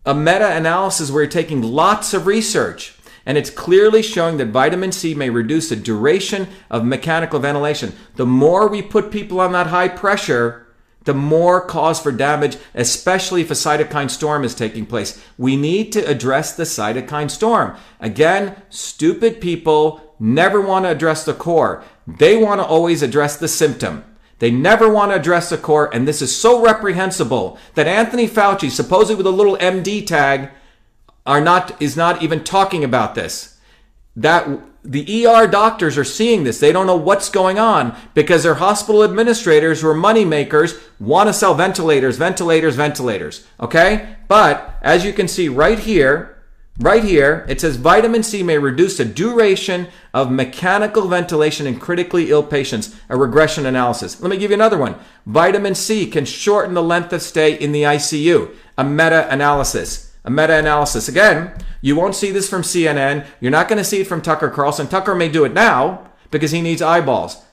a 0.06 0.16
meta 0.16 0.56
analysis 0.56 1.12
where 1.12 1.24
you're 1.24 1.32
taking 1.32 1.62
lots 1.62 2.14
of 2.14 2.26
research 2.26 2.96
and 3.26 3.38
it's 3.38 3.50
clearly 3.50 4.02
showing 4.02 4.38
that 4.38 4.48
vitamin 4.48 4.92
C 4.92 5.14
may 5.14 5.30
reduce 5.30 5.70
the 5.70 5.76
duration 5.76 6.48
of 6.72 6.86
mechanical 6.86 7.40
ventilation. 7.40 7.94
The 8.16 8.26
more 8.26 8.68
we 8.68 8.82
put 8.82 9.12
people 9.12 9.40
on 9.42 9.52
that 9.52 9.68
high 9.68 9.90
pressure, 9.90 10.69
the 11.10 11.14
more 11.16 11.60
cause 11.60 12.00
for 12.00 12.12
damage, 12.12 12.56
especially 12.76 13.42
if 13.42 13.50
a 13.50 13.56
cytokine 13.56 14.12
storm 14.12 14.44
is 14.44 14.54
taking 14.54 14.86
place. 14.86 15.20
We 15.40 15.56
need 15.56 15.92
to 15.94 16.08
address 16.08 16.56
the 16.56 16.66
cytokine 16.66 17.32
storm. 17.32 17.76
Again, 18.00 18.62
stupid 18.70 19.42
people 19.42 20.16
never 20.20 20.62
want 20.62 20.86
to 20.86 20.92
address 20.92 21.26
the 21.26 21.34
core. 21.34 21.84
They 22.06 22.38
want 22.38 22.62
to 22.62 22.68
always 22.68 23.02
address 23.02 23.38
the 23.38 23.48
symptom. 23.48 24.06
They 24.38 24.52
never 24.52 24.88
want 24.88 25.12
to 25.12 25.16
address 25.16 25.50
the 25.50 25.58
core, 25.58 25.92
and 25.92 26.08
this 26.08 26.22
is 26.22 26.38
so 26.38 26.62
reprehensible 26.64 27.58
that 27.74 27.88
Anthony 27.88 28.28
Fauci, 28.28 28.70
supposedly 28.70 29.16
with 29.16 29.26
a 29.26 29.32
little 29.32 29.58
MD 29.58 30.06
tag, 30.06 30.52
are 31.26 31.42
not 31.42 31.82
is 31.82 31.98
not 31.98 32.22
even 32.22 32.44
talking 32.44 32.84
about 32.84 33.16
this. 33.16 33.58
That 34.16 34.48
the 34.84 35.28
ER 35.28 35.48
doctors 35.48 35.98
are 35.98 36.04
seeing 36.04 36.44
this. 36.44 36.60
They 36.60 36.72
don't 36.72 36.88
know 36.88 36.96
what's 36.96 37.30
going 37.30 37.60
on 37.60 37.98
because 38.14 38.44
their 38.44 38.56
hospital 38.56 39.04
administrators 39.04 39.82
who 39.82 39.90
are 39.90 39.94
money 39.94 40.24
makers 40.24 40.76
want 41.00 41.28
to 41.28 41.34
sell 41.34 41.54
ventilators, 41.54 42.18
ventilators, 42.18 42.76
ventilators. 42.76 43.46
Okay? 43.60 44.16
But 44.28 44.78
as 44.82 45.04
you 45.04 45.12
can 45.12 45.28
see 45.28 45.50
right 45.50 45.80
here, 45.80 46.42
right 46.80 47.04
here, 47.04 47.46
it 47.50 47.60
says 47.60 47.76
vitamin 47.76 48.24
C 48.24 48.42
may 48.42 48.58
reduce 48.58 48.98
the 48.98 49.06
duration 49.06 49.88
of 50.14 50.32
mechanical 50.32 51.08
ventilation 51.08 51.68
in 51.68 51.78
critically 51.78 52.30
ill 52.30 52.44
patients, 52.44 52.96
a 53.10 53.18
regression 53.18 53.66
analysis. 53.66 54.22
Let 54.22 54.32
me 54.32 54.38
give 54.38 54.52
you 54.52 54.56
another 54.56 54.78
one. 54.78 54.96
Vitamin 55.26 55.76
C 55.76 56.06
can 56.06 56.24
shorten 56.24 56.74
the 56.74 56.84
length 56.84 57.12
of 57.12 57.22
stay 57.22 57.54
in 57.54 57.74
the 57.74 57.84
ICU, 57.84 58.56
a 58.78 58.84
meta 58.86 59.28
analysis 59.30 60.09
a 60.24 60.30
meta 60.30 60.56
analysis. 60.58 61.08
Again, 61.08 61.54
you 61.82 61.96
won't 61.96 62.16
see 62.16 62.32
this 62.32 62.50
from 62.50 62.62
CNN. 62.62 63.26
You're 63.40 63.52
not 63.52 63.68
going 63.68 63.78
to 63.78 63.84
see 63.84 64.02
it 64.02 64.08
from 64.08 64.22
Tucker 64.22 64.50
Carlson. 64.50 64.88
Tucker 64.88 65.16
may 65.16 65.30
do 65.30 65.46
it 65.46 65.54
now 65.54 66.10
because 66.32 66.52
he 66.52 66.62
needs 66.62 66.82
eyeballs. 66.82 67.44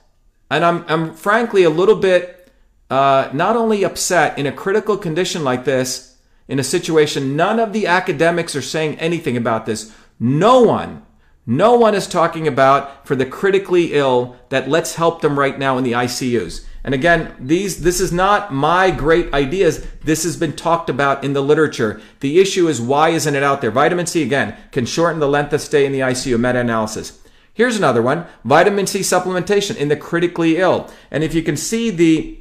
And 0.51 0.65
I'm, 0.65 0.85
I'm 0.89 1.15
frankly 1.15 1.65
a 1.65 1.71
little 1.71 1.97
bit 1.97 2.53
uh, 2.91 3.31
not 3.33 3.57
only 3.57 3.85
upset 3.85 4.39
in 4.39 4.47
a 4.47 4.53
critical 4.53 4.97
condition 4.97 5.43
like 5.45 5.65
this, 5.65 6.17
in 6.49 6.61
a 6.61 6.65
situation, 6.65 7.37
none 7.37 7.59
of 7.59 7.73
the 7.73 7.87
academics 7.87 8.55
are 8.55 8.63
saying 8.63 8.99
anything 9.01 9.37
about 9.37 9.67
this. 9.67 9.93
No 10.21 10.63
one, 10.63 11.05
no 11.45 11.77
one 11.77 11.95
is 11.95 12.07
talking 12.07 12.47
about 12.47 13.07
for 13.07 13.17
the 13.17 13.27
critically 13.27 13.95
ill 13.95 14.37
that 14.49 14.69
let's 14.69 14.95
help 14.95 15.21
them 15.21 15.39
right 15.39 15.59
now 15.59 15.77
in 15.77 15.85
the 15.85 15.93
ICUs. 15.93 16.65
And 16.87 16.95
again, 16.95 17.35
these 17.41 17.83
this 17.83 18.01
is 18.01 18.13
not 18.13 18.55
my 18.55 18.93
great 18.93 19.35
ideas. 19.35 19.85
This 20.05 20.23
has 20.23 20.37
been 20.37 20.55
talked 20.55 20.89
about 20.89 21.25
in 21.25 21.33
the 21.33 21.43
literature. 21.43 22.01
The 22.21 22.39
issue 22.39 22.69
is 22.69 22.81
why 22.81 23.09
isn't 23.09 23.35
it 23.35 23.43
out 23.43 23.61
there? 23.61 23.73
Vitamin 23.73 24.07
C 24.07 24.23
again 24.23 24.57
can 24.71 24.87
shorten 24.87 25.19
the 25.19 25.29
length 25.29 25.53
of 25.53 25.61
stay 25.61 25.85
in 25.85 25.91
the 25.91 25.99
ICU 25.99 26.39
meta-analysis. 26.39 27.21
Here's 27.53 27.77
another 27.77 28.03
one, 28.03 28.27
vitamin 28.45 28.87
C 28.87 29.01
supplementation 29.01 29.77
in 29.77 29.89
the 29.89 29.97
critically 29.97 30.59
ill. 30.59 30.89
And 31.11 31.25
if 31.25 31.35
you 31.35 31.43
can 31.43 31.57
see 31.57 31.91
the 31.91 32.39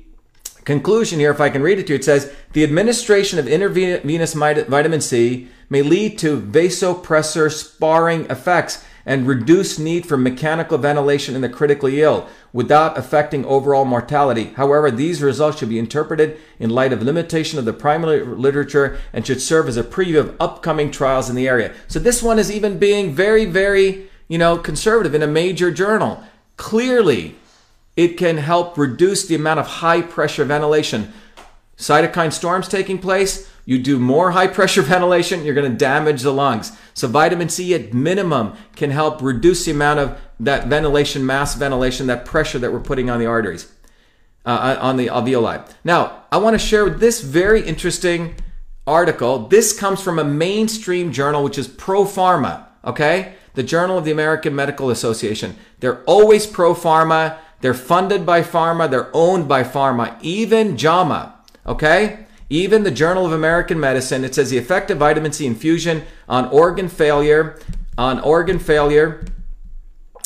conclusion 0.64 1.20
here, 1.20 1.32
if 1.32 1.42
I 1.42 1.50
can 1.50 1.64
read 1.64 1.80
it 1.80 1.88
to 1.88 1.94
you, 1.94 1.98
it 1.98 2.04
says 2.04 2.32
the 2.54 2.64
administration 2.64 3.40
of 3.40 3.48
intravenous 3.48 4.34
vitamin 4.34 5.02
C 5.02 5.48
may 5.70 5.82
lead 5.82 6.20
to 6.20 6.40
vasopressor 6.40 7.52
sparring 7.52 8.26
effects 8.30 8.86
and 9.06 9.28
reduce 9.28 9.78
need 9.78 10.06
for 10.06 10.18
mechanical 10.18 10.78
ventilation 10.78 11.36
in 11.36 11.42
the 11.42 11.50
critically 11.50 12.02
ill 12.02 12.28
without 12.52 12.98
affecting 12.98 13.46
overall 13.46 13.86
mortality. 13.86 14.46
However, 14.56 14.90
these 14.90 15.22
results 15.22 15.60
should 15.60 15.70
be 15.70 15.78
interpreted 15.78 16.40
in 16.60 16.70
light 16.70 16.92
of 16.92 17.04
limitation 17.04 17.60
of 17.60 17.66
the 17.66 17.74
primary 17.74 18.24
literature 18.26 18.98
and 19.14 19.26
should 19.26 19.42
serve 19.42 19.68
as 19.68 19.78
a 19.78 19.84
preview 19.84 20.20
of 20.20 20.36
upcoming 20.40 20.90
trials 20.90 21.30
in 21.30 21.36
the 21.36 21.48
area. 21.48 21.74
So 21.88 22.00
this 22.00 22.24
one 22.24 22.40
is 22.40 22.52
even 22.52 22.80
being 22.80 23.14
very, 23.14 23.46
very, 23.46 24.10
you 24.28 24.38
know, 24.38 24.58
conservative 24.58 25.14
in 25.14 25.22
a 25.22 25.28
major 25.28 25.72
journal. 25.72 26.24
Clearly, 26.58 27.36
it 27.96 28.18
can 28.18 28.38
help 28.38 28.78
reduce 28.78 29.26
the 29.26 29.36
amount 29.36 29.60
of 29.60 29.68
high 29.68 30.02
pressure 30.02 30.46
ventilation. 30.46 31.14
Cytokine 31.78 32.32
storms 32.32 32.68
taking 32.68 33.00
place, 33.00 33.50
you 33.66 33.80
do 33.80 34.00
more 34.00 34.32
high 34.32 34.48
pressure 34.48 34.82
ventilation, 34.94 35.44
you're 35.44 35.56
going 35.56 35.72
to 35.72 35.78
damage 35.78 36.22
the 36.22 36.32
lungs. 36.32 36.72
So 36.94 37.08
vitamin 37.08 37.50
C 37.50 37.74
at 37.74 37.94
minimum 37.94 38.56
can 38.76 38.92
help 38.92 39.22
reduce 39.22 39.66
the 39.66 39.72
amount 39.72 40.00
of 40.00 40.20
that 40.40 40.68
ventilation, 40.68 41.26
mass 41.26 41.56
ventilation, 41.56 42.08
that 42.08 42.26
pressure 42.26 42.60
that 42.60 42.72
we're 42.72 42.80
putting 42.80 43.10
on 43.10 43.20
the 43.20 43.26
arteries, 43.26 43.72
uh, 44.46 44.78
on 44.80 44.98
the 44.98 45.08
alveoli. 45.08 45.68
Now, 45.84 46.24
I 46.32 46.38
want 46.38 46.54
to 46.54 46.60
share 46.60 46.90
this 46.90 47.22
very 47.22 47.62
interesting 47.62 48.36
article. 48.86 49.48
This 49.48 49.78
comes 49.78 50.02
from 50.02 50.20
a 50.20 50.24
mainstream 50.24 51.12
journal, 51.12 51.44
which 51.44 51.58
is 51.58 51.68
Pro 51.68 52.06
Pharma, 52.06 52.66
okay? 52.84 53.34
The 53.56 53.64
Journal 53.64 53.98
of 53.98 54.06
the 54.06 54.12
American 54.12 54.54
Medical 54.54 54.90
Association. 54.90 55.56
They're 55.80 56.04
always 56.04 56.46
pro 56.46 56.74
pharma. 56.76 57.38
They're 57.62 57.74
funded 57.74 58.26
by 58.26 58.42
pharma. 58.42 58.90
They're 58.92 59.10
owned 59.14 59.48
by 59.48 59.64
pharma. 59.64 60.18
Even 60.22 60.78
JAMA, 60.78 61.36
okay? 61.66 62.25
Even 62.50 62.84
the 62.84 62.92
Journal 62.92 63.26
of 63.26 63.32
American 63.32 63.80
Medicine, 63.80 64.24
it 64.24 64.36
says 64.36 64.50
the 64.50 64.58
effect 64.58 64.92
of 64.92 65.00
vitamin 65.00 65.32
C 65.32 65.46
infusion 65.46 66.04
on 66.30 66.48
organ 66.50 66.90
failure, 66.90 67.60
on 67.98 68.20
organ 68.20 68.60
failure, 68.60 69.26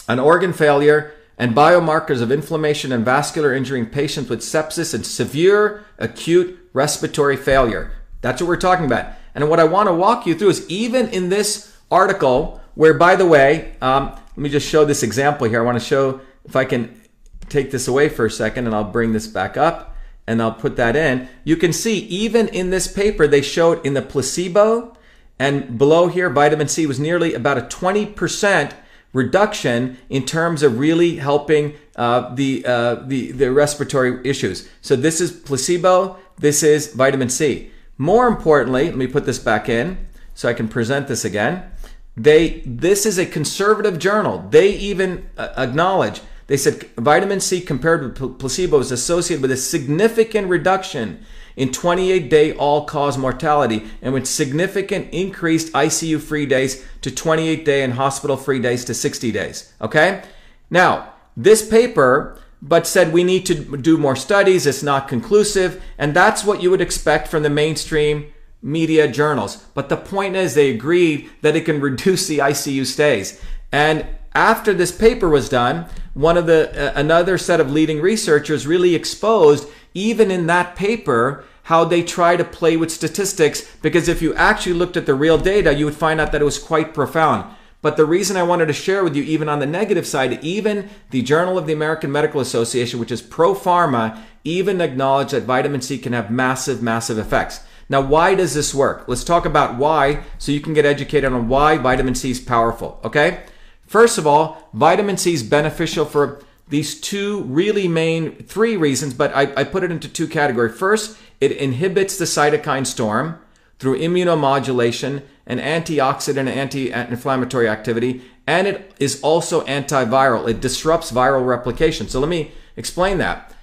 on 0.07 0.19
organ 0.19 0.51
failure, 0.51 1.13
and 1.37 1.55
biomarkers 1.55 2.21
of 2.21 2.31
inflammation 2.31 2.91
and 2.91 3.05
vascular 3.05 3.53
injury 3.53 3.79
in 3.79 3.85
patients 3.85 4.29
with 4.29 4.41
sepsis 4.41 4.93
and 4.93 5.05
severe 5.05 5.85
acute 5.97 6.59
respiratory 6.73 7.37
failure. 7.37 7.93
That's 8.21 8.41
what 8.41 8.49
we're 8.49 8.57
talking 8.57 8.85
about. 8.85 9.13
And 9.33 9.49
what 9.49 9.61
I 9.61 9.63
want 9.63 9.87
to 9.87 9.93
walk 9.93 10.27
you 10.27 10.35
through 10.35 10.49
is 10.49 10.69
even 10.69 11.07
in 11.09 11.29
this 11.29 11.77
article, 11.89 12.59
where 12.75 12.93
by 12.93 13.15
the 13.15 13.25
way, 13.25 13.75
um, 13.81 14.09
let 14.09 14.37
me 14.37 14.49
just 14.49 14.67
show 14.67 14.83
this 14.83 15.03
example 15.03 15.47
here. 15.47 15.61
I 15.61 15.63
want 15.63 15.79
to 15.79 15.85
show 15.85 16.19
if 16.43 16.57
I 16.57 16.65
can 16.65 16.99
take 17.47 17.71
this 17.71 17.87
away 17.87 18.09
for 18.09 18.25
a 18.25 18.31
second 18.31 18.65
and 18.65 18.75
I'll 18.75 18.83
bring 18.83 19.13
this 19.13 19.27
back 19.27 19.55
up 19.55 19.95
and 20.29 20.41
I'll 20.41 20.53
put 20.53 20.77
that 20.77 20.95
in, 20.95 21.27
you 21.43 21.57
can 21.57 21.73
see 21.73 21.99
even 21.99 22.47
in 22.47 22.69
this 22.69 22.87
paper, 22.87 23.27
they 23.27 23.41
showed 23.41 23.85
in 23.85 23.95
the 23.95 24.01
placebo 24.01 24.95
and 25.39 25.77
below 25.77 26.07
here, 26.07 26.29
vitamin 26.29 26.67
C 26.67 26.85
was 26.85 26.99
nearly 26.99 27.33
about 27.33 27.57
a 27.57 27.61
20% 27.61 28.73
reduction 29.13 29.97
in 30.09 30.25
terms 30.25 30.61
of 30.61 30.77
really 30.77 31.15
helping 31.15 31.75
uh, 31.95 32.35
the, 32.35 32.63
uh, 32.65 32.95
the, 32.95 33.31
the 33.31 33.51
respiratory 33.51 34.19
issues. 34.27 34.69
So 34.81 34.97
this 34.97 35.21
is 35.21 35.31
placebo, 35.31 36.17
this 36.37 36.61
is 36.61 36.93
vitamin 36.93 37.29
C. 37.29 37.71
More 37.97 38.27
importantly, 38.27 38.85
let 38.85 38.97
me 38.97 39.07
put 39.07 39.25
this 39.25 39.39
back 39.39 39.69
in 39.69 40.07
so 40.35 40.49
I 40.49 40.53
can 40.53 40.67
present 40.67 41.07
this 41.07 41.23
again. 41.23 41.71
They, 42.15 42.61
this 42.65 43.05
is 43.05 43.17
a 43.17 43.25
conservative 43.25 43.97
journal. 43.97 44.45
They 44.49 44.71
even 44.71 45.29
uh, 45.37 45.53
acknowledge 45.57 46.21
they 46.49 46.57
said 46.57 46.83
vitamin 46.97 47.39
C 47.39 47.61
compared 47.61 48.19
with 48.19 48.39
placebo 48.39 48.79
is 48.79 48.91
associated 48.91 49.41
with 49.41 49.51
a 49.51 49.57
significant 49.57 50.49
reduction 50.49 51.23
in 51.55 51.71
28 51.71 52.29
day 52.29 52.53
all 52.53 52.85
cause 52.85 53.17
mortality 53.17 53.85
and 54.01 54.13
with 54.13 54.25
significant 54.25 55.13
increased 55.13 55.71
ICU 55.73 56.19
free 56.19 56.47
days 56.47 56.85
to 57.01 57.11
28 57.11 57.63
day 57.63 57.83
and 57.83 57.93
hospital 57.93 58.35
free 58.35 58.59
days 58.59 58.83
to 58.85 58.93
60 58.93 59.31
days. 59.31 59.71
Okay? 59.79 60.23
Now, 60.71 61.13
this 61.37 61.67
paper 61.67 62.39
but 62.61 62.87
said 62.87 63.13
we 63.13 63.23
need 63.23 63.45
to 63.45 63.77
do 63.77 63.97
more 63.97 64.15
studies, 64.15 64.65
it's 64.65 64.83
not 64.83 65.07
conclusive, 65.07 65.81
and 65.97 66.15
that's 66.15 66.43
what 66.43 66.61
you 66.61 66.71
would 66.71 66.81
expect 66.81 67.27
from 67.27 67.43
the 67.43 67.49
mainstream 67.49 68.33
media 68.61 69.07
journals. 69.07 69.57
But 69.73 69.87
the 69.87 69.97
point 69.97 70.35
is, 70.35 70.55
they 70.55 70.71
agreed 70.71 71.29
that 71.41 71.55
it 71.55 71.65
can 71.65 71.79
reduce 71.79 72.27
the 72.27 72.39
ICU 72.39 72.85
stays. 72.85 73.41
And 73.71 74.05
after 74.33 74.73
this 74.73 74.91
paper 74.91 75.29
was 75.29 75.47
done, 75.47 75.85
one 76.19 76.37
of 76.37 76.45
the 76.45 76.69
uh, 76.75 76.91
another 76.99 77.37
set 77.37 77.59
of 77.59 77.71
leading 77.71 78.01
researchers 78.01 78.67
really 78.67 78.93
exposed 78.95 79.67
even 79.93 80.29
in 80.29 80.47
that 80.47 80.75
paper 80.75 81.45
how 81.63 81.85
they 81.85 82.03
try 82.03 82.35
to 82.35 82.43
play 82.43 82.75
with 82.75 82.91
statistics 82.91 83.67
because 83.81 84.07
if 84.07 84.21
you 84.21 84.33
actually 84.35 84.73
looked 84.73 84.97
at 84.97 85.05
the 85.05 85.13
real 85.13 85.37
data 85.37 85.73
you 85.73 85.85
would 85.85 85.95
find 85.95 86.19
out 86.19 86.31
that 86.31 86.41
it 86.41 86.45
was 86.45 86.59
quite 86.59 86.93
profound 86.93 87.55
but 87.81 87.95
the 87.95 88.05
reason 88.05 88.35
I 88.35 88.43
wanted 88.43 88.65
to 88.65 88.73
share 88.73 89.05
with 89.05 89.15
you, 89.15 89.23
even 89.23 89.47
on 89.47 89.59
the 89.59 89.65
negative 89.65 90.05
side, 90.05 90.43
even 90.43 90.89
the 91.11 91.21
Journal 91.21 91.57
of 91.57 91.65
the 91.65 91.71
American 91.71 92.11
Medical 92.11 92.41
Association, 92.41 92.99
which 92.99 93.11
is 93.11 93.21
pro 93.21 93.55
pharma, 93.55 94.21
even 94.43 94.81
acknowledged 94.81 95.31
that 95.31 95.43
vitamin 95.43 95.81
C 95.81 95.97
can 95.97 96.11
have 96.11 96.29
massive, 96.29 96.83
massive 96.83 97.17
effects. 97.17 97.61
Now, 97.87 98.01
why 98.01 98.35
does 98.35 98.53
this 98.53 98.75
work? 98.75 99.05
Let's 99.07 99.23
talk 99.23 99.45
about 99.45 99.77
why 99.77 100.23
so 100.37 100.51
you 100.51 100.59
can 100.59 100.73
get 100.73 100.85
educated 100.85 101.31
on 101.31 101.47
why 101.47 101.77
vitamin 101.77 102.15
C 102.15 102.31
is 102.31 102.39
powerful, 102.39 102.99
okay? 103.03 103.43
First 103.89 104.19
of 104.19 104.27
all, 104.27 104.69
vitamin 104.71 105.17
C 105.17 105.33
is 105.33 105.41
beneficial 105.41 106.05
for 106.05 106.43
these 106.67 107.01
two 107.01 107.41
really 107.45 107.87
main 107.87 108.35
three 108.43 108.77
reasons, 108.77 109.15
but 109.15 109.35
I, 109.35 109.51
I 109.57 109.63
put 109.63 109.83
it 109.83 109.89
into 109.89 110.07
two 110.07 110.27
categories. 110.27 110.77
First, 110.77 111.17
it 111.41 111.53
inhibits 111.53 112.15
the 112.15 112.25
cytokine 112.25 112.85
storm 112.85 113.39
through 113.79 113.97
immunomodulation 113.97 115.23
and 115.47 115.59
antioxidant 115.59 116.37
and 116.37 116.49
anti-inflammatory 116.49 117.67
activity, 117.67 118.21
and 118.45 118.67
it 118.67 118.93
is 118.99 119.19
also 119.23 119.65
antiviral. 119.65 120.47
It 120.47 120.61
disrupts 120.61 121.11
viral 121.11 121.47
replication. 121.47 122.07
So 122.07 122.19
let 122.19 122.29
me 122.29 122.51
explain 122.77 123.17
that. 123.17 123.55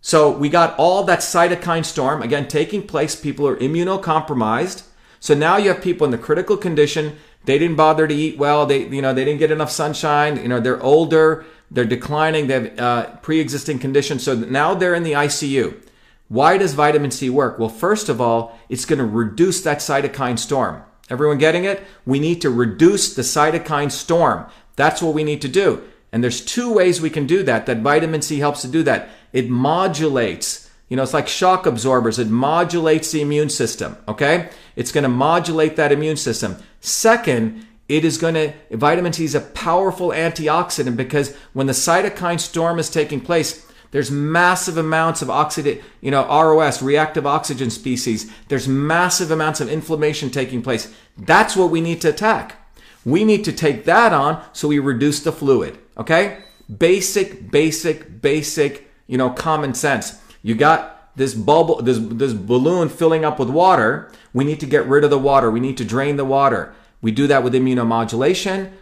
So 0.00 0.30
we 0.30 0.48
got 0.48 0.78
all 0.78 1.04
that 1.04 1.18
cytokine 1.18 1.84
storm 1.84 2.22
again 2.22 2.48
taking 2.48 2.86
place. 2.86 3.14
People 3.14 3.46
are 3.46 3.56
immunocompromised. 3.56 4.84
So 5.20 5.34
now 5.34 5.58
you 5.58 5.68
have 5.68 5.82
people 5.82 6.06
in 6.06 6.10
the 6.10 6.16
critical 6.16 6.56
condition. 6.56 7.18
They 7.44 7.58
didn't 7.58 7.76
bother 7.76 8.06
to 8.06 8.14
eat 8.14 8.38
well. 8.38 8.66
They, 8.66 8.86
you 8.86 9.02
know, 9.02 9.12
they 9.12 9.24
didn't 9.24 9.40
get 9.40 9.50
enough 9.50 9.70
sunshine. 9.70 10.36
You 10.36 10.48
know, 10.48 10.60
they're 10.60 10.82
older. 10.82 11.44
They're 11.70 11.84
declining. 11.84 12.46
They 12.46 12.54
have 12.54 12.78
uh, 12.78 13.06
pre-existing 13.16 13.78
conditions. 13.78 14.22
So 14.22 14.34
now 14.34 14.74
they're 14.74 14.94
in 14.94 15.02
the 15.02 15.12
ICU. 15.12 15.80
Why 16.28 16.56
does 16.56 16.74
vitamin 16.74 17.10
C 17.10 17.28
work? 17.28 17.58
Well, 17.58 17.68
first 17.68 18.08
of 18.08 18.20
all, 18.20 18.58
it's 18.68 18.84
going 18.86 18.98
to 18.98 19.04
reduce 19.04 19.60
that 19.62 19.78
cytokine 19.78 20.38
storm. 20.38 20.82
Everyone 21.10 21.38
getting 21.38 21.64
it? 21.64 21.82
We 22.06 22.18
need 22.18 22.40
to 22.42 22.50
reduce 22.50 23.14
the 23.14 23.22
cytokine 23.22 23.92
storm. 23.92 24.46
That's 24.76 25.02
what 25.02 25.14
we 25.14 25.22
need 25.22 25.42
to 25.42 25.48
do. 25.48 25.82
And 26.12 26.22
there's 26.22 26.40
two 26.40 26.72
ways 26.72 27.00
we 27.00 27.10
can 27.10 27.26
do 27.26 27.42
that, 27.42 27.66
that 27.66 27.78
vitamin 27.78 28.22
C 28.22 28.38
helps 28.38 28.62
to 28.62 28.68
do 28.68 28.82
that. 28.84 29.08
It 29.32 29.50
modulates, 29.50 30.70
you 30.88 30.96
know, 30.96 31.02
it's 31.02 31.12
like 31.12 31.28
shock 31.28 31.66
absorbers. 31.66 32.18
It 32.18 32.28
modulates 32.28 33.10
the 33.10 33.20
immune 33.20 33.50
system, 33.50 33.96
okay? 34.08 34.48
It's 34.76 34.92
going 34.92 35.02
to 35.02 35.08
modulate 35.08 35.76
that 35.76 35.92
immune 35.92 36.16
system. 36.16 36.56
Second, 36.80 37.66
it 37.88 38.04
is 38.04 38.18
going 38.18 38.34
to, 38.34 38.52
vitamin 38.70 39.12
C 39.12 39.24
is 39.24 39.34
a 39.34 39.40
powerful 39.40 40.08
antioxidant 40.08 40.96
because 40.96 41.36
when 41.52 41.66
the 41.66 41.72
cytokine 41.72 42.40
storm 42.40 42.78
is 42.78 42.88
taking 42.88 43.20
place, 43.20 43.66
there's 43.90 44.10
massive 44.10 44.76
amounts 44.76 45.22
of 45.22 45.28
oxidate, 45.28 45.80
you 46.00 46.10
know, 46.10 46.26
ROS, 46.26 46.82
reactive 46.82 47.26
oxygen 47.26 47.70
species. 47.70 48.28
There's 48.48 48.66
massive 48.66 49.30
amounts 49.30 49.60
of 49.60 49.68
inflammation 49.68 50.30
taking 50.30 50.62
place. 50.62 50.92
That's 51.16 51.54
what 51.54 51.70
we 51.70 51.80
need 51.80 52.00
to 52.00 52.08
attack. 52.08 52.56
We 53.04 53.22
need 53.22 53.44
to 53.44 53.52
take 53.52 53.84
that 53.84 54.12
on 54.12 54.42
so 54.52 54.66
we 54.66 54.80
reduce 54.80 55.20
the 55.20 55.30
fluid. 55.30 55.78
Okay? 55.96 56.38
Basic, 56.76 57.50
basic, 57.50 58.20
basic, 58.20 58.90
you 59.06 59.16
know, 59.16 59.30
common 59.30 59.74
sense. 59.74 60.18
You 60.42 60.56
got 60.56 60.93
this 61.16 61.34
bubble, 61.34 61.82
this, 61.82 61.98
this 62.00 62.32
balloon 62.32 62.88
filling 62.88 63.24
up 63.24 63.38
with 63.38 63.50
water. 63.50 64.10
We 64.32 64.44
need 64.44 64.60
to 64.60 64.66
get 64.66 64.86
rid 64.86 65.04
of 65.04 65.10
the 65.10 65.18
water. 65.18 65.50
We 65.50 65.60
need 65.60 65.76
to 65.78 65.84
drain 65.84 66.16
the 66.16 66.24
water. 66.24 66.74
We 67.00 67.12
do 67.12 67.26
that 67.26 67.44
with 67.44 67.54
immunomodulation 67.54 68.72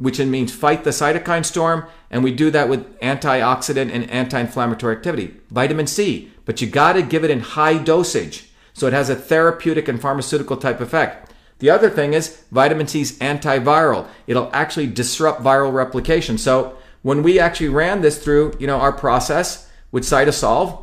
which 0.00 0.18
means 0.18 0.50
fight 0.50 0.82
the 0.82 0.90
cytokine 0.90 1.44
storm, 1.44 1.84
and 2.10 2.24
we 2.24 2.32
do 2.32 2.50
that 2.50 2.70
with 2.70 2.98
antioxidant 3.00 3.92
and 3.92 4.10
anti-inflammatory 4.10 4.96
activity. 4.96 5.34
Vitamin 5.50 5.86
C, 5.86 6.32
but 6.46 6.62
you 6.62 6.66
got 6.66 6.94
to 6.94 7.02
give 7.02 7.22
it 7.22 7.30
in 7.30 7.40
high 7.40 7.76
dosage, 7.76 8.50
so 8.72 8.86
it 8.86 8.94
has 8.94 9.10
a 9.10 9.14
therapeutic 9.14 9.88
and 9.88 10.00
pharmaceutical 10.00 10.56
type 10.56 10.80
effect. 10.80 11.34
The 11.58 11.68
other 11.68 11.90
thing 11.90 12.14
is 12.14 12.44
vitamin 12.50 12.86
C 12.86 13.02
is 13.02 13.18
antiviral. 13.18 14.08
It'll 14.26 14.48
actually 14.54 14.86
disrupt 14.86 15.42
viral 15.42 15.70
replication. 15.70 16.38
So 16.38 16.78
when 17.02 17.22
we 17.22 17.38
actually 17.38 17.68
ran 17.68 18.00
this 18.00 18.24
through, 18.24 18.54
you 18.58 18.66
know, 18.66 18.80
our 18.80 18.92
process 18.92 19.70
with 19.92 20.04
Cytosolve, 20.04 20.82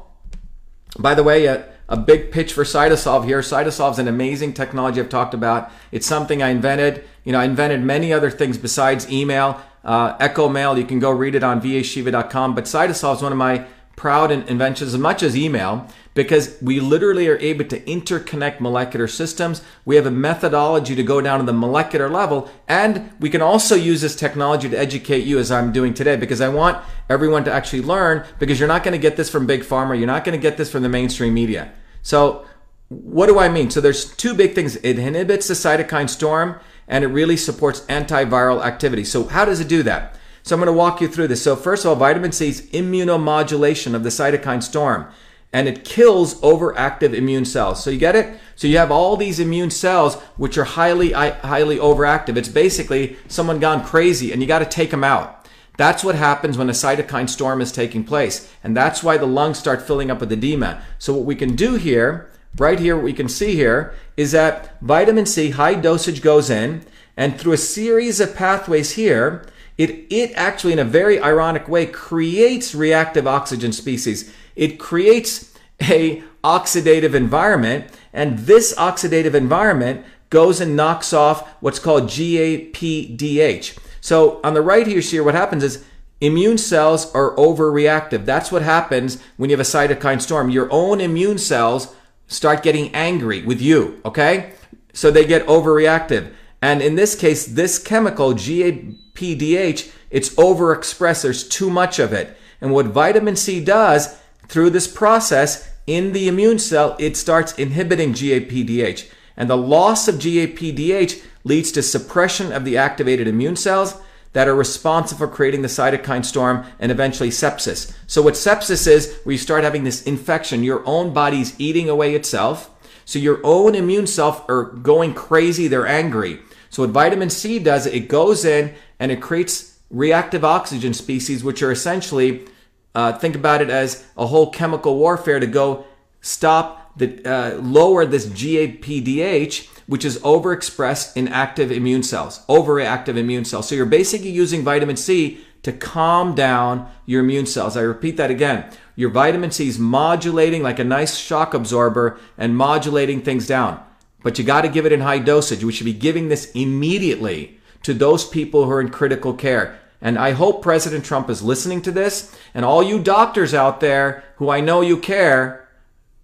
by 1.00 1.16
the 1.16 1.24
way, 1.24 1.48
uh, 1.48 1.64
a 1.90 1.98
big 1.98 2.32
pitch 2.32 2.54
for 2.54 2.64
Cytosolve 2.64 3.26
here. 3.26 3.40
Cytosolve 3.40 3.94
is 3.94 4.00
an 4.00 4.08
amazing 4.08 4.54
technology 4.54 5.00
I've 5.00 5.10
talked 5.10 5.34
about. 5.34 5.72
It's 5.92 6.06
something 6.06 6.44
I 6.44 6.50
invented. 6.50 7.04
You 7.24 7.32
know, 7.32 7.40
I 7.40 7.46
invented 7.46 7.82
many 7.82 8.12
other 8.12 8.30
things 8.30 8.58
besides 8.58 9.10
email, 9.10 9.62
uh, 9.86 10.18
EchoMail. 10.18 10.78
You 10.78 10.86
can 10.86 11.00
go 11.00 11.12
read 11.12 11.36
it 11.36 11.44
on 11.44 11.62
vashiva.com. 11.62 12.56
But 12.56 12.66
Cytosolve 12.66 13.18
is 13.18 13.22
one 13.22 13.32
of 13.32 13.38
my 13.38 13.66
proud 13.98 14.32
inventions 14.32 14.94
as 14.94 15.00
much 15.00 15.24
as 15.24 15.36
email 15.36 15.88
because 16.14 16.56
we 16.62 16.80
literally 16.80 17.28
are 17.28 17.38
able 17.40 17.66
to 17.66 17.80
interconnect 17.82 18.60
molecular 18.60 19.08
systems. 19.08 19.64
We 19.86 19.96
have 19.96 20.06
a 20.06 20.12
methodology 20.12 20.96
to 20.96 21.04
go 21.04 21.20
down 21.20 21.40
to 21.40 21.46
the 21.46 21.52
molecular 21.52 22.08
level, 22.08 22.50
and 22.68 23.12
we 23.20 23.30
can 23.30 23.42
also 23.42 23.76
use 23.76 24.02
this 24.02 24.16
technology 24.16 24.70
to 24.70 24.78
educate 24.78 25.26
you 25.26 25.40
as 25.40 25.52
I'm 25.52 25.72
doing 25.74 25.96
today 25.96 26.16
because 26.16 26.42
I 26.42 26.50
want 26.50 26.78
everyone 27.10 27.44
to 27.46 27.52
actually 27.52 27.82
learn 27.82 28.24
because 28.40 28.60
you're 28.60 28.68
not 28.68 28.84
going 28.84 28.94
to 28.94 29.00
get 29.00 29.18
this 29.18 29.32
from 29.32 29.48
big 29.48 29.62
pharma, 29.62 29.98
you're 29.98 30.08
not 30.08 30.24
going 30.24 30.38
to 30.38 30.42
get 30.42 30.58
this 30.58 30.72
from 30.72 30.84
the 30.84 30.90
mainstream 30.90 31.34
media. 31.34 31.74
So, 32.04 32.46
what 32.90 33.26
do 33.26 33.38
I 33.38 33.50
mean? 33.50 33.72
So, 33.72 33.82
there's 33.82 34.16
two 34.16 34.34
big 34.34 34.54
things 34.54 34.76
it 34.78 35.00
inhibits 35.00 35.48
the 35.48 35.56
cytokine 35.56 36.10
storm 36.10 36.60
and 36.88 37.04
it 37.04 37.08
really 37.08 37.36
supports 37.36 37.82
antiviral 37.82 38.64
activity. 38.64 39.04
So, 39.04 39.26
how 39.26 39.44
does 39.44 39.60
it 39.60 39.68
do 39.68 39.84
that? 39.84 40.16
So 40.48 40.56
I'm 40.56 40.62
going 40.62 40.68
to 40.68 40.80
walk 40.80 41.02
you 41.02 41.10
through 41.10 41.28
this. 41.28 41.44
So 41.44 41.58
first 41.58 41.84
of 41.84 41.90
all, 41.90 41.96
vitamin 41.98 42.32
C 42.32 42.48
is 42.48 42.62
immunomodulation 42.68 43.94
of 43.94 44.04
the 44.04 44.10
cytokine 44.10 44.64
storm 44.64 45.08
and 45.52 45.68
it 45.68 45.84
kills 45.84 46.40
overactive 46.40 47.14
immune 47.14 47.44
cells. 47.44 47.84
So 47.84 47.90
you 47.90 48.00
get 48.00 48.16
it? 48.16 48.40
So 48.56 48.66
you 48.66 48.78
have 48.78 48.90
all 48.90 49.18
these 49.18 49.42
immune 49.42 49.72
cells 49.72 50.16
which 50.38 50.58
are 50.58 50.64
highly 50.64 51.12
highly 51.12 51.80
overactive. 51.80 52.38
It's 52.38 52.48
basically 52.48 53.18
someone 53.28 53.60
gone 53.60 53.84
crazy 53.84 54.32
and 54.32 54.42
you 54.42 54.48
got 54.48 54.60
to 54.60 54.66
take 54.66 54.92
them 54.92 55.04
out. 55.04 55.46
That's 55.76 56.02
what 56.02 56.16
happens 56.16 56.58
when 56.58 56.70
a 56.70 56.74
cytokine 56.74 57.30
storm 57.30 57.60
is 57.60 57.74
taking 57.74 58.06
place. 58.06 58.50
And 58.64 58.76
that's 58.76 59.04
why 59.04 59.18
the 59.18 59.26
lungs 59.26 59.60
start 59.60 59.86
filling 59.86 60.10
up 60.10 60.22
with 60.22 60.32
edema. 60.32 60.82
So 60.98 61.12
what 61.12 61.26
we 61.26 61.36
can 61.36 61.58
do 61.58 61.76
here, 61.76 62.32
right 62.58 62.80
here, 62.80 62.96
what 62.96 63.04
we 63.04 63.12
can 63.12 63.28
see 63.28 63.56
here 63.56 63.94
is 64.16 64.32
that 64.32 64.82
vitamin 64.82 65.26
C 65.26 65.50
high 65.50 65.76
dosage 65.76 66.22
goes 66.22 66.50
in 66.50 66.86
and 67.18 67.38
through 67.38 67.52
a 67.52 67.58
series 67.58 68.22
of 68.22 68.34
pathways 68.34 68.92
here, 68.92 69.46
it, 69.78 70.06
it 70.10 70.32
actually, 70.36 70.74
in 70.74 70.80
a 70.80 70.86
very 70.86 71.20
ironic 71.20 71.68
way, 71.68 71.86
creates 71.86 72.74
reactive 72.74 73.28
oxygen 73.28 73.72
species. 73.72 74.34
It 74.56 74.80
creates 74.80 75.54
a 75.82 76.24
oxidative 76.44 77.14
environment, 77.14 77.86
and 78.12 78.40
this 78.40 78.74
oxidative 78.76 79.36
environment 79.36 80.06
goes 80.30 80.60
and 80.60 80.76
knocks 80.76 81.14
off 81.14 81.48
what's 81.62 81.80
called 81.80 82.04
GAPDH. 82.04 83.78
So 84.02 84.40
on 84.44 84.54
the 84.54 84.62
right 84.62 84.88
here, 84.88 85.02
see 85.02 85.20
what 85.20 85.36
happens 85.36 85.64
is 85.64 85.86
immune 86.22 86.58
cells 86.58 87.14
are 87.14 87.36
overreactive. 87.36 88.26
That's 88.26 88.52
what 88.52 88.62
happens 88.62 89.22
when 89.38 89.50
you 89.50 89.58
have 89.58 89.66
a 89.66 89.70
cytokine 89.70 90.22
storm. 90.22 90.50
Your 90.50 90.68
own 90.72 91.02
immune 91.02 91.38
cells 91.38 91.96
start 92.28 92.64
getting 92.64 92.94
angry 92.96 93.44
with 93.44 93.62
you, 93.62 94.02
okay? 94.04 94.54
So 94.94 95.12
they 95.12 95.26
get 95.26 95.46
overreactive. 95.46 96.34
And 96.62 96.82
in 96.82 96.96
this 96.96 97.16
case, 97.16 97.46
this 97.46 97.78
chemical, 97.78 98.34
GAPDH, 98.34 99.92
it's 100.10 100.34
overexpressed. 100.36 101.22
There's 101.24 101.48
too 101.48 101.70
much 101.70 102.00
of 102.00 102.14
it. 102.14 102.36
And 102.62 102.72
what 102.72 102.88
vitamin 102.88 103.36
C 103.36 103.64
does 103.64 104.18
through 104.48 104.72
this 104.72 104.88
process 104.88 105.70
in 105.86 106.14
the 106.14 106.28
immune 106.28 106.60
cell, 106.60 106.96
it 107.00 107.16
starts 107.16 107.54
inhibiting 107.54 108.14
GAPDH. 108.14 109.10
And 109.36 109.50
the 109.50 109.58
loss 109.58 110.08
of 110.08 110.16
GAPDH 110.16 111.24
leads 111.44 111.72
to 111.74 111.84
suppression 111.84 112.52
of 112.52 112.66
the 112.66 112.78
activated 112.78 113.28
immune 113.28 113.56
cells 113.56 113.96
that 114.34 114.48
are 114.48 114.56
responsible 114.56 115.20
for 115.20 115.28
creating 115.28 115.62
the 115.62 115.68
cytokine 115.68 116.26
storm 116.26 116.66
and 116.80 116.92
eventually 116.92 117.30
sepsis. 117.30 117.96
So 118.08 118.22
what 118.22 118.34
sepsis 118.34 118.88
is, 118.88 119.20
where 119.24 119.34
you 119.34 119.38
start 119.38 119.64
having 119.64 119.84
this 119.84 120.04
infection, 120.04 120.64
your 120.64 120.86
own 120.86 121.14
body's 121.14 121.58
eating 121.60 121.90
away 121.90 122.16
itself. 122.16 122.70
So 123.08 123.20
your 123.20 123.40
own 123.46 123.74
immune 123.74 124.06
cells 124.06 124.42
are 124.50 124.64
going 124.64 125.14
crazy, 125.14 125.70
they're 125.70 125.88
angry. 125.88 126.42
So 126.70 126.84
what 126.84 126.92
vitamin 126.92 127.30
C 127.30 127.58
does, 127.58 127.86
it 127.86 128.10
goes 128.10 128.44
in 128.44 128.76
and 129.00 129.14
it 129.14 129.22
creates 129.22 129.80
reactive 129.90 130.44
oxygen 130.44 130.94
species, 130.94 131.42
which 131.42 131.64
are 131.64 131.72
essentially, 131.72 132.46
uh, 132.94 133.14
think 133.14 133.34
about 133.34 133.62
it 133.62 133.70
as 133.70 134.06
a 134.18 134.28
whole 134.28 134.52
chemical 134.52 134.98
warfare 134.98 135.40
to 135.40 135.48
go 135.48 135.86
stop 136.20 136.98
the 136.98 137.24
uh, 137.24 137.56
lower 137.62 138.06
this 138.06 138.26
GAPDH, 138.26 139.70
which 139.86 140.04
is 140.04 140.20
overexpressed 140.20 141.16
in 141.16 141.30
active 141.30 141.72
immune 141.72 142.04
cells, 142.04 142.46
overactive 142.50 143.16
immune 143.16 143.46
cells. 143.46 143.70
So 143.70 143.76
you're 143.76 143.86
basically 143.86 144.32
using 144.32 144.66
vitamin 144.66 144.98
C 144.98 145.40
to 145.64 145.72
calm 145.72 146.36
down 146.36 146.92
your 147.06 147.22
immune 147.22 147.46
cells. 147.46 147.78
I 147.78 147.82
repeat 147.84 148.18
that 148.18 148.32
again. 148.32 148.70
Your 148.98 149.12
vitamin 149.12 149.52
C 149.52 149.70
is 149.70 149.80
modulating 149.80 150.62
like 150.62 150.80
a 150.80 150.84
nice 150.84 151.16
shock 151.16 151.54
absorber 151.54 152.20
and 152.38 152.58
modulating 152.58 153.22
things 153.22 153.48
down 153.48 153.82
but 154.24 154.38
you 154.38 154.44
got 154.44 154.62
to 154.62 154.68
give 154.68 154.86
it 154.86 154.92
in 154.92 155.00
high 155.00 155.20
dosage. 155.20 155.64
We 155.64 155.72
should 155.72 155.86
be 155.86 155.94
giving 155.94 156.28
this 156.28 156.52
immediately 156.52 157.60
to 157.84 157.94
those 157.94 158.28
people 158.28 158.66
who 158.66 158.72
are 158.72 158.82
in 158.82 158.90
critical 158.90 159.34
care. 159.34 159.80
And 160.02 160.18
I 160.20 160.32
hope 160.32 160.62
President 160.62 161.06
Trump 161.06 161.30
is 161.30 161.42
listening 161.42 161.82
to 161.84 161.92
this. 161.92 162.36
And 162.54 162.66
all 162.66 162.84
you 162.84 163.00
doctors 163.02 163.54
out 163.54 163.80
there 163.80 164.24
who 164.36 164.50
I 164.50 164.60
know 164.60 164.82
you 164.82 164.98
care, 164.98 165.68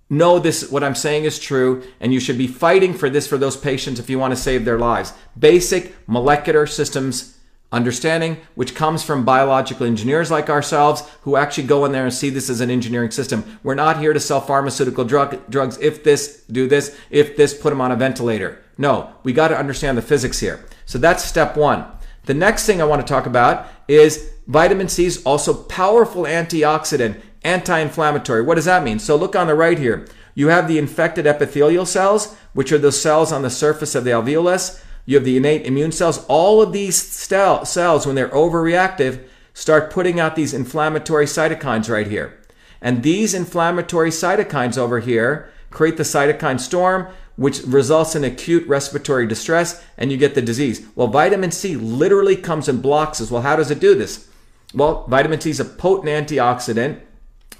know 0.09 0.37
this, 0.37 0.69
what 0.69 0.83
I'm 0.83 0.95
saying 0.95 1.23
is 1.23 1.39
true. 1.39 1.83
And 1.99 2.13
you 2.13 2.19
should 2.19 2.37
be 2.37 2.45
fighting 2.45 2.93
for 2.93 3.09
this 3.09 3.25
for 3.25 3.37
those 3.37 3.57
patients 3.57 3.99
if 3.99 4.09
you 4.09 4.19
want 4.19 4.33
to 4.33 4.41
save 4.41 4.65
their 4.65 4.77
lives. 4.77 5.13
Basic 5.37 5.95
molecular 6.07 6.67
systems 6.67 7.37
understanding, 7.73 8.37
which 8.55 8.75
comes 8.75 9.03
from 9.03 9.25
biological 9.25 9.85
engineers 9.85 10.31
like 10.31 10.49
ourselves 10.49 11.03
who 11.23 11.35
actually 11.35 11.67
go 11.67 11.83
in 11.83 11.91
there 11.91 12.05
and 12.05 12.13
see 12.13 12.29
this 12.29 12.49
as 12.49 12.61
an 12.61 12.69
engineering 12.69 13.11
system. 13.11 13.59
We're 13.63 13.75
not 13.75 13.99
here 13.99 14.13
to 14.13 14.19
sell 14.19 14.39
pharmaceutical 14.39 15.03
drug, 15.03 15.49
drugs. 15.49 15.77
If 15.79 16.03
this, 16.03 16.43
do 16.49 16.67
this. 16.67 16.97
If 17.09 17.35
this, 17.35 17.53
put 17.53 17.71
them 17.71 17.81
on 17.81 17.91
a 17.91 17.97
ventilator. 17.97 18.63
No, 18.77 19.13
we 19.23 19.33
got 19.33 19.49
to 19.49 19.57
understand 19.57 19.97
the 19.97 20.01
physics 20.01 20.39
here. 20.39 20.65
So 20.85 20.97
that's 20.97 21.25
step 21.25 21.57
one. 21.57 21.85
The 22.25 22.33
next 22.33 22.65
thing 22.65 22.81
I 22.81 22.85
want 22.85 23.05
to 23.05 23.11
talk 23.11 23.25
about 23.25 23.67
is 23.87 24.31
vitamin 24.47 24.87
C 24.87 25.05
is 25.05 25.23
also 25.23 25.53
powerful 25.53 26.23
antioxidant, 26.23 27.19
anti-inflammatory. 27.43 28.43
What 28.43 28.55
does 28.55 28.65
that 28.65 28.83
mean? 28.83 28.99
So 28.99 29.15
look 29.15 29.35
on 29.35 29.47
the 29.47 29.55
right 29.55 29.77
here. 29.77 30.07
You 30.35 30.47
have 30.47 30.67
the 30.67 30.77
infected 30.77 31.27
epithelial 31.27 31.85
cells, 31.85 32.35
which 32.53 32.71
are 32.71 32.77
the 32.77 32.91
cells 32.91 33.31
on 33.31 33.41
the 33.41 33.49
surface 33.49 33.93
of 33.95 34.03
the 34.03 34.11
alveolus. 34.11 34.82
You 35.05 35.15
have 35.15 35.25
the 35.25 35.37
innate 35.37 35.65
immune 35.65 35.91
cells. 35.91 36.25
All 36.27 36.61
of 36.61 36.71
these 36.71 37.01
cells, 37.01 38.05
when 38.05 38.15
they're 38.15 38.29
overreactive, 38.29 39.25
start 39.53 39.91
putting 39.91 40.19
out 40.19 40.35
these 40.35 40.53
inflammatory 40.53 41.25
cytokines 41.25 41.89
right 41.89 42.07
here. 42.07 42.39
And 42.81 43.03
these 43.03 43.33
inflammatory 43.33 44.09
cytokines 44.09 44.77
over 44.77 44.99
here 44.99 45.49
create 45.69 45.97
the 45.97 46.03
cytokine 46.03 46.59
storm, 46.59 47.07
which 47.35 47.61
results 47.63 48.15
in 48.15 48.23
acute 48.23 48.67
respiratory 48.67 49.25
distress, 49.25 49.83
and 49.97 50.11
you 50.11 50.17
get 50.17 50.35
the 50.35 50.41
disease. 50.41 50.85
Well, 50.95 51.07
vitamin 51.07 51.51
C 51.51 51.75
literally 51.75 52.35
comes 52.35 52.67
and 52.67 52.81
blocks 52.81 53.19
this. 53.19 53.31
Well, 53.31 53.41
how 53.41 53.55
does 53.55 53.71
it 53.71 53.79
do 53.79 53.95
this? 53.95 54.29
Well, 54.73 55.05
vitamin 55.07 55.41
C 55.41 55.49
is 55.49 55.59
a 55.59 55.65
potent 55.65 56.09
antioxidant, 56.09 56.99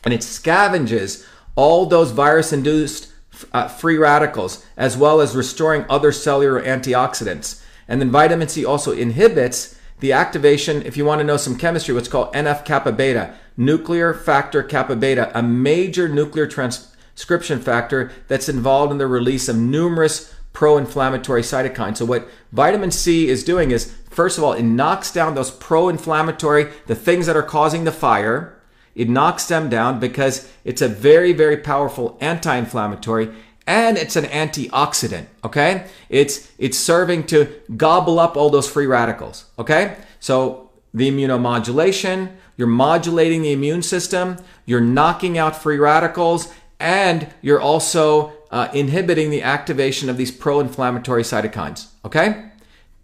and 0.03 0.13
it 0.13 0.21
scavenges 0.21 1.25
all 1.55 1.85
those 1.85 2.11
virus 2.11 2.51
induced 2.53 3.12
uh, 3.51 3.67
free 3.67 3.97
radicals, 3.97 4.65
as 4.77 4.97
well 4.97 5.21
as 5.21 5.35
restoring 5.35 5.85
other 5.89 6.11
cellular 6.11 6.61
antioxidants. 6.61 7.63
And 7.87 7.99
then 7.99 8.11
vitamin 8.11 8.47
C 8.47 8.65
also 8.65 8.91
inhibits 8.91 9.77
the 9.99 10.13
activation, 10.13 10.81
if 10.83 10.97
you 10.97 11.05
want 11.05 11.19
to 11.19 11.25
know 11.25 11.37
some 11.37 11.57
chemistry, 11.57 11.93
what's 11.93 12.07
called 12.07 12.33
NF 12.33 12.65
kappa 12.65 12.91
beta, 12.91 13.35
nuclear 13.55 14.13
factor 14.13 14.61
kappa 14.61 14.95
beta, 14.95 15.31
a 15.37 15.41
major 15.41 16.09
nuclear 16.09 16.47
transcription 16.47 17.59
factor 17.59 18.11
that's 18.27 18.49
involved 18.49 18.91
in 18.91 18.97
the 18.97 19.07
release 19.07 19.47
of 19.47 19.55
numerous 19.55 20.33
pro 20.51 20.77
inflammatory 20.77 21.41
cytokines. 21.41 21.97
So, 21.97 22.05
what 22.05 22.27
vitamin 22.51 22.91
C 22.91 23.29
is 23.29 23.43
doing 23.43 23.71
is, 23.71 23.93
first 24.09 24.37
of 24.37 24.43
all, 24.43 24.53
it 24.53 24.63
knocks 24.63 25.11
down 25.11 25.35
those 25.35 25.51
pro 25.51 25.89
inflammatory, 25.89 26.71
the 26.87 26.95
things 26.95 27.25
that 27.25 27.35
are 27.37 27.43
causing 27.43 27.83
the 27.83 27.91
fire. 27.91 28.59
It 28.95 29.09
knocks 29.09 29.47
them 29.47 29.69
down 29.69 29.99
because 29.99 30.51
it's 30.63 30.81
a 30.81 30.87
very, 30.87 31.33
very 31.33 31.57
powerful 31.57 32.17
anti 32.21 32.55
inflammatory 32.55 33.33
and 33.65 33.97
it's 33.97 34.15
an 34.15 34.25
antioxidant, 34.25 35.25
okay? 35.43 35.87
It's 36.09 36.51
it's 36.57 36.77
serving 36.77 37.27
to 37.27 37.53
gobble 37.77 38.19
up 38.19 38.35
all 38.35 38.49
those 38.49 38.69
free 38.69 38.87
radicals, 38.87 39.45
okay? 39.57 39.97
So 40.19 40.69
the 40.93 41.09
immunomodulation, 41.09 42.35
you're 42.57 42.67
modulating 42.67 43.41
the 43.41 43.51
immune 43.51 43.81
system, 43.81 44.37
you're 44.65 44.81
knocking 44.81 45.37
out 45.37 45.55
free 45.55 45.77
radicals, 45.77 46.53
and 46.79 47.27
you're 47.41 47.61
also 47.61 48.33
uh, 48.51 48.67
inhibiting 48.73 49.29
the 49.29 49.41
activation 49.41 50.09
of 50.09 50.17
these 50.17 50.31
pro-inflammatory 50.31 51.23
cytokines, 51.23 51.87
okay? 52.03 52.49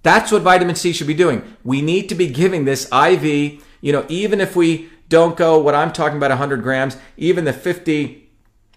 That's 0.03 0.31
what 0.31 0.43
vitamin 0.43 0.75
C 0.75 0.93
should 0.93 1.07
be 1.07 1.13
doing. 1.13 1.55
We 1.63 1.81
need 1.81 2.09
to 2.09 2.15
be 2.15 2.27
giving 2.27 2.65
this 2.65 2.89
IV, 2.91 3.61
you 3.81 3.91
know, 3.91 4.05
even 4.09 4.39
if 4.39 4.55
we 4.55 4.89
don't 5.09 5.35
go 5.35 5.59
what 5.59 5.75
I'm 5.75 5.91
talking 5.91 6.17
about 6.17 6.31
100 6.31 6.61
grams, 6.61 6.97
even 7.17 7.43
the 7.43 7.53
50, 7.53 8.29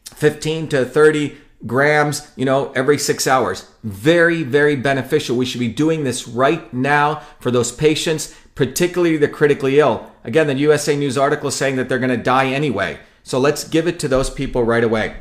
15 0.05 0.68
to 0.68 0.85
30 0.85 1.37
grams, 1.66 2.30
you 2.37 2.45
know, 2.45 2.72
every 2.72 2.99
six 2.99 3.26
hours. 3.26 3.70
Very, 3.85 4.43
very 4.43 4.76
beneficial. 4.76 5.37
We 5.37 5.47
should 5.47 5.61
be 5.61 5.68
doing 5.68 6.05
this 6.05 6.26
right 6.26 6.72
now 6.72 7.22
for 7.41 7.51
those 7.51 7.70
patients, 7.70 8.35
particularly 8.55 9.16
the 9.16 9.28
critically 9.28 9.78
ill. 9.78 10.11
Again, 10.24 10.47
the 10.47 10.55
USA 10.55 10.97
News 10.97 11.16
article 11.16 11.49
is 11.49 11.55
saying 11.55 11.76
that 11.76 11.89
they're 11.89 11.99
going 11.99 12.11
to 12.11 12.16
die 12.16 12.47
anyway. 12.47 12.99
So 13.22 13.39
let's 13.39 13.68
give 13.68 13.87
it 13.87 14.01
to 14.01 14.09
those 14.09 14.30
people 14.30 14.64
right 14.64 14.83
away. 14.83 15.16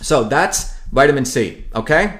So 0.00 0.24
that's 0.24 0.76
vitamin 0.88 1.24
C, 1.24 1.64
okay? 1.74 2.18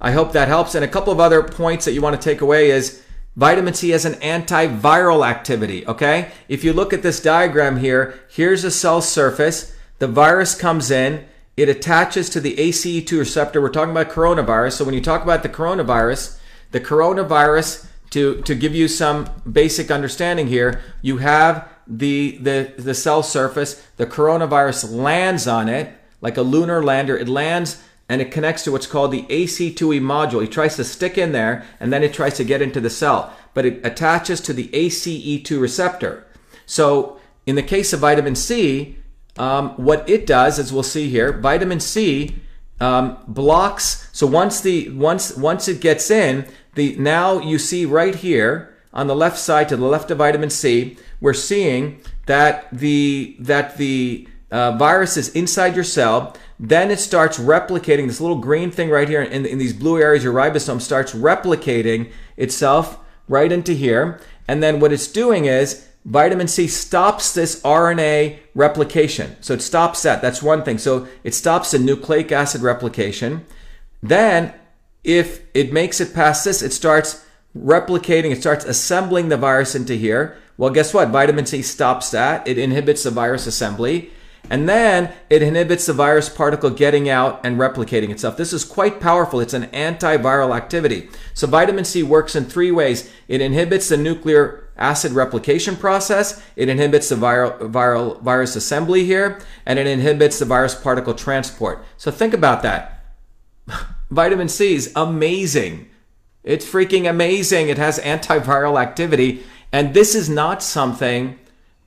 I 0.00 0.10
hope 0.10 0.32
that 0.32 0.48
helps. 0.48 0.74
And 0.74 0.84
a 0.84 0.88
couple 0.88 1.12
of 1.12 1.20
other 1.20 1.42
points 1.42 1.84
that 1.84 1.92
you 1.92 2.02
want 2.02 2.20
to 2.20 2.22
take 2.22 2.40
away 2.40 2.70
is 2.70 3.01
vitamin 3.36 3.74
C 3.74 3.90
has 3.90 4.04
an 4.04 4.14
antiviral 4.14 5.26
activity, 5.26 5.86
okay? 5.86 6.32
If 6.48 6.64
you 6.64 6.72
look 6.72 6.92
at 6.92 7.02
this 7.02 7.20
diagram 7.20 7.78
here, 7.78 8.20
here's 8.28 8.64
a 8.64 8.70
cell 8.70 9.00
surface. 9.00 9.76
The 9.98 10.08
virus 10.08 10.54
comes 10.54 10.90
in 10.90 11.26
it 11.56 11.68
attaches 11.68 12.30
to 12.30 12.40
the 12.40 12.56
ACE2 12.56 13.18
receptor. 13.18 13.60
We're 13.60 13.68
talking 13.68 13.90
about 13.90 14.10
coronavirus. 14.10 14.72
So 14.72 14.84
when 14.84 14.94
you 14.94 15.02
talk 15.02 15.22
about 15.22 15.42
the 15.42 15.48
coronavirus, 15.48 16.38
the 16.70 16.80
coronavirus, 16.80 17.86
to, 18.10 18.40
to 18.42 18.54
give 18.54 18.74
you 18.74 18.88
some 18.88 19.28
basic 19.50 19.90
understanding 19.90 20.46
here, 20.46 20.80
you 21.02 21.18
have 21.18 21.68
the, 21.86 22.38
the, 22.38 22.74
the 22.78 22.94
cell 22.94 23.22
surface. 23.22 23.86
The 23.96 24.06
coronavirus 24.06 24.92
lands 24.92 25.46
on 25.46 25.68
it 25.68 25.92
like 26.22 26.38
a 26.38 26.42
lunar 26.42 26.82
lander. 26.82 27.16
It 27.16 27.28
lands 27.28 27.82
and 28.08 28.20
it 28.20 28.30
connects 28.30 28.64
to 28.64 28.72
what's 28.72 28.86
called 28.86 29.10
the 29.10 29.22
ACE2E 29.22 30.00
module. 30.00 30.44
It 30.44 30.52
tries 30.52 30.76
to 30.76 30.84
stick 30.84 31.16
in 31.16 31.32
there 31.32 31.64
and 31.80 31.92
then 31.92 32.02
it 32.02 32.12
tries 32.12 32.36
to 32.36 32.44
get 32.44 32.62
into 32.62 32.80
the 32.80 32.90
cell, 32.90 33.34
but 33.54 33.64
it 33.64 33.84
attaches 33.84 34.40
to 34.42 34.52
the 34.52 34.68
ACE2 34.68 35.60
receptor. 35.60 36.26
So 36.66 37.18
in 37.46 37.56
the 37.56 37.62
case 37.62 37.92
of 37.92 38.00
vitamin 38.00 38.34
C, 38.34 38.98
um, 39.38 39.70
what 39.70 40.08
it 40.08 40.26
does, 40.26 40.58
as 40.58 40.72
we'll 40.72 40.82
see 40.82 41.08
here, 41.08 41.32
vitamin 41.32 41.80
C 41.80 42.36
um, 42.80 43.18
blocks. 43.26 44.08
So 44.12 44.26
once 44.26 44.60
the 44.60 44.90
once 44.90 45.36
once 45.36 45.68
it 45.68 45.80
gets 45.80 46.10
in, 46.10 46.46
the 46.74 46.96
now 46.96 47.38
you 47.38 47.58
see 47.58 47.86
right 47.86 48.14
here 48.14 48.74
on 48.92 49.06
the 49.06 49.16
left 49.16 49.38
side 49.38 49.68
to 49.70 49.76
the 49.76 49.86
left 49.86 50.10
of 50.10 50.18
vitamin 50.18 50.50
C, 50.50 50.98
we're 51.20 51.32
seeing 51.32 52.00
that 52.26 52.68
the 52.72 53.36
that 53.38 53.78
the 53.78 54.28
uh, 54.52 55.06
inside 55.34 55.74
your 55.74 55.84
cell. 55.84 56.36
Then 56.60 56.90
it 56.90 57.00
starts 57.00 57.38
replicating. 57.38 58.06
This 58.06 58.20
little 58.20 58.38
green 58.38 58.70
thing 58.70 58.90
right 58.90 59.08
here 59.08 59.22
in, 59.22 59.46
in 59.46 59.58
these 59.58 59.72
blue 59.72 60.00
areas, 60.00 60.22
your 60.22 60.34
ribosome 60.34 60.80
starts 60.80 61.12
replicating 61.12 62.12
itself 62.36 62.98
right 63.28 63.50
into 63.50 63.72
here. 63.72 64.20
And 64.46 64.62
then 64.62 64.78
what 64.78 64.92
it's 64.92 65.08
doing 65.08 65.46
is 65.46 65.88
vitamin 66.04 66.48
C 66.48 66.66
stops 66.66 67.32
this 67.32 67.60
RNA 67.62 68.38
replication. 68.54 69.36
So 69.40 69.54
it 69.54 69.62
stops 69.62 70.02
that. 70.02 70.20
That's 70.20 70.42
one 70.42 70.62
thing. 70.62 70.78
So 70.78 71.08
it 71.24 71.34
stops 71.34 71.70
the 71.70 71.78
nucleic 71.78 72.30
acid 72.30 72.60
replication. 72.60 73.46
Then, 74.02 74.52
if 75.04 75.42
it 75.54 75.72
makes 75.72 76.00
it 76.00 76.14
past 76.14 76.44
this, 76.44 76.62
it 76.62 76.72
starts 76.72 77.24
replicating, 77.56 78.30
it 78.30 78.40
starts 78.40 78.64
assembling 78.64 79.28
the 79.28 79.36
virus 79.36 79.74
into 79.74 79.94
here. 79.94 80.36
Well, 80.56 80.70
guess 80.70 80.92
what? 80.92 81.08
Vitamin 81.08 81.46
C 81.46 81.62
stops 81.62 82.10
that. 82.10 82.46
It 82.46 82.58
inhibits 82.58 83.04
the 83.04 83.10
virus 83.10 83.46
assembly. 83.46 84.10
And 84.50 84.68
then 84.68 85.12
it 85.30 85.42
inhibits 85.42 85.86
the 85.86 85.92
virus 85.92 86.28
particle 86.28 86.70
getting 86.70 87.08
out 87.08 87.40
and 87.44 87.58
replicating 87.58 88.10
itself. 88.10 88.36
This 88.36 88.52
is 88.52 88.64
quite 88.64 89.00
powerful. 89.00 89.40
It's 89.40 89.54
an 89.54 89.66
antiviral 89.68 90.56
activity. 90.56 91.08
So 91.32 91.46
vitamin 91.46 91.84
C 91.84 92.02
works 92.02 92.34
in 92.34 92.44
three 92.44 92.70
ways. 92.70 93.10
It 93.28 93.40
inhibits 93.40 93.88
the 93.88 93.96
nuclear 93.96 94.68
acid 94.76 95.12
replication 95.12 95.76
process. 95.76 96.42
It 96.56 96.68
inhibits 96.68 97.08
the 97.08 97.14
viral, 97.14 97.58
viral 97.70 98.20
virus 98.20 98.56
assembly 98.56 99.04
here, 99.04 99.40
and 99.64 99.78
it 99.78 99.86
inhibits 99.86 100.38
the 100.38 100.44
virus 100.44 100.74
particle 100.74 101.14
transport. 101.14 101.84
So 101.96 102.10
think 102.10 102.34
about 102.34 102.62
that. 102.62 103.04
Vitamin 104.10 104.48
C 104.48 104.74
is 104.74 104.92
amazing. 104.96 105.88
It's 106.42 106.66
freaking 106.66 107.08
amazing. 107.08 107.68
It 107.68 107.78
has 107.78 108.00
antiviral 108.00 108.80
activity. 108.80 109.44
And 109.70 109.94
this 109.94 110.14
is 110.14 110.28
not 110.28 110.62
something 110.62 111.38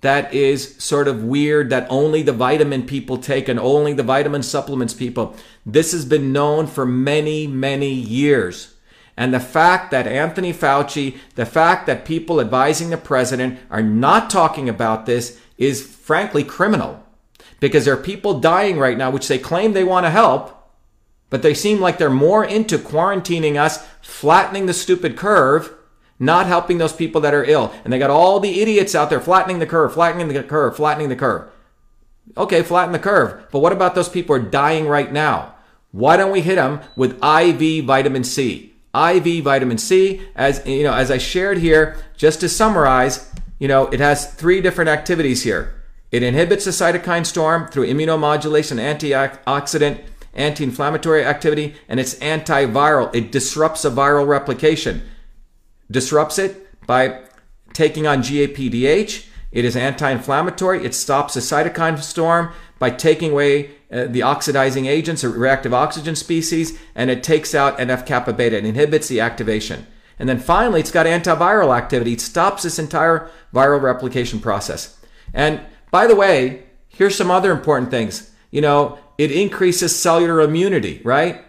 that 0.01 0.33
is 0.33 0.75
sort 0.77 1.07
of 1.07 1.23
weird 1.23 1.69
that 1.69 1.87
only 1.89 2.21
the 2.21 2.31
vitamin 2.31 2.85
people 2.85 3.17
take 3.17 3.47
and 3.47 3.59
only 3.59 3.93
the 3.93 4.03
vitamin 4.03 4.43
supplements 4.43 4.93
people. 4.93 5.35
This 5.65 5.91
has 5.93 6.05
been 6.05 6.31
known 6.31 6.67
for 6.67 6.85
many, 6.85 7.47
many 7.47 7.91
years. 7.91 8.75
And 9.17 9.33
the 9.33 9.39
fact 9.39 9.91
that 9.91 10.07
Anthony 10.07 10.53
Fauci, 10.53 11.17
the 11.35 11.45
fact 11.45 11.87
that 11.87 12.05
people 12.05 12.41
advising 12.41 12.89
the 12.89 12.97
president 12.97 13.59
are 13.69 13.81
not 13.81 14.29
talking 14.29 14.67
about 14.67 15.05
this 15.05 15.39
is 15.57 15.85
frankly 15.85 16.43
criminal. 16.43 17.01
Because 17.59 17.85
there 17.85 17.93
are 17.93 18.03
people 18.03 18.39
dying 18.39 18.77
right 18.77 18.97
now, 18.97 19.09
which 19.09 19.27
they 19.27 19.39
claim 19.39 19.73
they 19.73 19.85
want 19.85 20.05
to 20.05 20.09
help, 20.09 20.51
but 21.29 21.41
they 21.41 21.53
seem 21.53 21.79
like 21.79 21.97
they're 21.97 22.09
more 22.09 22.43
into 22.43 22.77
quarantining 22.77 23.55
us, 23.55 23.85
flattening 24.01 24.65
the 24.65 24.73
stupid 24.73 25.17
curve, 25.17 25.73
not 26.19 26.47
helping 26.47 26.77
those 26.77 26.93
people 26.93 27.21
that 27.21 27.33
are 27.33 27.43
ill. 27.43 27.73
And 27.83 27.91
they 27.91 27.99
got 27.99 28.09
all 28.09 28.39
the 28.39 28.61
idiots 28.61 28.95
out 28.95 29.09
there 29.09 29.19
flattening 29.19 29.59
the 29.59 29.65
curve, 29.65 29.93
flattening 29.93 30.27
the 30.27 30.43
curve, 30.43 30.75
flattening 30.75 31.09
the 31.09 31.15
curve. 31.15 31.49
Okay, 32.37 32.63
flatten 32.63 32.93
the 32.93 32.99
curve. 32.99 33.47
But 33.51 33.59
what 33.59 33.73
about 33.73 33.95
those 33.95 34.09
people 34.09 34.35
who 34.35 34.41
are 34.41 34.49
dying 34.49 34.87
right 34.87 35.11
now? 35.11 35.55
Why 35.91 36.17
don't 36.17 36.31
we 36.31 36.41
hit 36.41 36.55
them 36.55 36.81
with 36.95 37.23
IV 37.23 37.85
vitamin 37.85 38.23
C? 38.23 38.73
IV 38.93 39.43
vitamin 39.43 39.77
C. 39.77 40.21
As 40.35 40.65
you 40.65 40.83
know, 40.83 40.93
as 40.93 41.11
I 41.11 41.17
shared 41.17 41.57
here, 41.57 41.97
just 42.17 42.39
to 42.41 42.49
summarize, 42.49 43.31
you 43.59 43.67
know, 43.67 43.87
it 43.87 43.99
has 43.99 44.33
three 44.33 44.61
different 44.61 44.89
activities 44.89 45.43
here. 45.43 45.75
It 46.11 46.23
inhibits 46.23 46.65
the 46.65 46.71
cytokine 46.71 47.25
storm 47.25 47.67
through 47.67 47.87
immunomodulation, 47.87 48.79
antioxidant, 48.79 50.01
anti-inflammatory 50.33 51.25
activity, 51.25 51.75
and 51.87 51.99
it's 51.99 52.15
antiviral. 52.15 53.13
It 53.15 53.31
disrupts 53.31 53.85
a 53.85 53.91
viral 53.91 54.27
replication. 54.27 55.01
Disrupts 55.89 56.39
it 56.39 56.67
by 56.87 57.23
taking 57.73 58.07
on 58.07 58.23
GAPDH. 58.23 59.27
It 59.51 59.65
is 59.65 59.75
anti-inflammatory. 59.75 60.85
It 60.85 60.93
stops 60.93 61.35
the 61.35 61.39
cytokine 61.39 62.01
storm 62.01 62.51
by 62.79 62.89
taking 62.89 63.31
away 63.31 63.71
uh, 63.91 64.05
the 64.05 64.21
oxidizing 64.21 64.85
agents 64.85 65.23
or 65.23 65.29
reactive 65.29 65.73
oxygen 65.73 66.15
species, 66.15 66.77
and 66.93 67.09
it 67.09 67.23
takes 67.23 67.55
out 67.55 67.77
NF 67.77 68.05
kappa 68.05 68.33
beta. 68.33 68.57
It 68.57 68.65
inhibits 68.65 69.07
the 69.07 69.21
activation. 69.21 69.87
And 70.19 70.27
then 70.27 70.39
finally, 70.39 70.79
it's 70.79 70.91
got 70.91 71.05
antiviral 71.05 71.75
activity. 71.75 72.13
It 72.13 72.21
stops 72.21 72.63
this 72.63 72.79
entire 72.79 73.29
viral 73.53 73.81
replication 73.81 74.39
process. 74.39 74.97
And 75.33 75.61
by 75.91 76.07
the 76.07 76.15
way, 76.15 76.63
here's 76.87 77.15
some 77.15 77.31
other 77.31 77.51
important 77.51 77.91
things. 77.91 78.31
You 78.51 78.61
know, 78.61 78.97
it 79.17 79.31
increases 79.31 79.95
cellular 79.95 80.41
immunity, 80.41 81.01
right? 81.03 81.44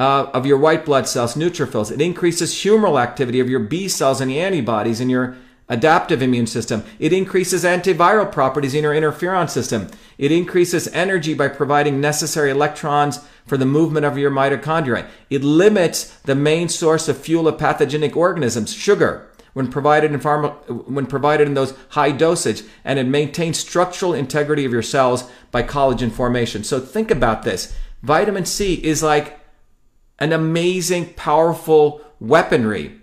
Uh, 0.00 0.30
of 0.32 0.46
your 0.46 0.56
white 0.56 0.86
blood 0.86 1.06
cells, 1.06 1.34
neutrophils. 1.34 1.92
It 1.92 2.00
increases 2.00 2.54
humoral 2.54 2.98
activity 2.98 3.38
of 3.38 3.50
your 3.50 3.60
B 3.60 3.86
cells 3.86 4.22
and 4.22 4.30
the 4.30 4.40
antibodies 4.40 4.98
in 4.98 5.10
your 5.10 5.36
adaptive 5.68 6.22
immune 6.22 6.46
system. 6.46 6.84
It 6.98 7.12
increases 7.12 7.64
antiviral 7.64 8.32
properties 8.32 8.74
in 8.74 8.82
your 8.84 8.94
interferon 8.94 9.50
system. 9.50 9.88
It 10.16 10.32
increases 10.32 10.88
energy 10.88 11.34
by 11.34 11.48
providing 11.48 12.00
necessary 12.00 12.50
electrons 12.50 13.20
for 13.44 13.58
the 13.58 13.66
movement 13.66 14.06
of 14.06 14.16
your 14.16 14.30
mitochondria. 14.30 15.06
It 15.28 15.44
limits 15.44 16.16
the 16.20 16.34
main 16.34 16.70
source 16.70 17.06
of 17.06 17.18
fuel 17.18 17.46
of 17.46 17.58
pathogenic 17.58 18.16
organisms, 18.16 18.72
sugar, 18.72 19.28
when 19.52 19.70
provided 19.70 20.12
in 20.12 20.20
pharma, 20.20 20.88
when 20.88 21.04
provided 21.04 21.46
in 21.46 21.52
those 21.52 21.74
high 21.90 22.12
dosage, 22.12 22.62
and 22.84 22.98
it 22.98 23.06
maintains 23.06 23.58
structural 23.58 24.14
integrity 24.14 24.64
of 24.64 24.72
your 24.72 24.80
cells 24.80 25.30
by 25.50 25.62
collagen 25.62 26.10
formation. 26.10 26.64
So 26.64 26.80
think 26.80 27.10
about 27.10 27.42
this. 27.42 27.76
Vitamin 28.02 28.46
C 28.46 28.76
is 28.82 29.02
like 29.02 29.39
an 30.20 30.32
amazing, 30.32 31.14
powerful 31.14 32.02
weaponry 32.20 33.00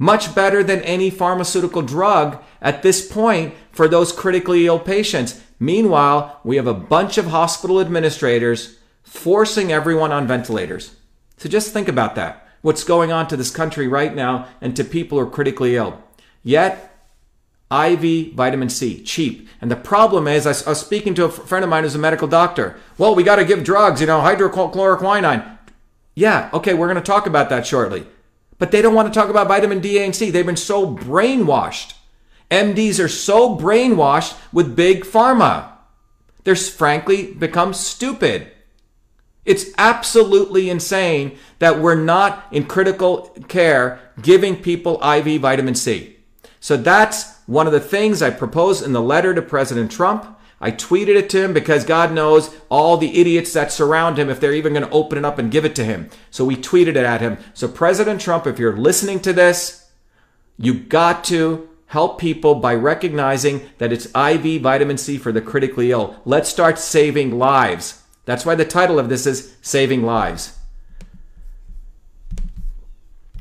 much 0.00 0.34
better 0.34 0.64
than 0.64 0.80
any 0.80 1.10
pharmaceutical 1.10 1.82
drug 1.82 2.42
at 2.62 2.82
this 2.82 3.06
point 3.06 3.54
for 3.70 3.86
those 3.86 4.12
critically 4.12 4.66
ill 4.66 4.78
patients. 4.78 5.42
Meanwhile, 5.60 6.40
we 6.42 6.56
have 6.56 6.66
a 6.66 6.72
bunch 6.72 7.18
of 7.18 7.26
hospital 7.26 7.80
administrators 7.80 8.78
forcing 9.02 9.70
everyone 9.70 10.10
on 10.10 10.26
ventilators. 10.26 10.96
So 11.36 11.50
just 11.50 11.74
think 11.74 11.86
about 11.86 12.14
that. 12.14 12.48
What's 12.62 12.82
going 12.82 13.12
on 13.12 13.28
to 13.28 13.36
this 13.36 13.50
country 13.50 13.88
right 13.88 14.14
now 14.14 14.48
and 14.62 14.74
to 14.76 14.84
people 14.84 15.18
who 15.18 15.26
are 15.26 15.30
critically 15.30 15.76
ill. 15.76 16.02
Yet, 16.42 16.86
IV 17.70 18.32
vitamin 18.32 18.70
C, 18.70 19.02
cheap. 19.02 19.50
And 19.60 19.70
the 19.70 19.76
problem 19.76 20.26
is, 20.26 20.46
I 20.46 20.70
was 20.70 20.80
speaking 20.80 21.14
to 21.16 21.26
a 21.26 21.30
friend 21.30 21.62
of 21.62 21.68
mine 21.68 21.84
who's 21.84 21.94
a 21.94 21.98
medical 21.98 22.26
doctor. 22.26 22.80
Well, 22.96 23.14
we 23.14 23.22
got 23.22 23.36
to 23.36 23.44
give 23.44 23.64
drugs, 23.64 24.00
you 24.00 24.06
know, 24.06 24.20
hydrochloroquine. 24.20 25.58
Yeah, 26.14 26.50
okay, 26.52 26.74
we're 26.74 26.88
going 26.88 26.96
to 26.96 27.02
talk 27.02 27.26
about 27.26 27.48
that 27.50 27.66
shortly 27.66 28.06
but 28.60 28.70
they 28.70 28.82
don't 28.82 28.94
want 28.94 29.12
to 29.12 29.18
talk 29.18 29.30
about 29.30 29.48
vitamin 29.48 29.80
D, 29.80 29.98
A, 29.98 30.04
and 30.04 30.14
C. 30.14 30.30
They've 30.30 30.46
been 30.46 30.54
so 30.54 30.94
brainwashed. 30.94 31.94
MDs 32.50 33.02
are 33.02 33.08
so 33.08 33.56
brainwashed 33.56 34.38
with 34.52 34.76
big 34.76 35.04
pharma. 35.04 35.72
They're 36.44 36.54
frankly 36.54 37.32
become 37.32 37.72
stupid. 37.72 38.52
It's 39.46 39.70
absolutely 39.78 40.68
insane 40.68 41.38
that 41.58 41.80
we're 41.80 41.94
not 41.94 42.46
in 42.52 42.66
critical 42.66 43.34
care 43.48 43.98
giving 44.20 44.56
people 44.56 45.02
IV 45.02 45.40
vitamin 45.40 45.74
C. 45.74 46.18
So 46.60 46.76
that's 46.76 47.40
one 47.46 47.66
of 47.66 47.72
the 47.72 47.80
things 47.80 48.20
I 48.20 48.28
proposed 48.28 48.84
in 48.84 48.92
the 48.92 49.00
letter 49.00 49.34
to 49.34 49.40
President 49.40 49.90
Trump. 49.90 50.38
I 50.60 50.70
tweeted 50.72 51.16
it 51.16 51.30
to 51.30 51.42
him 51.42 51.54
because 51.54 51.84
God 51.84 52.12
knows 52.12 52.54
all 52.68 52.98
the 52.98 53.18
idiots 53.18 53.52
that 53.54 53.72
surround 53.72 54.18
him 54.18 54.28
if 54.28 54.40
they're 54.40 54.52
even 54.52 54.74
going 54.74 54.84
to 54.84 54.92
open 54.92 55.16
it 55.16 55.24
up 55.24 55.38
and 55.38 55.50
give 55.50 55.64
it 55.64 55.74
to 55.76 55.84
him. 55.84 56.10
So 56.30 56.44
we 56.44 56.56
tweeted 56.56 56.88
it 56.88 56.96
at 56.98 57.22
him. 57.22 57.38
So 57.54 57.66
President 57.66 58.20
Trump, 58.20 58.46
if 58.46 58.58
you're 58.58 58.76
listening 58.76 59.20
to 59.20 59.32
this, 59.32 59.90
you 60.58 60.74
got 60.74 61.24
to 61.24 61.68
help 61.86 62.20
people 62.20 62.56
by 62.56 62.74
recognizing 62.74 63.70
that 63.78 63.92
it's 63.92 64.06
IV 64.14 64.60
vitamin 64.62 64.98
C 64.98 65.16
for 65.16 65.32
the 65.32 65.40
critically 65.40 65.90
ill. 65.90 66.20
Let's 66.26 66.50
start 66.50 66.78
saving 66.78 67.38
lives. 67.38 68.02
That's 68.26 68.44
why 68.44 68.54
the 68.54 68.66
title 68.66 68.98
of 68.98 69.08
this 69.08 69.26
is 69.26 69.56
Saving 69.62 70.04
Lives. 70.04 70.56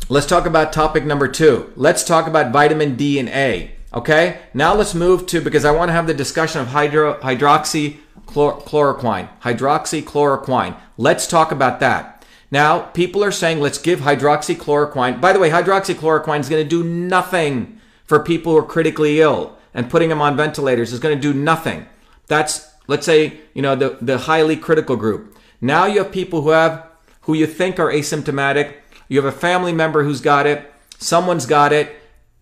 Let's 0.07 0.25
talk 0.25 0.47
about 0.47 0.73
topic 0.73 1.05
number 1.05 1.27
two. 1.27 1.71
Let's 1.75 2.03
talk 2.03 2.25
about 2.25 2.51
vitamin 2.51 2.95
D 2.95 3.19
and 3.19 3.29
A. 3.29 3.75
Okay, 3.91 4.39
now 4.53 4.75
let's 4.75 4.93
move 4.93 5.25
to 5.27 5.41
because 5.41 5.65
I 5.65 5.71
want 5.71 5.89
to 5.89 5.93
have 5.93 6.05
the 6.05 6.13
discussion 6.13 6.61
of 6.61 6.67
hydro, 6.67 7.19
hydroxychloroquine. 7.21 9.29
Hydroxychloroquine. 9.41 10.79
Let's 10.97 11.25
talk 11.25 11.51
about 11.51 11.79
that. 11.79 12.23
Now, 12.51 12.81
people 12.81 13.23
are 13.23 13.31
saying 13.31 13.59
let's 13.59 13.79
give 13.79 14.01
hydroxychloroquine. 14.01 15.19
By 15.19 15.33
the 15.33 15.39
way, 15.39 15.49
hydroxychloroquine 15.49 16.39
is 16.39 16.49
going 16.49 16.63
to 16.63 16.69
do 16.69 16.83
nothing 16.83 17.81
for 18.05 18.19
people 18.19 18.51
who 18.51 18.59
are 18.59 18.63
critically 18.63 19.21
ill, 19.21 19.57
and 19.73 19.89
putting 19.89 20.09
them 20.09 20.21
on 20.21 20.37
ventilators 20.37 20.93
is 20.93 20.99
going 20.99 21.15
to 21.15 21.21
do 21.21 21.33
nothing. 21.33 21.87
That's 22.27 22.71
let's 22.87 23.07
say 23.07 23.39
you 23.55 23.63
know 23.63 23.75
the 23.75 23.97
the 24.01 24.19
highly 24.19 24.55
critical 24.55 24.97
group. 24.97 25.35
Now 25.61 25.85
you 25.85 26.03
have 26.03 26.11
people 26.11 26.43
who 26.43 26.49
have 26.49 26.85
who 27.21 27.33
you 27.33 27.47
think 27.47 27.79
are 27.79 27.91
asymptomatic. 27.91 28.75
You 29.07 29.19
have 29.21 29.31
a 29.31 29.37
family 29.37 29.73
member 29.73 30.03
who's 30.03 30.21
got 30.21 30.45
it. 30.45 30.71
Someone's 30.99 31.47
got 31.47 31.73
it 31.73 31.98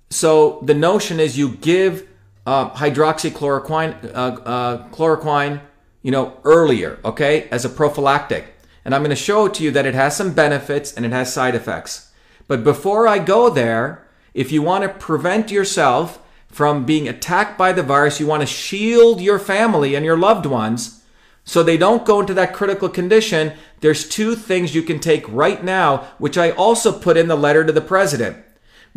so 0.10 0.60
the 0.64 0.74
notion 0.74 1.20
is 1.20 1.38
you 1.38 1.50
give 1.50 2.08
uh, 2.46 2.70
hydroxychloroquine, 2.72 4.06
uh, 4.06 4.18
uh, 4.18 4.88
chloroquine, 4.90 5.62
you 6.02 6.12
know, 6.12 6.40
earlier, 6.46 7.00
okay, 7.04 7.50
as 7.52 7.66
a 7.66 7.70
prophylactic. 7.70 8.54
And 8.86 8.96
I'm 8.96 9.02
going 9.02 9.10
to 9.10 9.18
show 9.18 9.50
to 9.50 9.64
you 9.64 9.72
that 9.72 9.86
it 9.86 9.96
has 9.96 10.16
some 10.16 10.34
benefits 10.34 10.94
and 10.94 11.06
it 11.06 11.12
has 11.12 11.34
side 11.34 11.56
effects. 11.56 12.14
But 12.48 12.64
before 12.64 13.06
I 13.06 13.20
go 13.20 13.50
there, 13.50 14.08
if 14.34 14.52
you 14.52 14.62
want 14.62 14.84
to 14.84 14.90
prevent 14.90 15.52
yourself 15.52 16.24
from 16.48 16.86
being 16.86 17.10
attacked 17.10 17.58
by 17.58 17.74
the 17.74 17.84
virus, 17.84 18.22
you 18.22 18.28
want 18.28 18.42
to 18.42 18.48
shield 18.48 19.20
your 19.20 19.40
family 19.40 19.94
and 19.94 20.06
your 20.06 20.18
loved 20.18 20.46
ones 20.46 21.04
so 21.44 21.64
they 21.64 21.76
don't 21.76 22.06
go 22.06 22.22
into 22.22 22.34
that 22.36 22.54
critical 22.54 22.88
condition. 22.88 23.54
There's 23.82 24.08
two 24.08 24.36
things 24.36 24.74
you 24.74 24.84
can 24.84 25.02
take 25.02 25.28
right 25.28 25.62
now, 25.62 26.08
which 26.18 26.38
I 26.38 26.52
also 26.52 26.98
put 26.98 27.18
in 27.18 27.28
the 27.28 27.36
letter 27.36 27.66
to 27.66 27.74
the 27.74 27.82
president 27.82 28.38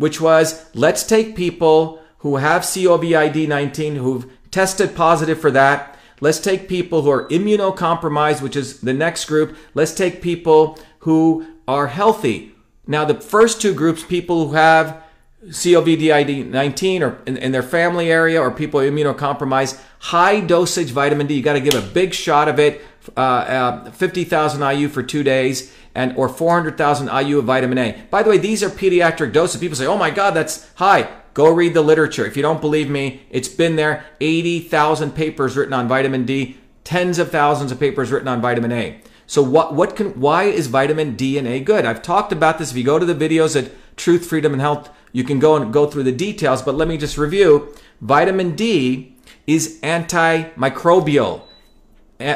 which 0.01 0.19
was 0.19 0.65
let's 0.73 1.03
take 1.03 1.35
people 1.35 2.01
who 2.19 2.37
have 2.37 2.63
COVID 2.63 3.47
19, 3.47 3.95
who've 3.95 4.31
tested 4.49 4.95
positive 4.95 5.39
for 5.39 5.51
that. 5.51 5.97
Let's 6.19 6.39
take 6.39 6.67
people 6.67 7.01
who 7.01 7.09
are 7.09 7.27
immunocompromised, 7.29 8.41
which 8.41 8.55
is 8.55 8.81
the 8.81 8.93
next 8.93 9.25
group. 9.25 9.55
Let's 9.73 9.93
take 9.93 10.21
people 10.21 10.77
who 10.99 11.47
are 11.67 11.87
healthy. 11.87 12.53
Now, 12.85 13.05
the 13.05 13.19
first 13.19 13.61
two 13.61 13.73
groups, 13.73 14.03
people 14.03 14.47
who 14.47 14.53
have 14.53 15.03
COVID 15.47 16.47
19 16.47 17.03
or 17.03 17.21
in, 17.25 17.37
in, 17.37 17.51
their 17.51 17.63
family 17.63 18.11
area 18.11 18.39
or 18.39 18.51
people 18.51 18.79
immunocompromised, 18.81 19.81
high 19.99 20.39
dosage 20.39 20.91
vitamin 20.91 21.25
D. 21.25 21.35
You 21.35 21.41
got 21.41 21.53
to 21.53 21.61
give 21.61 21.73
a 21.73 21.81
big 21.93 22.13
shot 22.13 22.47
of 22.47 22.59
it, 22.59 22.81
uh, 23.17 23.19
uh, 23.19 23.91
50,000 23.91 24.61
IU 24.61 24.87
for 24.89 25.01
two 25.01 25.23
days 25.23 25.73
and 25.93 26.15
or 26.15 26.29
400,000 26.29 27.09
IU 27.09 27.39
of 27.39 27.45
vitamin 27.45 27.77
A. 27.77 28.03
By 28.09 28.23
the 28.23 28.29
way, 28.29 28.37
these 28.37 28.63
are 28.63 28.69
pediatric 28.69 29.33
doses. 29.33 29.59
People 29.59 29.77
say, 29.77 29.85
"Oh 29.85 29.97
my 29.97 30.09
God, 30.09 30.31
that's 30.31 30.67
high." 30.75 31.07
Go 31.33 31.49
read 31.49 31.73
the 31.73 31.81
literature. 31.81 32.25
If 32.25 32.35
you 32.35 32.43
don't 32.43 32.59
believe 32.59 32.89
me, 32.89 33.21
it's 33.29 33.47
been 33.47 33.77
there. 33.77 34.05
80,000 34.19 35.15
papers 35.15 35.55
written 35.55 35.73
on 35.73 35.87
vitamin 35.87 36.25
D, 36.25 36.57
tens 36.83 37.19
of 37.19 37.31
thousands 37.31 37.71
of 37.71 37.79
papers 37.79 38.11
written 38.11 38.27
on 38.27 38.41
vitamin 38.41 38.71
A. 38.73 38.97
So 39.27 39.41
what 39.41 39.73
what 39.73 39.95
can 39.95 40.19
why 40.19 40.43
is 40.43 40.67
vitamin 40.67 41.15
D 41.15 41.37
and 41.37 41.47
A 41.47 41.61
good? 41.61 41.85
I've 41.85 42.01
talked 42.01 42.33
about 42.33 42.57
this. 42.57 42.71
If 42.71 42.77
you 42.77 42.83
go 42.83 42.99
to 42.99 43.05
the 43.05 43.15
videos 43.15 43.55
at 43.55 43.71
Truth, 43.95 44.25
Freedom 44.25 44.51
and 44.51 44.61
Health, 44.61 44.89
you 45.13 45.23
can 45.23 45.39
go 45.39 45.55
and 45.55 45.71
go 45.71 45.85
through 45.85 46.03
the 46.03 46.11
details, 46.11 46.61
but 46.61 46.75
let 46.75 46.87
me 46.87 46.97
just 46.97 47.17
review. 47.17 47.73
Vitamin 48.01 48.55
D 48.55 49.15
is 49.47 49.79
antimicrobial. 49.83 51.43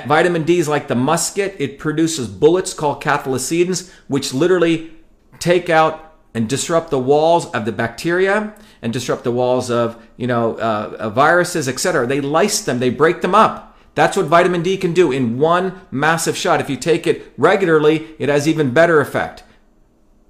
Vitamin 0.08 0.44
D 0.44 0.60
is 0.60 0.68
like 0.68 0.88
the 0.88 0.96
musket. 0.96 1.56
It 1.60 1.80
produces 1.80 2.28
bullets 2.28 2.74
called 2.74 3.02
cathelicidins, 3.02 3.92
which 4.08 4.34
literally 4.34 4.92
take 5.40 5.70
out 5.70 6.14
and 6.34 6.50
disrupt 6.50 6.90
the 6.90 7.00
walls 7.00 7.50
of 7.52 7.66
the 7.66 7.72
bacteria 7.72 8.54
and 8.82 8.92
disrupt 8.92 9.24
the 9.24 9.32
walls 9.32 9.72
of, 9.72 10.02
you 10.18 10.28
know, 10.28 10.56
uh, 10.58 10.98
uh 11.00 11.10
viruses, 11.10 11.68
etc. 11.70 12.06
They 12.06 12.22
lyse 12.22 12.62
them. 12.62 12.80
They 12.80 12.90
break 12.90 13.22
them 13.22 13.34
up. 13.34 13.78
That's 13.96 14.18
what 14.18 14.26
vitamin 14.26 14.62
D 14.62 14.76
can 14.76 14.94
do 14.94 15.12
in 15.12 15.40
one 15.40 15.82
massive 15.90 16.36
shot. 16.36 16.60
If 16.60 16.70
you 16.70 16.76
take 16.76 17.08
it 17.08 17.34
regularly, 17.38 18.10
it 18.20 18.28
has 18.28 18.48
even 18.48 18.74
better 18.74 19.00
effect. 19.00 19.44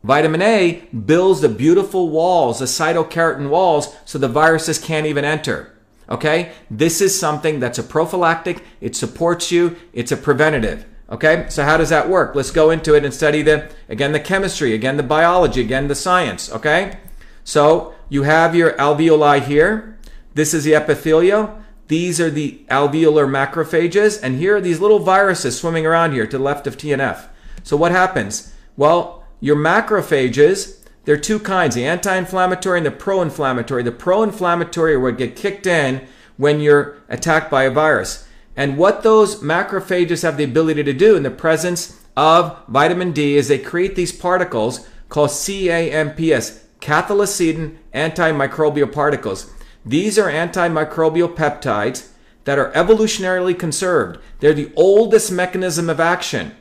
Vitamin 0.04 0.44
A 0.44 0.88
builds 0.94 1.42
the 1.42 1.50
beautiful 1.50 2.10
walls, 2.10 2.60
the 2.60 2.66
cytokeratin 2.66 3.50
walls, 3.50 3.96
so 4.06 4.20
the 4.20 4.28
viruses 4.28 4.78
can't 4.78 5.08
even 5.08 5.26
enter. 5.26 5.75
Okay? 6.10 6.52
This 6.70 7.02
is 7.02 7.20
something 7.20 7.60
that's 7.60 7.80
a 7.80 7.84
prophylactic, 7.84 8.64
it 8.82 8.96
supports 8.96 9.52
you, 9.52 9.76
it's 9.94 10.12
a 10.12 10.18
preventative. 10.18 10.86
Okay? 11.10 11.46
So 11.50 11.64
how 11.64 11.78
does 11.78 11.90
that 11.90 12.10
work? 12.10 12.36
Let's 12.36 12.52
go 12.52 12.70
into 12.72 12.96
it 12.96 13.06
and 13.06 13.14
study 13.14 13.42
the 13.42 13.72
again 13.90 14.12
the 14.12 14.20
chemistry, 14.20 14.74
again 14.74 14.98
the 14.98 15.04
biology, 15.04 15.62
again 15.62 15.88
the 15.88 15.96
science, 15.96 16.52
okay? 16.52 17.00
So, 17.44 17.94
you 18.10 18.24
have 18.24 18.56
your 18.56 18.74
alveoli 18.74 19.42
here. 19.44 19.98
This 20.34 20.54
is 20.54 20.64
the 20.64 20.76
epithelial. 20.76 21.60
These 21.88 22.20
are 22.20 22.32
the 22.32 22.66
alveolar 22.70 23.28
macrophages 23.28 24.20
and 24.22 24.38
here 24.38 24.58
are 24.58 24.62
these 24.62 24.80
little 24.80 25.00
viruses 25.00 25.58
swimming 25.58 25.86
around 25.86 26.14
here 26.14 26.26
to 26.26 26.38
the 26.38 26.44
left 26.44 26.66
of 26.66 26.78
TNF. 26.78 27.28
So 27.64 27.78
what 27.78 27.92
happens? 27.92 28.54
Well, 28.76 29.24
your 29.40 29.56
macrophages 29.56 30.80
there 31.06 31.16
are 31.16 31.20
two 31.20 31.40
kinds, 31.40 31.76
the 31.76 31.86
anti-inflammatory 31.86 32.80
and 32.80 32.86
the 32.86 32.92
pro-inflammatory. 32.92 33.84
The 33.84 33.92
pro-inflammatory 33.92 34.96
are 34.96 35.00
what 35.00 35.18
get 35.18 35.36
kicked 35.36 35.68
in 35.68 36.08
when 36.38 36.60
you're 36.60 36.98
attacked 37.08 37.50
by 37.50 37.64
a 37.64 37.72
virus. 37.72 38.28
And 38.56 38.78
what 38.78 39.04
those 39.04 39.42
macrophages 39.42 40.24
have 40.24 40.38
the 40.38 40.44
ability 40.44 40.84
to 40.84 40.94
do 40.94 41.16
in 41.16 41.24
the 41.24 41.32
presence 41.32 42.02
of 42.18 42.58
vitamin 42.68 43.12
D 43.12 43.38
is 43.38 43.48
they 43.48 43.60
create 43.60 43.96
these 43.96 44.12
particles 44.12 44.88
called 45.10 45.30
CAMPS, 45.30 46.64
cathelicidin 46.82 47.78
antimicrobial 47.94 48.92
particles. 48.92 49.52
These 49.86 50.18
are 50.18 50.32
antimicrobial 50.32 51.36
peptides 51.36 52.10
that 52.46 52.58
are 52.58 52.72
evolutionarily 52.72 53.58
conserved. 53.58 54.20
They're 54.40 54.54
the 54.54 54.72
oldest 54.76 55.32
mechanism 55.32 55.90
of 55.90 56.00
action 56.00 56.56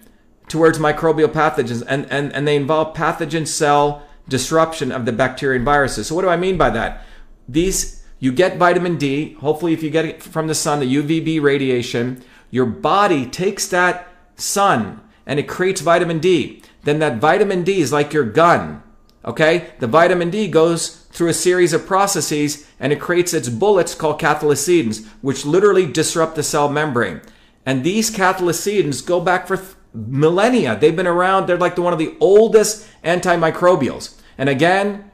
towards 0.49 0.79
microbial 0.79 1.29
pathogens, 1.29 1.83
and, 1.87 2.07
and, 2.11 2.33
and 2.33 2.47
they 2.47 2.57
involve 2.57 2.97
pathogen 2.97 3.47
cell 3.47 4.03
disruption 4.29 4.91
of 4.93 5.05
the 5.05 5.13
bacteria 5.13 5.57
and 5.57 5.65
viruses. 5.65 6.07
So, 6.07 6.15
what 6.15 6.23
do 6.23 6.29
I 6.29 6.37
mean 6.37 6.57
by 6.57 6.71
that? 6.71 7.05
These 7.49 8.05
you 8.19 8.33
get 8.33 8.57
vitamin 8.57 8.97
D. 8.97 9.35
Hopefully, 9.35 9.73
if 9.73 9.83
you 9.83 9.91
get 9.91 10.05
it 10.05 10.23
from 10.23 10.47
the 10.47 10.55
sun, 10.55 10.81
the 10.81 10.97
UVB 10.97 11.43
radiation, 11.43 12.23
your 12.51 12.67
body 12.67 13.27
takes 13.27 13.69
that 13.69 14.09
sun 14.37 15.01
and 15.27 15.39
it 15.39 15.49
creates 15.49 15.81
vitamin 15.81 16.21
D. 16.21 16.63
Then 16.85 17.01
that 17.01 17.19
vitamin 17.19 17.65
D 17.65 17.81
is 17.81 17.93
like 17.93 18.13
your 18.13 18.25
gun. 18.25 18.83
Okay? 19.25 19.73
The 19.79 19.87
vitamin 19.87 20.31
D 20.31 20.49
goes 20.49 21.07
through 21.13 21.29
a 21.29 21.35
series 21.35 21.73
of 21.73 21.87
processes 21.87 22.67
and 22.79 22.93
it 22.93 23.01
creates 23.01 23.35
its 23.35 23.49
bullets 23.49 23.95
called 23.95 24.21
cathelicidins, 24.21 25.07
which 25.21 25.47
literally 25.47 25.87
disrupt 25.87 26.35
the 26.35 26.43
cell 26.43 26.69
membrane. 26.69 27.21
And 27.67 27.83
these 27.83 28.11
cathelicidins 28.11 29.05
go 29.05 29.21
back 29.21 29.47
for 29.47 29.57
millennia. 29.95 30.77
They've 30.77 30.95
been 30.95 31.07
around. 31.07 31.47
They're 31.47 31.57
like 31.57 31.77
the, 31.77 31.83
one 31.83 31.93
of 31.93 31.99
the 31.99 32.17
oldest 32.21 32.87
antimicrobials. 33.05 34.21
And 34.37 34.49
again, 34.49 35.11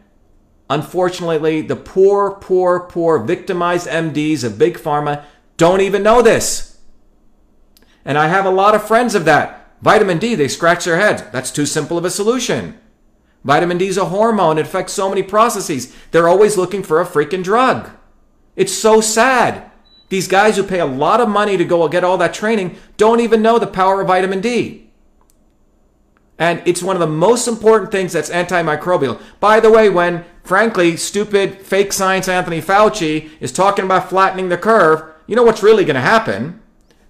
unfortunately, 0.68 1.60
the 1.60 1.76
poor, 1.76 2.32
poor, 2.32 2.80
poor 2.80 3.18
victimized 3.18 3.86
MDs 3.86 4.42
of 4.42 4.58
big 4.58 4.78
pharma 4.78 5.24
don't 5.56 5.82
even 5.82 6.02
know 6.02 6.22
this. 6.22 6.78
And 8.04 8.16
I 8.16 8.28
have 8.28 8.46
a 8.46 8.50
lot 8.50 8.74
of 8.74 8.86
friends 8.86 9.14
of 9.14 9.26
that. 9.26 9.76
Vitamin 9.82 10.18
D, 10.18 10.34
they 10.34 10.48
scratch 10.48 10.84
their 10.84 10.98
heads. 10.98 11.22
That's 11.32 11.50
too 11.50 11.66
simple 11.66 11.98
of 11.98 12.04
a 12.04 12.10
solution. 12.10 12.78
Vitamin 13.44 13.78
D 13.78 13.88
is 13.88 13.96
a 13.96 14.06
hormone. 14.06 14.58
It 14.58 14.66
affects 14.66 14.92
so 14.92 15.08
many 15.08 15.22
processes. 15.22 15.94
They're 16.10 16.28
always 16.28 16.56
looking 16.56 16.82
for 16.82 17.00
a 17.00 17.06
freaking 17.06 17.44
drug. 17.44 17.90
It's 18.56 18.72
so 18.72 19.00
sad. 19.00 19.69
These 20.10 20.28
guys 20.28 20.56
who 20.56 20.62
pay 20.64 20.80
a 20.80 20.86
lot 20.86 21.20
of 21.20 21.28
money 21.28 21.56
to 21.56 21.64
go 21.64 21.88
get 21.88 22.04
all 22.04 22.18
that 22.18 22.34
training 22.34 22.76
don't 22.98 23.20
even 23.20 23.40
know 23.40 23.58
the 23.58 23.66
power 23.66 24.02
of 24.02 24.08
vitamin 24.08 24.40
D. 24.40 24.90
And 26.38 26.62
it's 26.64 26.82
one 26.82 26.96
of 26.96 27.00
the 27.00 27.06
most 27.06 27.46
important 27.46 27.92
things 27.92 28.12
that's 28.12 28.30
antimicrobial. 28.30 29.20
By 29.40 29.60
the 29.60 29.70
way, 29.70 29.88
when, 29.88 30.24
frankly, 30.42 30.96
stupid 30.96 31.60
fake 31.60 31.92
science 31.92 32.28
Anthony 32.28 32.60
Fauci 32.60 33.30
is 33.40 33.52
talking 33.52 33.84
about 33.84 34.08
flattening 34.08 34.48
the 34.48 34.58
curve, 34.58 35.02
you 35.26 35.36
know 35.36 35.42
what's 35.42 35.62
really 35.62 35.84
going 35.84 35.96
to 35.96 36.00
happen? 36.00 36.60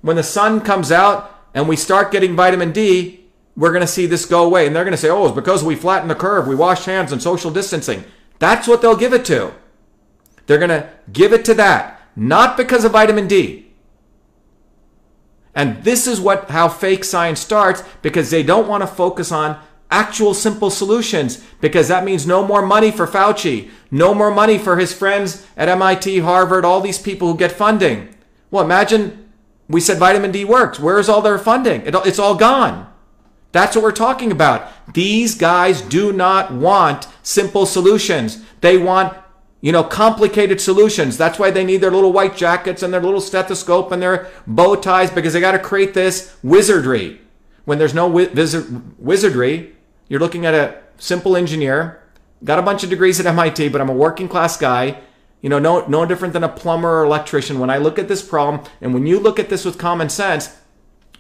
When 0.03 0.17
the 0.17 0.23
sun 0.23 0.61
comes 0.61 0.93
out 0.93 1.45
and 1.55 1.69
we 1.69 1.77
start 1.77 2.13
getting 2.13 2.37
vitamin 2.37 2.73
D, 2.73 3.25
we're 3.57 3.73
going 3.73 3.83
to 3.83 3.87
see 3.87 4.07
this 4.07 4.27
go 4.27 4.45
away. 4.45 4.67
And 4.67 4.75
they're 4.75 4.85
going 4.85 4.93
to 4.93 4.99
say, 4.99 5.11
oh, 5.11 5.27
it's 5.27 5.35
because 5.35 5.63
we 5.65 5.75
flattened 5.77 6.11
the 6.11 6.17
curve, 6.17 6.47
we 6.47 6.55
washed 6.55 6.87
hands 6.87 7.13
and 7.13 7.23
social 7.23 7.51
distancing. 7.51 8.05
That's 8.41 8.67
what 8.67 8.83
they'll 8.83 8.97
give 8.97 9.15
it 9.15 9.25
to. 9.27 9.55
They're 10.47 10.59
going 10.59 10.71
to 10.71 10.91
give 11.13 11.33
it 11.33 11.45
to 11.45 11.55
that, 11.55 12.00
not 12.21 12.55
because 12.59 12.85
of 12.85 12.93
vitamin 12.93 13.27
D. 13.27 13.73
And 15.55 15.83
this 15.85 16.07
is 16.07 16.21
what 16.21 16.51
how 16.51 16.69
fake 16.69 17.03
science 17.03 17.41
starts 17.41 17.83
because 18.03 18.31
they 18.31 18.43
don't 18.43 18.69
want 18.69 18.83
to 18.83 18.87
focus 18.87 19.33
on 19.33 19.59
actual 19.91 20.35
simple 20.35 20.71
solutions 20.71 21.43
because 21.63 21.89
that 21.89 22.05
means 22.05 22.27
no 22.27 22.47
more 22.47 22.61
money 22.61 22.91
for 22.91 23.07
Fauci, 23.07 23.71
no 23.91 24.13
more 24.13 24.31
money 24.31 24.59
for 24.59 24.77
his 24.77 24.93
friends 24.93 25.47
at 25.57 25.71
MIT, 25.71 26.19
Harvard, 26.19 26.65
all 26.65 26.83
these 26.83 26.99
people 26.99 27.33
who 27.33 27.39
get 27.39 27.53
funding. 27.53 28.15
Well, 28.51 28.65
imagine 28.65 29.33
we 29.67 29.81
said 29.81 29.97
vitamin 29.97 30.31
D 30.31 30.45
works. 30.45 30.79
Where's 30.79 31.09
all 31.09 31.23
their 31.23 31.39
funding? 31.39 31.81
It, 31.87 31.95
it's 32.05 32.19
all 32.19 32.35
gone. 32.35 32.87
That's 33.53 33.75
what 33.75 33.83
we're 33.83 33.93
talking 33.93 34.31
about. 34.31 34.71
These 34.93 35.37
guys 35.37 35.81
do 35.81 36.13
not 36.13 36.53
want 36.53 37.09
simple 37.23 37.65
solutions. 37.65 38.45
They 38.61 38.77
want, 38.77 39.17
you 39.61 39.73
know, 39.73 39.85
complicated 39.85 40.61
solutions. 40.61 41.17
That's 41.17 41.39
why 41.39 41.51
they 41.51 41.65
need 41.65 41.79
their 41.79 41.91
little 41.91 42.13
white 42.13 42.37
jackets 42.37 42.83
and 42.83 42.93
their 42.93 43.03
little 43.03 43.21
stethoscope 43.21 43.93
and 43.93 44.03
their 44.03 44.29
bow 44.47 44.77
ties 44.77 45.11
because 45.11 45.33
they 45.33 45.41
got 45.41 45.53
to 45.53 45.59
create 45.59 45.95
this 45.95 46.37
wizardry. 46.43 47.21
When 47.65 47.79
there's 47.79 47.95
no 47.95 48.09
wizardry, 48.09 49.77
you're 50.09 50.21
looking 50.21 50.47
at 50.47 50.55
a 50.55 50.83
simple 50.99 51.37
engineer, 51.37 52.03
got 52.43 52.59
a 52.59 52.63
bunch 52.63 52.83
of 52.83 52.91
degrees 52.91 53.21
at 53.21 53.27
MIT, 53.27 53.69
but 53.69 53.81
I'm 53.81 53.91
a 53.91 53.95
working 53.95 54.29
class 54.29 54.57
guy 54.57 55.01
you 55.41 55.49
know, 55.49 55.59
no, 55.59 55.87
no 55.87 56.05
different 56.05 56.35
than 56.35 56.45
a 56.45 56.49
plumber 56.49 57.01
or 57.01 57.05
electrician. 57.05 57.59
When 57.59 57.71
I 57.71 57.79
look 57.79 57.99
at 57.99 58.09
this 58.09 58.23
problem, 58.23 58.65
and 58.81 58.93
when 58.93 59.07
you 59.07 59.19
look 59.19 59.39
at 59.39 59.49
this 59.49 59.65
with 59.65 59.79
common 59.79 60.09
sense, 60.09 60.57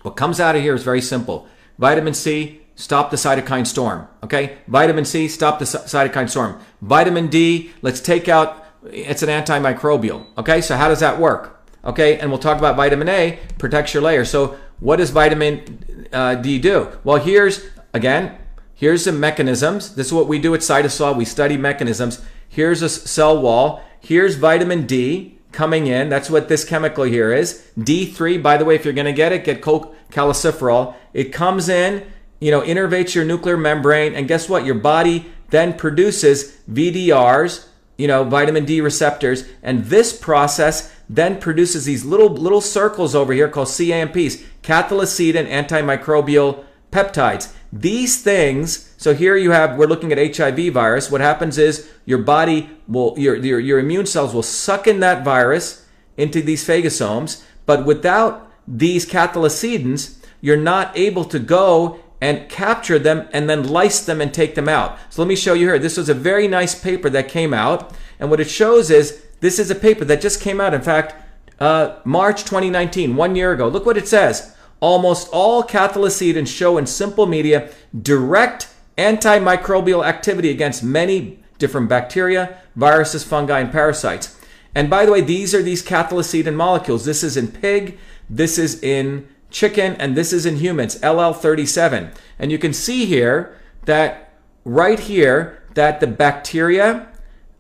what 0.02 0.16
comes 0.16 0.40
out 0.40 0.56
of 0.56 0.62
here 0.62 0.74
is 0.74 0.82
very 0.82 1.00
simple. 1.00 1.46
Vitamin 1.78 2.14
C, 2.14 2.60
stop 2.80 3.10
the 3.10 3.16
cytokine 3.16 3.66
storm. 3.66 4.08
Okay? 4.24 4.58
Vitamin 4.66 5.04
C, 5.04 5.28
stop 5.28 5.58
the 5.58 5.64
cytokine 5.64 6.28
storm. 6.28 6.60
Vitamin 6.80 7.28
D, 7.28 7.70
let's 7.82 8.00
take 8.00 8.28
out, 8.28 8.64
it's 8.90 9.22
an 9.22 9.28
antimicrobial. 9.28 10.26
Okay? 10.38 10.60
So 10.60 10.76
how 10.76 10.88
does 10.88 11.00
that 11.00 11.20
work? 11.20 11.62
Okay? 11.84 12.18
And 12.18 12.30
we'll 12.30 12.40
talk 12.40 12.58
about 12.58 12.76
vitamin 12.76 13.08
A, 13.08 13.38
protects 13.58 13.92
your 13.92 14.02
layer. 14.02 14.24
So 14.24 14.58
what 14.80 14.96
does 14.96 15.10
vitamin 15.10 16.08
uh, 16.12 16.36
D 16.36 16.58
do? 16.58 16.88
Well, 17.04 17.16
here's, 17.16 17.66
again, 17.92 18.38
here's 18.74 19.04
some 19.04 19.20
mechanisms. 19.20 19.94
This 19.94 20.06
is 20.06 20.12
what 20.12 20.26
we 20.26 20.38
do 20.38 20.54
at 20.54 20.60
Cytosolve. 20.60 21.16
We 21.16 21.26
study 21.26 21.58
mechanisms. 21.58 22.24
Here's 22.48 22.80
a 22.80 22.88
cell 22.88 23.40
wall. 23.40 23.82
Here's 24.00 24.36
vitamin 24.36 24.86
D 24.86 25.38
coming 25.52 25.86
in. 25.86 26.08
That's 26.08 26.30
what 26.30 26.48
this 26.48 26.64
chemical 26.64 27.04
here 27.04 27.32
is. 27.32 27.66
D3, 27.78 28.42
by 28.42 28.56
the 28.56 28.64
way, 28.64 28.74
if 28.74 28.84
you're 28.84 28.94
going 28.94 29.04
to 29.04 29.12
get 29.12 29.32
it, 29.32 29.44
get 29.44 29.60
cholecalciferol. 29.60 30.94
It 31.12 31.32
comes 31.32 31.68
in, 31.68 32.06
you 32.40 32.50
know, 32.50 32.62
innervates 32.62 33.14
your 33.14 33.24
nuclear 33.24 33.56
membrane, 33.56 34.14
and 34.14 34.26
guess 34.26 34.48
what? 34.48 34.64
Your 34.64 34.74
body 34.74 35.26
then 35.50 35.74
produces 35.76 36.56
VDRs, 36.70 37.66
you 37.98 38.08
know, 38.08 38.24
vitamin 38.24 38.64
D 38.64 38.80
receptors, 38.80 39.44
and 39.62 39.84
this 39.84 40.16
process 40.16 40.92
then 41.08 41.38
produces 41.38 41.84
these 41.84 42.04
little 42.04 42.28
little 42.28 42.60
circles 42.60 43.14
over 43.14 43.32
here 43.32 43.48
called 43.48 43.68
CAMPs, 43.68 44.42
cathelicidin 44.62 45.48
antimicrobial 45.48 46.64
peptides. 46.90 47.52
These 47.72 48.22
things, 48.22 48.92
so 48.96 49.14
here 49.14 49.36
you 49.36 49.52
have, 49.52 49.76
we're 49.76 49.86
looking 49.86 50.12
at 50.12 50.36
HIV 50.36 50.72
virus. 50.72 51.10
What 51.10 51.20
happens 51.20 51.56
is 51.56 51.88
your 52.04 52.18
body 52.18 52.70
will, 52.88 53.14
your, 53.16 53.36
your, 53.36 53.60
your 53.60 53.78
immune 53.78 54.06
cells 54.06 54.34
will 54.34 54.42
suck 54.42 54.88
in 54.88 55.00
that 55.00 55.24
virus 55.24 55.86
into 56.16 56.42
these 56.42 56.66
phagosomes, 56.66 57.44
but 57.66 57.86
without 57.86 58.50
these 58.66 59.06
cathelicidins, 59.06 60.16
you're 60.40 60.56
not 60.56 60.96
able 60.96 61.24
to 61.26 61.38
go 61.38 62.00
and 62.20 62.48
capture 62.48 62.98
them 62.98 63.28
and 63.32 63.48
then 63.48 63.66
lyse 63.66 64.04
them 64.04 64.20
and 64.20 64.32
take 64.32 64.54
them 64.54 64.68
out. 64.68 64.98
So 65.08 65.22
let 65.22 65.28
me 65.28 65.36
show 65.36 65.54
you 65.54 65.66
here. 65.66 65.78
This 65.78 65.96
was 65.96 66.08
a 66.08 66.14
very 66.14 66.46
nice 66.46 66.78
paper 66.78 67.08
that 67.10 67.28
came 67.28 67.54
out. 67.54 67.94
And 68.18 68.30
what 68.30 68.40
it 68.40 68.50
shows 68.50 68.90
is 68.90 69.24
this 69.40 69.58
is 69.58 69.70
a 69.70 69.74
paper 69.74 70.04
that 70.04 70.20
just 70.20 70.40
came 70.40 70.60
out, 70.60 70.74
in 70.74 70.82
fact, 70.82 71.14
uh, 71.58 71.96
March 72.04 72.44
2019, 72.44 73.16
one 73.16 73.36
year 73.36 73.52
ago. 73.52 73.68
Look 73.68 73.86
what 73.86 73.96
it 73.96 74.08
says. 74.08 74.54
Almost 74.80 75.28
all 75.32 75.62
cathelicidins 75.62 76.48
show 76.48 76.78
in 76.78 76.86
simple 76.86 77.26
media 77.26 77.70
direct 78.02 78.68
antimicrobial 78.98 80.06
activity 80.06 80.50
against 80.50 80.82
many 80.82 81.42
different 81.58 81.88
bacteria, 81.88 82.58
viruses, 82.76 83.24
fungi, 83.24 83.60
and 83.60 83.72
parasites. 83.72 84.38
And 84.74 84.88
by 84.88 85.04
the 85.04 85.12
way, 85.12 85.20
these 85.20 85.54
are 85.54 85.62
these 85.62 85.82
cathelicidin 85.82 86.54
molecules. 86.54 87.04
This 87.04 87.22
is 87.22 87.36
in 87.36 87.48
pig, 87.48 87.98
this 88.28 88.58
is 88.58 88.82
in 88.82 89.28
chicken, 89.50 89.94
and 89.96 90.16
this 90.16 90.32
is 90.32 90.46
in 90.46 90.56
humans, 90.56 90.98
LL37. 91.00 92.14
And 92.38 92.52
you 92.52 92.58
can 92.58 92.72
see 92.72 93.06
here 93.06 93.58
that 93.84 94.32
right 94.64 94.98
here 94.98 95.62
that 95.74 96.00
the 96.00 96.06
bacteria 96.06 97.10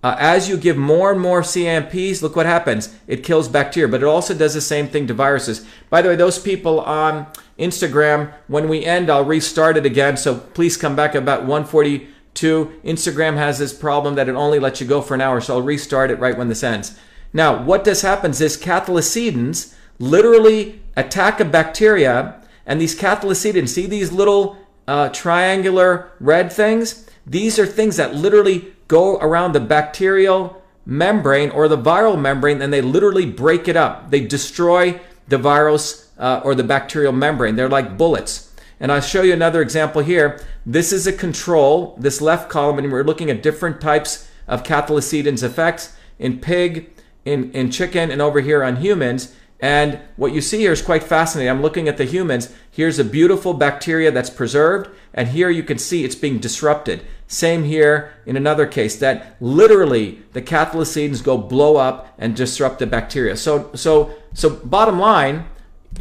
uh, 0.02 0.16
as 0.18 0.48
you 0.48 0.56
give 0.56 0.78
more 0.78 1.12
and 1.12 1.20
more 1.20 1.42
CAMPs, 1.42 2.22
look 2.22 2.34
what 2.34 2.46
happens. 2.46 2.94
It 3.06 3.22
kills 3.22 3.48
bacteria, 3.48 3.88
but 3.88 4.02
it 4.02 4.06
also 4.06 4.32
does 4.32 4.54
the 4.54 4.60
same 4.60 4.88
thing 4.88 5.06
to 5.08 5.14
viruses. 5.14 5.66
By 5.90 6.00
the 6.00 6.08
way, 6.08 6.16
those 6.16 6.38
people 6.38 6.80
on 6.80 7.26
Instagram, 7.58 8.32
when 8.48 8.68
we 8.68 8.84
end, 8.84 9.10
I'll 9.10 9.24
restart 9.24 9.76
it 9.76 9.84
again. 9.84 10.16
So 10.16 10.36
please 10.36 10.78
come 10.78 10.96
back 10.96 11.14
about 11.14 11.40
142. 11.40 12.80
Instagram 12.82 13.36
has 13.36 13.58
this 13.58 13.74
problem 13.74 14.14
that 14.14 14.28
it 14.28 14.34
only 14.34 14.58
lets 14.58 14.80
you 14.80 14.86
go 14.86 15.02
for 15.02 15.14
an 15.14 15.20
hour, 15.20 15.40
so 15.40 15.56
I'll 15.56 15.62
restart 15.62 16.10
it 16.10 16.18
right 16.18 16.36
when 16.36 16.48
this 16.48 16.62
ends. 16.62 16.98
Now, 17.34 17.62
what 17.62 17.84
does 17.84 18.00
happens 18.00 18.40
is 18.40 18.56
cathelicidins 18.56 19.74
literally 20.00 20.80
attack 20.96 21.38
a 21.38 21.44
bacteria, 21.44 22.42
and 22.66 22.80
these 22.80 22.98
cathelicidins, 22.98 23.68
see 23.68 23.86
these 23.86 24.10
little 24.10 24.56
uh, 24.88 25.10
triangular 25.10 26.10
red 26.18 26.52
things? 26.52 27.08
These 27.24 27.60
are 27.60 27.66
things 27.66 27.96
that 27.96 28.16
literally 28.16 28.72
go 28.88 29.18
around 29.18 29.52
the 29.52 29.60
bacterial 29.60 30.60
membrane 30.84 31.50
or 31.50 31.68
the 31.68 31.78
viral 31.78 32.20
membrane 32.20 32.60
and 32.60 32.72
they 32.72 32.80
literally 32.80 33.26
break 33.26 33.68
it 33.68 33.76
up. 33.76 34.10
They 34.10 34.20
destroy 34.20 35.00
the 35.28 35.38
virus 35.38 36.10
uh, 36.18 36.40
or 36.42 36.56
the 36.56 36.64
bacterial 36.64 37.12
membrane. 37.12 37.54
They're 37.54 37.68
like 37.68 37.96
bullets. 37.96 38.52
And 38.80 38.90
I'll 38.90 39.00
show 39.00 39.22
you 39.22 39.32
another 39.32 39.62
example 39.62 40.02
here. 40.02 40.40
This 40.66 40.92
is 40.92 41.06
a 41.06 41.12
control, 41.12 41.94
this 41.98 42.20
left 42.20 42.48
column, 42.48 42.78
and 42.78 42.90
we're 42.90 43.04
looking 43.04 43.30
at 43.30 43.42
different 43.42 43.80
types 43.80 44.28
of 44.48 44.62
cathelicidins 44.62 45.42
effects 45.42 45.94
in 46.18 46.40
pig, 46.40 46.90
in, 47.24 47.52
in 47.52 47.70
chicken, 47.70 48.10
and 48.10 48.22
over 48.22 48.40
here 48.40 48.64
on 48.64 48.76
humans. 48.76 49.36
And 49.60 50.00
what 50.16 50.32
you 50.32 50.40
see 50.40 50.58
here 50.58 50.72
is 50.72 50.80
quite 50.80 51.02
fascinating. 51.02 51.50
I'm 51.50 51.62
looking 51.62 51.86
at 51.86 51.98
the 51.98 52.04
humans. 52.04 52.52
Here's 52.70 52.98
a 52.98 53.04
beautiful 53.04 53.52
bacteria 53.52 54.10
that's 54.10 54.30
preserved, 54.30 54.88
and 55.12 55.28
here 55.28 55.50
you 55.50 55.62
can 55.62 55.76
see 55.76 56.04
it's 56.04 56.14
being 56.14 56.38
disrupted. 56.38 57.04
Same 57.26 57.64
here 57.64 58.14
in 58.24 58.36
another 58.36 58.66
case 58.66 58.96
that 58.96 59.36
literally 59.40 60.22
the 60.32 60.42
cathelicidins 60.42 61.22
go 61.22 61.36
blow 61.36 61.76
up 61.76 62.14
and 62.18 62.34
disrupt 62.34 62.78
the 62.78 62.86
bacteria. 62.86 63.36
So 63.36 63.70
so 63.74 64.14
so 64.32 64.50
bottom 64.50 64.98
line, 64.98 65.44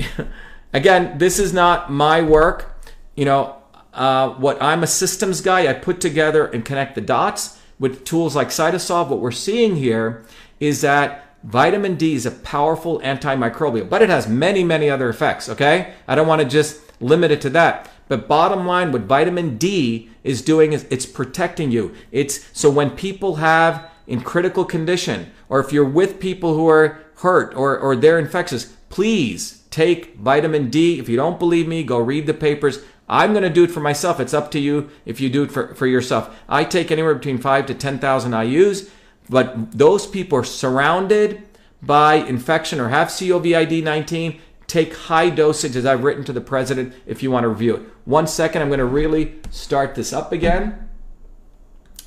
again, 0.74 1.18
this 1.18 1.38
is 1.38 1.54
not 1.54 1.92
my 1.92 2.22
work. 2.22 2.82
You 3.16 3.26
know, 3.26 3.56
uh, 3.94 4.30
what 4.30 4.62
I'm 4.62 4.84
a 4.84 4.88
systems 4.88 5.42
guy. 5.42 5.68
I 5.68 5.74
put 5.74 6.00
together 6.00 6.48
and 6.48 6.64
connect 6.64 6.96
the 6.96 7.02
dots 7.02 7.60
with 7.78 8.06
tools 8.06 8.36
like 8.36 8.48
Cytosolve. 8.50 9.10
What 9.10 9.20
we're 9.20 9.32
seeing 9.32 9.76
here 9.76 10.26
is 10.60 10.82
that 10.82 11.29
vitamin 11.44 11.96
D 11.96 12.14
is 12.14 12.26
a 12.26 12.32
powerful 12.32 13.00
antimicrobial, 13.00 13.90
but 13.90 14.02
it 14.02 14.10
has 14.10 14.28
many 14.28 14.64
many 14.64 14.90
other 14.90 15.10
effects. 15.10 15.50
Okay, 15.50 15.94
I 16.08 16.16
don't 16.16 16.28
want 16.28 16.42
to 16.42 16.48
just 16.48 16.82
limit 17.02 17.32
it 17.32 17.42
to 17.42 17.50
that. 17.52 17.90
But 18.08 18.28
bottom 18.28 18.66
line, 18.66 18.92
what 18.92 19.04
vitamin 19.04 19.58
D 19.58 20.10
is 20.24 20.42
doing 20.42 20.74
is 20.74 20.86
it's 20.90 21.06
protecting 21.06 21.72
you. 21.72 21.94
It's 22.12 22.50
so 22.58 22.70
when 22.70 22.92
people 22.92 23.36
have 23.36 23.90
in 24.08 24.22
critical 24.22 24.66
condition, 24.66 25.32
or 25.48 25.60
if 25.60 25.72
you're 25.72 25.86
with 25.86 26.20
people 26.20 26.56
who 26.56 26.68
are 26.68 27.00
hurt 27.18 27.54
or, 27.56 27.78
or 27.78 27.96
they're 27.96 28.18
infectious, 28.18 28.66
please 28.90 29.64
take 29.70 30.16
vitamin 30.16 30.70
D. 30.70 31.00
If 31.00 31.08
you 31.08 31.16
don't 31.16 31.40
believe 31.40 31.68
me, 31.68 31.84
go 31.84 32.00
read 32.00 32.26
the 32.26 32.34
papers. 32.34 32.80
I'm 33.08 33.32
going 33.32 33.44
to 33.44 33.50
do 33.50 33.64
it 33.64 33.72
for 33.72 33.80
myself. 33.80 34.20
It's 34.20 34.34
up 34.34 34.52
to 34.52 34.60
you 34.60 34.90
if 35.06 35.20
you 35.20 35.30
do 35.30 35.44
it 35.44 35.52
for, 35.52 35.74
for 35.76 35.88
yourself. 35.88 36.36
I 36.48 36.64
take 36.64 36.92
anywhere 36.92 37.16
between 37.16 37.38
five 37.38 37.66
to 37.68 37.74
10,000 37.74 38.32
IUs, 38.32 38.90
but 39.30 39.72
those 39.72 40.08
people 40.08 40.40
are 40.40 40.44
surrounded 40.44 41.44
by 41.82 42.16
infection 42.16 42.80
or 42.80 42.90
have 42.90 43.08
COVID 43.08 43.84
19 43.84 44.42
take 44.70 44.96
high 44.96 45.30
dosage 45.30 45.76
as 45.76 45.86
I've 45.86 46.04
written 46.04 46.24
to 46.26 46.34
the 46.34 46.42
president 46.42 46.94
if 47.06 47.24
you 47.24 47.32
want 47.32 47.44
to 47.44 47.50
review 47.50 47.76
it. 47.76 47.82
One 48.06 48.28
second, 48.28 48.62
I'm 48.62 48.70
going 48.70 48.80
to 48.80 48.86
really 48.86 49.36
start 49.50 49.96
this 49.96 50.14
up 50.14 50.32
again. 50.32 50.90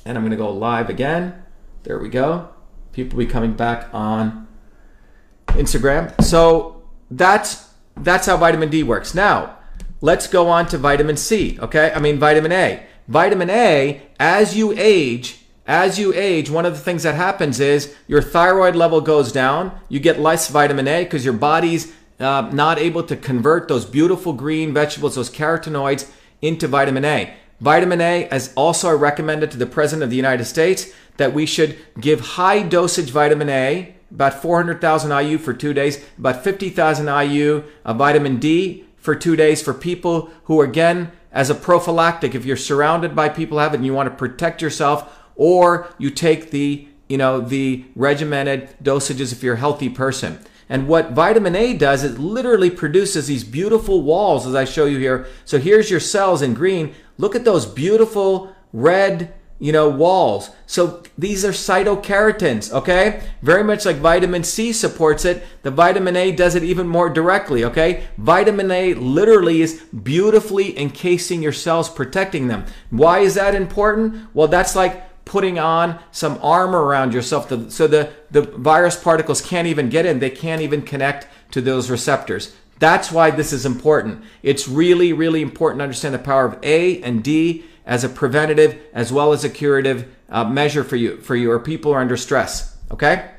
And 0.05 0.17
I'm 0.17 0.23
going 0.23 0.31
to 0.31 0.37
go 0.37 0.51
live 0.51 0.89
again. 0.89 1.43
There 1.83 1.99
we 1.99 2.09
go. 2.09 2.49
People 2.93 3.17
will 3.17 3.25
be 3.25 3.31
coming 3.31 3.53
back 3.53 3.89
on 3.93 4.47
Instagram. 5.47 6.21
So 6.23 6.83
that's 7.11 7.69
that's 7.97 8.25
how 8.25 8.37
vitamin 8.37 8.69
D 8.69 8.83
works. 8.83 9.13
Now, 9.13 9.57
let's 10.01 10.27
go 10.27 10.49
on 10.49 10.67
to 10.67 10.77
vitamin 10.77 11.17
C, 11.17 11.59
okay? 11.59 11.91
I 11.93 11.99
mean 11.99 12.17
vitamin 12.17 12.51
A. 12.51 12.83
Vitamin 13.07 13.49
A, 13.49 14.01
as 14.19 14.55
you 14.55 14.73
age, 14.75 15.42
as 15.65 15.97
you 15.97 16.13
age, 16.13 16.49
one 16.49 16.65
of 16.65 16.73
the 16.73 16.79
things 16.79 17.03
that 17.03 17.15
happens 17.15 17.59
is 17.59 17.95
your 18.07 18.21
thyroid 18.21 18.75
level 18.75 18.99
goes 18.99 19.31
down. 19.31 19.71
You 19.87 19.99
get 19.99 20.19
less 20.19 20.49
vitamin 20.49 20.87
A 20.87 21.03
because 21.03 21.23
your 21.23 21.33
body's 21.33 21.93
uh, 22.19 22.49
not 22.51 22.79
able 22.79 23.03
to 23.03 23.15
convert 23.15 23.67
those 23.67 23.85
beautiful 23.85 24.33
green 24.33 24.73
vegetables, 24.73 25.15
those 25.15 25.29
carotenoids, 25.29 26.09
into 26.41 26.67
vitamin 26.67 27.05
A. 27.05 27.33
Vitamin 27.61 28.01
A 28.01 28.27
is 28.29 28.51
also 28.55 28.95
recommended 28.95 29.51
to 29.51 29.57
the 29.57 29.65
President 29.65 30.03
of 30.03 30.09
the 30.09 30.17
United 30.17 30.43
States 30.43 30.91
that 31.15 31.33
we 31.33 31.45
should 31.45 31.77
give 31.99 32.19
high 32.19 32.61
dosage 32.61 33.09
vitamin 33.09 33.47
A, 33.47 33.95
about 34.11 34.41
400,000 34.41 35.25
IU 35.25 35.37
for 35.37 35.53
two 35.53 35.73
days, 35.73 36.03
about 36.17 36.43
50,000 36.43 37.07
IU 37.07 37.63
of 37.85 37.97
vitamin 37.97 38.37
D 38.37 38.85
for 38.97 39.15
two 39.15 39.37
days 39.37 39.61
for 39.61 39.73
people 39.73 40.29
who, 40.45 40.61
again, 40.61 41.11
as 41.31 41.49
a 41.49 41.55
prophylactic, 41.55 42.35
if 42.35 42.45
you're 42.45 42.57
surrounded 42.57 43.15
by 43.15 43.29
people 43.29 43.57
who 43.57 43.63
have 43.63 43.73
it 43.73 43.77
and 43.77 43.85
you 43.85 43.93
want 43.93 44.09
to 44.09 44.15
protect 44.15 44.61
yourself, 44.61 45.22
or 45.35 45.87
you 45.97 46.09
take 46.09 46.51
the, 46.51 46.87
you 47.09 47.17
know, 47.17 47.41
the 47.41 47.85
regimented 47.95 48.75
dosages 48.81 49.31
if 49.31 49.43
you're 49.43 49.55
a 49.55 49.59
healthy 49.59 49.89
person. 49.89 50.39
And 50.69 50.87
what 50.87 51.11
vitamin 51.11 51.55
A 51.55 51.73
does, 51.73 52.03
it 52.03 52.17
literally 52.17 52.71
produces 52.71 53.27
these 53.27 53.43
beautiful 53.43 54.01
walls, 54.01 54.47
as 54.47 54.55
I 54.55 54.65
show 54.65 54.85
you 54.85 54.97
here. 54.97 55.27
So 55.45 55.59
here's 55.59 55.91
your 55.91 55.99
cells 55.99 56.41
in 56.41 56.53
green. 56.53 56.95
Look 57.17 57.35
at 57.35 57.45
those 57.45 57.65
beautiful 57.65 58.55
red, 58.71 59.33
you 59.59 59.71
know, 59.71 59.87
walls. 59.87 60.49
So 60.65 61.03
these 61.17 61.45
are 61.45 61.51
cytokeratins, 61.51 62.71
okay? 62.71 63.21
Very 63.41 63.63
much 63.63 63.85
like 63.85 63.97
vitamin 63.97 64.43
C 64.43 64.73
supports 64.73 65.25
it, 65.25 65.43
the 65.61 65.69
vitamin 65.69 66.15
A 66.15 66.31
does 66.31 66.55
it 66.55 66.63
even 66.63 66.87
more 66.87 67.09
directly, 67.09 67.63
okay? 67.65 68.05
Vitamin 68.17 68.71
A 68.71 68.93
literally 68.95 69.61
is 69.61 69.83
beautifully 70.03 70.79
encasing 70.79 71.43
your 71.43 71.53
cells, 71.53 71.89
protecting 71.89 72.47
them. 72.47 72.65
Why 72.89 73.19
is 73.19 73.35
that 73.35 73.53
important? 73.53 74.33
Well, 74.33 74.47
that's 74.47 74.75
like 74.75 75.12
putting 75.33 75.57
on 75.57 75.97
some 76.11 76.37
armor 76.43 76.83
around 76.83 77.11
yourself 77.11 77.49
to, 77.49 77.71
so 77.71 77.87
the, 77.87 78.13
the 78.29 78.43
virus 78.43 78.95
particles 78.95 79.41
can't 79.41 79.67
even 79.67 79.89
get 79.89 80.05
in. 80.05 80.19
They 80.19 80.29
can't 80.29 80.61
even 80.61 80.83
connect 80.83 81.25
to 81.53 81.59
those 81.59 81.89
receptors. 81.89 82.55
That's 82.77 83.11
why 83.11 83.31
this 83.31 83.51
is 83.51 83.65
important. 83.65 84.23
It's 84.43 84.67
really, 84.67 85.11
really 85.11 85.41
important 85.41 85.79
to 85.79 85.85
understand 85.85 86.13
the 86.13 86.19
power 86.19 86.45
of 86.45 86.59
A 86.61 87.01
and 87.01 87.23
D 87.23 87.65
as 87.83 88.03
a 88.03 88.09
preventative 88.09 88.79
as 88.93 89.11
well 89.11 89.33
as 89.33 89.43
a 89.43 89.49
curative 89.49 90.05
uh, 90.29 90.43
measure 90.43 90.83
for 90.83 90.97
you, 90.97 91.17
for 91.17 91.35
your 91.35 91.59
people 91.59 91.91
who 91.91 91.97
are 91.97 92.01
under 92.01 92.15
stress. 92.15 92.77
Okay? 92.91 93.31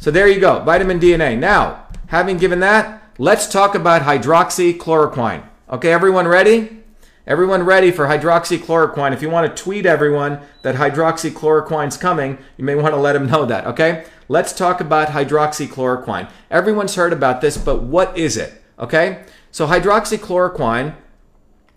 So 0.00 0.10
there 0.10 0.28
you 0.28 0.38
go, 0.38 0.60
vitamin 0.60 0.98
D 0.98 1.14
and 1.14 1.22
A. 1.22 1.34
Now, 1.34 1.86
having 2.08 2.36
given 2.36 2.60
that, 2.60 3.02
let's 3.16 3.48
talk 3.48 3.74
about 3.74 4.02
hydroxychloroquine. 4.02 5.44
Okay, 5.70 5.90
everyone 5.90 6.28
ready? 6.28 6.81
Everyone 7.24 7.62
ready 7.62 7.92
for 7.92 8.06
hydroxychloroquine. 8.06 9.12
If 9.12 9.22
you 9.22 9.30
want 9.30 9.56
to 9.56 9.62
tweet 9.62 9.86
everyone 9.86 10.40
that 10.62 10.74
hydroxychloroquine's 10.74 11.96
coming, 11.96 12.36
you 12.56 12.64
may 12.64 12.74
want 12.74 12.94
to 12.94 13.00
let 13.00 13.12
them 13.12 13.26
know 13.26 13.44
that, 13.44 13.64
okay? 13.66 14.06
Let's 14.28 14.52
talk 14.52 14.80
about 14.80 15.08
hydroxychloroquine. 15.08 16.28
Everyone's 16.50 16.96
heard 16.96 17.12
about 17.12 17.40
this, 17.40 17.56
but 17.56 17.84
what 17.84 18.18
is 18.18 18.36
it? 18.36 18.60
Okay? 18.76 19.24
So 19.52 19.68
hydroxychloroquine, 19.68 20.96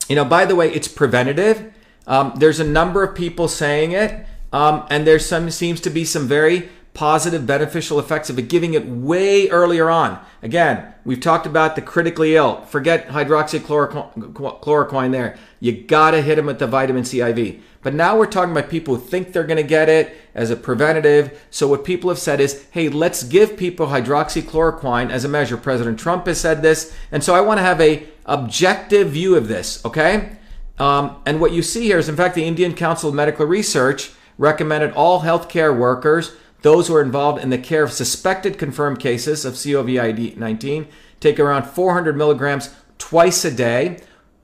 you 0.10 0.16
know, 0.16 0.26
by 0.26 0.46
the 0.46 0.56
way, 0.56 0.74
it's 0.74 0.88
preventative. 0.88 1.72
Um, 2.08 2.34
there's 2.38 2.60
a 2.60 2.64
number 2.64 3.04
of 3.04 3.16
people 3.16 3.48
saying 3.48 3.92
it, 3.92 4.26
um, 4.52 4.88
and 4.90 5.06
there's 5.06 5.28
some 5.28 5.52
seems 5.52 5.80
to 5.82 5.92
be 5.92 6.06
some 6.06 6.28
very 6.28 6.70
positive 6.96 7.46
beneficial 7.46 8.00
effects 8.00 8.32
of 8.32 8.40
it, 8.40 8.48
giving 8.48 8.74
it 8.74 8.88
way 8.88 9.50
earlier 9.50 9.90
on. 9.90 10.18
Again, 10.42 10.94
we've 11.04 11.20
talked 11.20 11.46
about 11.46 11.76
the 11.76 11.82
critically 11.82 12.36
ill. 12.36 12.62
Forget 12.62 13.10
hydroxychloroquine 13.10 15.12
there. 15.12 15.38
You 15.60 15.74
gotta 15.74 16.22
hit 16.22 16.38
them 16.38 16.46
with 16.48 16.60
the 16.60 16.68
vitamin 16.68 17.04
C 17.04 17.20
IV. 17.22 17.62
But 17.84 17.94
now 17.94 18.18
we're 18.18 18.26
talking 18.26 18.52
about 18.52 18.70
people 18.70 18.96
who 18.96 19.02
think 19.02 19.34
they're 19.34 19.44
gonna 19.44 19.62
get 19.62 19.90
it 19.90 20.16
as 20.34 20.50
a 20.50 20.56
preventative. 20.56 21.46
So 21.52 21.68
what 21.68 21.84
people 21.84 22.10
have 22.10 22.18
said 22.18 22.40
is, 22.40 22.66
hey, 22.72 22.90
let's 22.90 23.24
give 23.24 23.58
people 23.58 23.88
hydroxychloroquine 23.88 25.12
as 25.12 25.26
a 25.26 25.30
measure. 25.30 25.58
President 25.58 26.00
Trump 26.00 26.26
has 26.28 26.40
said 26.40 26.62
this. 26.62 26.96
And 27.12 27.24
so 27.24 27.36
I 27.36 27.42
wanna 27.42 27.62
have 27.62 27.82
a 27.82 28.08
objective 28.26 29.10
view 29.10 29.36
of 29.36 29.50
this, 29.50 29.84
okay? 29.86 30.38
Um, 30.80 31.18
and 31.26 31.40
what 31.40 31.52
you 31.52 31.62
see 31.62 31.84
here 31.84 31.98
is, 31.98 32.10
in 32.10 32.16
fact, 32.16 32.36
the 32.36 32.46
Indian 32.46 32.74
Council 32.74 33.10
of 33.10 33.16
Medical 33.16 33.46
Research 33.46 34.12
recommended 34.38 34.92
all 34.92 35.22
healthcare 35.22 35.78
workers 35.78 36.36
those 36.66 36.88
who 36.88 36.96
are 36.96 37.02
involved 37.04 37.44
in 37.44 37.52
the 37.52 37.60
care 37.60 37.84
of 37.84 37.94
suspected 37.94 38.58
confirmed 38.58 39.00
cases 39.00 39.46
of 39.46 39.54
COVID 39.54 40.36
19 40.36 40.88
take 41.20 41.40
around 41.40 41.64
400 41.64 42.18
milligrams 42.18 42.74
twice 42.98 43.46
a 43.46 43.52
day 43.52 44.00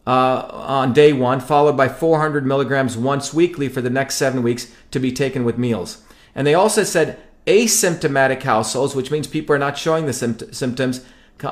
uh, 0.06 0.48
on 0.52 0.94
day 0.94 1.14
one, 1.14 1.40
followed 1.40 1.76
by 1.76 1.90
400 1.90 2.46
milligrams 2.46 2.96
once 2.96 3.34
weekly 3.34 3.68
for 3.68 3.82
the 3.82 3.90
next 3.90 4.16
seven 4.18 4.44
weeks 4.44 4.72
to 4.92 5.00
be 5.00 5.12
taken 5.12 5.44
with 5.44 5.58
meals. 5.58 6.04
And 6.36 6.46
they 6.46 6.54
also 6.54 6.84
said 6.84 7.20
asymptomatic 7.48 8.44
households, 8.44 8.94
which 8.94 9.10
means 9.10 9.26
people 9.26 9.56
are 9.56 9.60
not 9.60 9.76
showing 9.76 10.06
the 10.06 10.14
symptoms, 10.14 11.04
uh, 11.44 11.48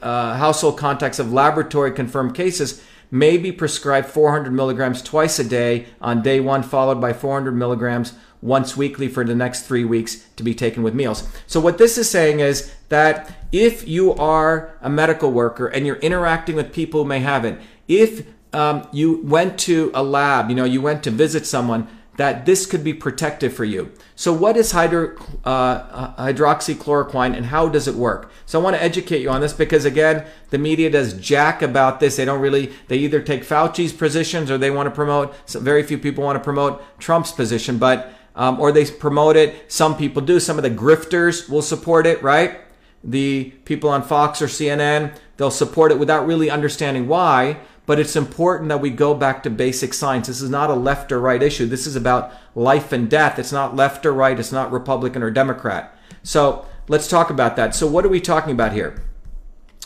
uh, 0.00 0.36
household 0.36 0.78
contacts 0.78 1.18
of 1.18 1.32
laboratory 1.32 1.90
confirmed 1.90 2.36
cases 2.36 2.84
may 3.10 3.36
be 3.36 3.50
prescribed 3.50 4.06
400 4.06 4.52
milligrams 4.52 5.02
twice 5.02 5.40
a 5.40 5.44
day 5.44 5.86
on 6.00 6.22
day 6.22 6.38
one, 6.38 6.62
followed 6.62 7.00
by 7.00 7.12
400 7.12 7.50
milligrams 7.50 8.12
once 8.40 8.76
weekly 8.76 9.08
for 9.08 9.24
the 9.24 9.34
next 9.34 9.62
three 9.62 9.84
weeks 9.84 10.26
to 10.36 10.42
be 10.42 10.54
taken 10.54 10.82
with 10.82 10.94
meals. 10.94 11.28
So, 11.46 11.60
what 11.60 11.78
this 11.78 11.98
is 11.98 12.08
saying 12.08 12.40
is 12.40 12.72
that 12.88 13.36
if 13.52 13.86
you 13.86 14.14
are 14.14 14.76
a 14.80 14.90
medical 14.90 15.32
worker 15.32 15.66
and 15.66 15.86
you're 15.86 15.96
interacting 15.96 16.56
with 16.56 16.72
people 16.72 17.02
who 17.02 17.08
may 17.08 17.20
have 17.20 17.44
it, 17.44 17.58
if 17.88 18.26
um, 18.52 18.86
you 18.92 19.20
went 19.22 19.58
to 19.60 19.90
a 19.94 20.02
lab, 20.02 20.48
you 20.48 20.56
know, 20.56 20.64
you 20.64 20.80
went 20.80 21.02
to 21.04 21.10
visit 21.10 21.46
someone, 21.46 21.88
that 22.18 22.46
this 22.46 22.66
could 22.66 22.82
be 22.82 22.92
protective 22.92 23.54
for 23.54 23.64
you. 23.64 23.92
So, 24.16 24.32
what 24.32 24.56
is 24.56 24.72
hydro, 24.72 25.16
uh, 25.44 26.14
hydroxychloroquine 26.14 27.36
and 27.36 27.46
how 27.46 27.68
does 27.68 27.86
it 27.86 27.94
work? 27.94 28.32
So, 28.44 28.60
I 28.60 28.62
want 28.62 28.74
to 28.74 28.82
educate 28.82 29.22
you 29.22 29.30
on 29.30 29.40
this 29.40 29.52
because, 29.52 29.84
again, 29.84 30.26
the 30.50 30.58
media 30.58 30.90
does 30.90 31.14
jack 31.14 31.62
about 31.62 32.00
this. 32.00 32.16
They 32.16 32.24
don't 32.24 32.40
really, 32.40 32.72
they 32.88 32.96
either 32.98 33.22
take 33.22 33.44
Fauci's 33.44 33.92
positions 33.92 34.50
or 34.50 34.58
they 34.58 34.70
want 34.70 34.88
to 34.88 34.94
promote, 34.94 35.32
so 35.46 35.60
very 35.60 35.84
few 35.84 35.96
people 35.96 36.24
want 36.24 36.36
to 36.36 36.42
promote 36.42 36.82
Trump's 36.98 37.30
position. 37.30 37.78
But 37.78 38.12
um, 38.38 38.58
or 38.60 38.72
they 38.72 38.86
promote 38.86 39.36
it. 39.36 39.70
Some 39.70 39.96
people 39.96 40.22
do. 40.22 40.40
Some 40.40 40.56
of 40.56 40.62
the 40.62 40.70
grifters 40.70 41.50
will 41.50 41.60
support 41.60 42.06
it, 42.06 42.22
right? 42.22 42.60
The 43.02 43.52
people 43.64 43.90
on 43.90 44.02
Fox 44.02 44.40
or 44.40 44.46
CNN, 44.46 45.18
they'll 45.36 45.50
support 45.50 45.90
it 45.90 45.98
without 45.98 46.26
really 46.26 46.48
understanding 46.48 47.08
why. 47.08 47.58
But 47.84 47.98
it's 47.98 48.16
important 48.16 48.68
that 48.68 48.80
we 48.80 48.90
go 48.90 49.14
back 49.14 49.42
to 49.42 49.50
basic 49.50 49.92
science. 49.92 50.28
This 50.28 50.40
is 50.40 50.50
not 50.50 50.70
a 50.70 50.74
left 50.74 51.10
or 51.10 51.20
right 51.20 51.42
issue. 51.42 51.66
This 51.66 51.86
is 51.86 51.96
about 51.96 52.32
life 52.54 52.92
and 52.92 53.10
death. 53.10 53.38
It's 53.38 53.52
not 53.52 53.74
left 53.74 54.06
or 54.06 54.12
right. 54.12 54.38
It's 54.38 54.52
not 54.52 54.70
Republican 54.70 55.22
or 55.22 55.30
Democrat. 55.30 55.96
So 56.22 56.66
let's 56.86 57.08
talk 57.08 57.30
about 57.30 57.56
that. 57.56 57.74
So, 57.74 57.86
what 57.86 58.04
are 58.04 58.10
we 58.10 58.20
talking 58.20 58.52
about 58.52 58.72
here? 58.72 59.02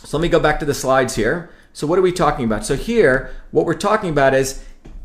So, 0.05 0.18
let 0.18 0.22
me 0.22 0.28
go 0.28 0.40
back 0.40 0.59
to 0.61 0.66
the 0.66 0.74
slides 0.74 1.14
here. 1.14 1.50
So, 1.72 1.86
what 1.86 1.98
are 1.98 2.03
we 2.03 2.12
talking 2.12 2.44
about? 2.44 2.66
So, 2.66 2.74
here, 2.74 3.30
what 3.53 3.66
we're 3.66 3.74
talking 3.74 4.11
about 4.11 4.34
is 4.34 4.64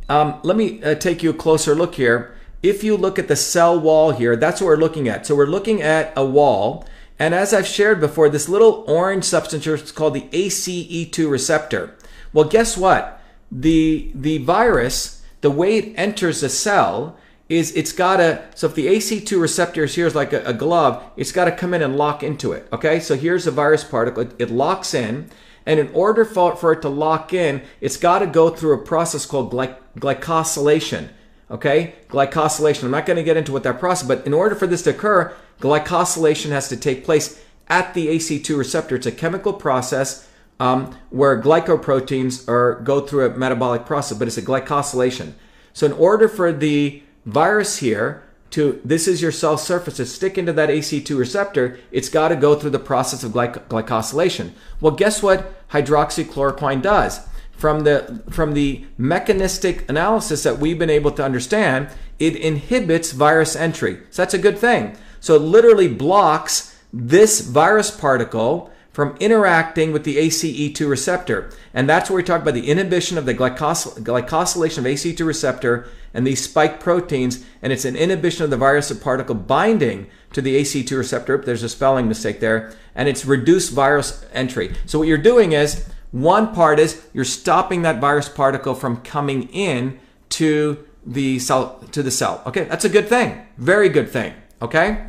um, 0.10 0.40
let 0.44 0.58
me 0.58 0.82
uh, 0.84 0.96
take 0.96 1.22
you 1.22 1.30
a 1.30 1.36
closer 1.36 1.76
look 1.76 1.96
here. 1.96 2.37
If 2.68 2.84
you 2.84 2.98
look 2.98 3.18
at 3.18 3.30
the 3.30 3.38
cell 3.38 3.80
wall 3.80 4.12
here, 4.12 4.36
that's 4.36 4.60
what 4.60 4.68
we're 4.68 4.76
looking 4.76 5.08
at. 5.08 5.26
So 5.26 5.36
we're 5.36 5.46
looking 5.46 5.82
at 5.82 6.12
a 6.18 6.26
wall. 6.26 6.86
And 7.18 7.34
as 7.34 7.54
I've 7.54 7.66
shared 7.66 8.02
before, 8.02 8.28
this 8.28 8.50
little 8.50 8.84
orange 8.90 9.24
substance 9.24 9.64
here 9.64 9.76
is 9.76 9.90
called 9.94 10.16
the 10.16 10.28
ACE2 10.34 11.32
receptor. 11.32 11.96
Well, 12.34 12.44
guess 12.44 12.76
what? 12.76 13.22
The, 13.50 14.12
the 14.14 14.40
virus, 14.40 15.24
the 15.40 15.50
way 15.50 15.78
it 15.78 15.94
enters 15.96 16.42
the 16.42 16.50
cell 16.50 17.18
is 17.48 17.74
it's 17.74 17.94
got 17.94 18.18
to, 18.18 18.44
so 18.54 18.68
if 18.68 18.76
the 18.76 18.88
ACE2 18.88 19.40
receptor 19.40 19.86
is 19.86 19.96
here 19.96 20.06
is 20.06 20.14
like 20.14 20.34
a, 20.34 20.44
a 20.44 20.54
glove, 20.54 21.02
it's 21.16 21.32
got 21.32 21.46
to 21.46 21.54
come 21.54 21.74
in 21.74 21.82
and 21.82 21.96
lock 21.98 22.22
into 22.22 22.52
it. 22.52 22.68
Okay, 22.74 23.00
so 23.00 23.16
here's 23.16 23.48
a 23.48 23.52
virus 23.52 23.86
particle, 23.86 24.24
it, 24.24 24.36
it 24.40 24.52
locks 24.52 24.94
in. 24.94 25.30
And 25.66 25.80
in 25.80 25.90
order 25.94 26.26
for, 26.26 26.58
for 26.58 26.74
it 26.74 26.82
to 26.82 26.90
lock 26.90 27.32
in, 27.32 27.62
it's 27.80 27.96
got 27.96 28.20
to 28.20 28.28
go 28.28 28.50
through 28.50 28.74
a 28.74 28.86
process 28.86 29.26
called 29.26 29.52
gly- 29.52 29.78
glycosylation. 29.98 31.12
Okay, 31.50 31.96
glycosylation. 32.10 32.84
I'm 32.84 32.92
not 32.92 33.06
going 33.06 33.18
to 33.18 33.24
get 33.24 33.38
into 33.38 33.54
what 33.54 33.64
that 33.64 33.80
process, 33.80 34.06
but 34.08 34.26
in 34.26 34.34
order 34.34 34.54
for 34.54 34.68
this 34.68 34.82
to 34.84 34.90
occur, 34.90 35.34
glycosylation 35.62 36.50
has 36.50 36.68
to 36.70 36.78
take 36.78 37.06
place 37.06 37.42
at 37.70 37.94
the 37.94 38.08
ACE2 38.08 38.58
receptor. 38.58 38.96
It's 38.96 39.06
a 39.06 39.12
chemical 39.12 39.54
process 39.54 40.28
um, 40.60 40.98
where 41.10 41.42
glycoproteins 41.42 42.48
are 42.50 42.82
go 42.82 43.02
through 43.02 43.28
a 43.28 43.38
metabolic 43.38 43.86
process, 43.86 44.18
but 44.18 44.28
it's 44.28 44.38
a 44.38 44.42
glycosylation. 44.42 45.34
So 45.74 45.86
in 45.86 45.94
order 45.94 46.28
for 46.28 46.52
the 46.52 47.04
virus 47.26 47.78
here 47.78 48.24
to 48.50 48.82
this 48.84 49.08
is 49.08 49.22
your 49.22 49.32
cell 49.32 49.58
surface 49.58 49.98
to 49.98 50.06
stick 50.06 50.38
into 50.38 50.54
that 50.54 50.70
ACE2 50.70 51.18
receptor, 51.18 51.80
it's 51.92 52.10
got 52.10 52.30
to 52.30 52.36
go 52.36 52.56
through 52.56 52.72
the 52.72 52.80
process 52.80 53.24
of 53.24 53.32
glyc- 53.32 53.68
glycosylation. 53.68 54.52
Well, 54.82 54.94
guess 54.94 55.22
what 55.22 55.68
hydroxychloroquine 55.70 56.82
does? 56.82 57.20
From 57.58 57.84
the 57.84 58.24
from 58.30 58.54
the 58.54 58.86
mechanistic 58.98 59.90
analysis 59.90 60.44
that 60.44 60.60
we've 60.60 60.78
been 60.78 60.90
able 60.90 61.12
to 61.12 61.24
understand, 61.24 61.90
it 62.20 62.36
inhibits 62.36 63.12
virus 63.12 63.56
entry. 63.56 64.00
So 64.12 64.22
that's 64.22 64.34
a 64.34 64.40
good 64.40 64.58
thing. 64.58 64.96
So 65.20 65.36
it 65.36 65.40
literally 65.40 65.88
blocks 65.88 66.78
this 66.94 67.42
virus 67.42 67.92
particle 67.92 68.72
from 68.98 69.16
interacting 69.20 69.94
with 69.94 70.04
the 70.06 70.18
ACE2 70.18 70.90
receptor. 70.90 71.52
And 71.72 71.88
that's 71.88 72.10
where 72.10 72.18
we 72.18 72.24
talk 72.24 72.42
about 72.42 72.56
the 72.56 72.68
inhibition 72.68 73.20
of 73.20 73.28
the 73.28 73.36
glycos- 73.36 74.00
glycosylation 74.00 74.80
of 74.80 74.86
ACE2 74.86 75.24
receptor 75.24 75.88
and 76.16 76.26
these 76.26 76.44
spike 76.44 76.80
proteins, 76.80 77.46
and 77.62 77.72
it's 77.72 77.86
an 77.86 77.96
inhibition 77.96 78.44
of 78.44 78.50
the 78.50 78.58
virus 78.58 78.92
particle 78.98 79.36
binding 79.36 80.08
to 80.34 80.42
the 80.42 80.60
ACE2 80.60 80.98
receptor. 80.98 81.38
There's 81.38 81.62
a 81.62 81.70
spelling 81.70 82.08
mistake 82.08 82.40
there, 82.40 82.74
and 82.96 83.08
it's 83.08 83.24
reduced 83.24 83.72
virus 83.72 84.26
entry. 84.34 84.74
So 84.88 84.98
what 84.98 85.08
you're 85.08 85.20
doing 85.20 85.52
is 85.52 85.88
one 86.12 86.54
part 86.54 86.80
is 86.80 87.06
you're 87.14 87.26
stopping 87.26 87.82
that 87.82 88.00
virus 88.00 88.30
particle 88.30 88.76
from 88.76 88.98
coming 88.98 89.50
in 89.50 90.00
to 90.30 90.86
the 91.06 91.40
cell 91.40 91.80
to 91.92 92.04
the 92.04 92.12
cell. 92.12 92.42
Okay, 92.46 92.66
that's 92.66 92.86
a 92.86 92.90
good 92.90 93.08
thing. 93.08 93.46
Very 93.58 93.90
good 93.90 94.10
thing. 94.10 94.34
Okay? 94.62 95.08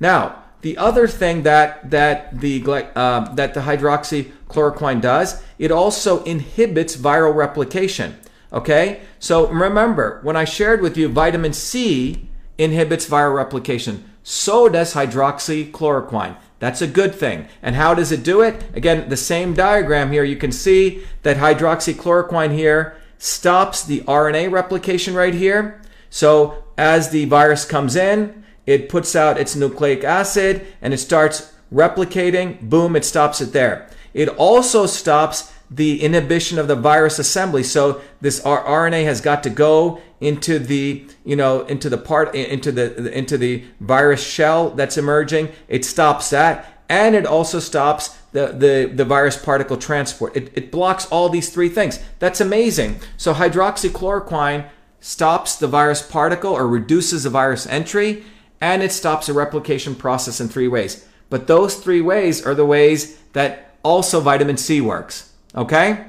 Now, 0.00 0.42
the 0.60 0.76
other 0.76 1.06
thing 1.06 1.42
that 1.42 1.90
that 1.90 2.40
the 2.40 2.62
uh, 2.94 3.34
that 3.34 3.54
the 3.54 3.60
hydroxychloroquine 3.60 5.00
does, 5.00 5.42
it 5.58 5.70
also 5.70 6.22
inhibits 6.24 6.96
viral 6.96 7.34
replication. 7.34 8.16
Okay, 8.52 9.02
so 9.18 9.48
remember 9.48 10.20
when 10.22 10.36
I 10.36 10.44
shared 10.44 10.80
with 10.80 10.96
you 10.96 11.08
vitamin 11.08 11.52
C 11.52 12.28
inhibits 12.56 13.06
viral 13.06 13.36
replication. 13.36 14.04
So 14.22 14.68
does 14.68 14.94
hydroxychloroquine. 14.94 16.36
That's 16.58 16.82
a 16.82 16.86
good 16.86 17.14
thing. 17.14 17.48
And 17.62 17.76
how 17.76 17.94
does 17.94 18.10
it 18.10 18.22
do 18.22 18.42
it? 18.42 18.64
Again, 18.74 19.08
the 19.08 19.16
same 19.16 19.54
diagram 19.54 20.10
here. 20.10 20.24
You 20.24 20.36
can 20.36 20.52
see 20.52 21.04
that 21.22 21.36
hydroxychloroquine 21.36 22.52
here 22.52 22.96
stops 23.18 23.84
the 23.84 24.00
RNA 24.00 24.50
replication 24.50 25.14
right 25.14 25.34
here. 25.34 25.80
So 26.10 26.64
as 26.76 27.10
the 27.10 27.26
virus 27.26 27.64
comes 27.64 27.96
in, 27.96 28.44
it 28.66 28.88
puts 28.88 29.16
out 29.16 29.38
its 29.38 29.56
nucleic 29.56 30.04
acid 30.04 30.66
and 30.82 30.92
it 30.92 30.98
starts 30.98 31.52
replicating. 31.72 32.60
Boom, 32.60 32.96
it 32.96 33.04
stops 33.04 33.40
it 33.40 33.52
there. 33.52 33.88
It 34.14 34.28
also 34.30 34.86
stops 34.86 35.52
the 35.70 36.02
inhibition 36.02 36.58
of 36.58 36.68
the 36.68 36.76
virus 36.76 37.18
assembly. 37.18 37.62
So 37.62 38.00
this 38.20 38.40
RNA 38.40 39.04
has 39.04 39.20
got 39.20 39.42
to 39.42 39.50
go 39.50 40.00
into 40.20 40.58
the 40.58 41.06
you 41.24 41.36
know 41.36 41.62
into 41.62 41.88
the 41.88 41.98
part 41.98 42.34
into 42.34 42.72
the 42.72 43.16
into 43.16 43.38
the 43.38 43.64
virus 43.80 44.22
shell 44.22 44.70
that's 44.70 44.96
emerging. 44.96 45.50
It 45.68 45.84
stops 45.84 46.30
that, 46.30 46.82
and 46.88 47.14
it 47.14 47.26
also 47.26 47.60
stops 47.60 48.18
the 48.32 48.48
the, 48.48 48.90
the 48.94 49.04
virus 49.04 49.36
particle 49.36 49.76
transport. 49.76 50.36
It, 50.36 50.50
it 50.54 50.70
blocks 50.70 51.06
all 51.06 51.28
these 51.28 51.50
three 51.50 51.68
things. 51.68 52.00
That's 52.18 52.40
amazing. 52.40 53.00
So 53.16 53.34
hydroxychloroquine 53.34 54.68
stops 55.00 55.56
the 55.56 55.68
virus 55.68 56.02
particle 56.02 56.52
or 56.52 56.66
reduces 56.66 57.22
the 57.22 57.30
virus 57.30 57.66
entry 57.66 58.24
and 58.60 58.82
it 58.82 58.92
stops 58.92 59.28
a 59.28 59.32
replication 59.32 59.94
process 59.94 60.40
in 60.40 60.48
three 60.48 60.68
ways. 60.68 61.06
But 61.30 61.46
those 61.46 61.76
three 61.76 62.00
ways 62.00 62.44
are 62.44 62.54
the 62.54 62.66
ways 62.66 63.18
that 63.32 63.76
also 63.82 64.20
vitamin 64.20 64.56
C 64.56 64.80
works. 64.80 65.32
Okay? 65.54 66.06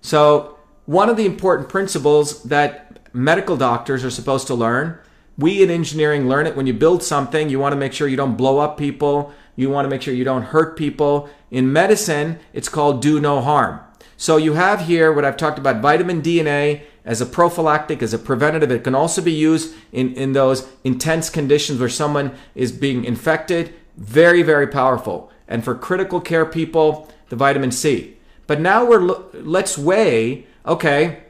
So, 0.00 0.58
one 0.86 1.10
of 1.10 1.16
the 1.16 1.26
important 1.26 1.68
principles 1.68 2.42
that 2.44 2.98
medical 3.12 3.56
doctors 3.56 4.04
are 4.04 4.10
supposed 4.10 4.46
to 4.46 4.54
learn, 4.54 4.98
we 5.36 5.62
in 5.62 5.70
engineering 5.70 6.28
learn 6.28 6.46
it 6.46 6.56
when 6.56 6.66
you 6.66 6.72
build 6.72 7.02
something, 7.02 7.48
you 7.48 7.58
want 7.58 7.72
to 7.72 7.76
make 7.76 7.92
sure 7.92 8.08
you 8.08 8.16
don't 8.16 8.36
blow 8.36 8.58
up 8.58 8.78
people, 8.78 9.32
you 9.54 9.70
want 9.70 9.84
to 9.84 9.90
make 9.90 10.02
sure 10.02 10.14
you 10.14 10.24
don't 10.24 10.42
hurt 10.42 10.76
people. 10.76 11.28
In 11.50 11.72
medicine, 11.72 12.38
it's 12.52 12.68
called 12.68 13.02
do 13.02 13.20
no 13.20 13.40
harm. 13.40 13.80
So, 14.16 14.36
you 14.36 14.54
have 14.54 14.82
here 14.82 15.12
what 15.12 15.24
I've 15.24 15.36
talked 15.36 15.58
about 15.58 15.82
vitamin 15.82 16.20
D 16.20 16.38
and 16.38 16.48
A 16.48 16.84
as 17.04 17.20
a 17.22 17.26
prophylactic, 17.26 18.02
as 18.02 18.12
a 18.12 18.18
preventative. 18.18 18.70
It 18.70 18.84
can 18.84 18.94
also 18.94 19.22
be 19.22 19.32
used 19.32 19.74
in, 19.92 20.12
in 20.14 20.34
those 20.34 20.68
intense 20.84 21.30
conditions 21.30 21.80
where 21.80 21.88
someone 21.88 22.32
is 22.54 22.70
being 22.70 23.04
infected. 23.04 23.74
Very, 23.96 24.42
very 24.42 24.66
powerful. 24.66 25.32
And 25.48 25.64
for 25.64 25.74
critical 25.74 26.20
care 26.20 26.44
people, 26.44 27.08
the 27.30 27.36
vitamin 27.36 27.72
C. 27.72 28.17
But 28.48 28.60
now 28.60 28.84
we're 28.84 29.02
let's 29.32 29.78
weigh, 29.78 30.46
okay, 30.66 31.22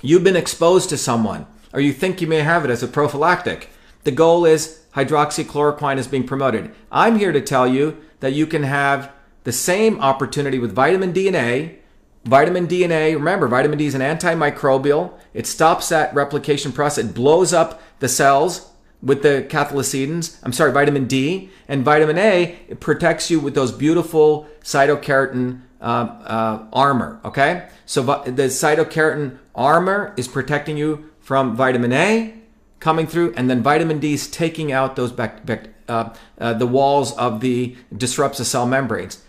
you've 0.00 0.24
been 0.24 0.36
exposed 0.36 0.88
to 0.88 0.96
someone 0.96 1.46
or 1.74 1.80
you 1.80 1.92
think 1.92 2.22
you 2.22 2.26
may 2.26 2.40
have 2.40 2.64
it 2.64 2.70
as 2.70 2.82
a 2.82 2.88
prophylactic. 2.88 3.68
The 4.04 4.12
goal 4.12 4.46
is 4.46 4.84
hydroxychloroquine 4.94 5.98
is 5.98 6.08
being 6.08 6.26
promoted. 6.26 6.74
I'm 6.90 7.18
here 7.18 7.32
to 7.32 7.40
tell 7.42 7.66
you 7.66 7.98
that 8.20 8.32
you 8.32 8.46
can 8.46 8.62
have 8.62 9.12
the 9.44 9.52
same 9.52 10.00
opportunity 10.00 10.58
with 10.58 10.74
vitamin 10.74 11.12
D 11.12 11.26
and 11.28 11.36
A 11.36 11.78
Vitamin 12.24 12.66
D 12.66 12.84
and 12.84 12.92
A, 12.92 13.16
remember, 13.16 13.48
vitamin 13.48 13.78
D 13.78 13.86
is 13.86 13.94
an 13.94 14.00
antimicrobial. 14.00 15.12
It 15.34 15.46
stops 15.46 15.88
that 15.88 16.14
replication 16.14 16.70
process. 16.70 17.06
It 17.06 17.14
blows 17.14 17.52
up 17.52 17.82
the 17.98 18.08
cells 18.08 18.70
with 19.02 19.22
the 19.22 19.44
cathelicidins. 19.48 20.38
I'm 20.44 20.52
sorry, 20.52 20.70
vitamin 20.70 21.06
D. 21.06 21.50
And 21.66 21.84
vitamin 21.84 22.18
A, 22.18 22.60
it 22.68 22.78
protects 22.78 23.28
you 23.30 23.40
with 23.40 23.54
those 23.54 23.72
beautiful 23.72 24.46
cytokeratin 24.62 25.62
uh, 25.82 26.06
uh, 26.24 26.66
armor, 26.72 27.20
okay? 27.24 27.68
So 27.86 28.02
the 28.02 28.44
cytokeratin 28.44 29.38
armor 29.54 30.14
is 30.16 30.28
protecting 30.28 30.76
you 30.76 31.10
from 31.20 31.56
vitamin 31.56 31.92
A 31.92 32.34
coming 32.80 33.06
through, 33.06 33.34
and 33.36 33.50
then 33.50 33.62
vitamin 33.62 33.98
D 33.98 34.14
is 34.14 34.28
taking 34.28 34.72
out 34.72 34.96
those 34.96 35.12
back, 35.12 35.40
uh, 35.88 36.10
uh 36.38 36.54
the 36.54 36.66
walls 36.66 37.16
of 37.16 37.40
the 37.40 37.76
disrupts 37.96 38.38
the 38.38 38.44
cell 38.44 38.66
membranes. 38.66 39.22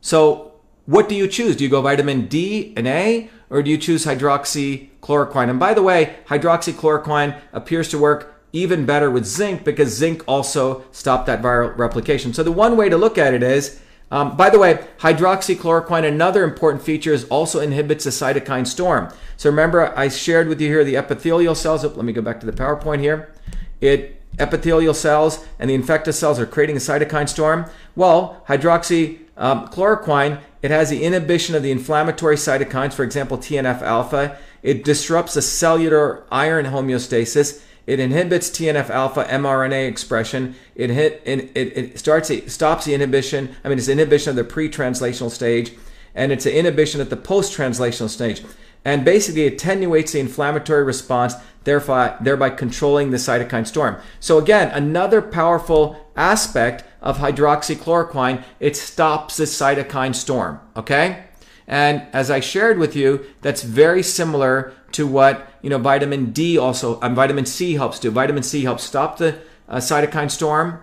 So 0.00 0.52
what 0.86 1.08
do 1.08 1.14
you 1.14 1.28
choose? 1.28 1.54
Do 1.54 1.64
you 1.64 1.70
go 1.70 1.82
vitamin 1.82 2.26
D 2.26 2.72
and 2.76 2.86
A, 2.86 3.30
or 3.50 3.62
do 3.62 3.70
you 3.70 3.78
choose 3.78 4.04
hydroxychloroquine? 4.04 5.50
And 5.50 5.60
by 5.60 5.74
the 5.74 5.82
way, 5.82 6.16
hydroxychloroquine 6.26 7.40
appears 7.52 7.88
to 7.90 7.98
work 7.98 8.42
even 8.52 8.86
better 8.86 9.10
with 9.10 9.26
zinc 9.26 9.64
because 9.64 9.90
zinc 9.90 10.24
also 10.26 10.84
stopped 10.90 11.26
that 11.26 11.42
viral 11.42 11.76
replication. 11.76 12.32
So 12.32 12.42
the 12.42 12.52
one 12.52 12.76
way 12.76 12.88
to 12.88 12.96
look 12.96 13.18
at 13.18 13.34
it 13.34 13.42
is, 13.42 13.80
um, 14.10 14.36
by 14.36 14.50
the 14.50 14.58
way, 14.58 14.84
hydroxychloroquine, 14.98 16.06
another 16.06 16.44
important 16.44 16.82
feature 16.82 17.12
is 17.12 17.24
also 17.24 17.60
inhibits 17.60 18.04
the 18.04 18.10
cytokine 18.10 18.66
storm. 18.66 19.12
So 19.36 19.50
remember, 19.50 19.96
I 19.96 20.08
shared 20.08 20.48
with 20.48 20.60
you 20.60 20.68
here 20.68 20.84
the 20.84 20.96
epithelial 20.96 21.54
cells. 21.54 21.84
Let 21.84 21.96
me 21.96 22.12
go 22.12 22.22
back 22.22 22.40
to 22.40 22.46
the 22.46 22.52
PowerPoint 22.52 23.00
here. 23.00 23.32
It 23.80 24.20
epithelial 24.38 24.94
cells 24.94 25.44
and 25.58 25.68
the 25.68 25.74
infected 25.74 26.14
cells 26.14 26.38
are 26.38 26.46
creating 26.46 26.76
a 26.76 26.80
cytokine 26.80 27.28
storm. 27.28 27.66
Well, 27.96 28.42
hydroxychloroquine 28.48 30.32
um, 30.32 30.42
it 30.60 30.70
has 30.70 30.90
the 30.90 31.04
inhibition 31.04 31.54
of 31.54 31.62
the 31.62 31.70
inflammatory 31.70 32.36
cytokines, 32.36 32.92
for 32.92 33.04
example, 33.04 33.38
TNF 33.38 33.82
alpha. 33.82 34.36
It 34.62 34.84
disrupts 34.84 35.34
the 35.34 35.42
cellular 35.42 36.24
iron 36.32 36.66
homeostasis. 36.66 37.62
It 37.88 38.00
inhibits 38.00 38.50
TNF 38.50 38.90
alpha 38.90 39.24
mRNA 39.24 39.88
expression. 39.88 40.56
It, 40.74 40.90
hit, 40.90 41.22
it, 41.24 41.56
it 41.56 41.98
starts 41.98 42.28
it 42.28 42.50
stops 42.50 42.84
the 42.84 42.92
inhibition. 42.92 43.56
I 43.64 43.70
mean, 43.70 43.78
it's 43.78 43.88
inhibition 43.88 44.28
of 44.28 44.36
the 44.36 44.44
pre-translational 44.44 45.30
stage, 45.30 45.72
and 46.14 46.30
it's 46.30 46.44
an 46.44 46.52
inhibition 46.52 47.00
at 47.00 47.08
the 47.08 47.16
post-translational 47.16 48.10
stage. 48.10 48.42
And 48.84 49.06
basically 49.06 49.46
attenuates 49.46 50.12
the 50.12 50.20
inflammatory 50.20 50.84
response, 50.84 51.32
thereby, 51.64 52.14
thereby 52.20 52.50
controlling 52.50 53.10
the 53.10 53.16
cytokine 53.16 53.66
storm. 53.66 53.96
So 54.20 54.36
again, 54.36 54.68
another 54.68 55.22
powerful 55.22 56.10
aspect 56.14 56.84
of 57.00 57.16
hydroxychloroquine, 57.16 58.44
it 58.60 58.76
stops 58.76 59.38
the 59.38 59.44
cytokine 59.44 60.14
storm. 60.14 60.60
Okay? 60.76 61.24
And 61.66 62.06
as 62.12 62.30
I 62.30 62.40
shared 62.40 62.78
with 62.78 62.94
you, 62.94 63.24
that's 63.40 63.62
very 63.62 64.02
similar 64.02 64.74
to 64.92 65.06
what 65.06 65.50
you 65.62 65.70
know 65.70 65.78
vitamin 65.78 66.30
D 66.32 66.58
also, 66.58 67.00
um, 67.02 67.14
vitamin 67.14 67.46
C 67.46 67.74
helps 67.74 67.98
do. 67.98 68.10
Vitamin 68.10 68.42
C 68.42 68.64
helps 68.64 68.84
stop 68.84 69.18
the 69.18 69.38
uh, 69.68 69.76
cytokine 69.76 70.30
storm, 70.30 70.80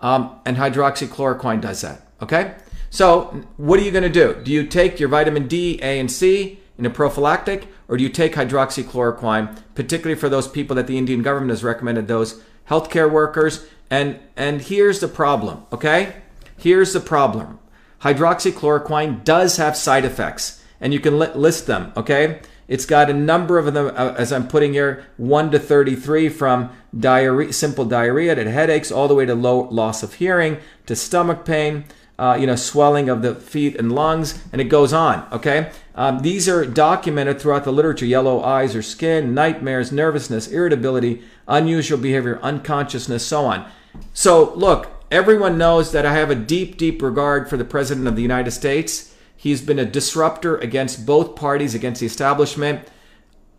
um, 0.00 0.40
and 0.44 0.56
hydroxychloroquine 0.56 1.60
does 1.60 1.80
that. 1.80 2.06
Okay, 2.22 2.54
so 2.90 3.44
what 3.56 3.80
are 3.80 3.82
you 3.82 3.90
going 3.90 4.04
to 4.04 4.08
do? 4.08 4.40
Do 4.42 4.52
you 4.52 4.66
take 4.66 5.00
your 5.00 5.08
vitamin 5.08 5.48
D, 5.48 5.78
A, 5.82 5.98
and 5.98 6.10
C 6.10 6.60
in 6.78 6.86
a 6.86 6.90
prophylactic, 6.90 7.68
or 7.88 7.96
do 7.96 8.02
you 8.02 8.08
take 8.08 8.34
hydroxychloroquine, 8.34 9.58
particularly 9.74 10.18
for 10.18 10.28
those 10.28 10.48
people 10.48 10.76
that 10.76 10.86
the 10.86 10.98
Indian 10.98 11.22
government 11.22 11.50
has 11.50 11.64
recommended, 11.64 12.08
those 12.08 12.42
healthcare 12.68 13.10
workers? 13.10 13.66
And 13.90 14.20
and 14.36 14.62
here's 14.62 15.00
the 15.00 15.08
problem. 15.08 15.66
Okay, 15.72 16.14
here's 16.56 16.92
the 16.92 17.00
problem. 17.00 17.58
Hydroxychloroquine 18.02 19.24
does 19.24 19.58
have 19.58 19.76
side 19.76 20.04
effects, 20.04 20.62
and 20.80 20.92
you 20.92 21.00
can 21.00 21.18
li- 21.18 21.34
list 21.34 21.66
them. 21.66 21.92
Okay. 21.96 22.40
It's 22.72 22.86
got 22.86 23.10
a 23.10 23.12
number 23.12 23.58
of 23.58 23.74
them, 23.74 23.92
uh, 23.94 24.14
as 24.16 24.32
I'm 24.32 24.48
putting 24.48 24.72
here, 24.72 25.04
1 25.18 25.50
to 25.50 25.58
33, 25.58 26.30
from 26.30 26.70
diarrhea, 26.98 27.52
simple 27.52 27.84
diarrhea 27.84 28.34
to 28.34 28.50
headaches, 28.50 28.90
all 28.90 29.08
the 29.08 29.14
way 29.14 29.26
to 29.26 29.34
low 29.34 29.68
loss 29.68 30.02
of 30.02 30.14
hearing, 30.14 30.56
to 30.86 30.96
stomach 30.96 31.44
pain, 31.44 31.84
uh, 32.18 32.38
you 32.40 32.46
know, 32.46 32.56
swelling 32.56 33.10
of 33.10 33.20
the 33.20 33.34
feet 33.34 33.76
and 33.76 33.92
lungs, 33.92 34.42
and 34.52 34.60
it 34.62 34.70
goes 34.70 34.94
on. 34.94 35.28
Okay, 35.30 35.70
um, 35.96 36.20
these 36.20 36.48
are 36.48 36.64
documented 36.64 37.38
throughout 37.38 37.64
the 37.64 37.72
literature: 37.74 38.06
yellow 38.06 38.42
eyes 38.42 38.74
or 38.74 38.80
skin, 38.80 39.34
nightmares, 39.34 39.92
nervousness, 39.92 40.48
irritability, 40.48 41.22
unusual 41.46 41.98
behavior, 41.98 42.40
unconsciousness, 42.40 43.26
so 43.26 43.44
on. 43.44 43.70
So, 44.14 44.54
look, 44.54 44.88
everyone 45.10 45.58
knows 45.58 45.92
that 45.92 46.06
I 46.06 46.14
have 46.14 46.30
a 46.30 46.34
deep, 46.34 46.78
deep 46.78 47.02
regard 47.02 47.50
for 47.50 47.58
the 47.58 47.66
President 47.66 48.08
of 48.08 48.16
the 48.16 48.22
United 48.22 48.52
States. 48.52 49.11
He's 49.42 49.60
been 49.60 49.80
a 49.80 49.84
disruptor 49.84 50.56
against 50.58 51.04
both 51.04 51.34
parties, 51.34 51.74
against 51.74 51.98
the 51.98 52.06
establishment. 52.06 52.86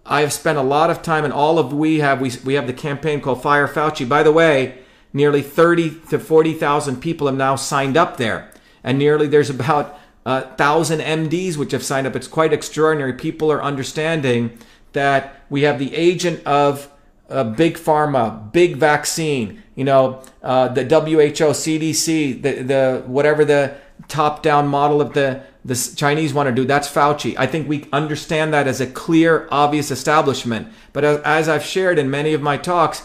I 0.06 0.22
have 0.22 0.32
spent 0.32 0.58
a 0.58 0.62
lot 0.62 0.90
of 0.90 1.02
time, 1.02 1.26
and 1.26 1.34
all 1.34 1.60
of 1.60 1.74
we 1.74 2.00
have 2.00 2.22
we, 2.22 2.32
we 2.46 2.54
have 2.54 2.68
the 2.68 2.74
campaign 2.74 3.20
called 3.20 3.44
Fire 3.44 3.68
Fauci. 3.68 4.08
By 4.08 4.24
the 4.24 4.32
way, 4.32 4.78
nearly 5.12 5.42
30 5.42 6.00
to 6.10 6.20
40,000 6.20 7.02
people 7.02 7.28
have 7.28 7.36
now 7.36 7.58
signed 7.58 7.98
up 7.98 8.16
there, 8.16 8.50
and 8.82 8.98
nearly 8.98 9.28
there's 9.28 9.50
about 9.50 10.00
a 10.26 10.56
thousand 10.56 11.02
MDs 11.02 11.58
which 11.58 11.74
have 11.74 11.84
signed 11.84 12.08
up. 12.08 12.16
It's 12.16 12.30
quite 12.30 12.54
extraordinary. 12.54 13.12
People 13.12 13.52
are 13.52 13.62
understanding 13.62 14.58
that 14.94 15.42
we 15.50 15.64
have 15.64 15.80
the 15.80 15.94
agent 15.94 16.48
of 16.48 16.90
uh, 17.30 17.44
big 17.44 17.76
pharma, 17.76 18.54
big 18.54 18.78
vaccine, 18.78 19.62
you 19.76 19.84
know, 19.84 20.24
uh, 20.44 20.70
the 20.70 20.84
WHO, 20.84 21.52
CDC, 21.52 22.42
the, 22.42 22.64
the 22.64 23.04
whatever 23.06 23.44
the 23.44 23.76
top-down 24.08 24.68
model 24.70 25.02
of 25.02 25.12
the 25.12 25.44
the 25.66 25.94
Chinese 25.96 26.34
want 26.34 26.48
to 26.48 26.56
do. 26.56 26.66
That's 26.66 26.90
Fauci. 26.90 27.36
I 27.38 27.48
think 27.48 27.68
we 27.68 27.88
understand 27.94 28.54
that 28.54 28.68
as 28.68 28.82
a 28.82 28.88
clear, 28.88 29.48
obvious 29.50 29.92
establishment. 29.92 30.68
But 30.92 31.04
as 31.04 31.48
I've 31.48 31.64
shared 31.64 31.98
in 31.98 32.10
many 32.10 32.34
of 32.34 32.42
my 32.42 32.58
talks, 32.58 33.04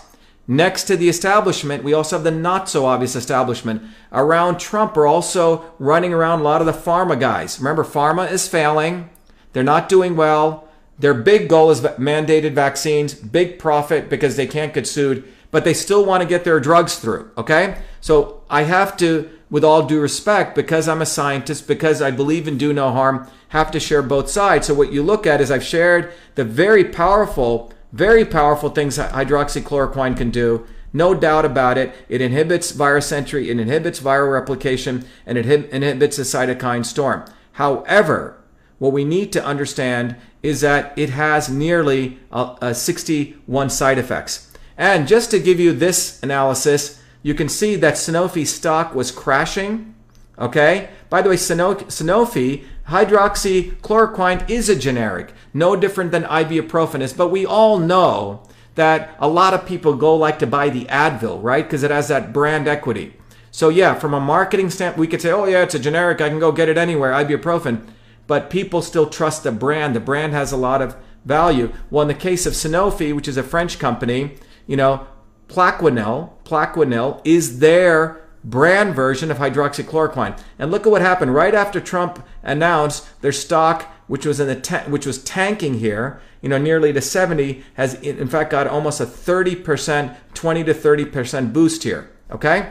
next 0.49 0.85
to 0.85 0.97
the 0.97 1.09
establishment, 1.09 1.85
we 1.85 1.95
also 1.95 2.17
have 2.17 2.25
the 2.25 2.31
not 2.31 2.69
so 2.69 2.87
obvious 2.87 3.15
establishment. 3.15 3.83
Around 4.13 4.59
Trump 4.59 4.97
are 4.97 5.07
also 5.07 5.73
running 5.79 6.13
around 6.13 6.41
a 6.41 6.45
lot 6.45 6.61
of 6.61 6.67
the 6.67 6.73
pharma 6.73 7.19
guys. 7.19 7.59
Remember, 7.61 7.85
pharma 7.85 8.31
is 8.31 8.49
failing. 8.49 9.09
They're 9.53 9.63
not 9.63 9.89
doing 9.89 10.17
well. 10.17 10.69
Their 10.99 11.15
big 11.15 11.49
goal 11.49 11.71
is 11.71 11.81
mandated 11.81 12.55
vaccines, 12.55 13.15
big 13.15 13.61
profit 13.61 14.09
because 14.09 14.37
they 14.37 14.49
can't 14.49 14.75
get 14.75 14.87
sued, 14.87 15.23
but 15.53 15.63
they 15.63 15.75
still 15.75 16.05
want 16.05 16.23
to 16.23 16.29
get 16.29 16.43
their 16.43 16.59
drugs 16.59 16.99
through. 16.99 17.31
Okay? 17.39 17.79
So 18.01 18.43
I 18.51 18.63
have 18.63 18.97
to 18.97 19.31
with 19.51 19.65
all 19.65 19.87
due 19.87 20.01
respect, 20.01 20.55
because 20.55 20.89
I'm 20.89 21.03
a 21.03 21.07
scientist, 21.07 21.67
because 21.67 22.03
I 22.03 22.11
believe 22.11 22.47
in 22.47 22.59
do 22.59 22.73
no 22.73 22.91
harm, 22.91 23.29
have 23.49 23.71
to 23.71 23.81
share 23.81 24.03
both 24.03 24.29
sides. 24.29 24.67
So 24.67 24.75
what 24.75 24.93
you 24.93 25.03
look 25.03 25.27
at 25.27 25.41
is 25.41 25.51
I've 25.51 25.65
shared 25.65 26.13
the 26.35 26.45
very 26.45 26.85
powerful, 26.85 27.73
very 27.93 28.25
powerful 28.25 28.71
things 28.71 28.99
hydroxychloroquine 28.99 30.17
can 30.17 30.31
do. 30.31 30.67
No 30.93 31.15
doubt 31.15 31.45
about 31.45 31.79
it. 31.79 31.95
It 32.09 32.21
inhibits 32.21 32.73
virus 32.73 33.13
entry, 33.13 33.51
it 33.51 33.59
inhibits 33.59 34.01
viral 34.01 34.33
replication, 34.33 35.05
and 35.27 35.39
it 35.39 35.47
inhibits 35.47 36.17
the 36.17 36.23
cytokine 36.23 36.85
storm. 36.85 37.25
However, 37.53 38.39
what 38.79 38.93
we 38.93 39.05
need 39.05 39.33
to 39.33 39.45
understand 39.45 40.17
is 40.43 40.61
that 40.61 40.97
it 40.97 41.11
has 41.11 41.49
nearly 41.49 42.19
uh, 42.31 42.57
uh, 42.61 42.73
61 42.73 43.71
side 43.71 43.99
effects. 43.99 44.53
And 44.77 45.09
just 45.09 45.31
to 45.33 45.41
give 45.41 45.59
you 45.59 45.73
this 45.73 46.23
analysis, 46.23 47.03
you 47.23 47.35
can 47.35 47.49
see 47.49 47.77
that 47.77 47.95
Sanofi 47.95 48.47
stock 48.47 48.95
was 48.95 49.11
crashing. 49.11 49.95
Okay. 50.39 50.91
By 51.11 51.23
the 51.23 51.31
way, 51.31 51.37
Sanofi 51.37 52.65
hydroxychloroquine 52.89 54.49
is 54.49 54.69
a 54.69 54.77
generic, 54.77 55.33
no 55.53 55.77
different 55.77 56.11
than 56.11 56.25
ibuprofen 56.25 57.01
is. 57.01 57.13
But 57.13 57.29
we 57.29 57.45
all 57.45 57.79
know 57.79 58.43
that 58.77 59.17
a 59.19 59.29
lot 59.29 59.55
of 59.55 59.67
people 59.67 59.95
go 59.95 60.15
like 60.15 60.39
to 60.39 60.47
buy 60.47 60.69
the 60.69 60.85
Advil, 60.85 61.43
right? 61.43 61.65
Because 61.65 61.83
it 61.83 61.91
has 61.91 62.09
that 62.09 62.33
brand 62.33 62.69
equity. 62.69 63.15
So 63.51 63.69
yeah, 63.69 63.95
from 63.95 64.15
a 64.15 64.21
marketing 64.21 64.71
standpoint, 64.71 65.01
we 65.01 65.09
could 65.09 65.21
say, 65.21 65.33
oh 65.33 65.47
yeah, 65.47 65.63
it's 65.63 65.75
a 65.75 65.81
generic. 65.81 66.21
I 66.21 66.29
can 66.29 66.39
go 66.39 66.53
get 66.53 66.69
it 66.69 66.79
anywhere, 66.79 67.13
ibuprofen. 67.13 67.89
But 68.29 68.51
people 68.51 68.83
still 68.83 69.09
trust 69.09 69.43
the 69.43 69.51
brand. 69.51 69.97
The 69.97 70.01
brand 70.01 70.33
has 70.35 70.53
a 70.53 70.57
lot 70.57 70.81
of 70.81 70.97
value. 71.25 71.73
Well, 71.91 72.03
in 72.03 72.09
the 72.09 72.15
case 72.15 72.47
of 72.47 72.53
Sanofi, 72.53 73.15
which 73.15 73.27
is 73.27 73.37
a 73.37 73.43
French 73.43 73.79
company, 73.79 74.37
you 74.67 74.77
know, 74.77 75.07
Plaquenil, 75.49 76.31
Plaquenil 76.45 77.21
is 77.25 77.59
their 77.59 78.23
brand 78.45 78.95
version 78.95 79.31
of 79.31 79.39
hydroxychloroquine. 79.39 80.39
And 80.59 80.71
look 80.71 80.87
at 80.87 80.91
what 80.91 81.03
happened 81.03 81.35
right 81.35 81.55
after 81.55 81.81
Trump 81.81 82.25
announced 82.43 83.21
their 83.21 83.33
stock, 83.33 83.93
which 84.07 84.25
was 84.25 84.41
in 84.41 84.47
the 84.47 84.55
ta- 84.57 84.85
which 84.87 85.07
was 85.07 85.23
tanking 85.25 85.81
here, 85.81 86.21
you 86.41 86.49
know, 86.49 86.59
nearly 86.59 86.93
to 86.93 87.01
70, 87.01 87.65
has 87.75 87.95
in 87.95 88.29
fact 88.29 88.51
got 88.51 88.67
almost 88.67 89.01
a 89.01 89.07
30%, 89.07 90.17
20 90.35 90.65
to 90.65 90.75
30% 90.75 91.53
boost 91.53 91.83
here. 91.83 92.11
Okay. 92.31 92.71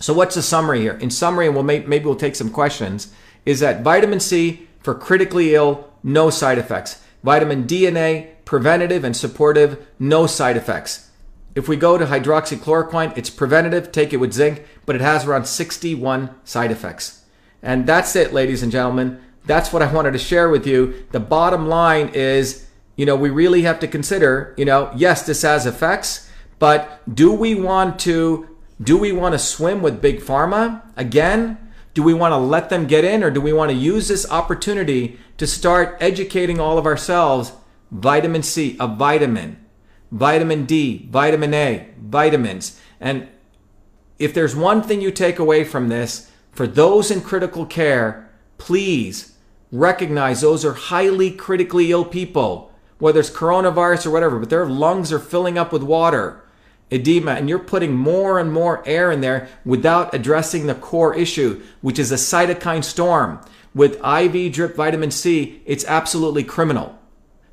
So 0.00 0.14
what's 0.14 0.36
the 0.36 0.42
summary 0.42 0.80
here? 0.80 0.96
In 1.00 1.10
summary, 1.10 1.46
and 1.46 1.54
we'll 1.54 1.64
may- 1.64 1.80
maybe 1.80 2.04
we'll 2.04 2.14
take 2.14 2.36
some 2.36 2.50
questions. 2.50 3.12
Is 3.44 3.60
that 3.60 3.82
vitamin 3.82 4.20
C 4.20 4.68
for 4.80 4.94
critically 4.94 5.54
ill, 5.54 5.88
no 6.02 6.30
side 6.30 6.58
effects. 6.58 7.02
Vitamin 7.24 7.66
D 7.66 7.86
and 7.86 7.98
A, 7.98 8.30
preventative 8.44 9.02
and 9.02 9.16
supportive, 9.16 9.84
no 9.98 10.26
side 10.26 10.56
effects. 10.56 11.07
If 11.58 11.66
we 11.66 11.74
go 11.74 11.98
to 11.98 12.06
hydroxychloroquine, 12.06 13.18
it's 13.18 13.30
preventative, 13.30 13.90
take 13.90 14.12
it 14.12 14.18
with 14.18 14.32
zinc, 14.32 14.64
but 14.86 14.94
it 14.94 15.00
has 15.00 15.24
around 15.24 15.46
61 15.46 16.30
side 16.44 16.70
effects. 16.70 17.24
And 17.60 17.84
that's 17.84 18.14
it, 18.14 18.32
ladies 18.32 18.62
and 18.62 18.70
gentlemen. 18.70 19.20
That's 19.44 19.72
what 19.72 19.82
I 19.82 19.92
wanted 19.92 20.12
to 20.12 20.20
share 20.20 20.48
with 20.48 20.68
you. 20.68 21.04
The 21.10 21.18
bottom 21.18 21.66
line 21.66 22.10
is, 22.10 22.68
you 22.94 23.04
know, 23.04 23.16
we 23.16 23.30
really 23.30 23.62
have 23.62 23.80
to 23.80 23.88
consider, 23.88 24.54
you 24.56 24.66
know, 24.66 24.92
yes, 24.94 25.26
this 25.26 25.42
has 25.42 25.66
effects, 25.66 26.30
but 26.60 27.02
do 27.12 27.32
we 27.32 27.56
want 27.56 27.98
to 28.00 28.56
do 28.80 28.96
we 28.96 29.10
want 29.10 29.32
to 29.32 29.38
swim 29.40 29.82
with 29.82 30.00
big 30.00 30.20
pharma 30.20 30.82
again? 30.96 31.58
Do 31.92 32.04
we 32.04 32.14
want 32.14 32.30
to 32.30 32.36
let 32.36 32.70
them 32.70 32.86
get 32.86 33.04
in 33.04 33.24
or 33.24 33.32
do 33.32 33.40
we 33.40 33.52
want 33.52 33.72
to 33.72 33.76
use 33.76 34.06
this 34.06 34.30
opportunity 34.30 35.18
to 35.38 35.46
start 35.48 35.96
educating 35.98 36.60
all 36.60 36.78
of 36.78 36.86
ourselves 36.86 37.50
vitamin 37.90 38.44
C, 38.44 38.76
a 38.78 38.86
vitamin, 38.86 39.58
vitamin 40.10 40.64
D, 40.64 41.08
vitamin 41.10 41.54
A, 41.54 41.88
vitamins. 41.98 42.80
And 43.00 43.28
if 44.18 44.34
there's 44.34 44.56
one 44.56 44.82
thing 44.82 45.00
you 45.00 45.10
take 45.10 45.38
away 45.38 45.64
from 45.64 45.88
this, 45.88 46.30
for 46.50 46.66
those 46.66 47.10
in 47.10 47.20
critical 47.20 47.66
care, 47.66 48.28
please 48.56 49.34
recognize 49.70 50.40
those 50.40 50.64
are 50.64 50.72
highly 50.72 51.30
critically 51.30 51.92
ill 51.92 52.04
people, 52.04 52.72
whether 52.98 53.20
it's 53.20 53.30
coronavirus 53.30 54.06
or 54.06 54.10
whatever, 54.10 54.38
but 54.38 54.50
their 54.50 54.66
lungs 54.66 55.12
are 55.12 55.18
filling 55.18 55.56
up 55.56 55.72
with 55.72 55.82
water, 55.82 56.42
edema, 56.90 57.32
and 57.32 57.48
you're 57.48 57.58
putting 57.58 57.94
more 57.94 58.40
and 58.40 58.52
more 58.52 58.82
air 58.86 59.12
in 59.12 59.20
there 59.20 59.48
without 59.64 60.12
addressing 60.14 60.66
the 60.66 60.74
core 60.74 61.14
issue, 61.14 61.62
which 61.80 61.98
is 61.98 62.10
a 62.10 62.16
cytokine 62.16 62.82
storm. 62.82 63.40
With 63.74 64.02
IV 64.04 64.52
drip 64.52 64.74
vitamin 64.74 65.10
C, 65.10 65.62
it's 65.64 65.84
absolutely 65.84 66.42
criminal. 66.42 66.98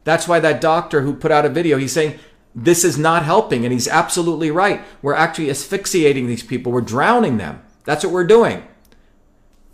That's 0.06 0.27
why 0.27 0.40
that 0.40 0.61
doctor 0.61 1.02
who 1.02 1.14
put 1.14 1.32
out 1.32 1.45
a 1.45 1.49
video, 1.49 1.77
he's 1.77 1.91
saying, 1.91 2.18
this 2.56 2.86
is 2.86 2.98
not 2.98 3.26
helping. 3.26 3.65
And 3.65 3.73
he's 3.73 3.88
absolutely 3.88 4.49
right. 4.49 4.82
We're 5.02 5.14
actually 5.14 5.49
asphyxiating 5.49 6.27
these 6.27 6.44
people, 6.44 6.72
we're 6.72 6.82
drowning 6.82 7.38
them. 7.38 7.61
That's 7.84 8.03
what 8.03 8.14
we're 8.14 8.26
doing. 8.26 8.64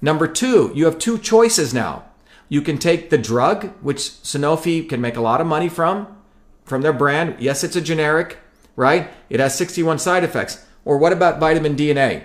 Number 0.02 0.28
two, 0.28 0.72
you 0.74 0.86
have 0.86 0.98
two 0.98 1.20
choices 1.20 1.74
now. 1.74 2.06
You 2.50 2.62
can 2.62 2.78
take 2.78 3.10
the 3.10 3.18
drug, 3.18 3.72
which 3.82 4.00
Sanofi 4.00 4.90
can 4.90 5.00
make 5.00 5.16
a 5.16 5.22
lot 5.22 5.40
of 5.40 5.48
money 5.48 5.70
from, 5.70 6.18
from 6.66 6.82
their 6.82 6.92
brand. 6.92 7.36
Yes, 7.40 7.64
it's 7.64 7.78
a 7.78 7.82
generic, 7.82 8.40
right? 8.76 9.10
It 9.30 9.40
has 9.40 9.56
61 9.56 10.00
side 10.00 10.24
effects. 10.24 10.66
Or 10.84 10.98
what 10.98 11.14
about 11.14 11.40
vitamin 11.40 11.76
D 11.76 11.92
and 11.92 12.00
A? 12.00 12.24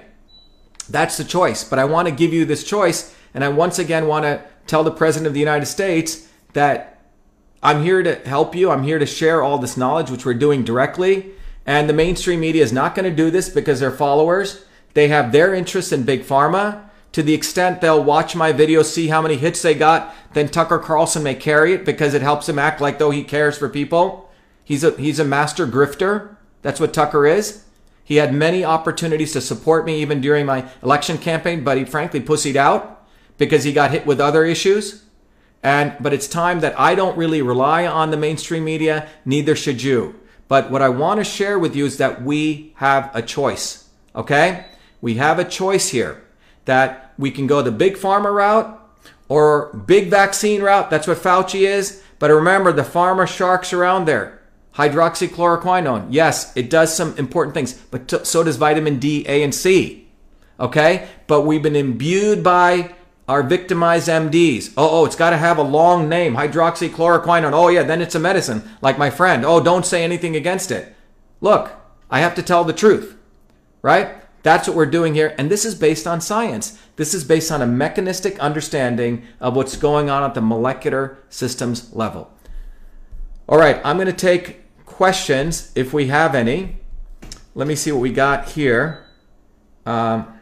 That's 0.88 1.16
the 1.16 1.24
choice. 1.24 1.62
But 1.62 1.78
I 1.78 1.84
want 1.84 2.08
to 2.08 2.14
give 2.14 2.32
you 2.32 2.44
this 2.44 2.64
choice. 2.64 3.14
And 3.34 3.44
I 3.44 3.48
once 3.48 3.78
again 3.78 4.06
want 4.06 4.24
to 4.24 4.42
tell 4.66 4.82
the 4.82 4.90
President 4.90 5.26
of 5.26 5.34
the 5.34 5.40
United 5.40 5.66
States 5.66 6.28
that 6.54 6.95
I'm 7.62 7.82
here 7.82 8.02
to 8.02 8.14
help 8.28 8.54
you. 8.54 8.70
I'm 8.70 8.82
here 8.84 8.98
to 8.98 9.06
share 9.06 9.42
all 9.42 9.58
this 9.58 9.76
knowledge, 9.76 10.10
which 10.10 10.24
we're 10.24 10.34
doing 10.34 10.64
directly. 10.64 11.32
And 11.64 11.88
the 11.88 11.94
mainstream 11.94 12.40
media 12.40 12.62
is 12.62 12.72
not 12.72 12.94
going 12.94 13.08
to 13.08 13.16
do 13.16 13.30
this 13.30 13.48
because 13.48 13.80
they're 13.80 13.90
followers. 13.90 14.64
They 14.94 15.08
have 15.08 15.32
their 15.32 15.54
interests 15.54 15.92
in 15.92 16.04
big 16.04 16.22
pharma. 16.22 16.82
to 17.16 17.22
the 17.22 17.32
extent 17.32 17.80
they'll 17.80 18.04
watch 18.04 18.36
my 18.36 18.52
video, 18.52 18.82
see 18.82 19.08
how 19.08 19.22
many 19.22 19.36
hits 19.36 19.62
they 19.62 19.72
got, 19.74 20.14
then 20.34 20.50
Tucker 20.50 20.78
Carlson 20.78 21.22
may 21.22 21.34
carry 21.34 21.72
it 21.72 21.82
because 21.82 22.12
it 22.12 22.20
helps 22.20 22.46
him 22.46 22.58
act 22.58 22.78
like 22.78 22.98
though 22.98 23.10
he 23.10 23.24
cares 23.24 23.56
for 23.56 23.70
people. 23.70 24.30
He's 24.62 24.84
a 24.84 24.90
he's 24.90 25.18
a 25.18 25.24
master 25.24 25.66
grifter. 25.66 26.36
That's 26.60 26.78
what 26.78 26.92
Tucker 26.92 27.26
is. 27.26 27.64
He 28.04 28.16
had 28.16 28.34
many 28.34 28.66
opportunities 28.66 29.32
to 29.32 29.40
support 29.40 29.86
me 29.86 30.02
even 30.02 30.20
during 30.20 30.44
my 30.44 30.68
election 30.82 31.16
campaign, 31.16 31.64
but 31.64 31.78
he 31.78 31.86
frankly 31.86 32.20
pussied 32.20 32.54
out 32.54 33.02
because 33.38 33.64
he 33.64 33.72
got 33.72 33.92
hit 33.92 34.04
with 34.04 34.20
other 34.20 34.44
issues. 34.44 35.05
And 35.66 35.97
but 35.98 36.12
it's 36.12 36.28
time 36.28 36.60
that 36.60 36.78
I 36.78 36.94
don't 36.94 37.18
really 37.18 37.43
rely 37.43 37.88
on 37.88 38.12
the 38.12 38.16
mainstream 38.16 38.64
media, 38.64 39.09
neither 39.24 39.56
should 39.56 39.82
you. 39.82 40.14
But 40.47 40.70
what 40.70 40.80
I 40.80 40.90
want 40.90 41.18
to 41.18 41.24
share 41.24 41.59
with 41.59 41.74
you 41.74 41.84
is 41.84 41.97
that 41.97 42.22
we 42.22 42.72
have 42.76 43.10
a 43.12 43.20
choice. 43.20 43.88
Okay? 44.14 44.66
We 45.01 45.14
have 45.14 45.40
a 45.40 45.44
choice 45.44 45.88
here 45.88 46.22
that 46.66 47.12
we 47.18 47.32
can 47.32 47.48
go 47.48 47.62
the 47.62 47.72
big 47.72 47.97
pharma 47.97 48.32
route 48.32 48.80
or 49.28 49.74
big 49.74 50.09
vaccine 50.09 50.62
route. 50.62 50.88
That's 50.88 51.09
what 51.09 51.18
Fauci 51.18 51.62
is. 51.62 52.01
But 52.20 52.30
remember, 52.30 52.70
the 52.70 52.82
pharma 52.82 53.26
sharks 53.26 53.72
around 53.72 54.05
there. 54.05 54.40
Hydroxychloroquine. 54.76 56.06
Yes, 56.10 56.56
it 56.56 56.70
does 56.70 56.97
some 56.97 57.18
important 57.18 57.55
things, 57.55 57.72
but 57.90 58.24
so 58.24 58.44
does 58.44 58.56
vitamin 58.56 59.01
D, 59.01 59.24
A, 59.26 59.43
and 59.43 59.52
C. 59.52 60.06
Okay? 60.60 61.09
But 61.26 61.40
we've 61.40 61.62
been 61.62 61.74
imbued 61.74 62.44
by 62.44 62.94
our 63.28 63.42
victimized 63.42 64.08
MDs. 64.08 64.72
Oh, 64.76 65.00
oh, 65.00 65.04
it's 65.04 65.16
got 65.16 65.30
to 65.30 65.36
have 65.36 65.58
a 65.58 65.62
long 65.62 66.08
name, 66.08 66.36
hydroxychloroquine. 66.36 67.50
Oh, 67.52 67.68
yeah, 67.68 67.82
then 67.82 68.00
it's 68.00 68.14
a 68.14 68.20
medicine, 68.20 68.68
like 68.80 68.98
my 68.98 69.10
friend. 69.10 69.44
Oh, 69.44 69.62
don't 69.62 69.86
say 69.86 70.04
anything 70.04 70.36
against 70.36 70.70
it. 70.70 70.94
Look, 71.40 71.72
I 72.10 72.20
have 72.20 72.34
to 72.36 72.42
tell 72.42 72.64
the 72.64 72.72
truth, 72.72 73.16
right? 73.82 74.22
That's 74.42 74.68
what 74.68 74.76
we're 74.76 74.86
doing 74.86 75.14
here. 75.14 75.34
And 75.38 75.50
this 75.50 75.64
is 75.64 75.74
based 75.74 76.06
on 76.06 76.20
science. 76.20 76.78
This 76.94 77.14
is 77.14 77.24
based 77.24 77.50
on 77.50 77.62
a 77.62 77.66
mechanistic 77.66 78.38
understanding 78.38 79.24
of 79.40 79.56
what's 79.56 79.76
going 79.76 80.08
on 80.08 80.22
at 80.22 80.34
the 80.34 80.40
molecular 80.40 81.18
systems 81.28 81.92
level. 81.92 82.30
All 83.48 83.58
right, 83.58 83.80
I'm 83.84 83.96
going 83.96 84.06
to 84.06 84.12
take 84.12 84.84
questions 84.84 85.72
if 85.74 85.92
we 85.92 86.06
have 86.08 86.34
any. 86.34 86.76
Let 87.56 87.66
me 87.66 87.74
see 87.74 87.90
what 87.90 88.00
we 88.00 88.12
got 88.12 88.50
here. 88.50 89.04
Um, 89.84 90.35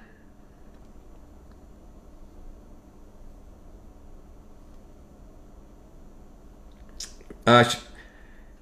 uh, 7.46 7.70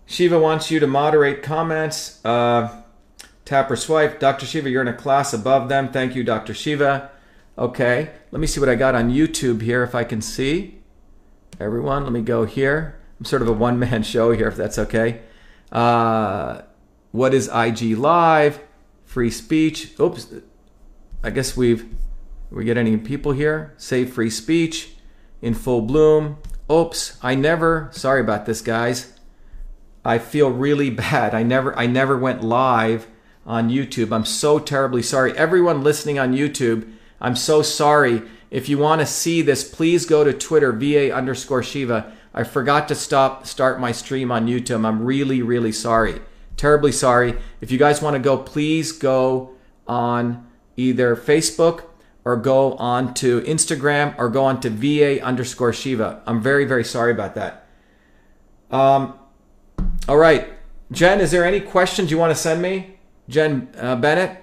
Shiva 0.06 0.38
wants 0.38 0.70
you 0.70 0.80
to 0.80 0.86
moderate 0.86 1.42
comments. 1.42 2.24
Uh, 2.24 2.82
Tap 3.44 3.70
or 3.70 3.76
swipe. 3.76 4.20
Dr. 4.20 4.46
Shiva, 4.46 4.70
you're 4.70 4.82
in 4.82 4.88
a 4.88 4.94
class 4.94 5.32
above 5.32 5.68
them. 5.68 5.90
Thank 5.90 6.14
you, 6.14 6.22
Dr. 6.22 6.54
Shiva. 6.54 7.10
Okay, 7.58 8.10
let 8.30 8.40
me 8.40 8.46
see 8.46 8.60
what 8.60 8.68
I 8.68 8.76
got 8.76 8.94
on 8.94 9.10
YouTube 9.10 9.62
here 9.62 9.82
if 9.82 9.94
I 9.94 10.04
can 10.04 10.22
see. 10.22 10.80
Everyone, 11.60 12.04
let 12.04 12.12
me 12.12 12.22
go 12.22 12.44
here. 12.44 12.98
I'm 13.18 13.24
sort 13.24 13.42
of 13.42 13.48
a 13.48 13.52
one 13.52 13.78
man 13.78 14.02
show 14.04 14.32
here 14.32 14.48
if 14.48 14.56
that's 14.56 14.78
okay. 14.78 15.22
Uh, 15.70 16.62
what 17.10 17.34
is 17.34 17.48
IG 17.48 17.98
Live? 17.98 18.60
Free 19.04 19.30
speech. 19.30 19.98
Oops. 20.00 20.34
I 21.22 21.30
guess 21.30 21.56
we've. 21.56 21.86
We 22.50 22.64
get 22.64 22.76
any 22.76 22.96
people 22.98 23.32
here? 23.32 23.72
Save 23.76 24.12
free 24.12 24.28
speech 24.30 24.92
in 25.40 25.54
full 25.54 25.82
bloom. 25.82 26.36
Oops, 26.72 27.18
I 27.20 27.34
never. 27.34 27.90
Sorry 27.92 28.22
about 28.22 28.46
this, 28.46 28.62
guys. 28.62 29.12
I 30.04 30.18
feel 30.18 30.50
really 30.50 30.88
bad. 31.04 31.34
I 31.34 31.42
never. 31.42 31.78
I 31.78 31.86
never 31.86 32.16
went 32.16 32.42
live 32.42 33.06
on 33.44 33.68
YouTube. 33.68 34.12
I'm 34.12 34.24
so 34.24 34.58
terribly 34.58 35.02
sorry. 35.02 35.36
Everyone 35.36 35.82
listening 35.82 36.18
on 36.18 36.32
YouTube, 36.32 36.90
I'm 37.20 37.36
so 37.36 37.60
sorry. 37.60 38.22
If 38.50 38.68
you 38.68 38.78
want 38.78 39.00
to 39.00 39.06
see 39.06 39.42
this, 39.42 39.68
please 39.68 40.06
go 40.06 40.24
to 40.24 40.32
Twitter, 40.32 40.72
VA 40.72 41.12
underscore 41.14 41.62
Shiva. 41.62 42.12
I 42.34 42.44
forgot 42.44 42.88
to 42.88 42.94
stop 42.94 43.46
start 43.46 43.80
my 43.80 43.92
stream 43.92 44.32
on 44.32 44.46
YouTube. 44.46 44.86
I'm 44.86 45.04
really, 45.04 45.42
really 45.42 45.72
sorry. 45.72 46.20
Terribly 46.56 46.92
sorry. 46.92 47.34
If 47.60 47.70
you 47.70 47.78
guys 47.78 48.00
want 48.00 48.14
to 48.14 48.20
go, 48.20 48.38
please 48.38 48.92
go 48.92 49.54
on 49.86 50.46
either 50.76 51.16
Facebook 51.16 51.84
or 52.24 52.36
go 52.36 52.74
on 52.74 53.14
to 53.14 53.40
Instagram 53.42 54.14
or 54.18 54.28
go 54.28 54.44
on 54.44 54.60
to 54.60 54.70
VA 54.70 55.22
underscore 55.22 55.72
Shiva. 55.72 56.22
I'm 56.26 56.40
very, 56.40 56.64
very 56.64 56.84
sorry 56.84 57.12
about 57.12 57.34
that. 57.34 57.66
Um, 58.70 59.18
all 60.08 60.16
right. 60.16 60.48
Jen, 60.90 61.20
is 61.20 61.30
there 61.30 61.44
any 61.44 61.60
questions 61.60 62.10
you 62.10 62.18
want 62.18 62.30
to 62.30 62.40
send 62.40 62.62
me? 62.62 62.98
Jen 63.28 63.68
uh, 63.78 63.96
Bennett, 63.96 64.38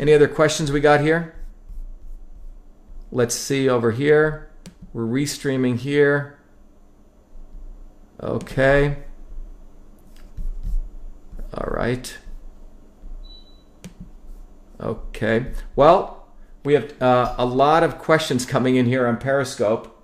any 0.00 0.12
other 0.12 0.28
questions 0.28 0.72
we 0.72 0.80
got 0.80 1.00
here? 1.00 1.34
Let's 3.10 3.34
see 3.34 3.68
over 3.68 3.92
here. 3.92 4.50
We're 4.92 5.04
restreaming 5.04 5.78
here. 5.78 6.38
Okay. 8.22 8.98
All 11.54 11.68
right. 11.70 12.18
Okay. 14.80 15.46
Well, 15.74 16.17
we 16.68 16.74
have 16.74 17.00
uh, 17.00 17.34
a 17.38 17.46
lot 17.46 17.82
of 17.82 17.96
questions 17.96 18.44
coming 18.44 18.76
in 18.76 18.84
here 18.84 19.06
on 19.06 19.16
Periscope. 19.16 19.98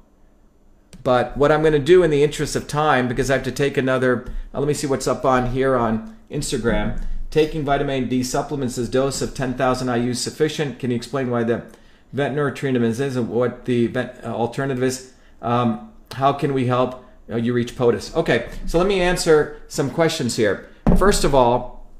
But 1.02 1.36
what 1.36 1.52
I'm 1.52 1.60
going 1.60 1.74
to 1.74 1.78
do 1.78 2.02
in 2.02 2.10
the 2.10 2.22
interest 2.22 2.56
of 2.56 2.66
time, 2.66 3.06
because 3.06 3.30
I 3.30 3.34
have 3.34 3.42
to 3.42 3.52
take 3.52 3.76
another, 3.76 4.24
uh, 4.54 4.60
let 4.60 4.66
me 4.66 4.72
see 4.72 4.86
what's 4.86 5.06
up 5.06 5.26
on 5.26 5.50
here 5.50 5.76
on 5.76 6.16
Instagram. 6.30 7.04
Taking 7.30 7.66
vitamin 7.66 8.08
D 8.08 8.22
supplements 8.22 8.78
as 8.78 8.88
dose 8.88 9.20
of 9.20 9.34
10,000 9.34 9.88
IU 9.88 10.14
sufficient. 10.14 10.78
Can 10.78 10.90
you 10.90 10.96
explain 10.96 11.30
why 11.30 11.44
the 11.44 11.66
ventilator 12.14 12.50
treatment 12.50 12.98
is 12.98 13.14
and 13.14 13.28
what 13.28 13.66
the 13.66 13.94
uh, 13.94 14.28
alternative 14.28 14.82
is? 14.82 15.12
Um, 15.42 15.92
how 16.12 16.32
can 16.32 16.54
we 16.54 16.66
help 16.66 17.04
uh, 17.30 17.36
you 17.36 17.52
reach 17.52 17.76
POTUS? 17.76 18.16
Okay, 18.16 18.48
so 18.64 18.78
let 18.78 18.86
me 18.86 19.02
answer 19.02 19.60
some 19.68 19.90
questions 19.90 20.36
here. 20.36 20.70
First 20.96 21.24
of 21.24 21.34
all, 21.34 21.90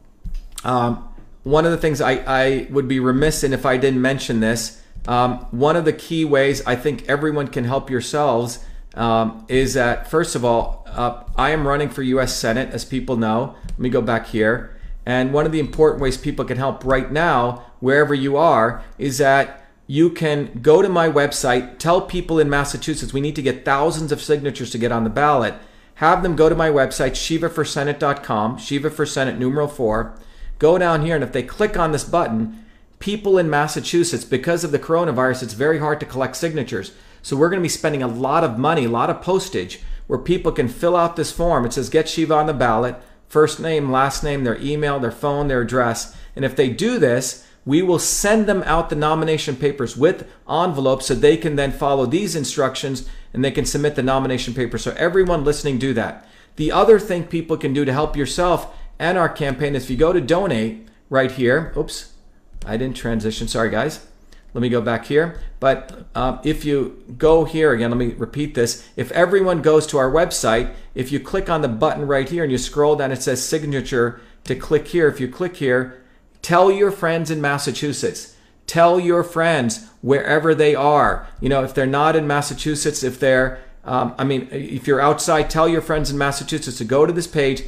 um, 0.65 1.14
one 1.45 1.65
of 1.65 1.71
the 1.71 1.79
things 1.79 2.01
I, 2.01 2.13
I 2.27 2.67
would 2.71 2.89
be 2.89 2.99
remiss 2.99 3.45
in 3.45 3.53
if 3.53 3.65
I 3.65 3.77
didn't 3.77 4.03
mention 4.03 4.41
this. 4.41 4.83
Um, 5.07 5.41
one 5.51 5.77
of 5.77 5.85
the 5.85 5.93
key 5.93 6.25
ways 6.25 6.63
I 6.67 6.75
think 6.75 7.07
everyone 7.09 7.49
can 7.49 7.65
help 7.65 7.91
yourselves 7.91 8.65
um, 8.95 9.45
is 9.49 9.75
that, 9.75 10.11
first 10.11 10.35
of 10.35 10.45
all, 10.45 10.85
uh, 10.89 11.25
I 11.37 11.51
am 11.51 11.67
running 11.69 11.91
for 11.91 12.03
US 12.03 12.35
Senate, 12.35 12.71
as 12.71 12.85
people 12.85 13.17
know. 13.17 13.55
Let 13.69 13.79
me 13.79 13.91
go 13.91 14.01
back 14.01 14.27
here. 14.29 14.77
And 15.05 15.33
one 15.33 15.45
of 15.45 15.53
the 15.53 15.61
important 15.61 16.03
ways 16.03 16.17
people 16.17 16.45
can 16.47 16.57
help 16.57 16.85
right 16.85 17.13
now, 17.13 17.67
wherever 17.81 18.15
you 18.15 18.37
are, 18.37 18.83
is 18.97 19.19
that 19.19 19.67
you 19.87 20.09
can 20.09 20.61
go 20.63 20.81
to 20.81 20.89
my 20.89 21.09
website, 21.11 21.79
tell 21.79 22.01
people 22.01 22.39
in 22.39 22.49
Massachusetts 22.49 23.13
we 23.13 23.21
need 23.21 23.37
to 23.37 23.43
get 23.43 23.67
thousands 23.67 24.13
of 24.13 24.23
signatures 24.23 24.71
to 24.71 24.79
get 24.79 24.93
on 24.93 25.05
the 25.05 25.11
ballot. 25.11 25.55
Have 25.97 26.23
them 26.23 26.37
go 26.37 26.49
to 26.49 26.55
my 26.55 26.71
website, 26.71 27.13
shivaforsenate.com, 27.13 28.59
Shiva 28.59 28.91
for 28.91 29.05
Senate 29.05 29.39
numeral 29.39 29.69
4. 29.69 30.19
Go 30.65 30.79
down 30.79 31.05
here, 31.05 31.15
and 31.15 31.23
if 31.23 31.33
they 31.33 31.43
click 31.43 31.77
on 31.77 31.93
this 31.93 32.05
button, 32.05 32.65
people 32.99 33.37
in 33.37 33.51
Massachusetts, 33.51 34.25
because 34.25 34.65
of 34.65 34.73
the 34.73 34.79
coronavirus, 34.79 35.43
it's 35.43 35.53
very 35.53 35.79
hard 35.79 36.01
to 36.01 36.07
collect 36.07 36.37
signatures. 36.37 36.93
So 37.21 37.37
we're 37.37 37.51
going 37.51 37.61
to 37.61 37.63
be 37.63 37.69
spending 37.69 38.03
a 38.03 38.09
lot 38.09 38.45
of 38.45 38.59
money, 38.59 38.87
a 38.87 38.89
lot 38.89 39.11
of 39.11 39.21
postage, 39.21 39.83
where 40.07 40.19
people 40.19 40.53
can 40.53 40.69
fill 40.69 40.97
out 40.97 41.17
this 41.17 41.31
form. 41.31 41.67
It 41.67 41.75
says, 41.75 41.91
Get 41.91 42.09
Shiva 42.09 42.33
on 42.33 42.47
the 42.47 42.55
ballot 42.55 42.97
first 43.29 43.61
name, 43.61 43.93
last 43.93 44.25
name, 44.25 44.45
their 44.45 44.59
email, 44.59 44.99
their 44.99 45.11
phone, 45.11 45.49
their 45.49 45.61
address. 45.61 46.17
And 46.35 46.47
if 46.47 46.57
they 46.57 46.71
do 46.71 46.99
this, 46.99 47.47
we 47.67 47.83
will 47.83 47.99
send 47.99 48.47
them 48.47 48.63
out 48.63 48.89
the 48.89 48.97
nomination 48.97 49.57
papers 49.57 49.99
with 49.99 50.27
envelopes 50.49 51.05
so 51.05 51.15
they 51.15 51.37
can 51.37 51.57
then 51.57 51.73
follow 51.73 52.07
these 52.07 52.35
instructions 52.35 53.07
and 53.35 53.45
they 53.45 53.51
can 53.51 53.67
submit 53.67 53.97
the 53.97 54.03
nomination 54.03 54.55
paper. 54.55 54.79
So 54.79 54.95
everyone 54.97 55.45
listening 55.45 55.79
do 55.79 55.93
that. 55.93 56.27
The 56.57 56.73
other 56.73 56.99
thing 56.99 57.25
people 57.25 57.59
can 57.59 57.75
do 57.75 57.85
to 57.85 57.93
help 57.93 58.17
yourself 58.17 58.75
and 58.99 59.19
our 59.19 59.29
campaign 59.29 59.75
if 59.75 59.91
you 59.91 59.97
go 59.97 60.13
to 60.13 60.21
donate 60.21 60.89
right 61.11 61.31
here, 61.31 61.73
oops, 61.77 62.13
I 62.67 62.77
didn't 62.77 62.97
transition, 62.97 63.49
sorry 63.49 63.71
guys. 63.71 64.07
Let 64.55 64.63
me 64.63 64.69
go 64.69 64.81
back 64.81 65.07
here. 65.07 65.41
But 65.59 66.07
um, 66.15 66.39
if 66.45 66.65
you 66.65 67.03
go 67.19 67.45
here 67.45 67.73
again, 67.73 67.91
let 67.91 67.97
me 67.97 68.15
repeat 68.17 68.55
this. 68.55 68.89
If 68.97 69.11
everyone 69.11 69.63
goes 69.63 69.85
to 69.89 69.99
our 69.99 70.11
website, 70.11 70.73
if 70.95 71.11
you 71.11 71.19
click 71.19 71.51
on 71.51 71.61
the 71.61 71.69
button 71.69 72.07
right 72.07 72.29
here 72.29 72.45
and 72.45 72.53
you 72.53 72.59
scroll 72.59 72.95
down, 72.95 73.11
it 73.11 73.21
says 73.21 73.45
signature 73.45 74.21
to 74.45 74.55
click 74.55 74.89
here. 74.89 75.09
If 75.09 75.19
you 75.19 75.29
click 75.29 75.57
here, 75.57 76.01
tell 76.41 76.71
your 76.71 76.93
friends 76.93 77.33
in 77.33 77.41
Massachusetts. 77.41 78.37
Tell 78.67 79.01
your 79.01 79.25
friends 79.25 79.89
wherever 80.03 80.55
they 80.55 80.75
are. 80.75 81.27
You 81.41 81.49
know, 81.49 81.65
if 81.65 81.75
they're 81.75 81.87
not 81.87 82.15
in 82.15 82.27
Massachusetts, 82.27 83.03
if 83.03 83.19
they're, 83.19 83.61
um, 83.85 84.15
I 84.17 84.25
mean, 84.25 84.49
if 84.53 84.87
you're 84.87 85.01
outside, 85.01 85.51
tell 85.51 85.69
your 85.69 85.83
friends 85.83 86.11
in 86.11 86.17
Massachusetts 86.17 86.79
to 86.79 86.85
go 86.85 87.05
to 87.05 87.13
this 87.13 87.27
page, 87.27 87.65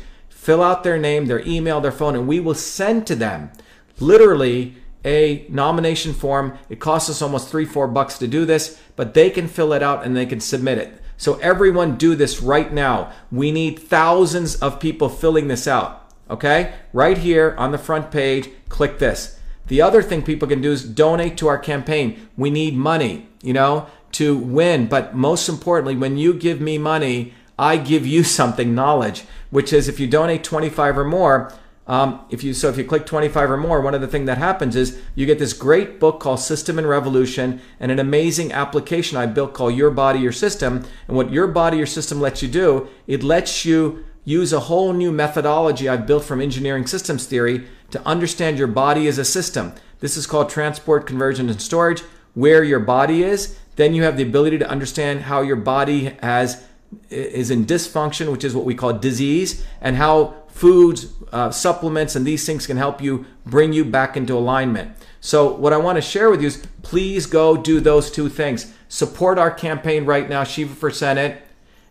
fill 0.46 0.62
out 0.62 0.84
their 0.84 0.96
name, 0.96 1.26
their 1.26 1.44
email, 1.44 1.80
their 1.80 1.90
phone, 1.90 2.14
and 2.14 2.28
we 2.28 2.38
will 2.38 2.54
send 2.54 3.04
to 3.04 3.16
them 3.16 3.50
literally 3.98 4.76
a 5.04 5.44
nomination 5.48 6.14
form. 6.14 6.56
It 6.68 6.78
costs 6.78 7.10
us 7.10 7.20
almost 7.20 7.48
three, 7.48 7.64
four 7.64 7.88
bucks 7.88 8.16
to 8.18 8.28
do 8.28 8.44
this, 8.44 8.80
but 8.94 9.12
they 9.12 9.28
can 9.28 9.48
fill 9.48 9.72
it 9.72 9.82
out 9.82 10.06
and 10.06 10.16
they 10.16 10.24
can 10.24 10.38
submit 10.38 10.78
it. 10.78 11.02
So 11.16 11.34
everyone 11.38 11.96
do 11.96 12.14
this 12.14 12.40
right 12.40 12.72
now. 12.72 13.12
We 13.32 13.50
need 13.50 13.80
thousands 13.80 14.54
of 14.54 14.78
people 14.78 15.08
filling 15.08 15.48
this 15.48 15.66
out. 15.66 16.12
Okay? 16.30 16.74
Right 16.92 17.18
here 17.18 17.56
on 17.58 17.72
the 17.72 17.78
front 17.78 18.12
page, 18.12 18.48
click 18.68 19.00
this. 19.00 19.40
The 19.66 19.82
other 19.82 20.00
thing 20.00 20.22
people 20.22 20.46
can 20.46 20.60
do 20.60 20.70
is 20.70 20.84
donate 20.84 21.36
to 21.38 21.48
our 21.48 21.58
campaign. 21.58 22.28
We 22.36 22.50
need 22.50 22.76
money, 22.76 23.28
you 23.42 23.52
know, 23.52 23.88
to 24.12 24.36
win. 24.36 24.86
But 24.86 25.16
most 25.16 25.48
importantly, 25.48 25.96
when 25.96 26.16
you 26.16 26.34
give 26.34 26.60
me 26.60 26.78
money, 26.78 27.34
I 27.58 27.76
give 27.76 28.06
you 28.06 28.22
something 28.24 28.74
knowledge, 28.74 29.24
which 29.50 29.72
is 29.72 29.88
if 29.88 29.98
you 29.98 30.06
donate 30.06 30.44
25 30.44 30.98
or 30.98 31.04
more, 31.04 31.52
um, 31.86 32.24
if 32.30 32.42
you 32.42 32.52
so 32.52 32.68
if 32.68 32.76
you 32.76 32.84
click 32.84 33.06
25 33.06 33.50
or 33.50 33.56
more, 33.56 33.80
one 33.80 33.94
of 33.94 34.00
the 34.00 34.08
things 34.08 34.26
that 34.26 34.38
happens 34.38 34.74
is 34.74 35.00
you 35.14 35.24
get 35.24 35.38
this 35.38 35.52
great 35.52 36.00
book 36.00 36.18
called 36.18 36.40
System 36.40 36.78
and 36.78 36.88
Revolution 36.88 37.60
and 37.78 37.92
an 37.92 38.00
amazing 38.00 38.52
application 38.52 39.16
I 39.16 39.26
built 39.26 39.54
called 39.54 39.76
Your 39.76 39.90
Body 39.90 40.18
Your 40.18 40.32
System. 40.32 40.84
And 41.06 41.16
what 41.16 41.30
Your 41.30 41.46
Body 41.46 41.76
Your 41.76 41.86
System 41.86 42.20
lets 42.20 42.42
you 42.42 42.48
do, 42.48 42.88
it 43.06 43.22
lets 43.22 43.64
you 43.64 44.04
use 44.24 44.52
a 44.52 44.60
whole 44.60 44.92
new 44.92 45.12
methodology 45.12 45.88
I've 45.88 46.06
built 46.06 46.24
from 46.24 46.40
engineering 46.40 46.88
systems 46.88 47.26
theory 47.26 47.66
to 47.92 48.04
understand 48.04 48.58
your 48.58 48.66
body 48.66 49.06
as 49.06 49.18
a 49.18 49.24
system. 49.24 49.72
This 50.00 50.16
is 50.16 50.26
called 50.26 50.50
transport, 50.50 51.06
conversion, 51.06 51.48
and 51.48 51.62
storage. 51.62 52.02
Where 52.34 52.64
your 52.64 52.80
body 52.80 53.22
is, 53.22 53.56
then 53.76 53.94
you 53.94 54.02
have 54.02 54.16
the 54.16 54.24
ability 54.24 54.58
to 54.58 54.68
understand 54.68 55.22
how 55.22 55.40
your 55.40 55.56
body 55.56 56.16
has 56.20 56.65
is 57.10 57.50
in 57.50 57.64
dysfunction, 57.64 58.30
which 58.32 58.44
is 58.44 58.54
what 58.54 58.64
we 58.64 58.74
call 58.74 58.92
disease, 58.92 59.64
and 59.80 59.96
how 59.96 60.34
foods, 60.48 61.12
uh, 61.32 61.50
supplements, 61.50 62.16
and 62.16 62.26
these 62.26 62.46
things 62.46 62.66
can 62.66 62.76
help 62.76 63.02
you 63.02 63.26
bring 63.44 63.72
you 63.72 63.84
back 63.84 64.16
into 64.16 64.34
alignment. 64.34 64.96
So, 65.20 65.52
what 65.52 65.72
I 65.72 65.76
want 65.76 65.96
to 65.96 66.02
share 66.02 66.30
with 66.30 66.40
you 66.40 66.48
is 66.48 66.66
please 66.82 67.26
go 67.26 67.56
do 67.56 67.80
those 67.80 68.10
two 68.10 68.28
things. 68.28 68.72
Support 68.88 69.38
our 69.38 69.50
campaign 69.50 70.04
right 70.04 70.28
now, 70.28 70.44
Shiva 70.44 70.74
for 70.74 70.90
Senate, 70.90 71.42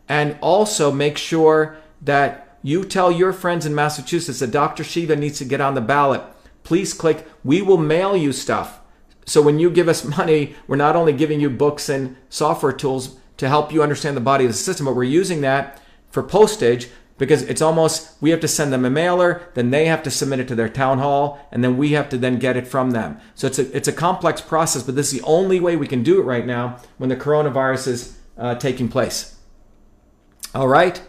and 0.07 0.37
also 0.41 0.91
make 0.91 1.17
sure 1.17 1.77
that 2.01 2.57
you 2.63 2.83
tell 2.83 3.11
your 3.11 3.33
friends 3.33 3.65
in 3.65 3.75
Massachusetts 3.75 4.39
that 4.39 4.51
Dr. 4.51 4.83
Shiva 4.83 5.15
needs 5.15 5.37
to 5.39 5.45
get 5.45 5.61
on 5.61 5.75
the 5.75 5.81
ballot. 5.81 6.23
Please 6.63 6.93
click, 6.93 7.27
we 7.43 7.61
will 7.61 7.77
mail 7.77 8.17
you 8.17 8.31
stuff. 8.31 8.79
So, 9.25 9.41
when 9.41 9.59
you 9.59 9.69
give 9.69 9.87
us 9.87 10.03
money, 10.17 10.55
we're 10.67 10.75
not 10.75 10.95
only 10.95 11.13
giving 11.13 11.39
you 11.39 11.49
books 11.49 11.89
and 11.89 12.15
software 12.29 12.73
tools 12.73 13.17
to 13.37 13.47
help 13.47 13.71
you 13.71 13.83
understand 13.83 14.15
the 14.15 14.21
body 14.21 14.45
of 14.45 14.51
the 14.51 14.57
system, 14.57 14.85
but 14.85 14.95
we're 14.95 15.03
using 15.03 15.41
that 15.41 15.81
for 16.09 16.23
postage 16.23 16.89
because 17.17 17.43
it's 17.43 17.61
almost 17.61 18.21
we 18.21 18.29
have 18.29 18.39
to 18.39 18.47
send 18.47 18.73
them 18.73 18.85
a 18.85 18.89
mailer 18.89 19.49
then 19.53 19.69
they 19.69 19.85
have 19.85 20.03
to 20.03 20.11
submit 20.11 20.39
it 20.39 20.47
to 20.47 20.55
their 20.55 20.69
town 20.69 20.99
hall 20.99 21.39
and 21.51 21.63
then 21.63 21.77
we 21.77 21.91
have 21.91 22.09
to 22.09 22.17
then 22.17 22.39
get 22.39 22.57
it 22.57 22.67
from 22.67 22.91
them. 22.91 23.19
So 23.35 23.47
it's 23.47 23.59
a, 23.59 23.75
it's 23.75 23.87
a 23.87 23.93
complex 23.93 24.41
process 24.41 24.83
but 24.83 24.95
this 24.95 25.13
is 25.13 25.19
the 25.19 25.25
only 25.25 25.59
way 25.59 25.75
we 25.75 25.87
can 25.87 26.03
do 26.03 26.19
it 26.19 26.23
right 26.23 26.45
now 26.45 26.79
when 26.97 27.09
the 27.09 27.15
coronavirus 27.15 27.87
is 27.87 28.17
uh, 28.37 28.55
taking 28.55 28.89
place. 28.89 29.37
All 30.53 30.67
right? 30.67 31.01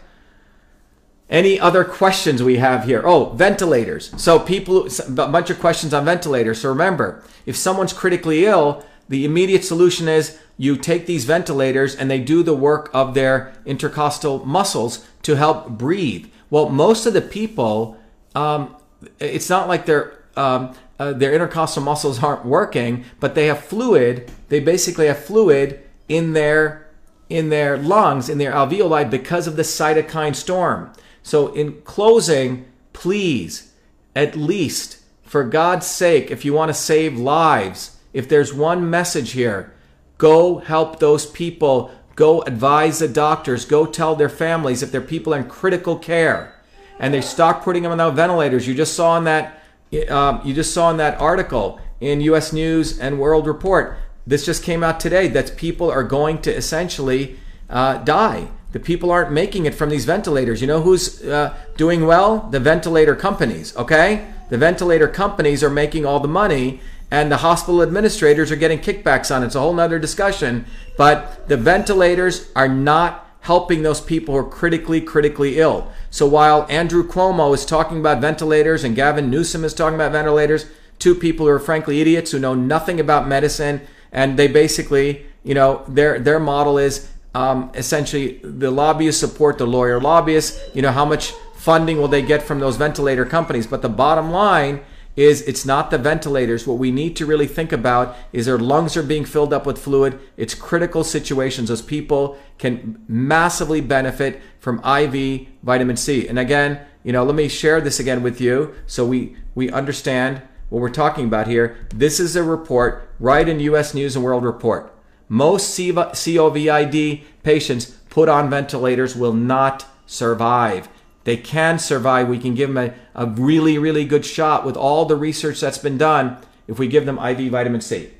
Any 1.29 1.59
other 1.59 1.83
questions 1.83 2.41
we 2.41 2.57
have 2.57 2.85
here? 2.85 3.01
Oh 3.05 3.31
ventilators. 3.31 4.13
So 4.21 4.39
people 4.39 4.87
a 5.07 5.11
bunch 5.11 5.49
of 5.49 5.59
questions 5.59 5.93
on 5.93 6.05
ventilators. 6.05 6.61
So 6.61 6.69
remember 6.69 7.23
if 7.45 7.57
someone's 7.57 7.91
critically 7.91 8.45
ill 8.45 8.85
the 9.09 9.25
immediate 9.25 9.63
solution 9.63 10.07
is 10.07 10.37
you 10.57 10.75
take 10.75 11.05
these 11.05 11.25
ventilators 11.25 11.95
and 11.95 12.09
they 12.09 12.19
do 12.19 12.43
the 12.43 12.55
work 12.55 12.89
of 12.93 13.13
their 13.13 13.53
intercostal 13.65 14.45
muscles 14.45 15.05
to 15.23 15.35
help 15.35 15.69
breathe. 15.69 16.27
Well, 16.49 16.69
most 16.69 17.05
of 17.05 17.13
the 17.13 17.21
people, 17.21 17.97
um, 18.35 18.75
it's 19.19 19.49
not 19.49 19.67
like 19.67 19.85
their 19.85 20.13
um, 20.35 20.75
uh, 20.99 21.13
their 21.13 21.33
intercostal 21.33 21.83
muscles 21.83 22.23
aren't 22.23 22.45
working, 22.45 23.05
but 23.19 23.35
they 23.35 23.47
have 23.47 23.63
fluid. 23.63 24.31
They 24.49 24.59
basically 24.59 25.07
have 25.07 25.23
fluid 25.23 25.81
in 26.07 26.33
their 26.33 26.87
in 27.29 27.49
their 27.49 27.77
lungs, 27.77 28.29
in 28.29 28.37
their 28.37 28.53
alveoli, 28.53 29.09
because 29.09 29.47
of 29.47 29.57
the 29.57 29.63
cytokine 29.63 30.35
storm. 30.35 30.91
So, 31.21 31.53
in 31.53 31.81
closing, 31.81 32.65
please, 32.93 33.73
at 34.15 34.37
least 34.37 34.99
for 35.23 35.43
God's 35.43 35.85
sake, 35.85 36.31
if 36.31 36.45
you 36.45 36.53
want 36.53 36.69
to 36.69 36.73
save 36.73 37.19
lives, 37.19 37.96
if 38.17 38.27
there's 38.27 38.51
one 38.51 38.89
message 38.89 39.33
here, 39.33 39.71
go 40.17 40.57
help 40.57 40.97
those 40.97 41.27
people. 41.27 41.91
Go 42.15 42.41
advise 42.41 42.97
the 42.97 43.07
doctors. 43.07 43.63
Go 43.63 43.85
tell 43.85 44.15
their 44.15 44.27
families 44.27 44.81
if 44.81 44.91
their 44.91 45.01
people 45.01 45.35
are 45.35 45.37
in 45.37 45.47
critical 45.47 45.99
care 45.99 46.59
and 46.97 47.13
they 47.13 47.21
stop 47.21 47.63
putting 47.63 47.83
them 47.83 47.99
on 47.99 48.15
ventilators. 48.15 48.67
You 48.67 48.73
just 48.73 48.95
saw 48.95 49.19
in 49.19 49.25
that 49.25 49.61
um, 50.09 50.41
you 50.43 50.55
just 50.55 50.73
saw 50.73 50.89
in 50.89 50.97
that 50.97 51.21
article 51.21 51.79
in 52.01 52.19
U.S. 52.21 52.51
News 52.51 52.97
and 52.97 53.19
World 53.19 53.45
Report. 53.45 53.99
This 54.25 54.43
just 54.47 54.63
came 54.63 54.83
out 54.83 54.99
today 54.99 55.27
that 55.27 55.55
people 55.55 55.91
are 55.91 56.03
going 56.03 56.41
to 56.41 56.51
essentially 56.51 57.37
uh, 57.69 57.99
die. 57.99 58.47
The 58.71 58.79
people 58.79 59.11
aren't 59.11 59.31
making 59.31 59.67
it 59.67 59.75
from 59.75 59.89
these 59.89 60.05
ventilators. 60.05 60.59
You 60.59 60.67
know 60.67 60.81
who's 60.81 61.23
uh, 61.23 61.55
doing 61.77 62.07
well? 62.07 62.49
The 62.49 62.59
ventilator 62.59 63.15
companies. 63.15 63.75
Okay, 63.77 64.27
the 64.49 64.57
ventilator 64.57 65.07
companies 65.07 65.63
are 65.63 65.69
making 65.69 66.05
all 66.05 66.19
the 66.19 66.27
money, 66.27 66.81
and 67.09 67.31
the 67.31 67.37
hospital 67.37 67.81
administrators 67.81 68.51
are 68.51 68.57
getting 68.57 68.79
kickbacks 68.79 69.33
on 69.33 69.43
it. 69.43 69.47
It's 69.47 69.55
a 69.55 69.59
whole 69.59 69.73
nother 69.73 69.99
discussion. 69.99 70.65
But 70.97 71.47
the 71.47 71.57
ventilators 71.57 72.51
are 72.55 72.67
not 72.67 73.25
helping 73.41 73.81
those 73.81 74.01
people 74.01 74.33
who 74.33 74.41
are 74.41 74.49
critically, 74.49 74.99
critically 74.99 75.57
ill. 75.57 75.89
So 76.09 76.27
while 76.27 76.65
Andrew 76.69 77.07
Cuomo 77.07 77.53
is 77.53 77.65
talking 77.65 77.99
about 77.99 78.19
ventilators 78.19 78.83
and 78.83 78.95
Gavin 78.95 79.29
Newsom 79.29 79.63
is 79.63 79.73
talking 79.73 79.95
about 79.95 80.11
ventilators, 80.11 80.65
two 80.99 81.15
people 81.15 81.45
who 81.45 81.51
are 81.51 81.59
frankly 81.59 82.01
idiots 82.01 82.31
who 82.31 82.39
know 82.39 82.55
nothing 82.55 82.99
about 82.99 83.27
medicine, 83.27 83.81
and 84.11 84.37
they 84.37 84.47
basically, 84.47 85.25
you 85.43 85.53
know, 85.53 85.83
their 85.87 86.19
their 86.19 86.39
model 86.39 86.77
is 86.77 87.09
um, 87.35 87.71
essentially 87.73 88.39
the 88.43 88.71
lobbyists 88.71 89.21
support 89.21 89.57
the 89.57 89.67
lawyer 89.67 90.01
lobbyists. 90.01 90.59
You 90.73 90.81
know, 90.81 90.91
how 90.91 91.05
much 91.05 91.31
funding 91.55 91.97
will 91.97 92.07
they 92.07 92.21
get 92.21 92.41
from 92.43 92.59
those 92.59 92.77
ventilator 92.77 93.25
companies? 93.25 93.67
But 93.67 93.81
the 93.81 93.89
bottom 93.89 94.31
line 94.31 94.81
is 95.17 95.41
it's 95.41 95.65
not 95.65 95.89
the 95.89 95.97
ventilators. 95.97 96.67
What 96.67 96.77
we 96.77 96.91
need 96.91 97.15
to 97.17 97.25
really 97.25 97.47
think 97.47 97.73
about 97.73 98.15
is 98.31 98.45
their 98.45 98.59
lungs 98.59 98.95
are 98.95 99.03
being 99.03 99.25
filled 99.25 99.51
up 99.51 99.65
with 99.65 99.79
fluid. 99.79 100.19
It's 100.37 100.53
critical 100.53 101.03
situations. 101.03 101.69
Those 101.69 101.81
people 101.81 102.37
can 102.59 103.03
massively 103.07 103.81
benefit 103.81 104.41
from 104.59 104.77
IV 104.85 105.47
vitamin 105.63 105.97
C. 105.97 106.27
And 106.27 106.37
again, 106.37 106.79
you 107.03 107.11
know, 107.11 107.23
let 107.23 107.35
me 107.35 107.47
share 107.47 107.81
this 107.81 107.99
again 107.99 108.21
with 108.21 108.39
you 108.39 108.75
so 108.85 109.05
we, 109.05 109.35
we 109.55 109.71
understand 109.71 110.43
what 110.69 110.81
we're 110.81 110.89
talking 110.89 111.25
about 111.25 111.47
here. 111.47 111.87
This 111.93 112.19
is 112.19 112.35
a 112.35 112.43
report 112.43 113.09
right 113.19 113.49
in 113.49 113.59
US 113.61 113.95
News 113.95 114.15
and 114.15 114.23
World 114.23 114.43
Report. 114.43 114.93
Most 115.29 115.77
COVID 115.77 117.23
patients 117.43 117.85
put 118.09 118.29
on 118.29 118.49
ventilators 118.49 119.15
will 119.15 119.33
not 119.33 119.85
survive. 120.05 120.89
They 121.27 121.35
can 121.35 121.77
survive. 121.77 122.29
We 122.29 122.39
can 122.39 122.55
give 122.55 122.73
them 122.73 122.77
a, 122.77 122.93
a 123.13 123.25
really, 123.25 123.77
really 123.77 124.05
good 124.05 124.25
shot 124.25 124.65
with 124.65 124.77
all 124.77 125.03
the 125.03 125.17
research 125.17 125.59
that's 125.59 125.77
been 125.77 125.97
done 125.97 126.37
if 126.69 126.79
we 126.79 126.87
give 126.87 127.05
them 127.05 127.19
IV 127.19 127.51
vitamin 127.51 127.81
C. 127.81 128.11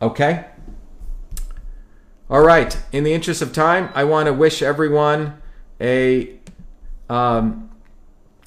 Okay? 0.00 0.46
All 2.30 2.40
right. 2.40 2.74
In 2.90 3.04
the 3.04 3.12
interest 3.12 3.42
of 3.42 3.52
time, 3.52 3.90
I 3.94 4.04
want 4.04 4.24
to 4.28 4.32
wish 4.32 4.62
everyone 4.62 5.42
a, 5.78 6.38
um, 7.10 7.68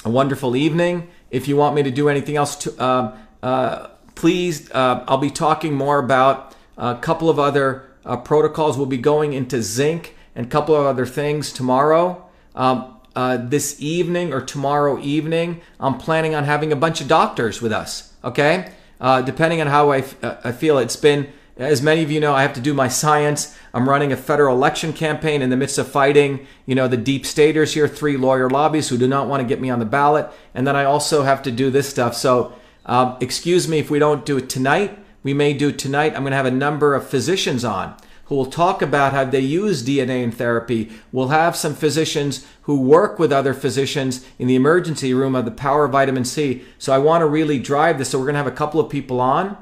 a 0.04 0.10
wonderful 0.10 0.56
evening. 0.56 1.08
If 1.30 1.48
you 1.48 1.58
want 1.58 1.76
me 1.76 1.84
to 1.84 1.92
do 1.92 2.10
anything 2.10 2.38
else, 2.38 2.56
to, 2.56 2.82
uh, 2.82 3.18
uh, 3.44 3.90
please, 4.16 4.72
uh, 4.72 5.06
I'll 5.08 5.20
be 5.20 5.30
talking 5.30 5.76
more 5.76 6.00
about 6.00 6.56
a 6.76 6.96
couple 6.96 7.30
of 7.30 7.38
other 7.38 7.86
uh, 8.04 8.18
protocols. 8.18 8.78
We'll 8.78 8.88
be 8.88 8.98
going 8.98 9.34
into 9.34 9.62
zinc 9.62 10.16
and 10.38 10.46
a 10.46 10.50
couple 10.50 10.76
of 10.76 10.86
other 10.86 11.06
things 11.06 11.52
tomorrow. 11.52 12.24
Um, 12.56 12.94
uh, 13.16 13.38
this 13.38 13.82
evening 13.82 14.32
or 14.32 14.40
tomorrow 14.40 15.00
evening, 15.00 15.62
I'm 15.80 15.98
planning 15.98 16.36
on 16.36 16.44
having 16.44 16.72
a 16.72 16.76
bunch 16.76 17.02
of 17.02 17.08
doctors 17.08 17.60
with 17.62 17.74
us. 17.74 18.14
Okay, 18.24 18.72
uh, 19.02 19.24
depending 19.24 19.60
on 19.62 19.68
how 19.68 19.92
I, 19.92 20.04
uh, 20.22 20.36
I 20.44 20.52
feel, 20.52 20.78
it's 20.78 20.96
been 20.96 21.28
as 21.58 21.82
many 21.82 22.04
of 22.04 22.12
you 22.12 22.20
know, 22.20 22.36
I 22.36 22.44
have 22.44 22.54
to 22.54 22.62
do 22.62 22.76
my 22.76 22.88
science. 22.88 23.58
I'm 23.74 23.90
running 23.90 24.12
a 24.12 24.18
federal 24.18 24.56
election 24.56 24.94
campaign 24.94 25.42
in 25.42 25.50
the 25.50 25.58
midst 25.58 25.80
of 25.80 25.88
fighting, 25.88 26.46
you 26.68 26.76
know, 26.76 26.88
the 26.88 26.98
deep 26.98 27.26
staters 27.26 27.74
here, 27.74 27.88
three 27.88 28.16
lawyer 28.16 28.48
lobbies 28.48 28.90
who 28.90 28.98
do 28.98 29.08
not 29.08 29.28
want 29.28 29.42
to 29.42 29.48
get 29.48 29.60
me 29.60 29.72
on 29.72 29.80
the 29.80 29.86
ballot. 29.86 30.30
And 30.54 30.68
then 30.68 30.76
I 30.76 30.84
also 30.84 31.24
have 31.24 31.42
to 31.44 31.52
do 31.52 31.72
this 31.72 31.90
stuff. 31.90 32.16
So, 32.16 32.54
um, 32.86 33.18
excuse 33.22 33.68
me 33.68 33.80
if 33.80 33.90
we 33.90 33.98
don't 33.98 34.24
do 34.24 34.38
it 34.38 34.50
tonight. 34.50 35.00
We 35.24 35.34
may 35.34 35.54
do 35.54 35.70
it 35.70 35.80
tonight. 35.80 36.14
I'm 36.16 36.22
going 36.22 36.32
to 36.32 36.38
have 36.38 36.46
a 36.46 36.52
number 36.52 36.94
of 36.94 37.10
physicians 37.10 37.66
on 37.66 37.98
who 38.28 38.36
will 38.36 38.46
talk 38.46 38.82
about 38.82 39.14
how 39.14 39.24
they 39.24 39.40
use 39.40 39.84
DNA 39.84 40.24
in 40.24 40.32
therapy. 40.32 40.92
We'll 41.12 41.30
have 41.30 41.56
some 41.56 41.74
physicians 41.74 42.46
who 42.64 42.82
work 42.82 43.20
with 43.20 43.32
other 43.32 43.54
physicians 43.54 44.26
in 44.38 44.48
the 44.48 44.56
emergency 44.56 45.14
room 45.14 45.36
of 45.36 45.46
the 45.46 45.52
power 45.52 45.86
of 45.86 45.92
vitamin 45.92 46.26
C. 46.26 46.64
So 46.78 46.94
I 46.94 46.98
want 46.98 47.22
to 47.22 47.26
really 47.26 47.60
drive 47.60 47.98
this. 47.98 48.10
So 48.10 48.20
we're 48.20 48.26
going 48.26 48.34
to 48.34 48.40
have 48.40 48.48
a 48.48 48.52
couple 48.52 48.80
of 48.80 48.90
people 48.90 49.22
on. 49.22 49.58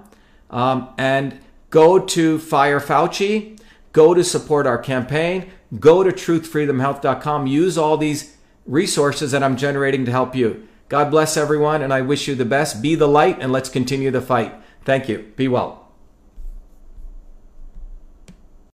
Um, 0.50 0.90
and 0.98 1.40
go 1.70 2.00
to 2.00 2.40
Fire 2.40 2.80
Fauci, 2.80 3.60
go 3.92 4.14
to 4.14 4.24
support 4.24 4.66
our 4.66 4.78
campaign, 4.78 5.52
go 5.80 6.04
to 6.04 6.12
truthfreedomhealth.com. 6.12 7.48
Use 7.48 7.78
all 7.78 7.98
these 7.98 8.36
resources 8.66 9.32
that 9.32 9.44
I'm 9.44 9.58
generating 9.58 10.06
to 10.06 10.12
help 10.12 10.36
you. 10.36 10.68
God 10.88 11.10
bless 11.12 11.36
everyone, 11.36 11.82
and 11.82 11.92
I 11.94 12.02
wish 12.02 12.28
you 12.28 12.36
the 12.36 12.46
best. 12.46 12.82
Be 12.82 12.96
the 12.96 13.08
light, 13.08 13.38
and 13.40 13.52
let's 13.52 13.70
continue 13.70 14.12
the 14.12 14.22
fight. 14.22 14.54
Thank 14.84 15.10
you. 15.10 15.32
Be 15.36 15.48
well. 15.48 15.85